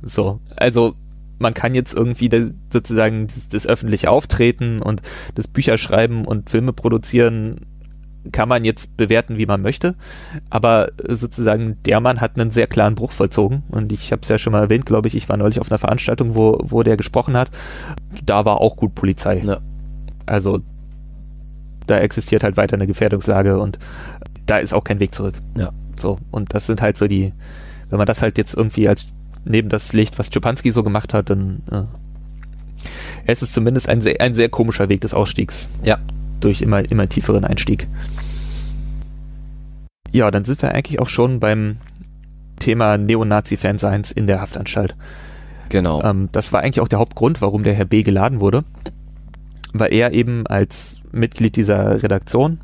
So, 0.02 0.40
also 0.56 0.94
man 1.38 1.54
kann 1.54 1.74
jetzt 1.74 1.94
irgendwie 1.94 2.28
das, 2.28 2.50
sozusagen 2.72 3.26
das, 3.26 3.48
das, 3.48 3.66
öffentliche 3.66 4.10
Auftreten 4.10 4.80
und 4.80 5.02
das 5.34 5.48
Bücherschreiben 5.48 6.24
und 6.24 6.50
Filme 6.50 6.72
produzieren 6.72 7.66
kann 8.32 8.48
man 8.48 8.64
jetzt 8.64 8.96
bewerten, 8.96 9.38
wie 9.38 9.46
man 9.46 9.62
möchte, 9.62 9.94
aber 10.50 10.90
sozusagen 11.06 11.76
der 11.84 12.00
Mann 12.00 12.20
hat 12.20 12.38
einen 12.38 12.50
sehr 12.50 12.66
klaren 12.66 12.94
Bruch 12.94 13.12
vollzogen 13.12 13.62
und 13.68 13.92
ich 13.92 14.12
habe 14.12 14.22
es 14.22 14.28
ja 14.28 14.38
schon 14.38 14.52
mal 14.52 14.62
erwähnt, 14.62 14.86
glaube 14.86 15.08
ich, 15.08 15.14
ich 15.14 15.28
war 15.28 15.36
neulich 15.36 15.60
auf 15.60 15.70
einer 15.70 15.78
Veranstaltung, 15.78 16.34
wo, 16.34 16.58
wo 16.62 16.82
der 16.82 16.96
gesprochen 16.96 17.36
hat, 17.36 17.50
da 18.24 18.44
war 18.44 18.60
auch 18.60 18.76
gut 18.76 18.94
Polizei. 18.94 19.38
Ja. 19.38 19.58
Also 20.26 20.60
da 21.86 21.98
existiert 21.98 22.42
halt 22.44 22.56
weiter 22.56 22.74
eine 22.74 22.86
Gefährdungslage 22.86 23.58
und 23.58 23.78
da 24.46 24.58
ist 24.58 24.72
auch 24.72 24.84
kein 24.84 25.00
Weg 25.00 25.14
zurück. 25.14 25.34
Ja. 25.56 25.72
So, 25.96 26.18
und 26.30 26.54
das 26.54 26.66
sind 26.66 26.82
halt 26.82 26.96
so 26.96 27.06
die, 27.06 27.32
wenn 27.90 27.98
man 27.98 28.06
das 28.06 28.22
halt 28.22 28.38
jetzt 28.38 28.54
irgendwie 28.54 28.88
als 28.88 29.06
neben 29.44 29.68
das 29.68 29.92
legt, 29.92 30.18
was 30.18 30.30
Czupanski 30.30 30.70
so 30.70 30.82
gemacht 30.82 31.12
hat, 31.12 31.30
dann 31.30 31.62
äh, 31.70 31.82
es 33.26 33.42
ist 33.42 33.54
zumindest 33.54 33.88
ein 33.88 34.00
sehr, 34.00 34.20
ein 34.20 34.34
sehr 34.34 34.48
komischer 34.48 34.88
Weg 34.88 35.00
des 35.02 35.14
Ausstiegs. 35.14 35.68
Ja. 35.82 35.98
Durch 36.40 36.62
immer, 36.62 36.80
immer 36.90 37.08
tieferen 37.08 37.44
Einstieg. 37.44 37.86
Ja, 40.12 40.30
dann 40.30 40.44
sind 40.44 40.62
wir 40.62 40.72
eigentlich 40.72 41.00
auch 41.00 41.08
schon 41.08 41.40
beim 41.40 41.76
Thema 42.58 42.96
Neonazi-Fanseins 42.98 44.12
in 44.12 44.26
der 44.26 44.40
Haftanstalt. 44.40 44.94
Genau. 45.70 46.02
Ähm, 46.02 46.28
das 46.32 46.52
war 46.52 46.60
eigentlich 46.62 46.80
auch 46.80 46.88
der 46.88 46.98
Hauptgrund, 47.00 47.40
warum 47.40 47.64
der 47.64 47.74
Herr 47.74 47.84
B. 47.84 48.02
geladen 48.02 48.40
wurde. 48.40 48.64
Weil 49.72 49.92
er 49.92 50.12
eben 50.12 50.46
als 50.46 51.00
Mitglied 51.10 51.56
dieser 51.56 52.02
Redaktion 52.02 52.60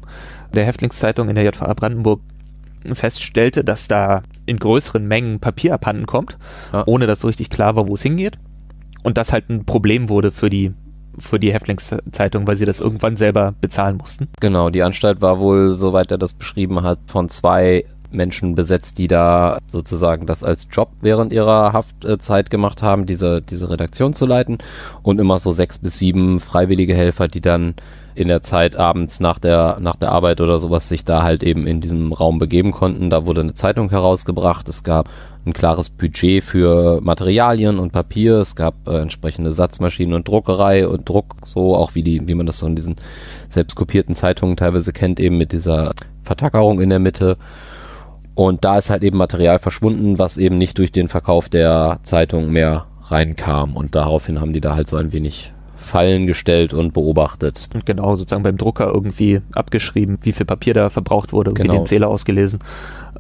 der 0.55 0.65
Häftlingszeitung 0.65 1.29
in 1.29 1.35
der 1.35 1.45
JVA 1.45 1.75
Brandenburg 1.75 2.21
feststellte, 2.93 3.65
dass 3.65 3.89
da 3.89 4.23
in 4.47 4.59
größeren 4.59 5.07
Mengen 5.07 5.41
Papier 5.41 5.75
abhanden 5.75 6.07
kommt, 6.07 6.39
Ja. 6.73 6.85
ohne 6.87 7.07
dass 7.07 7.21
so 7.21 7.27
richtig 7.27 7.51
klar 7.51 7.75
war, 7.77 7.89
wo 7.89 7.95
es 7.95 8.03
hingeht. 8.03 8.39
Und 9.03 9.19
das 9.19 9.33
halt 9.33 9.51
ein 9.51 9.65
Problem 9.65 10.09
wurde 10.09 10.31
für 10.31 10.51
die, 10.51 10.73
für 11.19 11.39
die 11.39 11.53
Häftlingszeitung, 11.53 12.47
weil 12.47 12.57
sie 12.57 12.67
das 12.67 12.81
irgendwann 12.81 13.17
selber 13.17 13.55
bezahlen 13.61 13.97
mussten. 13.97 14.29
Genau, 14.41 14.71
die 14.71 14.83
Anstalt 14.83 15.21
war 15.21 15.39
wohl, 15.39 15.75
soweit 15.75 16.11
er 16.11 16.19
das 16.19 16.33
beschrieben 16.33 16.83
hat, 16.83 16.99
von 17.07 17.29
zwei 17.29 17.85
Menschen 18.13 18.55
besetzt, 18.55 18.99
die 18.99 19.09
da 19.09 19.59
sozusagen 19.67 20.27
das 20.27 20.43
als 20.43 20.69
Job 20.71 20.91
während 21.01 21.33
ihrer 21.33 21.73
Haftzeit 21.73 22.51
gemacht 22.51 22.83
haben, 22.83 23.07
diese, 23.07 23.41
diese 23.41 23.71
Redaktion 23.71 24.15
zu 24.15 24.27
leiten 24.27 24.59
und 25.03 25.21
immer 25.21 25.39
so 25.39 25.53
sechs 25.53 25.79
bis 25.79 25.99
sieben 25.99 26.41
freiwillige 26.41 26.95
Helfer, 26.95 27.29
die 27.29 27.41
dann 27.41 27.77
in 28.15 28.29
der 28.29 28.43
Zeit 28.43 28.77
abends 28.77 29.21
nach 29.21 29.39
der, 29.39 29.79
nach 29.81 29.97
der 29.97 30.13
Arbeit 30.13 30.41
oder 30.41 30.59
sowas 30.59 30.89
sich 30.89 31.05
da 31.05 31.23
halt 31.23 31.43
eben 31.43 31.67
in 31.67 31.81
diesem 31.81 32.13
Raum 32.13 32.39
begeben 32.39 32.73
konnten. 32.73 33.11
Da 33.11 33.27
wurde 33.27 33.41
eine 33.41 33.55
Zeitung 33.55 33.91
herausgebracht. 33.91 34.69
Es 34.69 34.83
gab 34.83 35.09
ein 35.47 35.53
klares 35.53 35.89
Budget 35.89 36.45
für 36.45 37.01
Materialien 37.01 37.79
und 37.79 37.93
Papier. 37.93 38.37
Es 38.37 38.57
gab 38.57 38.75
äh, 38.87 39.01
entsprechende 39.01 39.53
Satzmaschinen 39.53 40.15
und 40.15 40.29
Druckerei 40.29 40.87
und 40.87 41.09
Druck, 41.09 41.37
so 41.45 41.75
auch 41.75 41.95
wie 41.95 42.03
die, 42.03 42.27
wie 42.29 42.35
man 42.35 42.47
das 42.47 42.59
so 42.59 42.67
in 42.67 42.77
diesen 42.77 42.97
selbstkopierten 43.49 44.15
Zeitungen 44.15 44.57
teilweise 44.57 44.93
kennt, 44.93 45.21
eben 45.21 45.39
mit 45.39 45.53
dieser 45.53 45.93
Vertackerung 46.23 46.81
in 46.81 46.91
der 46.91 46.99
Mitte. 46.99 47.37
Und 48.35 48.65
da 48.65 48.79
ist 48.79 48.91
halt 48.91 49.03
eben 49.03 49.19
Material 49.19 49.59
verschwunden, 49.59 50.19
was 50.19 50.37
eben 50.37 50.59
nicht 50.59 50.79
durch 50.79 50.93
den 50.93 51.09
Verkauf 51.09 51.49
der 51.49 52.01
Zeitung 52.03 52.51
mehr 52.51 52.87
reinkam. 53.03 53.77
Und 53.77 53.95
daraufhin 53.95 54.41
haben 54.41 54.53
die 54.53 54.61
da 54.61 54.75
halt 54.75 54.89
so 54.89 54.97
ein 54.97 55.13
wenig 55.13 55.53
Fallen 55.81 56.27
gestellt 56.27 56.73
und 56.75 56.93
beobachtet. 56.93 57.69
Und 57.75 57.87
genau 57.87 58.15
sozusagen 58.17 58.43
beim 58.43 58.57
Drucker 58.59 58.87
irgendwie 58.95 59.41
abgeschrieben, 59.55 60.19
wie 60.23 60.33
viel 60.33 60.47
Papier 60.47 60.75
da 60.75 60.91
verbraucht 60.91 61.33
wurde, 61.33 61.53
Genau. 61.53 61.73
den 61.73 61.87
Zähler 61.87 62.09
ausgelesen. 62.09 62.61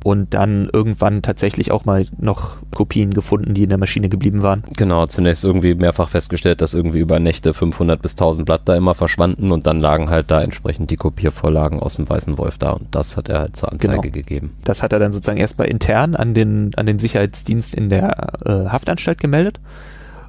Und 0.02 0.32
dann 0.32 0.70
irgendwann 0.72 1.20
tatsächlich 1.20 1.72
auch 1.72 1.84
mal 1.84 2.06
noch 2.18 2.56
Kopien 2.74 3.10
gefunden, 3.10 3.52
die 3.52 3.64
in 3.64 3.68
der 3.68 3.76
Maschine 3.76 4.08
geblieben 4.08 4.42
waren. 4.42 4.64
Genau, 4.78 5.04
zunächst 5.06 5.44
irgendwie 5.44 5.74
mehrfach 5.74 6.08
festgestellt, 6.08 6.62
dass 6.62 6.72
irgendwie 6.72 7.00
über 7.00 7.18
Nächte 7.20 7.52
500 7.52 8.00
bis 8.00 8.12
1000 8.12 8.46
Blatt 8.46 8.62
da 8.64 8.76
immer 8.76 8.94
verschwanden 8.94 9.52
und 9.52 9.66
dann 9.66 9.78
lagen 9.80 10.08
halt 10.08 10.30
da 10.30 10.40
entsprechend 10.42 10.90
die 10.90 10.96
Kopiervorlagen 10.96 11.80
aus 11.80 11.96
dem 11.96 12.08
Weißen 12.08 12.38
Wolf 12.38 12.56
da 12.56 12.70
und 12.70 12.86
das 12.94 13.18
hat 13.18 13.28
er 13.28 13.40
halt 13.40 13.56
zur 13.56 13.72
Anzeige 13.72 14.00
Genau. 14.00 14.02
gegeben. 14.14 14.52
Das 14.64 14.82
hat 14.82 14.94
er 14.94 15.00
dann 15.00 15.12
sozusagen 15.12 15.38
erstmal 15.38 15.66
intern 15.68 16.14
an 16.14 16.32
den, 16.32 16.70
an 16.76 16.86
den 16.86 16.98
Sicherheitsdienst 16.98 17.74
in 17.74 17.90
der 17.90 18.38
äh, 18.46 18.68
Haftanstalt 18.70 19.18
gemeldet, 19.20 19.60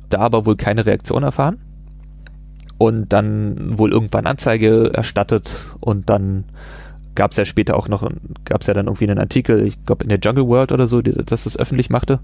da 0.09 0.19
aber 0.19 0.45
wohl 0.45 0.57
keine 0.57 0.85
Reaktion 0.85 1.23
erfahren 1.23 1.59
und 2.81 3.13
dann 3.13 3.77
wohl 3.77 3.91
irgendwann 3.91 4.25
Anzeige 4.25 4.91
erstattet 4.91 5.53
und 5.81 6.09
dann 6.09 6.45
gab 7.13 7.29
es 7.29 7.37
ja 7.37 7.45
später 7.45 7.75
auch 7.77 7.87
noch, 7.87 8.01
gab 8.43 8.61
es 8.61 8.67
ja 8.67 8.73
dann 8.73 8.87
irgendwie 8.87 9.07
einen 9.07 9.19
Artikel, 9.19 9.67
ich 9.67 9.85
glaube 9.85 10.01
in 10.03 10.09
der 10.09 10.17
Jungle 10.17 10.47
World 10.47 10.71
oder 10.71 10.87
so, 10.87 10.99
dass 11.03 11.43
das 11.43 11.59
öffentlich 11.59 11.91
machte. 11.91 12.19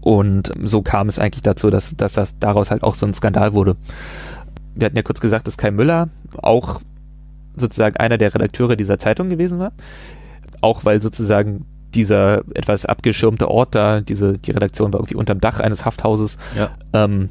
Und 0.00 0.50
so 0.64 0.82
kam 0.82 1.06
es 1.06 1.20
eigentlich 1.20 1.44
dazu, 1.44 1.70
dass, 1.70 1.96
dass 1.96 2.14
das 2.14 2.40
daraus 2.40 2.72
halt 2.72 2.82
auch 2.82 2.96
so 2.96 3.06
ein 3.06 3.14
Skandal 3.14 3.52
wurde. 3.52 3.76
Wir 4.74 4.86
hatten 4.86 4.96
ja 4.96 5.02
kurz 5.02 5.20
gesagt, 5.20 5.46
dass 5.46 5.56
Kai 5.56 5.70
Müller 5.70 6.08
auch 6.42 6.80
sozusagen 7.56 7.96
einer 7.96 8.18
der 8.18 8.34
Redakteure 8.34 8.74
dieser 8.74 8.98
Zeitung 8.98 9.28
gewesen 9.28 9.60
war. 9.60 9.70
Auch 10.62 10.84
weil 10.84 11.00
sozusagen 11.00 11.64
dieser 11.94 12.38
etwas 12.54 12.86
abgeschirmte 12.86 13.48
Ort 13.48 13.74
da, 13.76 14.00
diese, 14.00 14.36
die 14.38 14.50
Redaktion 14.50 14.92
war 14.92 14.98
irgendwie 15.00 15.14
unterm 15.14 15.40
Dach 15.40 15.60
eines 15.60 15.84
Hafthauses, 15.84 16.38
Ja. 16.56 16.70
ähm, 16.92 17.28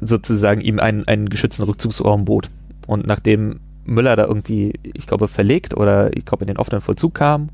sozusagen 0.00 0.60
ihm 0.60 0.78
einen, 0.78 1.06
einen 1.06 1.28
geschützten 1.28 1.64
Rückzugsraum 1.64 2.24
bot. 2.24 2.50
Und 2.86 3.06
nachdem 3.06 3.60
Müller 3.84 4.16
da 4.16 4.26
irgendwie, 4.26 4.74
ich 4.82 5.06
glaube, 5.06 5.28
verlegt 5.28 5.76
oder 5.76 6.16
ich 6.16 6.24
glaube 6.24 6.44
in 6.44 6.48
den 6.48 6.56
offenen 6.56 6.80
Vollzug 6.80 7.14
kam 7.14 7.48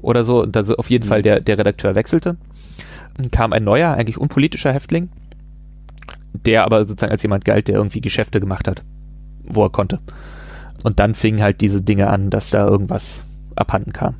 oder 0.00 0.24
so, 0.24 0.42
und 0.42 0.56
also 0.56 0.76
auf 0.76 0.90
jeden 0.90 1.04
Mhm. 1.04 1.08
Fall 1.08 1.22
der, 1.22 1.40
der 1.40 1.58
Redakteur 1.58 1.94
wechselte, 1.94 2.36
kam 3.32 3.52
ein 3.52 3.64
neuer, 3.64 3.94
eigentlich 3.94 4.18
unpolitischer 4.18 4.72
Häftling, 4.72 5.10
der 6.46 6.64
aber 6.64 6.86
sozusagen 6.86 7.12
als 7.12 7.22
jemand 7.22 7.44
galt, 7.44 7.68
der 7.68 7.76
irgendwie 7.76 8.00
Geschäfte 8.00 8.40
gemacht 8.40 8.68
hat, 8.68 8.82
wo 9.44 9.64
er 9.64 9.70
konnte. 9.70 9.98
Und 10.84 11.00
dann 11.00 11.14
fingen 11.14 11.42
halt 11.42 11.60
diese 11.60 11.82
Dinge 11.82 12.08
an, 12.08 12.30
dass 12.30 12.50
da 12.50 12.66
irgendwas 12.66 13.22
abhanden 13.56 13.92
kam. 13.92 14.14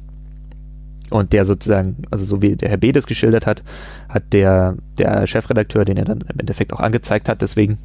Und 1.11 1.33
der 1.33 1.45
sozusagen, 1.45 2.05
also 2.11 2.25
so 2.25 2.41
wie 2.41 2.57
der 2.57 2.69
Herr 2.69 2.77
B. 2.77 2.93
das 2.93 3.07
geschildert 3.07 3.47
hat, 3.47 3.63
hat 4.09 4.33
der, 4.33 4.77
der 4.99 5.27
Chefredakteur, 5.27 5.85
den 5.85 5.97
er 5.97 6.05
dann 6.05 6.21
im 6.21 6.39
Endeffekt 6.39 6.73
auch 6.73 6.81
angezeigt 6.81 7.29
hat, 7.29 7.43
deswegen 7.43 7.79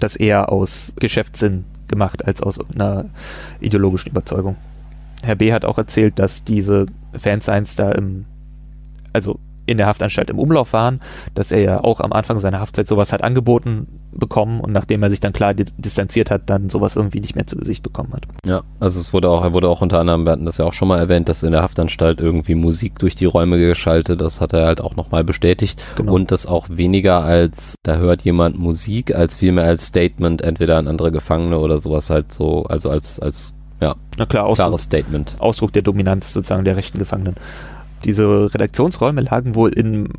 das 0.00 0.16
eher 0.16 0.50
aus 0.50 0.92
Geschäftssinn 0.96 1.64
gemacht 1.88 2.24
als 2.24 2.42
aus 2.42 2.58
einer 2.74 3.06
ideologischen 3.60 4.10
Überzeugung. 4.10 4.56
Herr 5.22 5.36
B. 5.36 5.52
hat 5.52 5.64
auch 5.64 5.78
erzählt, 5.78 6.18
dass 6.18 6.44
diese 6.44 6.86
Fansigns 7.16 7.76
da 7.76 7.92
im, 7.92 8.24
also 9.12 9.38
in 9.66 9.78
der 9.78 9.86
Haftanstalt 9.86 10.30
im 10.30 10.38
Umlauf 10.38 10.72
waren, 10.72 11.00
dass 11.34 11.52
er 11.52 11.60
ja 11.60 11.82
auch 11.82 12.00
am 12.00 12.12
Anfang 12.12 12.38
seiner 12.38 12.60
Haftzeit 12.60 12.86
sowas 12.86 13.12
hat 13.12 13.22
angeboten 13.22 13.86
bekommen 14.16 14.60
und 14.60 14.72
nachdem 14.72 15.02
er 15.02 15.10
sich 15.10 15.20
dann 15.20 15.32
klar 15.32 15.54
di- 15.54 15.64
distanziert 15.78 16.30
hat, 16.30 16.42
dann 16.50 16.70
sowas 16.70 16.96
irgendwie 16.96 17.20
nicht 17.20 17.34
mehr 17.34 17.46
zu 17.46 17.56
Gesicht 17.56 17.82
bekommen 17.82 18.12
hat. 18.12 18.22
Ja, 18.46 18.62
also 18.80 19.00
es 19.00 19.12
wurde 19.12 19.28
auch, 19.28 19.42
er 19.42 19.52
wurde 19.52 19.68
auch 19.68 19.80
unter 19.82 19.98
anderem, 19.98 20.24
wir 20.24 20.32
hatten 20.32 20.46
das 20.46 20.58
ja 20.58 20.64
auch 20.64 20.72
schon 20.72 20.88
mal 20.88 20.98
erwähnt, 20.98 21.28
dass 21.28 21.42
in 21.42 21.52
der 21.52 21.62
Haftanstalt 21.62 22.20
irgendwie 22.20 22.54
Musik 22.54 22.98
durch 22.98 23.14
die 23.14 23.24
Räume 23.24 23.58
geschaltet, 23.58 24.20
das 24.20 24.40
hat 24.40 24.52
er 24.52 24.66
halt 24.66 24.80
auch 24.80 24.96
nochmal 24.96 25.24
bestätigt 25.24 25.82
Genau. 25.96 26.12
und 26.14 26.30
das 26.30 26.46
auch 26.46 26.66
weniger 26.70 27.22
als, 27.24 27.74
da 27.82 27.96
hört 27.96 28.22
jemand 28.24 28.58
Musik, 28.58 29.14
als 29.14 29.34
vielmehr 29.34 29.64
als 29.64 29.86
Statement, 29.86 30.42
entweder 30.42 30.78
an 30.78 30.88
andere 30.88 31.12
Gefangene 31.12 31.58
oder 31.58 31.78
sowas 31.78 32.10
halt 32.10 32.32
so, 32.32 32.64
also 32.64 32.90
als, 32.90 33.18
als, 33.20 33.54
ja, 33.80 33.94
Na 34.16 34.26
klar, 34.26 34.44
Ausdruck, 34.44 34.66
klares 34.66 34.82
Statement. 34.82 35.36
Ausdruck 35.40 35.72
der 35.72 35.82
Dominanz 35.82 36.32
sozusagen 36.32 36.64
der 36.64 36.76
rechten 36.76 36.98
Gefangenen. 36.98 37.34
Diese 38.04 38.52
Redaktionsräume 38.52 39.22
lagen 39.22 39.54
wohl 39.54 39.72
in, 39.72 40.10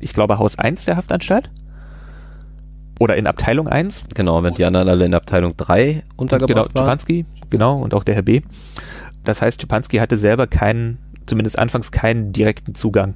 ich 0.00 0.14
glaube, 0.14 0.38
Haus 0.38 0.58
1 0.58 0.86
der 0.86 0.96
Haftanstalt. 0.96 1.50
Oder 2.98 3.16
in 3.16 3.26
Abteilung 3.26 3.68
1. 3.68 4.04
Genau, 4.14 4.42
wenn 4.42 4.54
die 4.54 4.64
anderen 4.64 4.88
alle 4.88 5.04
in 5.04 5.14
Abteilung 5.14 5.56
3 5.56 5.84
Genau, 5.84 6.02
untergebracht 6.16 6.74
waren. 6.74 6.84
Schipanski, 6.84 7.26
genau, 7.50 7.78
und 7.78 7.94
auch 7.94 8.04
der 8.04 8.14
Herr 8.14 8.22
B. 8.22 8.42
Das 9.24 9.42
heißt, 9.42 9.60
Schipanski 9.60 9.98
hatte 9.98 10.16
selber 10.16 10.46
keinen, 10.46 10.98
zumindest 11.26 11.58
anfangs 11.58 11.90
keinen 11.90 12.32
direkten 12.32 12.74
Zugang. 12.74 13.14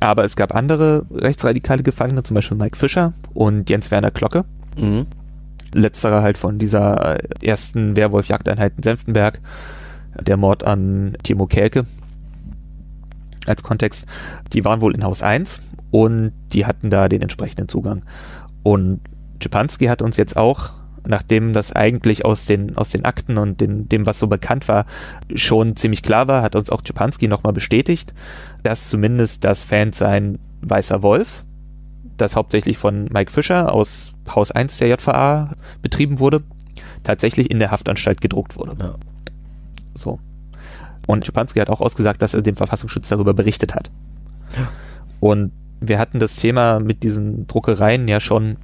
Aber 0.00 0.24
es 0.24 0.36
gab 0.36 0.54
andere 0.54 1.06
rechtsradikale 1.12 1.82
Gefangene, 1.82 2.22
zum 2.22 2.34
Beispiel 2.34 2.56
Mike 2.56 2.76
Fischer 2.76 3.12
und 3.34 3.68
Jens 3.68 3.90
Werner 3.90 4.10
Glocke. 4.10 4.44
Mhm. 4.78 5.06
Letzterer 5.72 6.22
halt 6.22 6.38
von 6.38 6.58
dieser 6.58 7.16
äh, 7.16 7.28
ersten 7.42 7.96
Werwolf-Jagdeinheit 7.96 8.74
in 8.76 8.82
Senftenberg, 8.82 9.40
der 10.20 10.36
Mord 10.36 10.64
an 10.64 11.16
Timo 11.22 11.46
Kelke 11.46 11.86
als 13.46 13.62
Kontext. 13.62 14.06
Die 14.52 14.64
waren 14.64 14.80
wohl 14.80 14.94
in 14.94 15.04
Haus 15.04 15.22
1 15.22 15.60
und 15.90 16.32
die 16.52 16.66
hatten 16.66 16.90
da 16.90 17.08
den 17.08 17.22
entsprechenden 17.22 17.68
Zugang. 17.68 18.02
Und 18.66 18.98
Schipanski 19.40 19.86
hat 19.86 20.02
uns 20.02 20.16
jetzt 20.16 20.36
auch, 20.36 20.70
nachdem 21.06 21.52
das 21.52 21.70
eigentlich 21.70 22.24
aus 22.24 22.46
den, 22.46 22.76
aus 22.76 22.90
den 22.90 23.04
Akten 23.04 23.38
und 23.38 23.60
den, 23.60 23.88
dem, 23.88 24.06
was 24.06 24.18
so 24.18 24.26
bekannt 24.26 24.66
war, 24.66 24.86
schon 25.36 25.76
ziemlich 25.76 26.02
klar 26.02 26.26
war, 26.26 26.42
hat 26.42 26.56
uns 26.56 26.70
auch 26.70 26.82
Schipanski 26.84 27.28
nochmal 27.28 27.52
bestätigt, 27.52 28.12
dass 28.64 28.88
zumindest 28.88 29.44
das 29.44 29.62
Fansein 29.62 30.40
Weißer 30.62 31.04
Wolf, 31.04 31.44
das 32.16 32.34
hauptsächlich 32.34 32.76
von 32.76 33.04
Mike 33.04 33.30
Fischer 33.30 33.72
aus 33.72 34.14
Haus 34.34 34.50
1 34.50 34.78
der 34.78 34.88
JVA 34.88 35.52
betrieben 35.80 36.18
wurde, 36.18 36.42
tatsächlich 37.04 37.52
in 37.52 37.60
der 37.60 37.70
Haftanstalt 37.70 38.20
gedruckt 38.20 38.56
wurde. 38.56 38.74
Ja. 38.80 38.94
So. 39.94 40.18
Und 41.06 41.24
Schipanski 41.24 41.60
hat 41.60 41.70
auch 41.70 41.80
ausgesagt, 41.80 42.20
dass 42.20 42.34
er 42.34 42.42
dem 42.42 42.56
Verfassungsschutz 42.56 43.10
darüber 43.10 43.32
berichtet 43.32 43.76
hat. 43.76 43.92
Und 45.20 45.52
wir 45.80 45.98
hatten 45.98 46.18
das 46.18 46.36
Thema 46.36 46.80
mit 46.80 47.02
diesen 47.02 47.46
Druckereien 47.46 48.08
ja 48.08 48.20
schon 48.20 48.56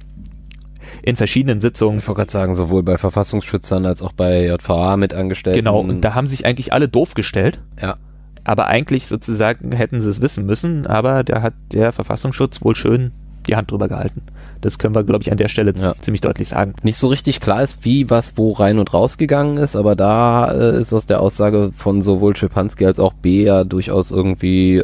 in 1.01 1.15
verschiedenen 1.15 1.61
Sitzungen. 1.61 1.99
Ich 1.99 2.07
wollte 2.07 2.19
gerade 2.19 2.31
sagen, 2.31 2.53
sowohl 2.53 2.83
bei 2.83 2.97
Verfassungsschützern 2.97 3.85
als 3.85 4.01
auch 4.01 4.11
bei 4.13 4.47
JVA 4.47 4.97
mit 4.97 5.13
Angestellten. 5.13 5.59
Genau, 5.59 5.79
und 5.79 6.01
da 6.01 6.13
haben 6.13 6.27
sich 6.27 6.45
eigentlich 6.45 6.73
alle 6.73 6.87
doof 6.87 7.13
gestellt. 7.13 7.59
Ja. 7.81 7.97
Aber 8.43 8.67
eigentlich 8.67 9.07
sozusagen 9.07 9.71
hätten 9.71 10.01
sie 10.01 10.09
es 10.09 10.19
wissen 10.21 10.45
müssen, 10.45 10.85
aber 10.85 11.23
da 11.23 11.41
hat 11.41 11.53
der 11.71 11.91
Verfassungsschutz 11.93 12.63
wohl 12.63 12.75
schön 12.75 13.11
die 13.47 13.55
Hand 13.55 13.71
drüber 13.71 13.87
gehalten. 13.87 14.21
Das 14.61 14.79
können 14.79 14.95
wir, 14.95 15.03
glaube 15.03 15.21
ich, 15.23 15.31
an 15.31 15.37
der 15.37 15.49
Stelle 15.49 15.73
Ja. 15.75 15.93
ziemlich 15.99 16.21
deutlich 16.21 16.47
sagen. 16.49 16.73
Nicht 16.83 16.97
so 16.97 17.07
richtig 17.07 17.41
klar 17.41 17.61
ist, 17.63 17.83
wie 17.83 18.09
was 18.09 18.37
wo 18.37 18.51
rein 18.51 18.79
und 18.79 18.93
rausgegangen 18.93 19.57
ist, 19.57 19.75
aber 19.75 19.95
da 19.95 20.51
äh, 20.51 20.79
ist 20.79 20.93
aus 20.93 21.05
der 21.05 21.19
Aussage 21.19 21.71
von 21.75 22.01
sowohl 22.01 22.35
Schepanski 22.35 22.85
als 22.85 22.99
auch 22.99 23.13
B 23.13 23.43
ja 23.43 23.63
durchaus 23.65 24.11
irgendwie 24.11 24.83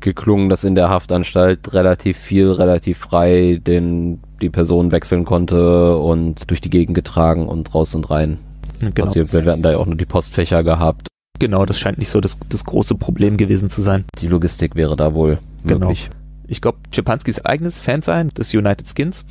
geklungen, 0.00 0.48
dass 0.48 0.64
in 0.64 0.74
der 0.74 0.88
Haftanstalt 0.88 1.72
relativ 1.74 2.16
viel, 2.18 2.50
relativ 2.50 2.98
frei 2.98 3.60
den 3.64 4.20
die 4.40 4.50
Person 4.50 4.90
wechseln 4.92 5.24
konnte 5.24 5.96
und 5.96 6.50
durch 6.50 6.60
die 6.60 6.70
Gegend 6.70 6.94
getragen 6.94 7.46
und 7.48 7.74
raus 7.74 7.94
und 7.94 8.10
rein 8.10 8.38
Genau. 8.80 8.92
passiert. 9.04 9.32
Wir 9.34 9.44
hatten 9.44 9.62
da 9.62 9.72
ja 9.72 9.76
auch 9.78 9.86
nur 9.86 9.96
die 9.96 10.06
Postfächer 10.06 10.62
gehabt. 10.64 11.08
genau, 11.38 11.64
das 11.66 11.78
scheint 11.78 11.98
nicht 11.98 12.08
so 12.10 12.20
das, 12.20 12.38
das 12.48 12.64
große 12.64 12.94
Problem 12.94 13.36
gewesen 13.36 13.68
zu 13.70 13.82
sein. 13.82 14.04
Die 14.18 14.26
Logistik 14.26 14.74
wäre 14.76 14.96
da 14.96 15.12
wohl 15.14 15.38
Genau. 15.64 15.80
möglich. 15.88 16.08
ich 16.48 16.60
glaube, 16.62 16.78
Czepanskis 16.90 17.44
eigenes 17.44 17.80
Fansein 17.80 18.30
des 18.30 18.52
United 18.54 18.86
Skins 18.88 19.24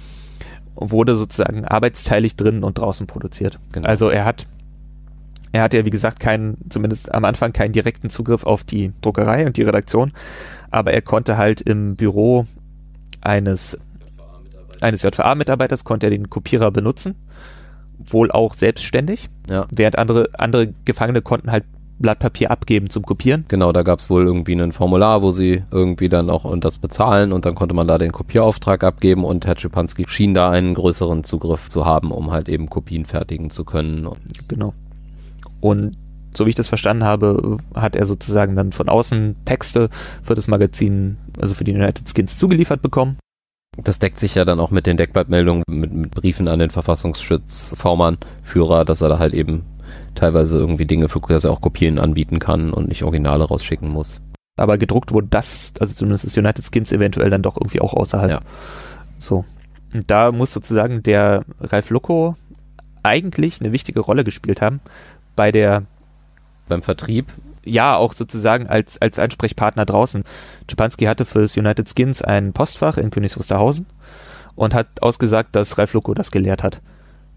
wurde 0.75 1.15
sozusagen 1.15 1.65
arbeitsteilig 1.65 2.35
drinnen 2.35 2.63
und 2.63 2.77
draußen 2.77 3.07
produziert. 3.07 3.59
Genau. 3.73 3.87
Also 3.87 4.09
er 4.09 4.25
hat, 4.25 4.47
er 5.51 5.63
hatte 5.63 5.77
ja 5.77 5.85
wie 5.85 5.89
gesagt 5.89 6.19
keinen, 6.19 6.57
zumindest 6.69 7.13
am 7.13 7.25
Anfang 7.25 7.53
keinen 7.53 7.71
direkten 7.73 8.09
Zugriff 8.09 8.43
auf 8.45 8.63
die 8.63 8.91
Druckerei 9.01 9.45
und 9.45 9.57
die 9.57 9.63
Redaktion, 9.63 10.11
aber 10.71 10.93
er 10.93 11.01
konnte 11.01 11.37
halt 11.37 11.61
im 11.61 11.95
Büro 11.95 12.45
eines 13.21 13.77
eines 14.81 15.01
JVA-Mitarbeiters 15.03 15.83
konnte 15.83 16.07
er 16.07 16.11
den 16.11 16.29
Kopierer 16.29 16.71
benutzen, 16.71 17.15
wohl 17.97 18.31
auch 18.31 18.53
selbstständig, 18.53 19.29
Ja. 19.49 19.67
während 19.75 19.97
andere 19.97 20.29
andere 20.37 20.73
Gefangene 20.85 21.21
konnten 21.21 21.51
halt 21.51 21.65
Blatt 22.01 22.19
Papier 22.19 22.49
abgeben 22.49 22.89
zum 22.89 23.03
Kopieren. 23.03 23.43
Genau, 23.49 23.73
da 23.73 23.83
gab 23.83 23.99
es 23.99 24.09
wohl 24.09 24.23
irgendwie 24.25 24.53
ein 24.53 24.71
Formular, 24.71 25.21
wo 25.21 25.31
sie 25.31 25.63
irgendwie 25.69 26.07
dann 26.07 26.29
auch 26.29 26.45
und 26.45 26.63
das 26.63 26.77
bezahlen 26.77 27.33
und 27.33 27.43
dann 27.45 27.55
konnte 27.55 27.75
man 27.75 27.89
da 27.89 27.97
den 27.97 28.13
Kopierauftrag 28.13 28.85
abgeben 28.85 29.25
und 29.25 29.45
Herr 29.45 29.59
Schipanski 29.59 30.05
schien 30.07 30.33
da 30.33 30.49
einen 30.49 30.75
größeren 30.75 31.25
Zugriff 31.25 31.67
zu 31.67 31.85
haben, 31.85 32.11
um 32.13 32.31
halt 32.31 32.47
eben 32.47 32.69
Kopien 32.69 33.03
fertigen 33.03 33.49
zu 33.49 33.65
können. 33.65 34.07
Genau. 34.47 34.73
Und 35.61 35.97
so 36.33 36.45
wie 36.45 36.49
ich 36.49 36.55
das 36.55 36.67
verstanden 36.67 37.03
habe, 37.03 37.57
hat 37.75 37.95
er 37.95 38.05
sozusagen 38.05 38.55
dann 38.55 38.71
von 38.71 38.89
außen 38.89 39.35
Texte 39.45 39.89
für 40.23 40.35
das 40.35 40.47
Magazin, 40.47 41.17
also 41.39 41.55
für 41.55 41.63
die 41.63 41.73
United 41.73 42.07
Skins 42.07 42.37
zugeliefert 42.37 42.81
bekommen. 42.81 43.17
Das 43.77 43.99
deckt 43.99 44.19
sich 44.19 44.35
ja 44.35 44.45
dann 44.45 44.59
auch 44.59 44.71
mit 44.71 44.85
den 44.85 44.97
Deckblattmeldungen, 44.97 45.63
mit, 45.69 45.93
mit 45.93 46.11
Briefen 46.11 46.47
an 46.47 46.59
den 46.59 46.69
Verfassungsschutz, 46.69 47.75
V-Mann, 47.77 48.17
Führer, 48.43 48.85
dass 48.85 49.01
er 49.01 49.09
da 49.09 49.19
halt 49.19 49.33
eben 49.33 49.65
teilweise 50.15 50.57
irgendwie 50.57 50.85
Dinge 50.85 51.07
für, 51.07 51.21
dass 51.21 51.45
er 51.45 51.51
auch 51.51 51.61
Kopien 51.61 51.99
anbieten 51.99 52.39
kann 52.39 52.73
und 52.73 52.89
nicht 52.89 53.03
Originale 53.03 53.45
rausschicken 53.45 53.89
muss. 53.89 54.21
Aber 54.57 54.77
gedruckt 54.77 55.13
wurde 55.13 55.27
das, 55.29 55.73
also 55.79 55.95
zumindest 55.95 56.25
das 56.25 56.37
United 56.37 56.65
Skins 56.65 56.91
eventuell 56.91 57.29
dann 57.29 57.41
doch 57.41 57.55
irgendwie 57.55 57.79
auch 57.79 57.93
außerhalb. 57.93 58.29
Ja. 58.29 58.39
So. 59.17 59.45
Und 59.93 60.11
da 60.11 60.31
muss 60.31 60.51
sozusagen 60.51 61.01
der 61.01 61.45
Ralf 61.59 61.89
Loco 61.89 62.35
eigentlich 63.01 63.61
eine 63.61 63.71
wichtige 63.71 64.01
Rolle 64.01 64.25
gespielt 64.25 64.61
haben 64.61 64.81
bei 65.39 65.53
der 65.53 65.83
Beim 66.67 66.81
Vertrieb, 66.81 67.27
ja, 67.63 67.95
auch 67.95 68.11
sozusagen 68.11 68.67
als, 68.67 69.01
als 69.01 69.19
Ansprechpartner 69.19 69.85
draußen. 69.85 70.25
Czepanski 70.67 71.05
hatte 71.05 71.23
für 71.23 71.39
das 71.39 71.55
United 71.55 71.89
Skins 71.89 72.21
ein 72.21 72.51
Postfach 72.51 72.97
in 72.97 73.09
Königs 73.09 73.37
Wusterhausen 73.37 73.85
und 74.55 74.73
hat 74.73 75.01
ausgesagt, 75.01 75.55
dass 75.55 75.77
Ralf 75.77 75.93
Loco 75.93 76.13
das 76.13 76.31
gelehrt 76.31 76.61
hat. 76.61 76.81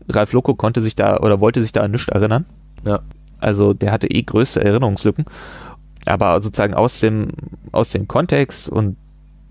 Ralf 0.09 0.33
Loco 0.33 0.57
konnte 0.57 0.81
sich 0.81 0.97
da 0.97 1.19
oder 1.19 1.41
wollte 1.41 1.61
sich 1.61 1.71
da 1.71 1.83
an 1.83 1.93
nichts 1.93 2.09
erinnern. 2.09 2.45
Ja. 2.85 3.03
Also 3.39 3.73
der 3.73 3.93
hatte 3.93 4.11
eh 4.11 4.23
größte 4.23 4.65
Erinnerungslücken. 4.65 5.27
Aber 6.05 6.43
sozusagen 6.43 6.75
aus 6.75 6.99
dem, 6.99 7.29
aus 7.71 7.91
dem 7.91 8.09
Kontext 8.09 8.69
und 8.69 8.97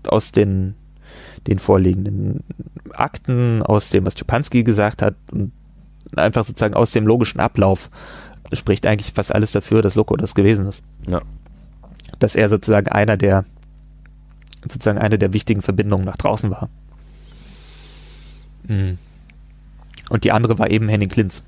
aus 0.06 0.30
den, 0.30 0.74
den 1.46 1.58
vorliegenden 1.58 2.44
Akten, 2.92 3.62
aus 3.62 3.88
dem, 3.88 4.04
was 4.04 4.14
Czepanski 4.14 4.62
gesagt 4.62 5.00
hat, 5.00 5.14
und 5.32 5.52
einfach 6.16 6.44
sozusagen 6.44 6.74
aus 6.74 6.92
dem 6.92 7.06
logischen 7.06 7.40
Ablauf 7.40 7.88
spricht 8.58 8.86
eigentlich 8.86 9.12
fast 9.12 9.34
alles 9.34 9.52
dafür, 9.52 9.82
dass 9.82 9.94
Loco 9.94 10.16
das 10.16 10.34
gewesen 10.34 10.66
ist. 10.66 10.82
Ja. 11.06 11.20
Dass 12.18 12.36
er 12.36 12.48
sozusagen 12.48 12.88
einer 12.88 13.16
der 13.16 13.44
sozusagen 14.68 14.98
eine 14.98 15.18
der 15.18 15.32
wichtigen 15.32 15.62
Verbindungen 15.62 16.04
nach 16.04 16.16
draußen 16.16 16.50
war. 16.50 16.68
Mhm. 18.68 18.98
Und 20.08 20.24
die 20.24 20.32
andere 20.32 20.58
war 20.58 20.70
eben 20.70 20.88
Henning 20.88 21.08
Klinz, 21.08 21.42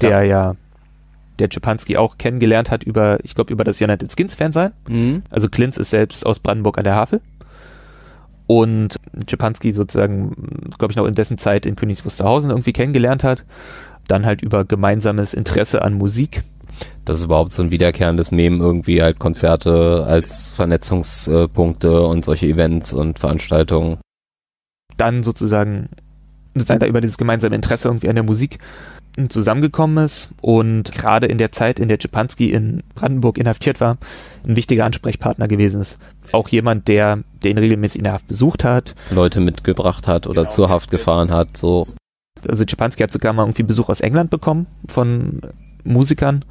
der 0.00 0.24
ja, 0.24 0.56
der 1.38 1.50
Czepanski 1.50 1.96
auch 1.96 2.18
kennengelernt 2.18 2.70
hat 2.70 2.84
über, 2.84 3.18
ich 3.22 3.34
glaube, 3.34 3.52
über 3.52 3.64
das 3.64 3.80
United 3.80 4.10
Skins 4.12 4.34
Fansein. 4.34 4.72
mhm. 4.88 5.22
Also 5.30 5.48
Klinz 5.48 5.76
ist 5.76 5.90
selbst 5.90 6.26
aus 6.26 6.38
Brandenburg 6.38 6.78
an 6.78 6.84
der 6.84 6.94
Havel. 6.94 7.20
Und 8.46 8.98
Czepanski 9.26 9.72
sozusagen, 9.72 10.68
glaube 10.78 10.92
ich, 10.92 10.96
noch 10.96 11.06
in 11.06 11.14
dessen 11.14 11.38
Zeit 11.38 11.64
in 11.64 11.76
Königs 11.76 12.04
Wusterhausen 12.04 12.50
irgendwie 12.50 12.72
kennengelernt 12.72 13.24
hat. 13.24 13.44
Dann 14.08 14.26
halt 14.26 14.42
über 14.42 14.64
gemeinsames 14.64 15.34
Interesse 15.34 15.82
an 15.82 15.94
Musik. 15.94 16.42
Das 17.04 17.18
ist 17.18 17.24
überhaupt 17.24 17.52
so 17.52 17.62
ein 17.62 17.70
wiederkehrendes 17.70 18.32
Mem, 18.32 18.60
irgendwie 18.60 19.02
halt 19.02 19.18
Konzerte 19.18 20.04
als 20.06 20.52
Vernetzungspunkte 20.52 22.02
und 22.02 22.24
solche 22.24 22.46
Events 22.46 22.92
und 22.92 23.18
Veranstaltungen. 23.18 23.98
Dann 24.96 25.22
sozusagen, 25.22 25.88
sozusagen 26.54 26.80
da 26.80 26.86
über 26.86 27.00
dieses 27.00 27.18
gemeinsame 27.18 27.56
Interesse 27.56 27.88
irgendwie 27.88 28.08
an 28.08 28.14
der 28.14 28.24
Musik 28.24 28.58
zusammengekommen 29.28 30.02
ist 30.04 30.30
und 30.40 30.90
gerade 30.92 31.26
in 31.26 31.36
der 31.36 31.52
Zeit, 31.52 31.78
in 31.78 31.88
der 31.88 31.98
Czepanski 31.98 32.50
in 32.50 32.82
Brandenburg 32.94 33.36
inhaftiert 33.36 33.78
war, 33.80 33.98
ein 34.46 34.56
wichtiger 34.56 34.86
Ansprechpartner 34.86 35.48
gewesen 35.48 35.82
ist. 35.82 35.98
Auch 36.32 36.48
jemand, 36.48 36.88
der 36.88 37.18
den 37.44 37.58
regelmäßig 37.58 37.98
in 37.98 38.04
der 38.04 38.14
Haft 38.14 38.28
besucht 38.28 38.64
hat, 38.64 38.94
Leute 39.10 39.40
mitgebracht 39.40 40.08
hat 40.08 40.26
oder 40.26 40.42
Genau. 40.42 40.50
zur 40.54 40.68
Haft 40.70 40.90
gefahren 40.90 41.30
hat, 41.30 41.56
so. 41.56 41.86
Also 42.48 42.64
Czepanski 42.64 43.02
hat 43.02 43.12
sogar 43.12 43.32
mal 43.32 43.42
irgendwie 43.42 43.62
Besuch 43.62 43.88
aus 43.88 44.00
England 44.00 44.30
bekommen 44.30 44.66
von 44.88 45.40
Musikern. 45.84 46.44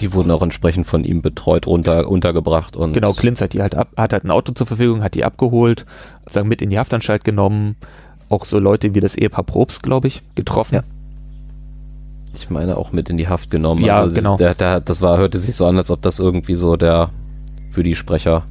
Die 0.00 0.12
wurden 0.12 0.30
auch 0.30 0.42
entsprechend 0.42 0.86
von 0.86 1.04
ihm 1.04 1.22
betreut, 1.22 1.66
runter, 1.66 2.08
untergebracht 2.08 2.76
und. 2.76 2.92
Genau, 2.92 3.12
Klinz 3.12 3.40
hat 3.40 3.52
die 3.52 3.60
halt 3.60 3.74
ab, 3.74 3.88
hat 3.96 4.12
halt 4.12 4.24
ein 4.24 4.30
Auto 4.30 4.52
zur 4.52 4.66
Verfügung, 4.66 5.02
hat 5.02 5.14
die 5.14 5.24
abgeholt, 5.24 5.86
sozusagen 6.24 6.48
mit 6.48 6.62
in 6.62 6.70
die 6.70 6.78
Haftanstalt 6.78 7.24
genommen. 7.24 7.76
Auch 8.28 8.44
so 8.46 8.58
Leute 8.58 8.94
wie 8.94 9.00
das 9.00 9.14
Ehepaar 9.14 9.44
Probst, 9.44 9.82
glaube 9.82 10.08
ich, 10.08 10.22
getroffen. 10.34 10.76
Ja. 10.76 10.82
Ich 12.34 12.48
meine 12.48 12.78
auch 12.78 12.92
mit 12.92 13.10
in 13.10 13.18
die 13.18 13.28
Haft 13.28 13.50
genommen. 13.50 13.84
Ja, 13.84 14.00
also 14.00 14.14
genau. 14.14 14.36
Der, 14.36 14.54
der, 14.54 14.80
das 14.80 15.02
war, 15.02 15.18
hörte 15.18 15.38
sich 15.38 15.54
so 15.54 15.66
an, 15.66 15.76
als 15.76 15.90
ob 15.90 16.00
das 16.00 16.18
irgendwie 16.18 16.54
so 16.54 16.76
der 16.76 17.10
für 17.70 17.82
die 17.82 17.94
Sprecher 17.94 18.44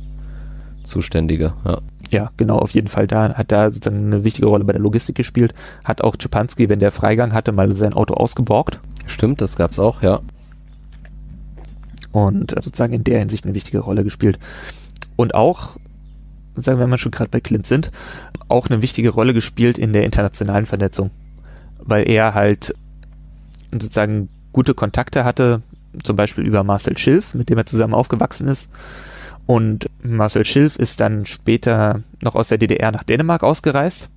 Zuständige, 0.83 1.53
ja. 1.65 1.79
Ja, 2.11 2.31
genau, 2.37 2.59
auf 2.59 2.71
jeden 2.71 2.87
Fall. 2.87 3.07
Da 3.07 3.33
hat 3.33 3.51
da 3.51 3.69
sozusagen 3.69 4.05
eine 4.05 4.23
wichtige 4.23 4.47
Rolle 4.47 4.63
bei 4.63 4.73
der 4.73 4.81
Logistik 4.81 5.15
gespielt. 5.15 5.53
Hat 5.83 6.01
auch 6.01 6.15
Czepanski, 6.15 6.69
wenn 6.69 6.79
der 6.79 6.91
Freigang 6.91 7.33
hatte, 7.33 7.51
mal 7.51 7.71
sein 7.71 7.93
Auto 7.93 8.13
ausgeborgt 8.13 8.79
Stimmt, 9.07 9.41
das 9.41 9.55
gab's 9.55 9.79
auch, 9.79 10.01
ja. 10.01 10.21
und 12.11 12.51
sozusagen 12.51 12.93
in 12.93 13.03
der 13.03 13.19
Hinsicht 13.19 13.45
eine 13.45 13.55
wichtige 13.55 13.79
Rolle 13.79 14.03
gespielt. 14.03 14.39
Und 15.15 15.35
auch, 15.35 15.77
wenn 16.55 16.89
wir 16.89 16.97
schon 16.97 17.11
gerade 17.11 17.29
bei 17.29 17.39
Clint 17.39 17.65
sind, 17.65 17.91
auch 18.47 18.67
eine 18.67 18.81
wichtige 18.81 19.09
Rolle 19.09 19.33
gespielt 19.33 19.77
in 19.77 19.93
der 19.93 20.03
internationalen 20.03 20.65
Vernetzung. 20.65 21.11
Weil 21.79 22.09
er 22.09 22.33
halt 22.33 22.75
sozusagen 23.71 24.29
gute 24.53 24.73
Kontakte 24.73 25.23
hatte, 25.23 25.61
zum 26.03 26.15
Beispiel 26.15 26.45
über 26.45 26.63
Marcel 26.63 26.97
Schilf, 26.97 27.33
mit 27.33 27.49
dem 27.49 27.57
er 27.57 27.65
zusammen 27.65 27.93
aufgewachsen 27.93 28.47
ist. 28.47 28.69
Und 29.45 29.87
Marcel 30.03 30.45
Schilf 30.45 30.77
ist 30.77 30.99
dann 31.01 31.25
später 31.25 32.01
noch 32.21 32.35
aus 32.35 32.49
der 32.49 32.57
DDR 32.57 32.91
nach 32.91 33.03
Dänemark 33.03 33.43
ausgereist 33.43 34.09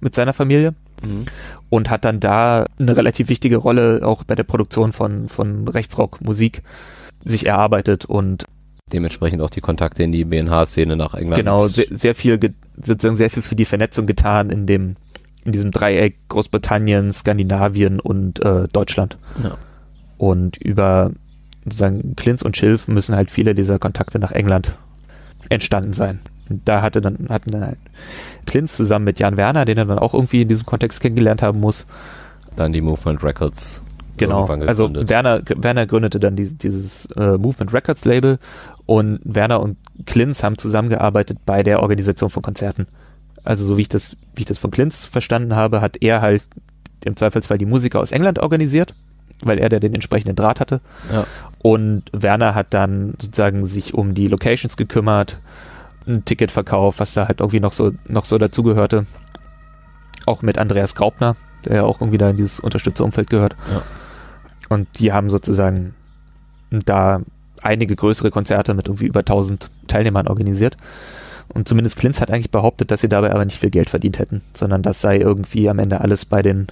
mit 0.00 0.14
seiner 0.14 0.32
Familie 0.32 0.74
Mhm. 1.02 1.26
und 1.68 1.90
hat 1.90 2.06
dann 2.06 2.20
da 2.20 2.64
eine 2.78 2.96
relativ 2.96 3.28
wichtige 3.28 3.56
Rolle 3.58 4.00
auch 4.02 4.24
bei 4.24 4.34
der 4.34 4.44
Produktion 4.44 4.92
von, 4.92 5.28
von 5.28 5.68
Rechtsrock-Musik 5.68 6.62
sich 7.24 7.44
erarbeitet 7.46 8.06
und 8.06 8.44
Dementsprechend 8.92 9.42
auch 9.42 9.50
die 9.50 9.60
Kontakte 9.60 10.04
in 10.04 10.12
die 10.12 10.24
BNH-Szene 10.24 10.96
nach 10.96 11.12
England. 11.14 11.36
genau 11.42 11.66
sehr, 11.68 11.86
sehr 11.90 12.14
viel 12.14 12.38
ge- 12.38 12.52
sozusagen 12.82 13.16
sehr 13.16 13.28
viel 13.30 13.42
für 13.42 13.56
die 13.56 13.64
Vernetzung 13.66 14.06
getan 14.06 14.48
in 14.50 14.66
dem 14.66 14.96
in 15.44 15.52
diesem 15.52 15.70
Dreieck 15.70 16.16
Großbritannien, 16.28 17.12
Skandinavien 17.12 18.00
und 18.00 18.40
äh, 18.40 18.66
Deutschland. 18.72 19.16
Ja. 19.42 19.56
Und 20.18 20.56
über 20.56 21.10
sozusagen 21.66 22.14
Klinz 22.16 22.42
und 22.42 22.56
Schilf 22.56 22.88
müssen 22.88 23.14
halt 23.14 23.30
viele 23.30 23.54
dieser 23.54 23.78
Kontakte 23.78 24.18
nach 24.18 24.32
England 24.32 24.76
entstanden 25.48 25.92
sein. 25.92 26.20
Da 26.48 26.80
hatte 26.80 27.00
dann, 27.00 27.26
hatten 27.28 27.50
dann 27.50 27.64
halt 27.64 27.78
Klinz 28.46 28.76
zusammen 28.76 29.04
mit 29.04 29.18
Jan 29.18 29.36
Werner, 29.36 29.64
den 29.64 29.78
er 29.78 29.84
dann 29.84 29.98
auch 29.98 30.14
irgendwie 30.14 30.42
in 30.42 30.48
diesem 30.48 30.64
Kontext 30.64 31.00
kennengelernt 31.00 31.42
haben 31.42 31.60
muss. 31.60 31.86
Dann 32.54 32.72
die 32.72 32.80
Movement 32.80 33.22
Records. 33.24 33.82
Genau. 34.16 34.46
Also. 34.46 34.90
Werner, 34.94 35.42
Werner 35.44 35.86
gründete 35.86 36.20
dann 36.20 36.36
dieses, 36.36 36.56
dieses 36.56 37.06
äh, 37.16 37.36
Movement 37.36 37.74
Records 37.74 38.04
Label 38.04 38.38
und 38.86 39.20
Werner 39.24 39.60
und 39.60 39.76
Klinz 40.06 40.42
haben 40.42 40.56
zusammengearbeitet 40.56 41.38
bei 41.44 41.62
der 41.62 41.82
Organisation 41.82 42.30
von 42.30 42.42
Konzerten. 42.42 42.86
Also 43.44 43.64
so 43.64 43.76
wie 43.76 43.82
ich 43.82 43.88
das, 43.88 44.16
wie 44.34 44.42
ich 44.42 44.46
das 44.46 44.58
von 44.58 44.70
Klinz 44.70 45.04
verstanden 45.04 45.54
habe, 45.54 45.80
hat 45.80 45.96
er 46.00 46.20
halt 46.20 46.42
im 47.04 47.16
Zweifelsfall 47.16 47.58
die 47.58 47.66
Musiker 47.66 48.00
aus 48.00 48.12
England 48.12 48.38
organisiert, 48.38 48.94
weil 49.42 49.58
er 49.58 49.68
der 49.68 49.80
den 49.80 49.94
entsprechenden 49.94 50.34
Draht 50.34 50.60
hatte. 50.60 50.80
Ja. 51.12 51.26
Und 51.66 52.04
Werner 52.12 52.54
hat 52.54 52.74
dann 52.74 53.14
sozusagen 53.20 53.66
sich 53.66 53.92
um 53.92 54.14
die 54.14 54.28
Locations 54.28 54.76
gekümmert 54.76 55.40
ein 56.06 56.24
Ticketverkauf, 56.24 57.00
was 57.00 57.14
da 57.14 57.26
halt 57.26 57.40
irgendwie 57.40 57.58
noch 57.58 57.72
so, 57.72 57.90
noch 58.06 58.24
so 58.24 58.38
dazugehörte. 58.38 59.04
Auch 60.26 60.42
mit 60.42 60.58
Andreas 60.58 60.94
Graupner, 60.94 61.34
der 61.64 61.74
ja 61.74 61.82
auch 61.82 62.00
irgendwie 62.00 62.18
da 62.18 62.30
in 62.30 62.36
dieses 62.36 62.60
Unterstützerumfeld 62.60 63.30
gehört. 63.30 63.56
Ja. 63.68 63.82
Und 64.68 64.86
die 65.00 65.12
haben 65.12 65.28
sozusagen 65.28 65.96
da 66.70 67.22
einige 67.62 67.96
größere 67.96 68.30
Konzerte 68.30 68.72
mit 68.72 68.86
irgendwie 68.86 69.06
über 69.06 69.20
1000 69.20 69.68
Teilnehmern 69.88 70.28
organisiert. 70.28 70.76
Und 71.48 71.66
zumindest 71.66 71.98
Klintz 71.98 72.20
hat 72.20 72.30
eigentlich 72.30 72.52
behauptet, 72.52 72.92
dass 72.92 73.00
sie 73.00 73.08
dabei 73.08 73.32
aber 73.32 73.44
nicht 73.44 73.58
viel 73.58 73.70
Geld 73.70 73.90
verdient 73.90 74.20
hätten, 74.20 74.42
sondern 74.54 74.82
das 74.82 75.00
sei 75.00 75.18
irgendwie 75.18 75.68
am 75.68 75.80
Ende 75.80 76.00
alles 76.00 76.26
bei 76.26 76.42
den 76.42 76.68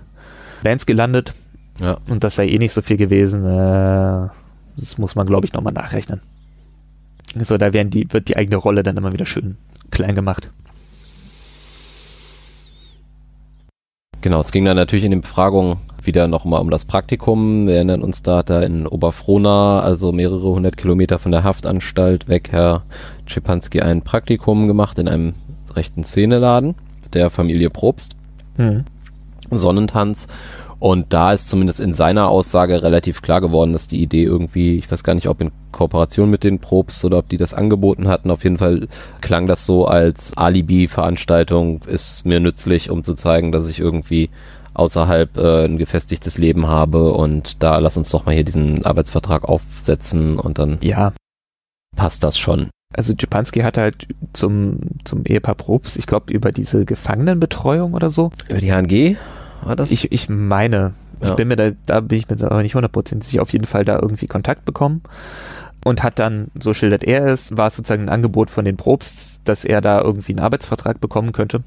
Bands 0.62 0.86
gelandet. 0.86 1.34
Ja. 1.80 1.98
Und 2.08 2.22
das 2.22 2.36
sei 2.36 2.46
eh 2.46 2.58
nicht 2.58 2.72
so 2.72 2.80
viel 2.80 2.96
gewesen. 2.96 3.44
Äh, 3.44 4.28
das 4.76 4.98
muss 4.98 5.14
man, 5.14 5.26
glaube 5.26 5.46
ich, 5.46 5.52
nochmal 5.52 5.72
nachrechnen. 5.72 6.20
So, 7.40 7.58
da 7.58 7.72
werden 7.72 7.90
die, 7.90 8.06
wird 8.12 8.28
die 8.28 8.36
eigene 8.36 8.56
Rolle 8.56 8.82
dann 8.82 8.96
immer 8.96 9.12
wieder 9.12 9.26
schön 9.26 9.56
klein 9.90 10.14
gemacht. 10.14 10.50
Genau, 14.20 14.40
es 14.40 14.52
ging 14.52 14.64
dann 14.64 14.76
natürlich 14.76 15.04
in 15.04 15.10
den 15.10 15.20
Befragungen 15.20 15.78
wieder 16.02 16.28
nochmal 16.28 16.60
um 16.60 16.70
das 16.70 16.84
Praktikum. 16.84 17.66
Wir 17.66 17.74
erinnern 17.74 18.02
uns 18.02 18.22
da, 18.22 18.38
hat 18.38 18.50
er 18.50 18.62
in 18.62 18.86
Oberfrohna, 18.86 19.80
also 19.80 20.12
mehrere 20.12 20.48
hundert 20.48 20.76
Kilometer 20.76 21.18
von 21.18 21.32
der 21.32 21.44
Haftanstalt 21.44 22.28
weg, 22.28 22.48
Herr 22.50 22.84
Schipanski 23.26 23.80
ein 23.80 24.02
Praktikum 24.02 24.66
gemacht 24.66 24.98
in 24.98 25.08
einem 25.08 25.34
rechten 25.74 26.04
Szeneladen 26.04 26.74
der 27.12 27.30
Familie 27.30 27.70
Probst, 27.70 28.16
Mhm. 28.56 28.84
Sonnentanz. 29.50 30.28
Und 30.84 31.14
da 31.14 31.32
ist 31.32 31.48
zumindest 31.48 31.80
in 31.80 31.94
seiner 31.94 32.28
Aussage 32.28 32.82
relativ 32.82 33.22
klar 33.22 33.40
geworden, 33.40 33.72
dass 33.72 33.88
die 33.88 34.02
Idee 34.02 34.24
irgendwie, 34.24 34.76
ich 34.76 34.92
weiß 34.92 35.02
gar 35.02 35.14
nicht, 35.14 35.28
ob 35.30 35.40
in 35.40 35.50
Kooperation 35.72 36.28
mit 36.28 36.44
den 36.44 36.58
Probst 36.58 37.02
oder 37.06 37.16
ob 37.16 37.28
die 37.30 37.38
das 37.38 37.54
angeboten 37.54 38.06
hatten. 38.06 38.30
Auf 38.30 38.44
jeden 38.44 38.58
Fall 38.58 38.88
klang 39.22 39.46
das 39.46 39.64
so 39.64 39.86
als 39.86 40.36
Alibi-Veranstaltung, 40.36 41.80
ist 41.86 42.26
mir 42.26 42.38
nützlich, 42.38 42.90
um 42.90 43.02
zu 43.02 43.14
zeigen, 43.14 43.50
dass 43.50 43.70
ich 43.70 43.80
irgendwie 43.80 44.28
außerhalb 44.74 45.38
äh, 45.38 45.64
ein 45.64 45.78
gefestigtes 45.78 46.36
Leben 46.36 46.66
habe 46.66 47.14
und 47.14 47.62
da 47.62 47.78
lass 47.78 47.96
uns 47.96 48.10
doch 48.10 48.26
mal 48.26 48.34
hier 48.34 48.44
diesen 48.44 48.84
Arbeitsvertrag 48.84 49.44
aufsetzen 49.44 50.38
und 50.38 50.58
dann 50.58 50.80
Ja, 50.82 51.14
passt 51.96 52.22
das 52.22 52.36
schon. 52.36 52.68
also 52.92 53.14
Japanski 53.18 53.60
hat 53.60 53.78
halt 53.78 54.06
zum, 54.34 54.80
zum 55.04 55.24
Ehepaar 55.24 55.54
Probst, 55.54 55.96
ich 55.96 56.06
glaube, 56.06 56.30
über 56.30 56.52
diese 56.52 56.84
Gefangenenbetreuung 56.84 57.94
oder 57.94 58.10
so. 58.10 58.32
Über 58.50 58.60
die 58.60 58.70
HNG 58.70 59.16
war 59.66 59.76
das? 59.76 59.90
Ich, 59.90 60.10
ich 60.12 60.28
meine, 60.28 60.92
ich 61.20 61.28
Ja. 61.28 61.34
bin 61.34 61.48
mir 61.48 61.56
da, 61.56 61.70
da 61.86 62.00
bin 62.00 62.18
ich 62.18 62.28
mir 62.28 62.36
aber 62.42 62.62
nicht 62.62 62.74
hundertprozentig 62.74 63.28
sicher, 63.30 63.42
auf 63.42 63.52
jeden 63.52 63.66
Fall 63.66 63.84
da 63.84 63.98
irgendwie 64.00 64.26
Kontakt 64.26 64.64
bekommen 64.64 65.02
und 65.84 66.02
hat 66.02 66.18
dann, 66.18 66.48
so 66.58 66.74
schildert 66.74 67.04
er 67.04 67.26
es, 67.26 67.56
war 67.56 67.66
es 67.68 67.76
sozusagen 67.76 68.04
ein 68.04 68.08
Angebot 68.08 68.50
von 68.50 68.64
den 68.64 68.76
Probst, 68.76 69.40
dass 69.44 69.64
er 69.64 69.80
da 69.80 70.00
irgendwie 70.00 70.32
einen 70.32 70.44
Arbeitsvertrag 70.44 71.00
bekommen 71.00 71.32
könnte. 71.32 71.62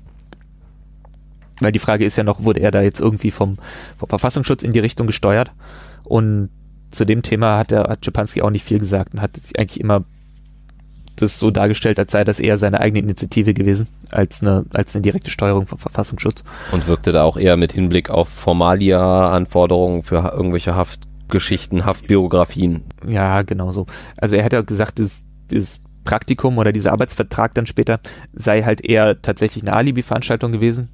Weil 1.60 1.72
die 1.72 1.80
Frage 1.80 2.06
ist 2.06 2.18
ja 2.18 2.24
noch, 2.24 2.44
wurde 2.44 2.60
er 2.60 2.72
da 2.72 2.82
jetzt 2.82 3.00
irgendwie 3.00 3.32
vom, 3.32 3.58
vom 3.98 4.10
Verfassungsschutz 4.10 4.64
in 4.64 4.74
die 4.74 4.80
Richtung 4.80 5.08
gesteuert? 5.08 5.52
Und 6.04 6.50
zu 6.92 7.04
dem 7.04 7.22
Thema 7.24 7.58
hat 7.58 7.72
der 7.72 7.84
hat 7.84 8.06
Schipanski 8.06 8.42
auch 8.42 8.50
nicht 8.52 8.64
viel 8.64 8.80
gesagt 8.80 9.14
und 9.14 9.22
hat 9.22 9.32
eigentlich 9.58 9.80
immer 9.80 10.04
das 11.18 11.40
so 11.40 11.52
dargestellt, 11.52 12.00
als 12.00 12.12
sei 12.12 12.24
das 12.24 12.40
eher 12.40 12.58
seine 12.58 12.80
eigene 12.80 13.00
Initiative 13.00 13.54
gewesen, 13.54 13.88
als 14.12 14.42
eine, 14.42 14.66
als 14.74 14.96
eine 14.96 15.02
direkte 15.02 15.30
Steuerung 15.32 15.68
vom 15.68 15.78
Verfassungsschutz. 15.78 16.44
und 16.72 16.88
wirkte 16.88 17.12
da 17.12 17.24
auch 17.24 17.38
eher 17.38 17.58
mit 17.58 17.74
Hinblick 17.74 18.10
auf 18.10 18.30
Formalia-Anforderungen 18.30 20.04
für 20.04 20.24
ha- 20.24 20.34
irgendwelche 20.34 20.76
Haftgeschichten, 20.76 21.86
Haftbiografien. 21.86 22.84
Ja, 23.06 23.42
genau 23.44 23.72
so. 23.72 23.86
Also 24.18 24.36
er 24.36 24.44
hat 24.44 24.54
ja 24.54 24.62
gesagt, 24.62 24.98
dieses, 25.00 25.24
dieses 25.52 25.80
Praktikum 26.06 26.58
oder 26.58 26.72
dieser 26.72 26.94
Arbeitsvertrag 26.94 27.54
dann 27.54 27.66
später 27.66 28.00
sei 28.34 28.64
halt 28.64 28.82
eher 28.86 29.22
tatsächlich 29.22 29.64
eine 29.64 29.74
Alibi-Veranstaltung 29.74 30.52
gewesen. 30.52 30.90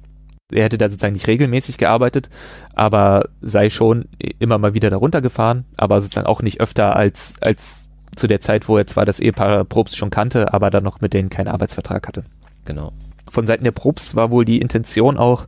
Er 0.52 0.64
hätte 0.64 0.76
da 0.78 0.90
sozusagen 0.90 1.14
nicht 1.14 1.26
regelmäßig 1.26 1.78
gearbeitet, 1.78 2.28
aber 2.74 3.28
sei 3.40 3.70
schon 3.70 4.06
immer 4.38 4.58
mal 4.58 4.74
wieder 4.74 4.90
darunter 4.90 5.22
gefahren, 5.22 5.64
aber 5.76 6.00
sozusagen 6.00 6.26
auch 6.26 6.42
nicht 6.42 6.60
öfter 6.60 6.96
als, 6.96 7.34
als 7.40 7.83
zu 8.16 8.26
der 8.26 8.40
Zeit, 8.40 8.68
wo 8.68 8.76
er 8.76 8.86
zwar 8.86 9.04
das 9.04 9.20
Ehepaar 9.20 9.64
Probst 9.64 9.96
schon 9.96 10.10
kannte, 10.10 10.52
aber 10.54 10.70
dann 10.70 10.84
noch 10.84 11.00
mit 11.00 11.14
denen 11.14 11.30
keinen 11.30 11.48
Arbeitsvertrag 11.48 12.06
hatte. 12.08 12.24
Genau. 12.64 12.92
Von 13.30 13.46
Seiten 13.46 13.64
der 13.64 13.72
Probst 13.72 14.14
war 14.14 14.30
wohl 14.30 14.44
die 14.44 14.60
Intention 14.60 15.16
auch, 15.16 15.46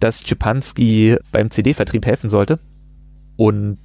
dass 0.00 0.22
Schipanski 0.26 1.16
beim 1.32 1.50
CD-Vertrieb 1.50 2.06
helfen 2.06 2.30
sollte. 2.30 2.58
Und 3.36 3.78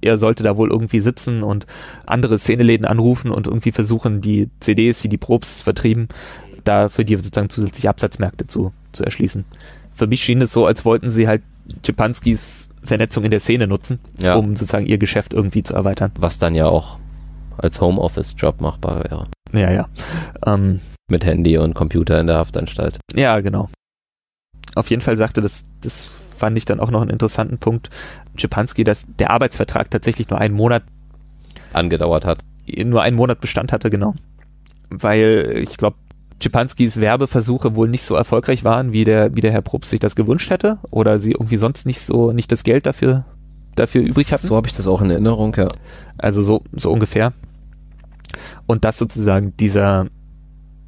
er 0.00 0.16
sollte 0.18 0.44
da 0.44 0.56
wohl 0.56 0.70
irgendwie 0.70 1.00
sitzen 1.00 1.42
und 1.42 1.66
andere 2.06 2.38
Szeneläden 2.38 2.86
anrufen 2.86 3.30
und 3.32 3.46
irgendwie 3.48 3.72
versuchen, 3.72 4.20
die 4.20 4.48
CDs, 4.60 5.00
die 5.02 5.08
die 5.08 5.18
Probst 5.18 5.64
vertrieben, 5.64 6.08
da 6.62 6.88
für 6.88 7.04
die 7.04 7.16
sozusagen 7.16 7.48
zusätzliche 7.50 7.88
Absatzmärkte 7.88 8.46
zu, 8.46 8.72
zu 8.92 9.02
erschließen. 9.02 9.44
Für 9.94 10.06
mich 10.06 10.22
schien 10.22 10.40
es 10.40 10.52
so, 10.52 10.66
als 10.66 10.84
wollten 10.84 11.10
sie 11.10 11.26
halt 11.26 11.42
Schipanskis 11.84 12.68
Vernetzung 12.84 13.24
in 13.24 13.32
der 13.32 13.40
Szene 13.40 13.66
nutzen, 13.66 13.98
Ja. 14.18 14.36
um 14.36 14.54
sozusagen 14.54 14.86
ihr 14.86 14.98
Geschäft 14.98 15.34
irgendwie 15.34 15.64
zu 15.64 15.74
erweitern. 15.74 16.12
Was 16.18 16.38
dann 16.38 16.54
ja 16.54 16.66
auch 16.66 16.98
als 17.58 17.80
Homeoffice-Job 17.80 18.60
machbar 18.60 19.04
wäre. 19.04 19.26
Ja, 19.52 19.70
ja. 19.70 19.88
Ähm, 20.46 20.80
Mit 21.10 21.24
Handy 21.24 21.58
und 21.58 21.74
Computer 21.74 22.20
in 22.20 22.26
der 22.26 22.36
Haftanstalt. 22.36 22.98
Ja, 23.14 23.40
genau. 23.40 23.68
Auf 24.74 24.90
jeden 24.90 25.02
Fall 25.02 25.16
sagte 25.16 25.40
das, 25.40 25.64
das 25.80 26.08
fand 26.36 26.56
ich 26.56 26.64
dann 26.64 26.80
auch 26.80 26.90
noch 26.90 27.02
einen 27.02 27.10
interessanten 27.10 27.58
Punkt, 27.58 27.90
Schipanski, 28.36 28.84
dass 28.84 29.04
der 29.18 29.30
Arbeitsvertrag 29.30 29.90
tatsächlich 29.90 30.30
nur 30.30 30.40
einen 30.40 30.54
Monat, 30.54 30.84
Angedauert 31.72 32.24
hat. 32.24 32.38
nur 32.66 33.02
einen 33.02 33.16
Monat 33.16 33.40
Bestand 33.40 33.72
hatte, 33.72 33.90
genau. 33.90 34.14
Weil 34.88 35.60
ich 35.62 35.76
glaube, 35.76 35.96
Schipanskis 36.40 37.00
Werbeversuche 37.00 37.74
wohl 37.74 37.88
nicht 37.88 38.04
so 38.04 38.14
erfolgreich 38.14 38.64
waren, 38.64 38.92
wie 38.92 39.04
der, 39.04 39.34
wie 39.34 39.40
der 39.40 39.52
Herr 39.52 39.62
Probst 39.62 39.90
sich 39.90 40.00
das 40.00 40.14
gewünscht 40.14 40.50
hätte, 40.50 40.78
oder 40.90 41.18
sie 41.18 41.32
irgendwie 41.32 41.56
sonst 41.56 41.84
nicht 41.84 42.00
so, 42.00 42.32
nicht 42.32 42.52
das 42.52 42.62
Geld 42.62 42.86
dafür, 42.86 43.24
dafür 43.74 44.02
übrig 44.02 44.32
hatten. 44.32 44.46
So 44.46 44.56
habe 44.56 44.68
ich 44.68 44.76
das 44.76 44.86
auch 44.86 45.02
in 45.02 45.10
Erinnerung, 45.10 45.54
ja. 45.56 45.68
Also 46.16 46.42
so, 46.42 46.62
so 46.72 46.90
ungefähr. 46.92 47.32
Und 48.66 48.84
dass 48.84 48.98
sozusagen 48.98 49.56
dieser, 49.56 50.06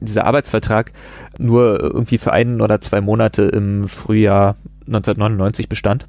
dieser 0.00 0.24
Arbeitsvertrag 0.26 0.92
nur 1.38 1.80
irgendwie 1.80 2.18
für 2.18 2.32
einen 2.32 2.60
oder 2.60 2.80
zwei 2.80 3.00
Monate 3.00 3.42
im 3.42 3.88
Frühjahr 3.88 4.56
1999 4.86 5.68
bestand. 5.68 6.06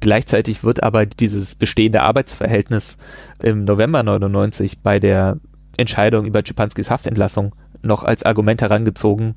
Gleichzeitig 0.00 0.64
wird 0.64 0.82
aber 0.82 1.06
dieses 1.06 1.54
bestehende 1.54 2.02
Arbeitsverhältnis 2.02 2.98
im 3.42 3.64
November 3.64 4.02
99 4.02 4.80
bei 4.80 4.98
der 4.98 5.38
Entscheidung 5.78 6.26
über 6.26 6.42
Schipanskis 6.44 6.90
Haftentlassung 6.90 7.54
noch 7.82 8.04
als 8.04 8.22
Argument 8.24 8.60
herangezogen, 8.60 9.34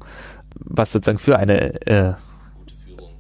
was 0.56 0.92
sozusagen 0.92 1.20
für 1.20 1.38
eine 1.38 1.88
äh, 1.88 2.14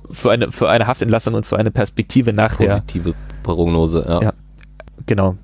für 0.09 0.31
eine 0.31 0.51
für 0.51 0.69
eine 0.69 0.87
Haftentlassung 0.87 1.35
und 1.35 1.45
für 1.45 1.57
eine 1.57 1.71
Perspektive 1.71 2.33
nach 2.33 2.55
der 2.55 2.67
Positive 2.67 3.13
Prognose, 3.43 4.05
ja. 4.07 4.21
Ja. 4.21 4.33
Genau. 5.05 5.37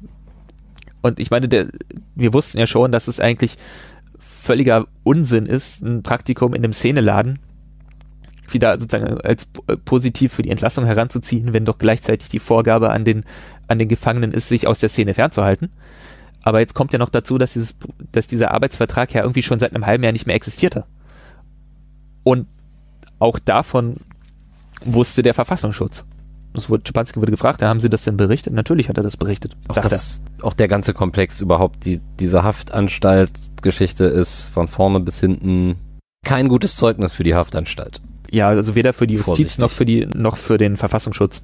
Und 1.07 1.19
ich 1.19 1.31
meine, 1.31 1.47
der, 1.47 1.67
wir 2.15 2.33
wussten 2.33 2.59
ja 2.59 2.67
schon, 2.67 2.91
dass 2.91 3.07
es 3.07 3.19
eigentlich 3.19 3.57
völliger 4.19 4.87
Unsinn 5.03 5.45
ist, 5.45 5.81
ein 5.81 6.03
Praktikum 6.03 6.53
in 6.53 6.63
einem 6.63 6.73
Szeneladen 6.73 7.39
wieder 8.49 8.79
sozusagen 8.79 9.19
als 9.21 9.45
p- 9.45 9.75
positiv 9.83 10.33
für 10.33 10.41
die 10.41 10.51
Entlassung 10.51 10.85
heranzuziehen, 10.85 11.53
wenn 11.53 11.65
doch 11.65 11.79
gleichzeitig 11.79 12.29
die 12.29 12.39
Vorgabe 12.39 12.91
an 12.91 13.03
den, 13.03 13.25
an 13.67 13.77
den 13.77 13.89
Gefangenen 13.89 14.31
ist, 14.31 14.47
sich 14.47 14.67
aus 14.67 14.79
der 14.79 14.89
Szene 14.89 15.13
fernzuhalten. 15.13 15.69
Aber 16.43 16.61
jetzt 16.61 16.73
kommt 16.73 16.93
ja 16.93 16.99
noch 16.99 17.09
dazu, 17.09 17.37
dass, 17.37 17.53
dieses, 17.53 17.75
dass 18.13 18.27
dieser 18.27 18.51
Arbeitsvertrag 18.51 19.13
ja 19.13 19.21
irgendwie 19.21 19.43
schon 19.43 19.59
seit 19.59 19.75
einem 19.75 19.85
halben 19.85 20.03
Jahr 20.03 20.13
nicht 20.13 20.27
mehr 20.27 20.35
existierte. 20.35 20.85
Und 22.23 22.47
auch 23.19 23.37
davon 23.39 23.97
wusste 24.85 25.23
der 25.23 25.33
Verfassungsschutz. 25.33 26.05
Es 26.57 26.69
wurde, 26.69 26.83
Schipanski 26.85 27.19
wurde 27.19 27.31
gefragt, 27.31 27.61
haben 27.61 27.79
Sie 27.79 27.89
das 27.89 28.03
denn 28.03 28.17
berichtet? 28.17 28.53
Natürlich 28.53 28.89
hat 28.89 28.97
er 28.97 29.03
das 29.03 29.17
berichtet, 29.17 29.55
Auch, 29.67 29.75
das, 29.75 30.21
auch 30.41 30.53
der 30.53 30.67
ganze 30.67 30.93
Komplex 30.93 31.41
überhaupt, 31.41 31.85
die, 31.85 32.01
diese 32.19 32.43
Haftanstalt-Geschichte 32.43 34.05
ist 34.05 34.47
von 34.47 34.67
vorne 34.67 34.99
bis 34.99 35.19
hinten 35.19 35.77
kein 36.25 36.49
gutes 36.49 36.75
Zeugnis 36.75 37.13
für 37.13 37.23
die 37.23 37.35
Haftanstalt. 37.35 38.01
Ja, 38.29 38.49
also 38.49 38.75
weder 38.75 38.93
für 38.93 39.07
die 39.07 39.15
Justiz 39.15 39.35
Vorsichtig. 39.35 39.59
noch 39.59 39.71
für 39.71 39.85
die, 39.85 40.07
noch 40.13 40.37
für 40.37 40.57
den 40.57 40.75
Verfassungsschutz. 40.75 41.41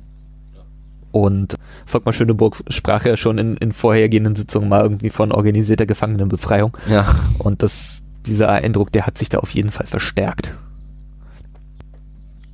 Und 1.11 1.56
Volkmar 1.85 2.11
Schöneburg 2.11 2.64
sprach 2.69 3.06
ja 3.06 3.15
schon 3.15 3.38
in, 3.38 3.56
in 3.57 3.72
vorhergehenden 3.72 4.35
Sitzungen 4.35 4.68
mal 4.68 4.81
irgendwie 4.81 5.11
von 5.11 5.31
organisierter 5.31 5.85
Gefangenenbefreiung. 5.85 6.76
Ja. 6.90 7.06
Und 7.38 7.61
das, 7.61 8.02
dieser 8.26 8.49
Eindruck, 8.49 8.91
der 8.91 9.06
hat 9.06 9.18
sich 9.18 9.30
da 9.30 9.38
auf 9.38 9.52
jeden 9.52 9.69
Fall 9.69 9.85
verstärkt. 9.85 10.53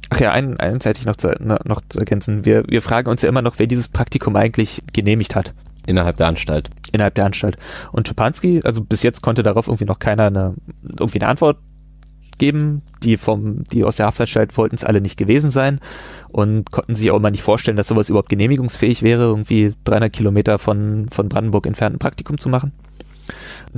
Ach 0.10 0.20
ja, 0.20 0.32
ein, 0.32 0.60
eins 0.60 0.86
hätte 0.86 1.00
ich 1.00 1.06
noch 1.06 1.16
zu, 1.16 1.30
noch 1.40 1.82
zu 1.88 2.00
ergänzen. 2.00 2.46
Wir, 2.46 2.64
wir 2.68 2.82
fragen 2.82 3.10
uns 3.10 3.22
ja 3.22 3.30
immer 3.30 3.42
noch, 3.42 3.60
wer 3.60 3.68
dieses 3.68 3.88
Praktikum 3.88 4.36
eigentlich 4.36 4.82
genehmigt 4.92 5.36
hat. 5.36 5.54
Innerhalb 5.86 6.18
der 6.18 6.28
Anstalt. 6.28 6.70
innerhalb 6.92 7.16
der 7.16 7.26
Anstalt. 7.26 7.58
Und 7.92 8.08
Schipanski, 8.08 8.62
also 8.64 8.84
bis 8.84 9.04
jetzt 9.04 9.22
konnte 9.22 9.44
darauf 9.44 9.68
irgendwie 9.68 9.86
noch 9.86 10.00
keiner 10.00 10.28
eine, 10.28 10.56
irgendwie 11.00 11.20
eine 11.20 11.30
Antwort 11.30 11.58
geben. 12.38 12.82
Die 13.04 13.18
vom, 13.18 13.64
die 13.66 13.84
aus 13.84 13.98
der 13.98 14.08
Haftanstalt 14.08 14.58
wollten 14.58 14.76
es 14.76 14.84
alle 14.84 15.02
nicht 15.02 15.18
gewesen 15.18 15.52
sein 15.52 15.80
und 16.30 16.72
konnten 16.72 16.96
sich 16.96 17.12
auch 17.12 17.18
immer 17.18 17.32
nicht 17.32 17.44
vorstellen, 17.44 17.78
dass 17.78 17.88
sowas 17.88 18.10
überhaupt 18.10 18.30
genehmigungsfähig 18.30 19.04
wäre, 19.04 19.24
irgendwie 19.24 19.74
300 19.86 20.12
Kilometer 20.12 20.60
von, 20.60 21.08
von 21.10 21.30
Brandenburg 21.30 21.68
entfernt 21.68 21.96
ein 21.96 22.00
Praktikum 22.00 22.38
zu 22.38 22.50
machen. 22.50 22.72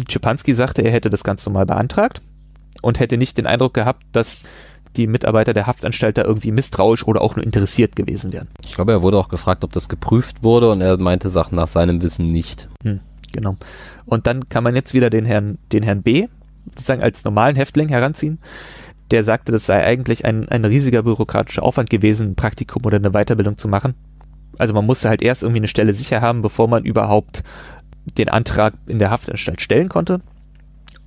Schipanski 0.10 0.54
sagte, 0.54 0.82
er 0.82 0.92
hätte 0.92 1.10
das 1.10 1.24
ganz 1.24 1.46
normal 1.46 1.66
beantragt 1.66 2.22
und 2.82 3.00
hätte 3.00 3.18
nicht 3.18 3.38
den 3.38 3.48
Eindruck 3.48 3.74
gehabt, 3.74 4.04
dass 4.12 4.44
die 4.98 5.08
Mitarbeiter 5.08 5.54
der 5.54 5.68
Haftanstalt 5.68 6.18
da 6.18 6.24
irgendwie 6.24 6.52
misstrauisch 6.52 7.06
oder 7.06 7.22
auch 7.22 7.36
nur 7.36 7.46
interessiert 7.46 7.96
gewesen 7.96 8.34
wären. 8.34 8.48
Ich 8.64 8.74
glaube, 8.74 8.92
er 8.92 9.02
wurde 9.02 9.18
auch 9.18 9.30
gefragt, 9.30 9.64
ob 9.64 9.72
das 9.72 9.90
geprüft 9.90 10.44
wurde 10.44 10.70
und 10.72 10.82
er 10.82 10.98
meinte 10.98 11.30
Sachen 11.30 11.56
nach 11.56 11.68
seinem 11.68 12.02
Wissen 12.02 12.32
nicht. 12.32 12.68
Hm, 12.84 13.00
genau. 13.32 13.58
Und 14.06 14.28
dann 14.28 14.50
kann 14.50 14.64
man 14.64 14.76
jetzt 14.76 14.94
wieder 14.94 15.10
den 15.10 15.26
Herrn, 15.26 15.58
den 15.72 15.84
Herrn 15.84 16.02
B. 16.02 16.28
sozusagen 16.66 17.02
als 17.02 17.24
normalen 17.24 17.56
Häftling 17.56 17.90
heranziehen. 17.90 18.40
Der 19.12 19.24
sagte, 19.24 19.52
das 19.52 19.66
sei 19.66 19.84
eigentlich 19.84 20.26
ein, 20.26 20.48
ein 20.50 20.64
riesiger 20.64 21.04
bürokratischer 21.04 21.64
Aufwand 21.64 21.90
gewesen, 21.90 22.32
ein 22.32 22.36
Praktikum 22.36 22.86
oder 22.86 22.98
eine 22.98 23.12
Weiterbildung 23.12 23.58
zu 23.58 23.68
machen. 23.68 23.96
Also 24.58 24.74
man 24.74 24.86
musste 24.86 25.10
halt 25.10 25.22
erst 25.22 25.44
irgendwie 25.44 25.60
eine 25.60 25.68
Stelle 25.68 25.94
sicher 25.94 26.22
haben, 26.22 26.42
bevor 26.42 26.68
man 26.68 26.84
überhaupt 26.84 27.44
den 28.18 28.30
Antrag 28.30 28.74
in 28.88 29.00
der 29.00 29.12
Haftanstalt 29.12 29.62
stellen 29.62 29.90
konnte. 29.90 30.22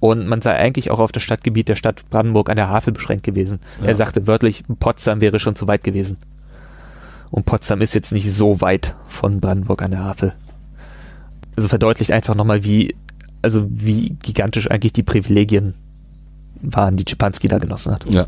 Und 0.04 0.26
man 0.26 0.42
sei 0.42 0.54
eigentlich 0.54 0.90
auch 0.90 0.98
auf 0.98 1.12
das 1.12 1.22
Stadtgebiet 1.22 1.70
der 1.70 1.76
Stadt 1.76 2.04
Brandenburg 2.10 2.50
an 2.50 2.56
der 2.56 2.68
Havel 2.68 2.92
beschränkt 2.92 3.24
gewesen. 3.24 3.60
Ja. 3.80 3.86
Er 3.86 3.96
sagte 3.96 4.26
wörtlich, 4.26 4.62
Potsdam 4.78 5.22
wäre 5.22 5.38
schon 5.38 5.56
zu 5.56 5.66
weit 5.66 5.82
gewesen. 5.82 6.18
Und 7.30 7.46
Potsdam 7.46 7.80
ist 7.80 7.94
jetzt 7.94 8.12
nicht 8.12 8.30
so 8.30 8.60
weit 8.60 8.96
von 9.06 9.40
Brandenburg 9.40 9.80
an 9.80 9.92
der 9.92 10.04
Havel. 10.04 10.34
Also 11.56 11.70
verdeutlicht 11.70 12.12
einfach 12.12 12.34
nochmal, 12.34 12.64
wie, 12.64 12.94
also 13.40 13.66
wie 13.70 14.10
gigantisch 14.20 14.70
eigentlich 14.70 14.92
die 14.92 15.02
Privilegien 15.02 15.72
waren, 16.60 16.98
die 16.98 17.06
Schipanski 17.08 17.48
da 17.48 17.56
genossen 17.56 17.92
hat. 17.92 18.04
Ja. 18.10 18.26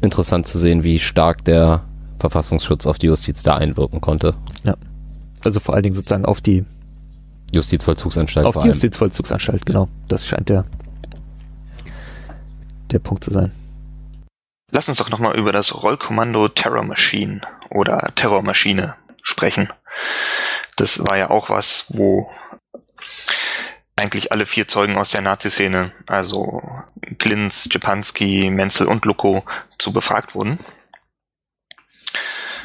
Interessant 0.00 0.46
zu 0.46 0.56
sehen, 0.56 0.84
wie 0.84 0.98
stark 1.00 1.44
der 1.44 1.82
Verfassungsschutz 2.18 2.86
auf 2.86 2.98
die 2.98 3.08
Justiz 3.08 3.42
da 3.42 3.56
einwirken 3.56 4.00
konnte. 4.00 4.36
Ja. 4.64 4.74
Also 5.44 5.60
vor 5.60 5.74
allen 5.74 5.82
Dingen 5.82 5.94
sozusagen 5.94 6.24
auf 6.24 6.40
die 6.40 6.64
Justizvollzugsanstalt. 7.52 8.46
Auf 8.46 8.56
die 8.56 8.68
Justizvollzugsanstalt, 8.68 9.66
genau. 9.66 9.88
Das 10.08 10.26
scheint 10.26 10.48
der, 10.48 10.64
der 12.92 12.98
Punkt 12.98 13.24
zu 13.24 13.32
sein. 13.32 13.52
Lass 14.70 14.88
uns 14.88 14.98
doch 14.98 15.10
nochmal 15.10 15.36
über 15.36 15.52
das 15.52 15.82
Rollkommando 15.82 16.48
Terror 16.48 16.84
Machine 16.84 17.40
oder 17.70 18.12
Terrormaschine 18.14 18.96
sprechen. 19.22 19.72
Das 20.76 21.04
war 21.06 21.16
ja 21.16 21.30
auch 21.30 21.50
was, 21.50 21.86
wo 21.88 22.30
eigentlich 23.96 24.32
alle 24.32 24.46
vier 24.46 24.68
Zeugen 24.68 24.96
aus 24.96 25.10
der 25.10 25.20
Nazi-Szene, 25.20 25.92
also 26.06 26.62
Klinz, 27.18 27.68
Jepanski, 27.70 28.48
Menzel 28.50 28.86
und 28.86 29.04
Luko, 29.04 29.44
zu 29.78 29.92
befragt 29.92 30.34
wurden. 30.34 30.58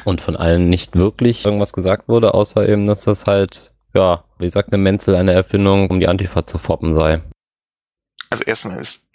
Und 0.04 0.20
von 0.20 0.36
allen 0.36 0.70
nicht 0.70 0.94
wirklich 0.94 1.44
irgendwas 1.44 1.72
gesagt 1.72 2.08
wurde, 2.08 2.32
außer 2.32 2.68
eben, 2.68 2.86
dass 2.86 3.02
das 3.02 3.26
halt 3.26 3.72
ja, 3.96 4.24
wie 4.38 4.50
sagt 4.50 4.72
eine 4.72 4.82
Menzel, 4.82 5.16
eine 5.16 5.32
Erfindung, 5.32 5.90
um 5.90 5.98
die 5.98 6.06
Antifa 6.06 6.44
zu 6.44 6.58
foppen 6.58 6.94
sei. 6.94 7.22
Also 8.30 8.44
erstmal 8.44 8.78
ist 8.78 9.05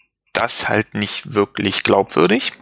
das 0.42 0.70
halt 0.70 0.94
nicht 0.94 1.34
wirklich 1.34 1.84
glaubwürdig. 1.84 2.54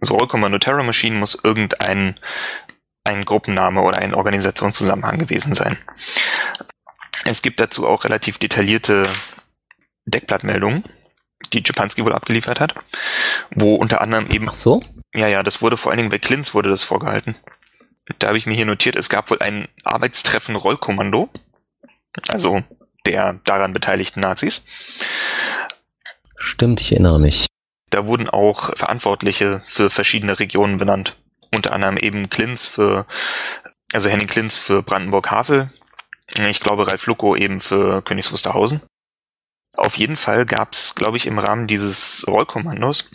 So 0.00 0.14
Rollkommando 0.14 0.58
Terror 0.58 0.82
Machine 0.82 1.16
muss 1.16 1.38
irgendein 1.42 2.18
ein 3.04 3.24
Gruppenname 3.24 3.82
oder 3.82 3.98
ein 3.98 4.14
Organisationszusammenhang 4.14 5.18
gewesen 5.18 5.54
sein. 5.54 5.76
Es 7.24 7.42
gibt 7.42 7.60
dazu 7.60 7.86
auch 7.86 8.04
relativ 8.04 8.38
detaillierte 8.38 9.02
Deckblattmeldungen, 10.06 10.84
die 11.52 11.62
Japanski 11.64 12.04
wohl 12.04 12.12
abgeliefert 12.12 12.60
hat, 12.60 12.74
wo 13.50 13.74
unter 13.74 14.00
anderem 14.00 14.28
eben. 14.28 14.48
Ach 14.48 14.54
so? 14.54 14.82
Ja, 15.14 15.26
ja, 15.26 15.42
das 15.42 15.62
wurde 15.62 15.76
vor 15.76 15.90
allen 15.90 15.98
Dingen 15.98 16.10
bei 16.10 16.18
Klins 16.18 16.54
wurde 16.54 16.70
das 16.70 16.82
vorgehalten 16.82 17.36
da 18.18 18.28
habe 18.28 18.38
ich 18.38 18.46
mir 18.46 18.54
hier 18.54 18.66
notiert, 18.66 18.96
es 18.96 19.08
gab 19.08 19.30
wohl 19.30 19.40
ein 19.40 19.68
Arbeitstreffen 19.84 20.56
Rollkommando, 20.56 21.28
also 22.28 22.62
der 23.06 23.34
daran 23.44 23.72
beteiligten 23.72 24.20
Nazis. 24.20 24.64
Stimmt, 26.42 26.80
ich 26.80 26.90
erinnere 26.90 27.20
mich. 27.20 27.46
Da 27.90 28.06
wurden 28.06 28.28
auch 28.28 28.76
Verantwortliche 28.76 29.62
für 29.68 29.90
verschiedene 29.90 30.40
Regionen 30.40 30.76
benannt. 30.76 31.16
Unter 31.54 31.72
anderem 31.72 31.96
eben 31.96 32.30
Klinz 32.30 32.66
für, 32.66 33.06
also 33.92 34.08
Henning 34.08 34.26
Klinz 34.26 34.56
für 34.56 34.82
Brandenburg-Havel. 34.82 35.70
Ich 36.48 36.60
glaube 36.60 36.88
Ralf 36.88 37.06
Lucko 37.06 37.36
eben 37.36 37.60
für 37.60 38.02
Königs 38.02 38.32
Wusterhausen. 38.32 38.80
Auf 39.76 39.96
jeden 39.96 40.16
Fall 40.16 40.44
gab 40.44 40.72
es, 40.72 40.96
glaube 40.96 41.16
ich, 41.16 41.26
im 41.26 41.38
Rahmen 41.38 41.68
dieses 41.68 42.26
Rollkommandos 42.26 43.08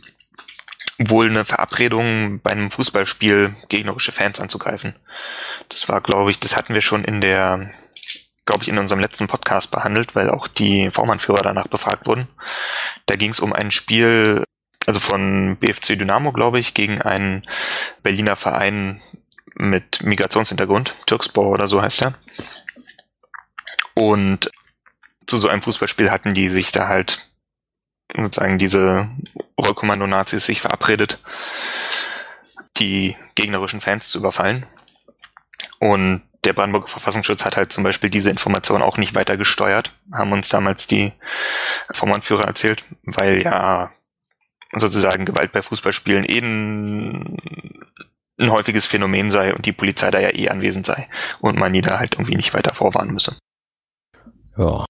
wohl 0.99 1.30
eine 1.30 1.44
Verabredung 1.44 2.40
bei 2.41 2.52
einem 2.52 2.72
Fußballspiel 2.72 3.56
gegnerische 3.68 4.12
Fans 4.14 4.40
anzugreifen. 4.40 4.95
Das 5.70 5.90
war, 5.90 6.02
glaube 6.02 6.32
ich, 6.32 6.40
das 6.40 6.56
hatten 6.56 6.74
wir 6.74 6.82
schon 6.82 7.04
in 7.04 7.22
der, 7.22 7.72
glaube 8.48 8.64
ich, 8.64 8.69
in 8.69 8.80
unserem 8.80 8.99
letzten 8.99 9.28
Podcast 9.28 9.69
behandelt, 9.69 10.15
weil 10.15 10.32
auch 10.32 10.48
die 10.48 10.90
Vormannführer 10.90 11.44
danach 11.44 11.68
befragt 11.68 12.07
wurden. 12.07 12.26
Da 13.06 13.15
ging 13.15 13.30
es 13.30 13.40
um 13.40 13.53
ein 13.53 13.69
Spiel, 13.69 14.44
also 14.88 14.99
von 14.99 15.57
BFC 15.57 15.99
Dynamo, 15.99 16.32
glaube 16.32 16.57
ich, 16.57 16.74
gegen 16.74 17.02
einen 17.02 17.45
Berliner 18.02 18.36
Verein 18.36 19.02
mit 19.53 20.03
Migrationshintergrund, 20.03 20.95
Türkspor 21.06 21.49
oder 21.49 21.68
so 21.68 21.82
heißt 21.82 22.02
er. 22.03 22.14
Und 23.94 24.49
zu 25.28 25.38
so 25.38 25.49
einem 25.49 25.61
Fußballspiel 25.61 26.10
hatten 26.10 26.34
die 26.34 26.49
sich 26.49 26.72
da 26.72 26.88
halt 26.88 27.28
sozusagen 28.15 28.57
diese 28.57 29.10
Rollkommando-Nazis 29.60 30.45
sich 30.45 30.61
verabredet, 30.61 31.19
die 32.78 33.18
gegnerischen 33.36 33.82
Fans 33.82 34.07
zu 34.07 34.19
überfallen. 34.19 34.65
Und 35.80 36.22
der 36.43 36.53
Brandenburger 36.53 36.88
Verfassungsschutz 36.88 37.45
hat 37.45 37.57
halt 37.57 37.72
zum 37.72 37.84
Beispiel 37.84 38.09
diese 38.09 38.30
Information 38.30 38.81
auch 38.81 38.97
nicht 38.97 39.15
weiter 39.15 39.38
gesteuert, 39.38 39.93
haben 40.14 40.31
uns 40.31 40.49
damals 40.49 40.88
die 40.88 41.14
Vormannführer 41.91 42.45
erzählt, 42.45 42.85
weil 43.03 43.41
ja 43.43 43.91
sozusagen 44.76 45.26
Gewalt 45.26 45.51
bei 45.51 45.61
Fußballspielen 45.61 46.26
eh 46.26 46.39
ein, 46.39 47.38
ein 48.39 48.51
häufiges 48.51 48.85
Phänomen 48.85 49.30
sei 49.30 49.53
und 49.53 49.65
die 49.65 49.72
Polizei 49.72 50.11
da 50.11 50.19
ja 50.19 50.34
eh 50.34 50.49
anwesend 50.49 50.85
sei 50.85 51.09
und 51.39 51.57
man 51.57 51.73
die 51.73 51.81
da 51.81 51.99
halt 51.99 52.15
irgendwie 52.15 52.35
nicht 52.35 52.53
weiter 52.53 52.73
vorwarnen 52.73 53.14
müsse. 53.14 53.38
Ja. 54.57 54.85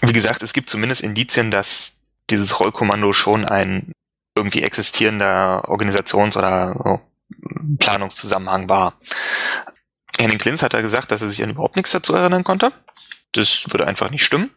Wie 0.00 0.12
gesagt, 0.12 0.42
es 0.42 0.52
gibt 0.52 0.68
zumindest 0.68 1.02
Indizien, 1.02 1.50
dass 1.50 2.02
dieses 2.30 2.60
Rollkommando 2.60 3.12
schon 3.12 3.44
ein 3.44 3.92
irgendwie 4.36 4.62
existierender 4.62 5.68
Organisations- 5.68 6.36
oder 6.36 6.74
oh, 6.84 7.00
Planungszusammenhang 7.78 8.68
war. 8.68 8.98
Henning 10.18 10.38
Klinz 10.38 10.62
hat 10.62 10.74
da 10.74 10.80
gesagt, 10.80 11.10
dass 11.10 11.22
er 11.22 11.28
sich 11.28 11.42
an 11.42 11.50
überhaupt 11.50 11.76
nichts 11.76 11.92
dazu 11.92 12.14
erinnern 12.14 12.44
konnte. 12.44 12.72
Das 13.32 13.66
würde 13.70 13.86
einfach 13.86 14.10
nicht 14.10 14.24
stimmen. 14.24 14.50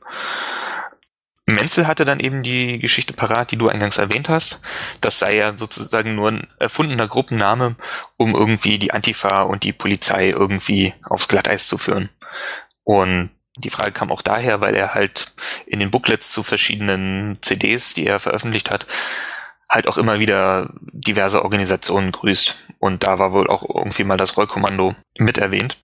Menzel 1.49 1.87
hatte 1.87 2.03
dann 2.03 2.19
eben 2.19 2.43
die 2.43 2.77
Geschichte 2.77 3.13
parat, 3.13 3.51
die 3.51 3.57
du 3.57 3.69
eingangs 3.69 3.97
erwähnt 3.97 4.27
hast. 4.27 4.59
Das 4.99 5.17
sei 5.17 5.37
ja 5.37 5.57
sozusagen 5.57 6.13
nur 6.13 6.31
ein 6.31 6.47
erfundener 6.59 7.07
Gruppenname, 7.07 7.77
um 8.17 8.35
irgendwie 8.35 8.77
die 8.77 8.91
Antifa 8.91 9.43
und 9.43 9.63
die 9.63 9.71
Polizei 9.71 10.29
irgendwie 10.29 10.93
aufs 11.05 11.29
Glatteis 11.29 11.65
zu 11.65 11.77
führen. 11.77 12.09
Und 12.83 13.31
die 13.55 13.69
Frage 13.69 13.93
kam 13.93 14.11
auch 14.11 14.21
daher, 14.21 14.59
weil 14.59 14.75
er 14.75 14.93
halt 14.93 15.33
in 15.65 15.79
den 15.79 15.89
Booklets 15.89 16.31
zu 16.31 16.43
verschiedenen 16.43 17.37
CDs, 17.41 17.93
die 17.93 18.05
er 18.05 18.19
veröffentlicht 18.19 18.69
hat, 18.69 18.85
halt 19.69 19.87
auch 19.87 19.97
immer 19.97 20.19
wieder 20.19 20.73
diverse 20.81 21.43
Organisationen 21.43 22.11
grüßt. 22.11 22.55
Und 22.79 23.03
da 23.03 23.19
war 23.19 23.33
wohl 23.33 23.47
auch 23.47 23.63
irgendwie 23.67 24.03
mal 24.03 24.17
das 24.17 24.37
Rollkommando 24.37 24.95
mit 25.17 25.37
erwähnt. 25.37 25.77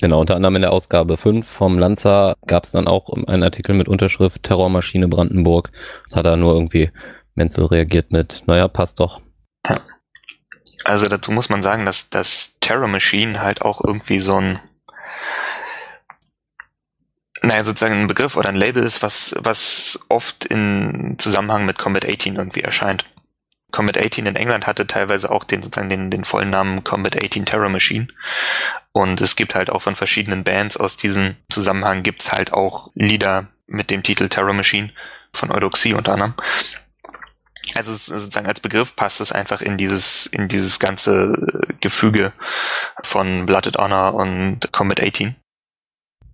Genau, 0.00 0.20
unter 0.20 0.36
anderem 0.36 0.56
in 0.56 0.62
der 0.62 0.72
Ausgabe 0.72 1.16
5 1.16 1.46
vom 1.46 1.78
Lanza 1.78 2.36
gab 2.46 2.64
es 2.64 2.72
dann 2.72 2.86
auch 2.86 3.08
einen 3.26 3.42
Artikel 3.42 3.74
mit 3.74 3.88
Unterschrift 3.88 4.42
Terrormaschine 4.42 5.08
Brandenburg. 5.08 5.72
Da 6.10 6.16
hat 6.16 6.26
er 6.26 6.36
nur 6.36 6.52
irgendwie 6.52 6.90
Menzel 7.34 7.64
reagiert 7.66 8.12
mit, 8.12 8.42
naja, 8.46 8.68
passt 8.68 9.00
doch. 9.00 9.22
Also 10.84 11.06
dazu 11.06 11.32
muss 11.32 11.48
man 11.48 11.62
sagen, 11.62 11.86
dass 11.86 12.10
das 12.10 12.58
Terror 12.60 12.88
Machine 12.88 13.40
halt 13.40 13.62
auch 13.62 13.82
irgendwie 13.82 14.20
so 14.20 14.36
ein 14.36 14.60
naja, 17.46 17.64
sozusagen 17.64 18.02
ein 18.02 18.06
Begriff 18.06 18.36
oder 18.36 18.48
ein 18.48 18.56
Label 18.56 18.82
ist, 18.82 19.02
was, 19.02 19.34
was 19.38 20.00
oft 20.08 20.44
in 20.44 21.14
Zusammenhang 21.18 21.64
mit 21.64 21.78
Combat 21.78 22.04
18 22.04 22.36
irgendwie 22.36 22.62
erscheint. 22.62 23.06
Combat 23.70 23.98
18 23.98 24.26
in 24.26 24.36
England 24.36 24.66
hatte 24.66 24.86
teilweise 24.86 25.30
auch 25.30 25.44
den, 25.44 25.62
sozusagen 25.62 25.88
den, 25.88 26.10
den 26.10 26.24
vollen 26.24 26.50
Namen 26.50 26.82
Combat 26.82 27.16
18 27.22 27.46
Terror 27.46 27.68
Machine. 27.68 28.08
Und 28.92 29.20
es 29.20 29.36
gibt 29.36 29.54
halt 29.54 29.70
auch 29.70 29.82
von 29.82 29.96
verschiedenen 29.96 30.44
Bands 30.44 30.76
aus 30.76 30.96
diesem 30.96 31.36
Zusammenhang 31.50 32.02
gibt's 32.02 32.32
halt 32.32 32.52
auch 32.52 32.90
Lieder 32.94 33.48
mit 33.66 33.90
dem 33.90 34.02
Titel 34.02 34.28
Terror 34.28 34.54
Machine 34.54 34.92
von 35.32 35.52
Eudoxie 35.52 35.94
unter 35.94 36.12
anderem. 36.12 36.34
Also 37.74 37.92
sozusagen 37.92 38.46
als 38.46 38.60
Begriff 38.60 38.96
passt 38.96 39.20
es 39.20 39.32
einfach 39.32 39.60
in 39.60 39.76
dieses, 39.76 40.26
in 40.26 40.48
dieses 40.48 40.78
ganze 40.78 41.34
Gefüge 41.80 42.32
von 43.02 43.46
Blooded 43.46 43.76
Honor 43.76 44.14
und 44.14 44.72
Combat 44.72 45.02
18. 45.02 45.36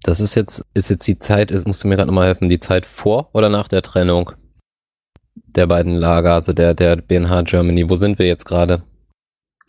Das 0.03 0.21
ist 0.21 0.35
jetzt, 0.35 0.65
ist 0.75 0.91
jetzt 0.91 1.07
die 1.07 1.19
Zeit, 1.19 1.51
ist, 1.51 1.67
musst 1.67 1.85
du 1.85 1.89
mir 1.89 1.97
gerade 1.97 2.09
nochmal 2.09 2.27
helfen, 2.27 2.49
die 2.49 2.59
Zeit 2.59 2.87
vor 2.87 3.31
oder 3.33 3.49
nach 3.49 3.69
der 3.69 3.83
Trennung 3.83 4.33
der 5.35 5.67
beiden 5.67 5.95
Lager, 5.95 6.35
also 6.35 6.53
der, 6.53 6.75
der 6.75 6.97
BNH 6.97 7.43
Germany. 7.43 7.89
Wo 7.89 7.97
sind 7.97 8.19
wir 8.19 8.27
jetzt 8.27 8.45
gerade? 8.45 8.83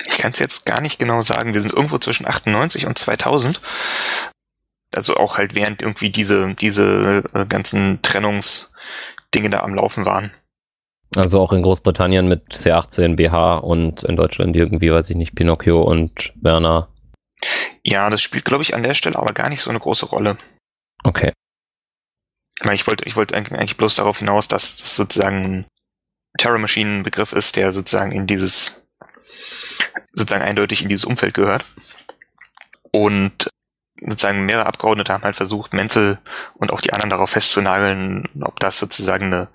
Ich 0.06 0.18
kann 0.18 0.32
es 0.32 0.40
jetzt 0.40 0.66
gar 0.66 0.82
nicht 0.82 1.00
genau 1.00 1.22
sagen. 1.22 1.54
Wir 1.54 1.62
sind 1.62 1.74
irgendwo 1.74 1.98
zwischen 1.98 2.26
98 2.26 2.88
und 2.88 2.98
2000. 2.98 3.62
Also 4.92 5.16
auch 5.18 5.38
halt 5.38 5.56
während 5.56 5.82
irgendwie 5.82 6.10
diese, 6.10 6.54
diese 6.56 7.24
äh, 7.34 7.46
ganzen 7.46 8.02
Trennungsdinge 8.02 9.50
da 9.50 9.60
am 9.62 9.76
Laufen 9.76 10.06
waren. 10.06 10.32
Also 11.16 11.40
auch 11.40 11.54
in 11.54 11.62
Großbritannien 11.62 12.28
mit 12.28 12.54
C18 12.54 13.16
BH 13.16 13.58
und 13.58 14.04
in 14.04 14.16
Deutschland 14.16 14.56
irgendwie, 14.56 14.92
weiß 14.92 15.10
ich 15.12 15.16
nicht, 15.16 15.36
Pinocchio 15.36 15.84
und 15.84 16.34
Werner. 16.42 16.90
Ja, 17.84 18.10
das 18.10 18.22
spielt, 18.22 18.46
glaube 18.46 18.64
ich, 18.64 18.74
an 18.74 18.84
der 18.84 18.94
Stelle 18.94 19.18
aber 19.18 19.34
gar 19.34 19.50
nicht 19.50 19.62
so 19.62 19.70
eine 19.70 19.80
große 19.80 20.06
Rolle. 20.06 20.38
Okay. 21.04 21.34
Ich 22.72 22.88
wollte, 22.88 23.06
ich 23.06 23.16
wollte 23.16 23.36
eigentlich 23.36 23.78
bloß 23.78 23.96
darauf 23.96 24.20
hinaus, 24.20 24.48
dass 24.48 24.78
das 24.78 24.96
sozusagen 24.96 25.38
ein 25.44 25.66
Terror 26.38 26.60
Machine 26.60 27.04
Begriff 27.04 27.34
ist, 27.34 27.56
der 27.56 27.72
sozusagen 27.72 28.12
in 28.12 28.28
dieses, 28.28 28.84
sozusagen 30.14 30.44
eindeutig 30.44 30.82
in 30.82 30.90
dieses 30.90 31.06
Umfeld 31.06 31.34
gehört. 31.34 31.66
Und 32.92 33.50
sozusagen 34.00 34.46
mehrere 34.46 34.66
Abgeordnete 34.66 35.14
haben 35.14 35.24
halt 35.24 35.36
versucht, 35.36 35.74
Menzel 35.74 36.20
und 36.56 36.72
auch 36.72 36.82
die 36.82 36.94
anderen 36.94 37.10
darauf 37.10 37.32
festzunageln, 37.32 38.30
ob 38.42 38.60
das 38.60 38.80
sozusagen 38.80 39.26
eine, 39.26 39.50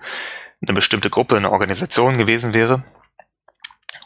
eine 0.61 0.73
bestimmte 0.73 1.09
Gruppe, 1.09 1.37
eine 1.37 1.51
Organisation 1.51 2.17
gewesen 2.17 2.53
wäre. 2.53 2.83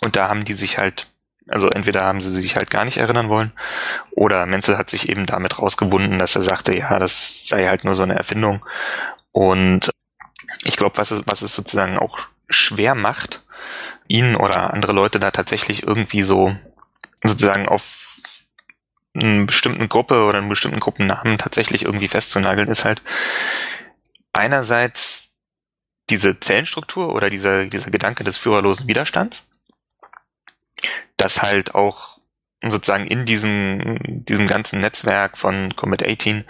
Und 0.01 0.15
da 0.15 0.27
haben 0.27 0.45
die 0.45 0.53
sich 0.53 0.77
halt, 0.77 1.07
also 1.47 1.69
entweder 1.69 2.01
haben 2.01 2.21
sie 2.21 2.31
sich 2.31 2.55
halt 2.55 2.69
gar 2.69 2.85
nicht 2.85 2.97
erinnern 2.97 3.29
wollen, 3.29 3.51
oder 4.11 4.45
Menzel 4.45 4.77
hat 4.77 4.89
sich 4.89 5.09
eben 5.09 5.25
damit 5.25 5.59
rausgewunden, 5.59 6.19
dass 6.19 6.35
er 6.35 6.41
sagte, 6.41 6.77
ja, 6.77 6.99
das 6.99 7.47
sei 7.47 7.67
halt 7.67 7.83
nur 7.83 7.95
so 7.95 8.03
eine 8.03 8.15
Erfindung. 8.15 8.65
Und 9.31 9.91
ich 10.63 10.77
glaube, 10.77 10.97
was 10.97 11.11
es, 11.11 11.23
was 11.25 11.41
es 11.41 11.55
sozusagen 11.55 11.97
auch 11.97 12.19
schwer 12.49 12.95
macht, 12.95 13.43
ihn 14.07 14.35
oder 14.35 14.73
andere 14.73 14.93
Leute 14.93 15.19
da 15.19 15.31
tatsächlich 15.31 15.83
irgendwie 15.83 16.23
so 16.23 16.55
sozusagen 17.23 17.67
auf 17.67 18.17
einer 19.15 19.45
bestimmten 19.45 19.89
Gruppe 19.89 20.25
oder 20.25 20.39
einen 20.39 20.49
bestimmten 20.49 20.79
Gruppennamen 20.79 21.37
tatsächlich 21.37 21.83
irgendwie 21.83 22.07
festzunageln, 22.07 22.69
ist 22.69 22.85
halt 22.85 23.01
einerseits 24.33 25.33
diese 26.09 26.39
Zellenstruktur 26.39 27.13
oder 27.13 27.29
dieser, 27.29 27.65
dieser 27.67 27.91
Gedanke 27.91 28.23
des 28.23 28.37
führerlosen 28.37 28.87
Widerstands, 28.87 29.47
dass 31.17 31.41
halt 31.41 31.75
auch 31.75 32.19
sozusagen 32.61 33.07
in 33.07 33.25
diesem, 33.25 33.97
diesem 34.25 34.45
ganzen 34.47 34.79
Netzwerk 34.79 35.37
von 35.37 35.75
Comet 35.75 36.07
18, 36.07 36.45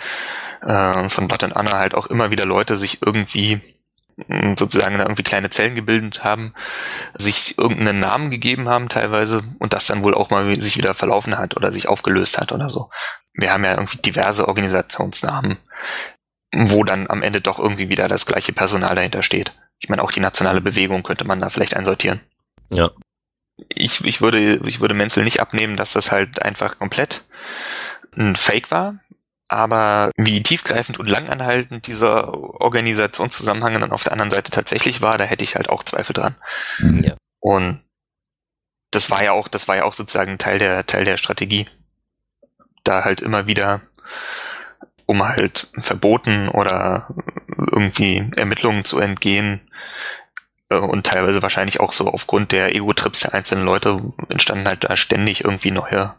äh, 0.61 1.09
von 1.09 1.27
Blood 1.27 1.43
and 1.43 1.55
Anna 1.55 1.79
halt 1.79 1.95
auch 1.95 2.07
immer 2.07 2.31
wieder 2.31 2.45
Leute 2.45 2.77
sich 2.77 3.01
irgendwie 3.01 3.61
sozusagen 4.55 4.97
da 4.97 5.03
irgendwie 5.03 5.23
kleine 5.23 5.49
Zellen 5.49 5.75
gebildet 5.75 6.23
haben, 6.23 6.53
sich 7.15 7.57
irgendeinen 7.57 7.99
Namen 7.99 8.29
gegeben 8.29 8.69
haben 8.69 8.89
teilweise 8.89 9.43
und 9.59 9.73
das 9.73 9.87
dann 9.87 10.03
wohl 10.03 10.13
auch 10.13 10.29
mal 10.29 10.55
sich 10.59 10.77
wieder 10.77 10.93
verlaufen 10.93 11.37
hat 11.37 11.57
oder 11.57 11.71
sich 11.71 11.87
aufgelöst 11.87 12.37
hat 12.37 12.51
oder 12.51 12.69
so. 12.69 12.89
Wir 13.33 13.51
haben 13.51 13.65
ja 13.65 13.71
irgendwie 13.71 13.97
diverse 13.97 14.47
Organisationsnamen, 14.47 15.57
wo 16.55 16.83
dann 16.83 17.09
am 17.09 17.23
Ende 17.23 17.41
doch 17.41 17.57
irgendwie 17.57 17.89
wieder 17.89 18.07
das 18.07 18.25
gleiche 18.25 18.53
Personal 18.53 18.95
dahinter 18.95 19.23
steht. 19.23 19.53
Ich 19.79 19.89
meine, 19.89 20.03
auch 20.03 20.11
die 20.11 20.19
nationale 20.19 20.61
Bewegung 20.61 21.01
könnte 21.01 21.25
man 21.25 21.41
da 21.41 21.49
vielleicht 21.49 21.75
einsortieren. 21.75 22.21
Ja. 22.71 22.91
Ich, 23.69 24.03
ich 24.03 24.21
würde, 24.21 24.55
ich 24.65 24.79
würde 24.79 24.93
Menzel 24.93 25.23
nicht 25.23 25.41
abnehmen, 25.41 25.77
dass 25.77 25.93
das 25.93 26.11
halt 26.11 26.41
einfach 26.41 26.79
komplett 26.79 27.23
ein 28.15 28.35
Fake 28.35 28.71
war, 28.71 28.99
aber 29.47 30.11
wie 30.17 30.41
tiefgreifend 30.41 30.99
und 30.99 31.07
langanhaltend 31.07 31.85
dieser 31.85 32.33
Organisationszusammenhang 32.33 33.79
dann 33.79 33.91
auf 33.91 34.03
der 34.03 34.13
anderen 34.13 34.31
Seite 34.31 34.51
tatsächlich 34.51 35.01
war, 35.01 35.17
da 35.17 35.25
hätte 35.25 35.43
ich 35.43 35.55
halt 35.55 35.69
auch 35.69 35.83
Zweifel 35.83 36.13
dran. 36.13 36.35
Ja. 36.79 37.13
Und 37.39 37.81
das 38.89 39.11
war 39.11 39.23
ja 39.23 39.31
auch, 39.31 39.47
das 39.47 39.67
war 39.67 39.75
ja 39.75 39.83
auch 39.83 39.93
sozusagen 39.93 40.37
Teil 40.37 40.59
der, 40.59 40.85
Teil 40.85 41.05
der 41.05 41.17
Strategie. 41.17 41.67
Da 42.83 43.03
halt 43.03 43.21
immer 43.21 43.47
wieder, 43.47 43.81
um 45.05 45.23
halt 45.23 45.67
Verboten 45.77 46.49
oder 46.49 47.07
irgendwie 47.71 48.31
Ermittlungen 48.35 48.85
zu 48.85 48.99
entgehen, 48.99 49.61
äh, 49.61 49.69
und 50.69 51.05
teilweise 51.05 51.41
wahrscheinlich 51.41 51.79
auch 51.79 51.91
so 51.91 52.07
aufgrund 52.07 52.51
der 52.51 52.73
Ego-Trips 52.75 53.21
der 53.21 53.33
einzelnen 53.33 53.65
Leute 53.65 54.01
entstanden 54.29 54.67
halt 54.67 54.83
da 54.83 54.95
ständig 54.95 55.43
irgendwie 55.43 55.71
neue, 55.71 56.15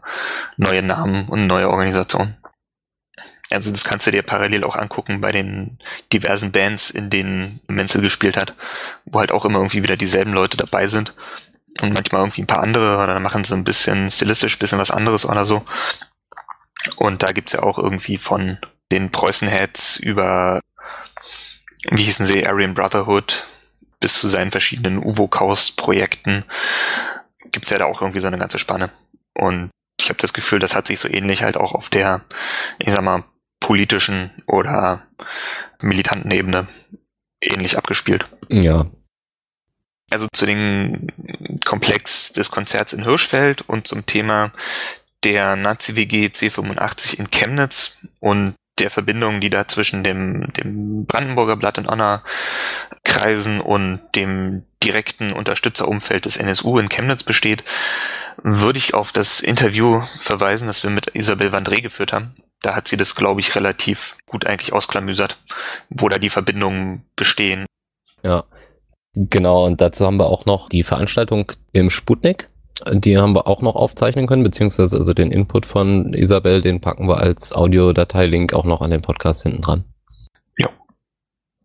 neue 0.57 0.81
Namen 0.81 1.27
und 1.27 1.47
neue 1.47 1.69
Organisationen. 1.69 2.37
Also 3.51 3.71
das 3.71 3.83
kannst 3.83 4.07
du 4.07 4.11
dir 4.11 4.23
parallel 4.23 4.63
auch 4.63 4.75
angucken 4.75 5.21
bei 5.21 5.31
den 5.31 5.77
diversen 6.11 6.51
Bands, 6.51 6.89
in 6.89 7.09
denen 7.09 7.59
Menzel 7.67 8.01
gespielt 8.01 8.37
hat, 8.37 8.55
wo 9.05 9.19
halt 9.19 9.31
auch 9.31 9.45
immer 9.45 9.59
irgendwie 9.59 9.83
wieder 9.83 9.97
dieselben 9.97 10.33
Leute 10.33 10.57
dabei 10.57 10.87
sind 10.87 11.13
und 11.81 11.93
manchmal 11.93 12.21
irgendwie 12.21 12.41
ein 12.41 12.47
paar 12.47 12.63
andere 12.63 12.97
oder 12.97 13.13
dann 13.13 13.23
machen 13.23 13.43
sie 13.43 13.53
ein 13.53 13.63
bisschen 13.63 14.09
stilistisch 14.09 14.55
ein 14.55 14.59
bisschen 14.59 14.79
was 14.79 14.91
anderes 14.91 15.25
oder 15.25 15.45
so. 15.45 15.63
Und 16.97 17.23
da 17.23 17.31
gibt's 17.31 17.53
ja 17.53 17.63
auch 17.63 17.77
irgendwie 17.77 18.17
von 18.17 18.57
den 18.91 19.11
Preußenheads 19.11 19.97
über, 19.97 20.61
wie 21.89 22.03
hießen 22.03 22.25
sie, 22.25 22.45
Aryan 22.47 22.73
Brotherhood 22.73 23.47
bis 23.99 24.19
zu 24.19 24.27
seinen 24.27 24.51
verschiedenen 24.51 25.03
Uvo-Kaust-Projekten 25.03 26.45
gibt's 27.51 27.69
ja 27.69 27.77
da 27.77 27.85
auch 27.85 28.01
irgendwie 28.01 28.19
so 28.19 28.27
eine 28.27 28.37
ganze 28.37 28.59
Spanne. 28.59 28.91
Und 29.33 29.69
ich 29.99 30.09
habe 30.09 30.19
das 30.19 30.33
Gefühl, 30.33 30.59
das 30.59 30.75
hat 30.75 30.87
sich 30.87 30.99
so 30.99 31.07
ähnlich 31.09 31.43
halt 31.43 31.57
auch 31.57 31.73
auf 31.73 31.89
der, 31.89 32.21
ich 32.79 32.91
sag 32.91 33.01
mal, 33.01 33.23
politischen 33.59 34.31
oder 34.45 35.03
militanten 35.81 36.31
Ebene 36.31 36.67
ähnlich 37.41 37.77
abgespielt. 37.77 38.27
Ja. 38.49 38.89
Also 40.11 40.27
zu 40.33 40.45
dem 40.45 41.07
Komplex 41.65 42.33
des 42.33 42.51
Konzerts 42.51 42.93
in 42.93 43.03
Hirschfeld 43.03 43.61
und 43.67 43.87
zum 43.87 44.05
Thema 44.05 44.51
der 45.23 45.55
Nazi-WG 45.55 46.27
C85 46.27 47.17
in 47.17 47.31
Chemnitz 47.31 47.97
und 48.19 48.53
der 48.77 48.91
Verbindung, 48.91 49.39
die 49.39 49.49
da 49.49 49.67
zwischen 49.67 50.03
dem, 50.03 50.51
dem 50.53 51.05
Brandenburger 51.05 51.55
Blatt 51.55 51.77
und 51.77 51.87
Honor 51.87 52.23
Kreisen 53.15 53.61
und 53.61 54.01
dem 54.15 54.63
direkten 54.83 55.31
Unterstützerumfeld 55.31 56.25
des 56.25 56.35
NSU 56.35 56.77
in 56.79 56.89
Chemnitz 56.89 57.23
besteht, 57.23 57.63
würde 58.43 58.77
ich 58.77 58.93
auf 58.93 59.13
das 59.13 59.39
Interview 59.39 60.01
verweisen, 60.19 60.67
das 60.67 60.83
wir 60.83 60.89
mit 60.89 61.15
Isabel 61.15 61.49
Vandré 61.49 61.81
geführt 61.81 62.11
haben. 62.11 62.35
Da 62.61 62.75
hat 62.75 62.89
sie 62.89 62.97
das, 62.97 63.15
glaube 63.15 63.39
ich, 63.39 63.55
relativ 63.55 64.17
gut 64.25 64.45
eigentlich 64.45 64.73
ausklamüsert, 64.73 65.37
wo 65.89 66.09
da 66.09 66.19
die 66.19 66.29
Verbindungen 66.29 67.05
bestehen. 67.15 67.65
Ja, 68.21 68.43
genau. 69.13 69.65
Und 69.65 69.79
dazu 69.79 70.05
haben 70.05 70.17
wir 70.17 70.25
auch 70.25 70.45
noch 70.45 70.67
die 70.67 70.83
Veranstaltung 70.83 71.53
im 71.71 71.89
Sputnik. 71.89 72.49
Die 72.91 73.17
haben 73.17 73.33
wir 73.33 73.47
auch 73.47 73.61
noch 73.61 73.77
aufzeichnen 73.77 74.27
können, 74.27 74.43
beziehungsweise 74.43 74.97
also 74.97 75.13
den 75.13 75.31
Input 75.31 75.65
von 75.65 76.13
Isabel, 76.13 76.61
den 76.61 76.81
packen 76.81 77.07
wir 77.07 77.19
als 77.19 77.53
Audiodateilink 77.53 78.53
auch 78.53 78.65
noch 78.65 78.81
an 78.81 78.91
den 78.91 79.01
Podcast 79.01 79.43
hinten 79.43 79.61
dran. 79.61 79.85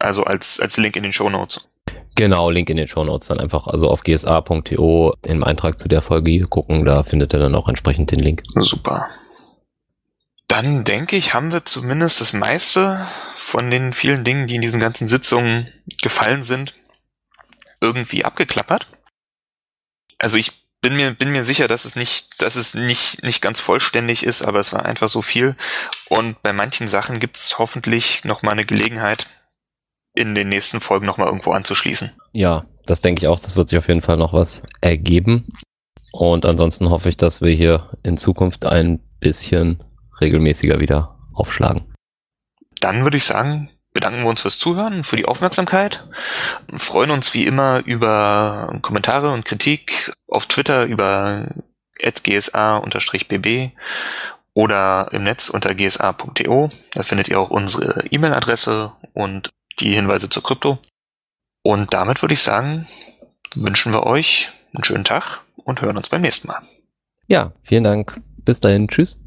Also 0.00 0.24
als, 0.24 0.58
als 0.58 0.76
Link 0.76 0.96
in 0.96 1.04
den 1.04 1.12
Show 1.12 1.30
Notes. 1.30 1.68
Genau, 2.16 2.50
Link 2.50 2.68
in 2.68 2.76
den 2.76 2.88
Show 2.88 3.04
Notes 3.04 3.28
dann 3.28 3.38
einfach 3.38 3.66
also 3.66 3.88
auf 3.88 4.02
gsa.to 4.02 5.14
im 5.24 5.44
Eintrag 5.44 5.78
zu 5.78 5.88
der 5.88 6.02
Folge 6.02 6.40
gucken, 6.48 6.84
da 6.84 7.02
findet 7.02 7.32
ihr 7.32 7.38
dann 7.38 7.54
auch 7.54 7.68
entsprechend 7.68 8.10
den 8.10 8.20
Link. 8.20 8.42
Super. 8.56 9.08
Dann 10.48 10.82
denke 10.82 11.16
ich, 11.16 11.32
haben 11.32 11.52
wir 11.52 11.64
zumindest 11.64 12.20
das 12.20 12.32
meiste 12.32 13.06
von 13.36 13.70
den 13.70 13.92
vielen 13.92 14.24
Dingen, 14.24 14.48
die 14.48 14.56
in 14.56 14.62
diesen 14.62 14.80
ganzen 14.80 15.06
Sitzungen 15.06 15.68
gefallen 16.02 16.42
sind, 16.42 16.74
irgendwie 17.80 18.24
abgeklappert. 18.24 18.88
Also 20.18 20.36
ich 20.38 20.52
bin 20.80 20.96
mir, 20.96 21.12
bin 21.12 21.30
mir 21.30 21.44
sicher, 21.44 21.68
dass 21.68 21.84
es 21.84 21.94
nicht, 21.94 22.42
dass 22.42 22.56
es 22.56 22.74
nicht, 22.74 23.22
nicht 23.22 23.42
ganz 23.42 23.60
vollständig 23.60 24.24
ist, 24.24 24.42
aber 24.42 24.58
es 24.58 24.72
war 24.72 24.84
einfach 24.84 25.08
so 25.08 25.22
viel. 25.22 25.56
Und 26.08 26.42
bei 26.42 26.52
manchen 26.52 26.88
Sachen 26.88 27.20
gibt 27.20 27.36
es 27.36 27.58
hoffentlich 27.58 28.24
noch 28.24 28.42
mal 28.42 28.52
eine 28.52 28.64
Gelegenheit, 28.64 29.28
in 30.14 30.34
den 30.34 30.48
nächsten 30.48 30.80
Folgen 30.80 31.06
nochmal 31.06 31.28
irgendwo 31.28 31.52
anzuschließen. 31.52 32.10
Ja, 32.32 32.64
das 32.86 33.00
denke 33.00 33.22
ich 33.22 33.28
auch. 33.28 33.38
Das 33.38 33.56
wird 33.56 33.68
sich 33.68 33.78
auf 33.78 33.88
jeden 33.88 34.02
Fall 34.02 34.16
noch 34.16 34.32
was 34.32 34.62
ergeben. 34.80 35.46
Und 36.12 36.44
ansonsten 36.44 36.90
hoffe 36.90 37.08
ich, 37.08 37.16
dass 37.16 37.40
wir 37.40 37.52
hier 37.52 37.90
in 38.02 38.16
Zukunft 38.16 38.66
ein 38.66 39.00
bisschen 39.20 39.82
regelmäßiger 40.20 40.80
wieder 40.80 41.16
aufschlagen. 41.32 41.94
Dann 42.80 43.04
würde 43.04 43.16
ich 43.16 43.24
sagen, 43.24 43.70
bedanken 43.92 44.22
wir 44.22 44.30
uns 44.30 44.40
fürs 44.40 44.58
Zuhören, 44.58 45.04
für 45.04 45.16
die 45.16 45.26
Aufmerksamkeit. 45.26 46.08
freuen 46.74 47.10
uns 47.10 47.32
wie 47.34 47.46
immer 47.46 47.82
über 47.84 48.76
Kommentare 48.82 49.30
und 49.30 49.44
Kritik 49.44 50.12
auf 50.26 50.46
Twitter 50.46 50.84
über 50.84 51.48
gsa-bb 52.24 53.72
oder 54.54 55.08
im 55.12 55.22
Netz 55.22 55.48
unter 55.48 55.74
gsa.to. 55.74 56.70
Da 56.92 57.02
findet 57.02 57.28
ihr 57.28 57.38
auch 57.38 57.50
unsere 57.50 58.06
E-Mail-Adresse 58.10 58.92
und 59.12 59.50
die 59.80 59.94
Hinweise 59.94 60.28
zur 60.28 60.42
Krypto. 60.42 60.78
Und 61.62 61.92
damit 61.92 62.22
würde 62.22 62.34
ich 62.34 62.42
sagen, 62.42 62.86
wünschen 63.54 63.92
wir 63.92 64.04
euch 64.04 64.50
einen 64.74 64.84
schönen 64.84 65.04
Tag 65.04 65.40
und 65.56 65.82
hören 65.82 65.96
uns 65.96 66.08
beim 66.08 66.22
nächsten 66.22 66.48
Mal. 66.48 66.62
Ja, 67.28 67.52
vielen 67.60 67.84
Dank. 67.84 68.18
Bis 68.44 68.60
dahin. 68.60 68.88
Tschüss. 68.88 69.20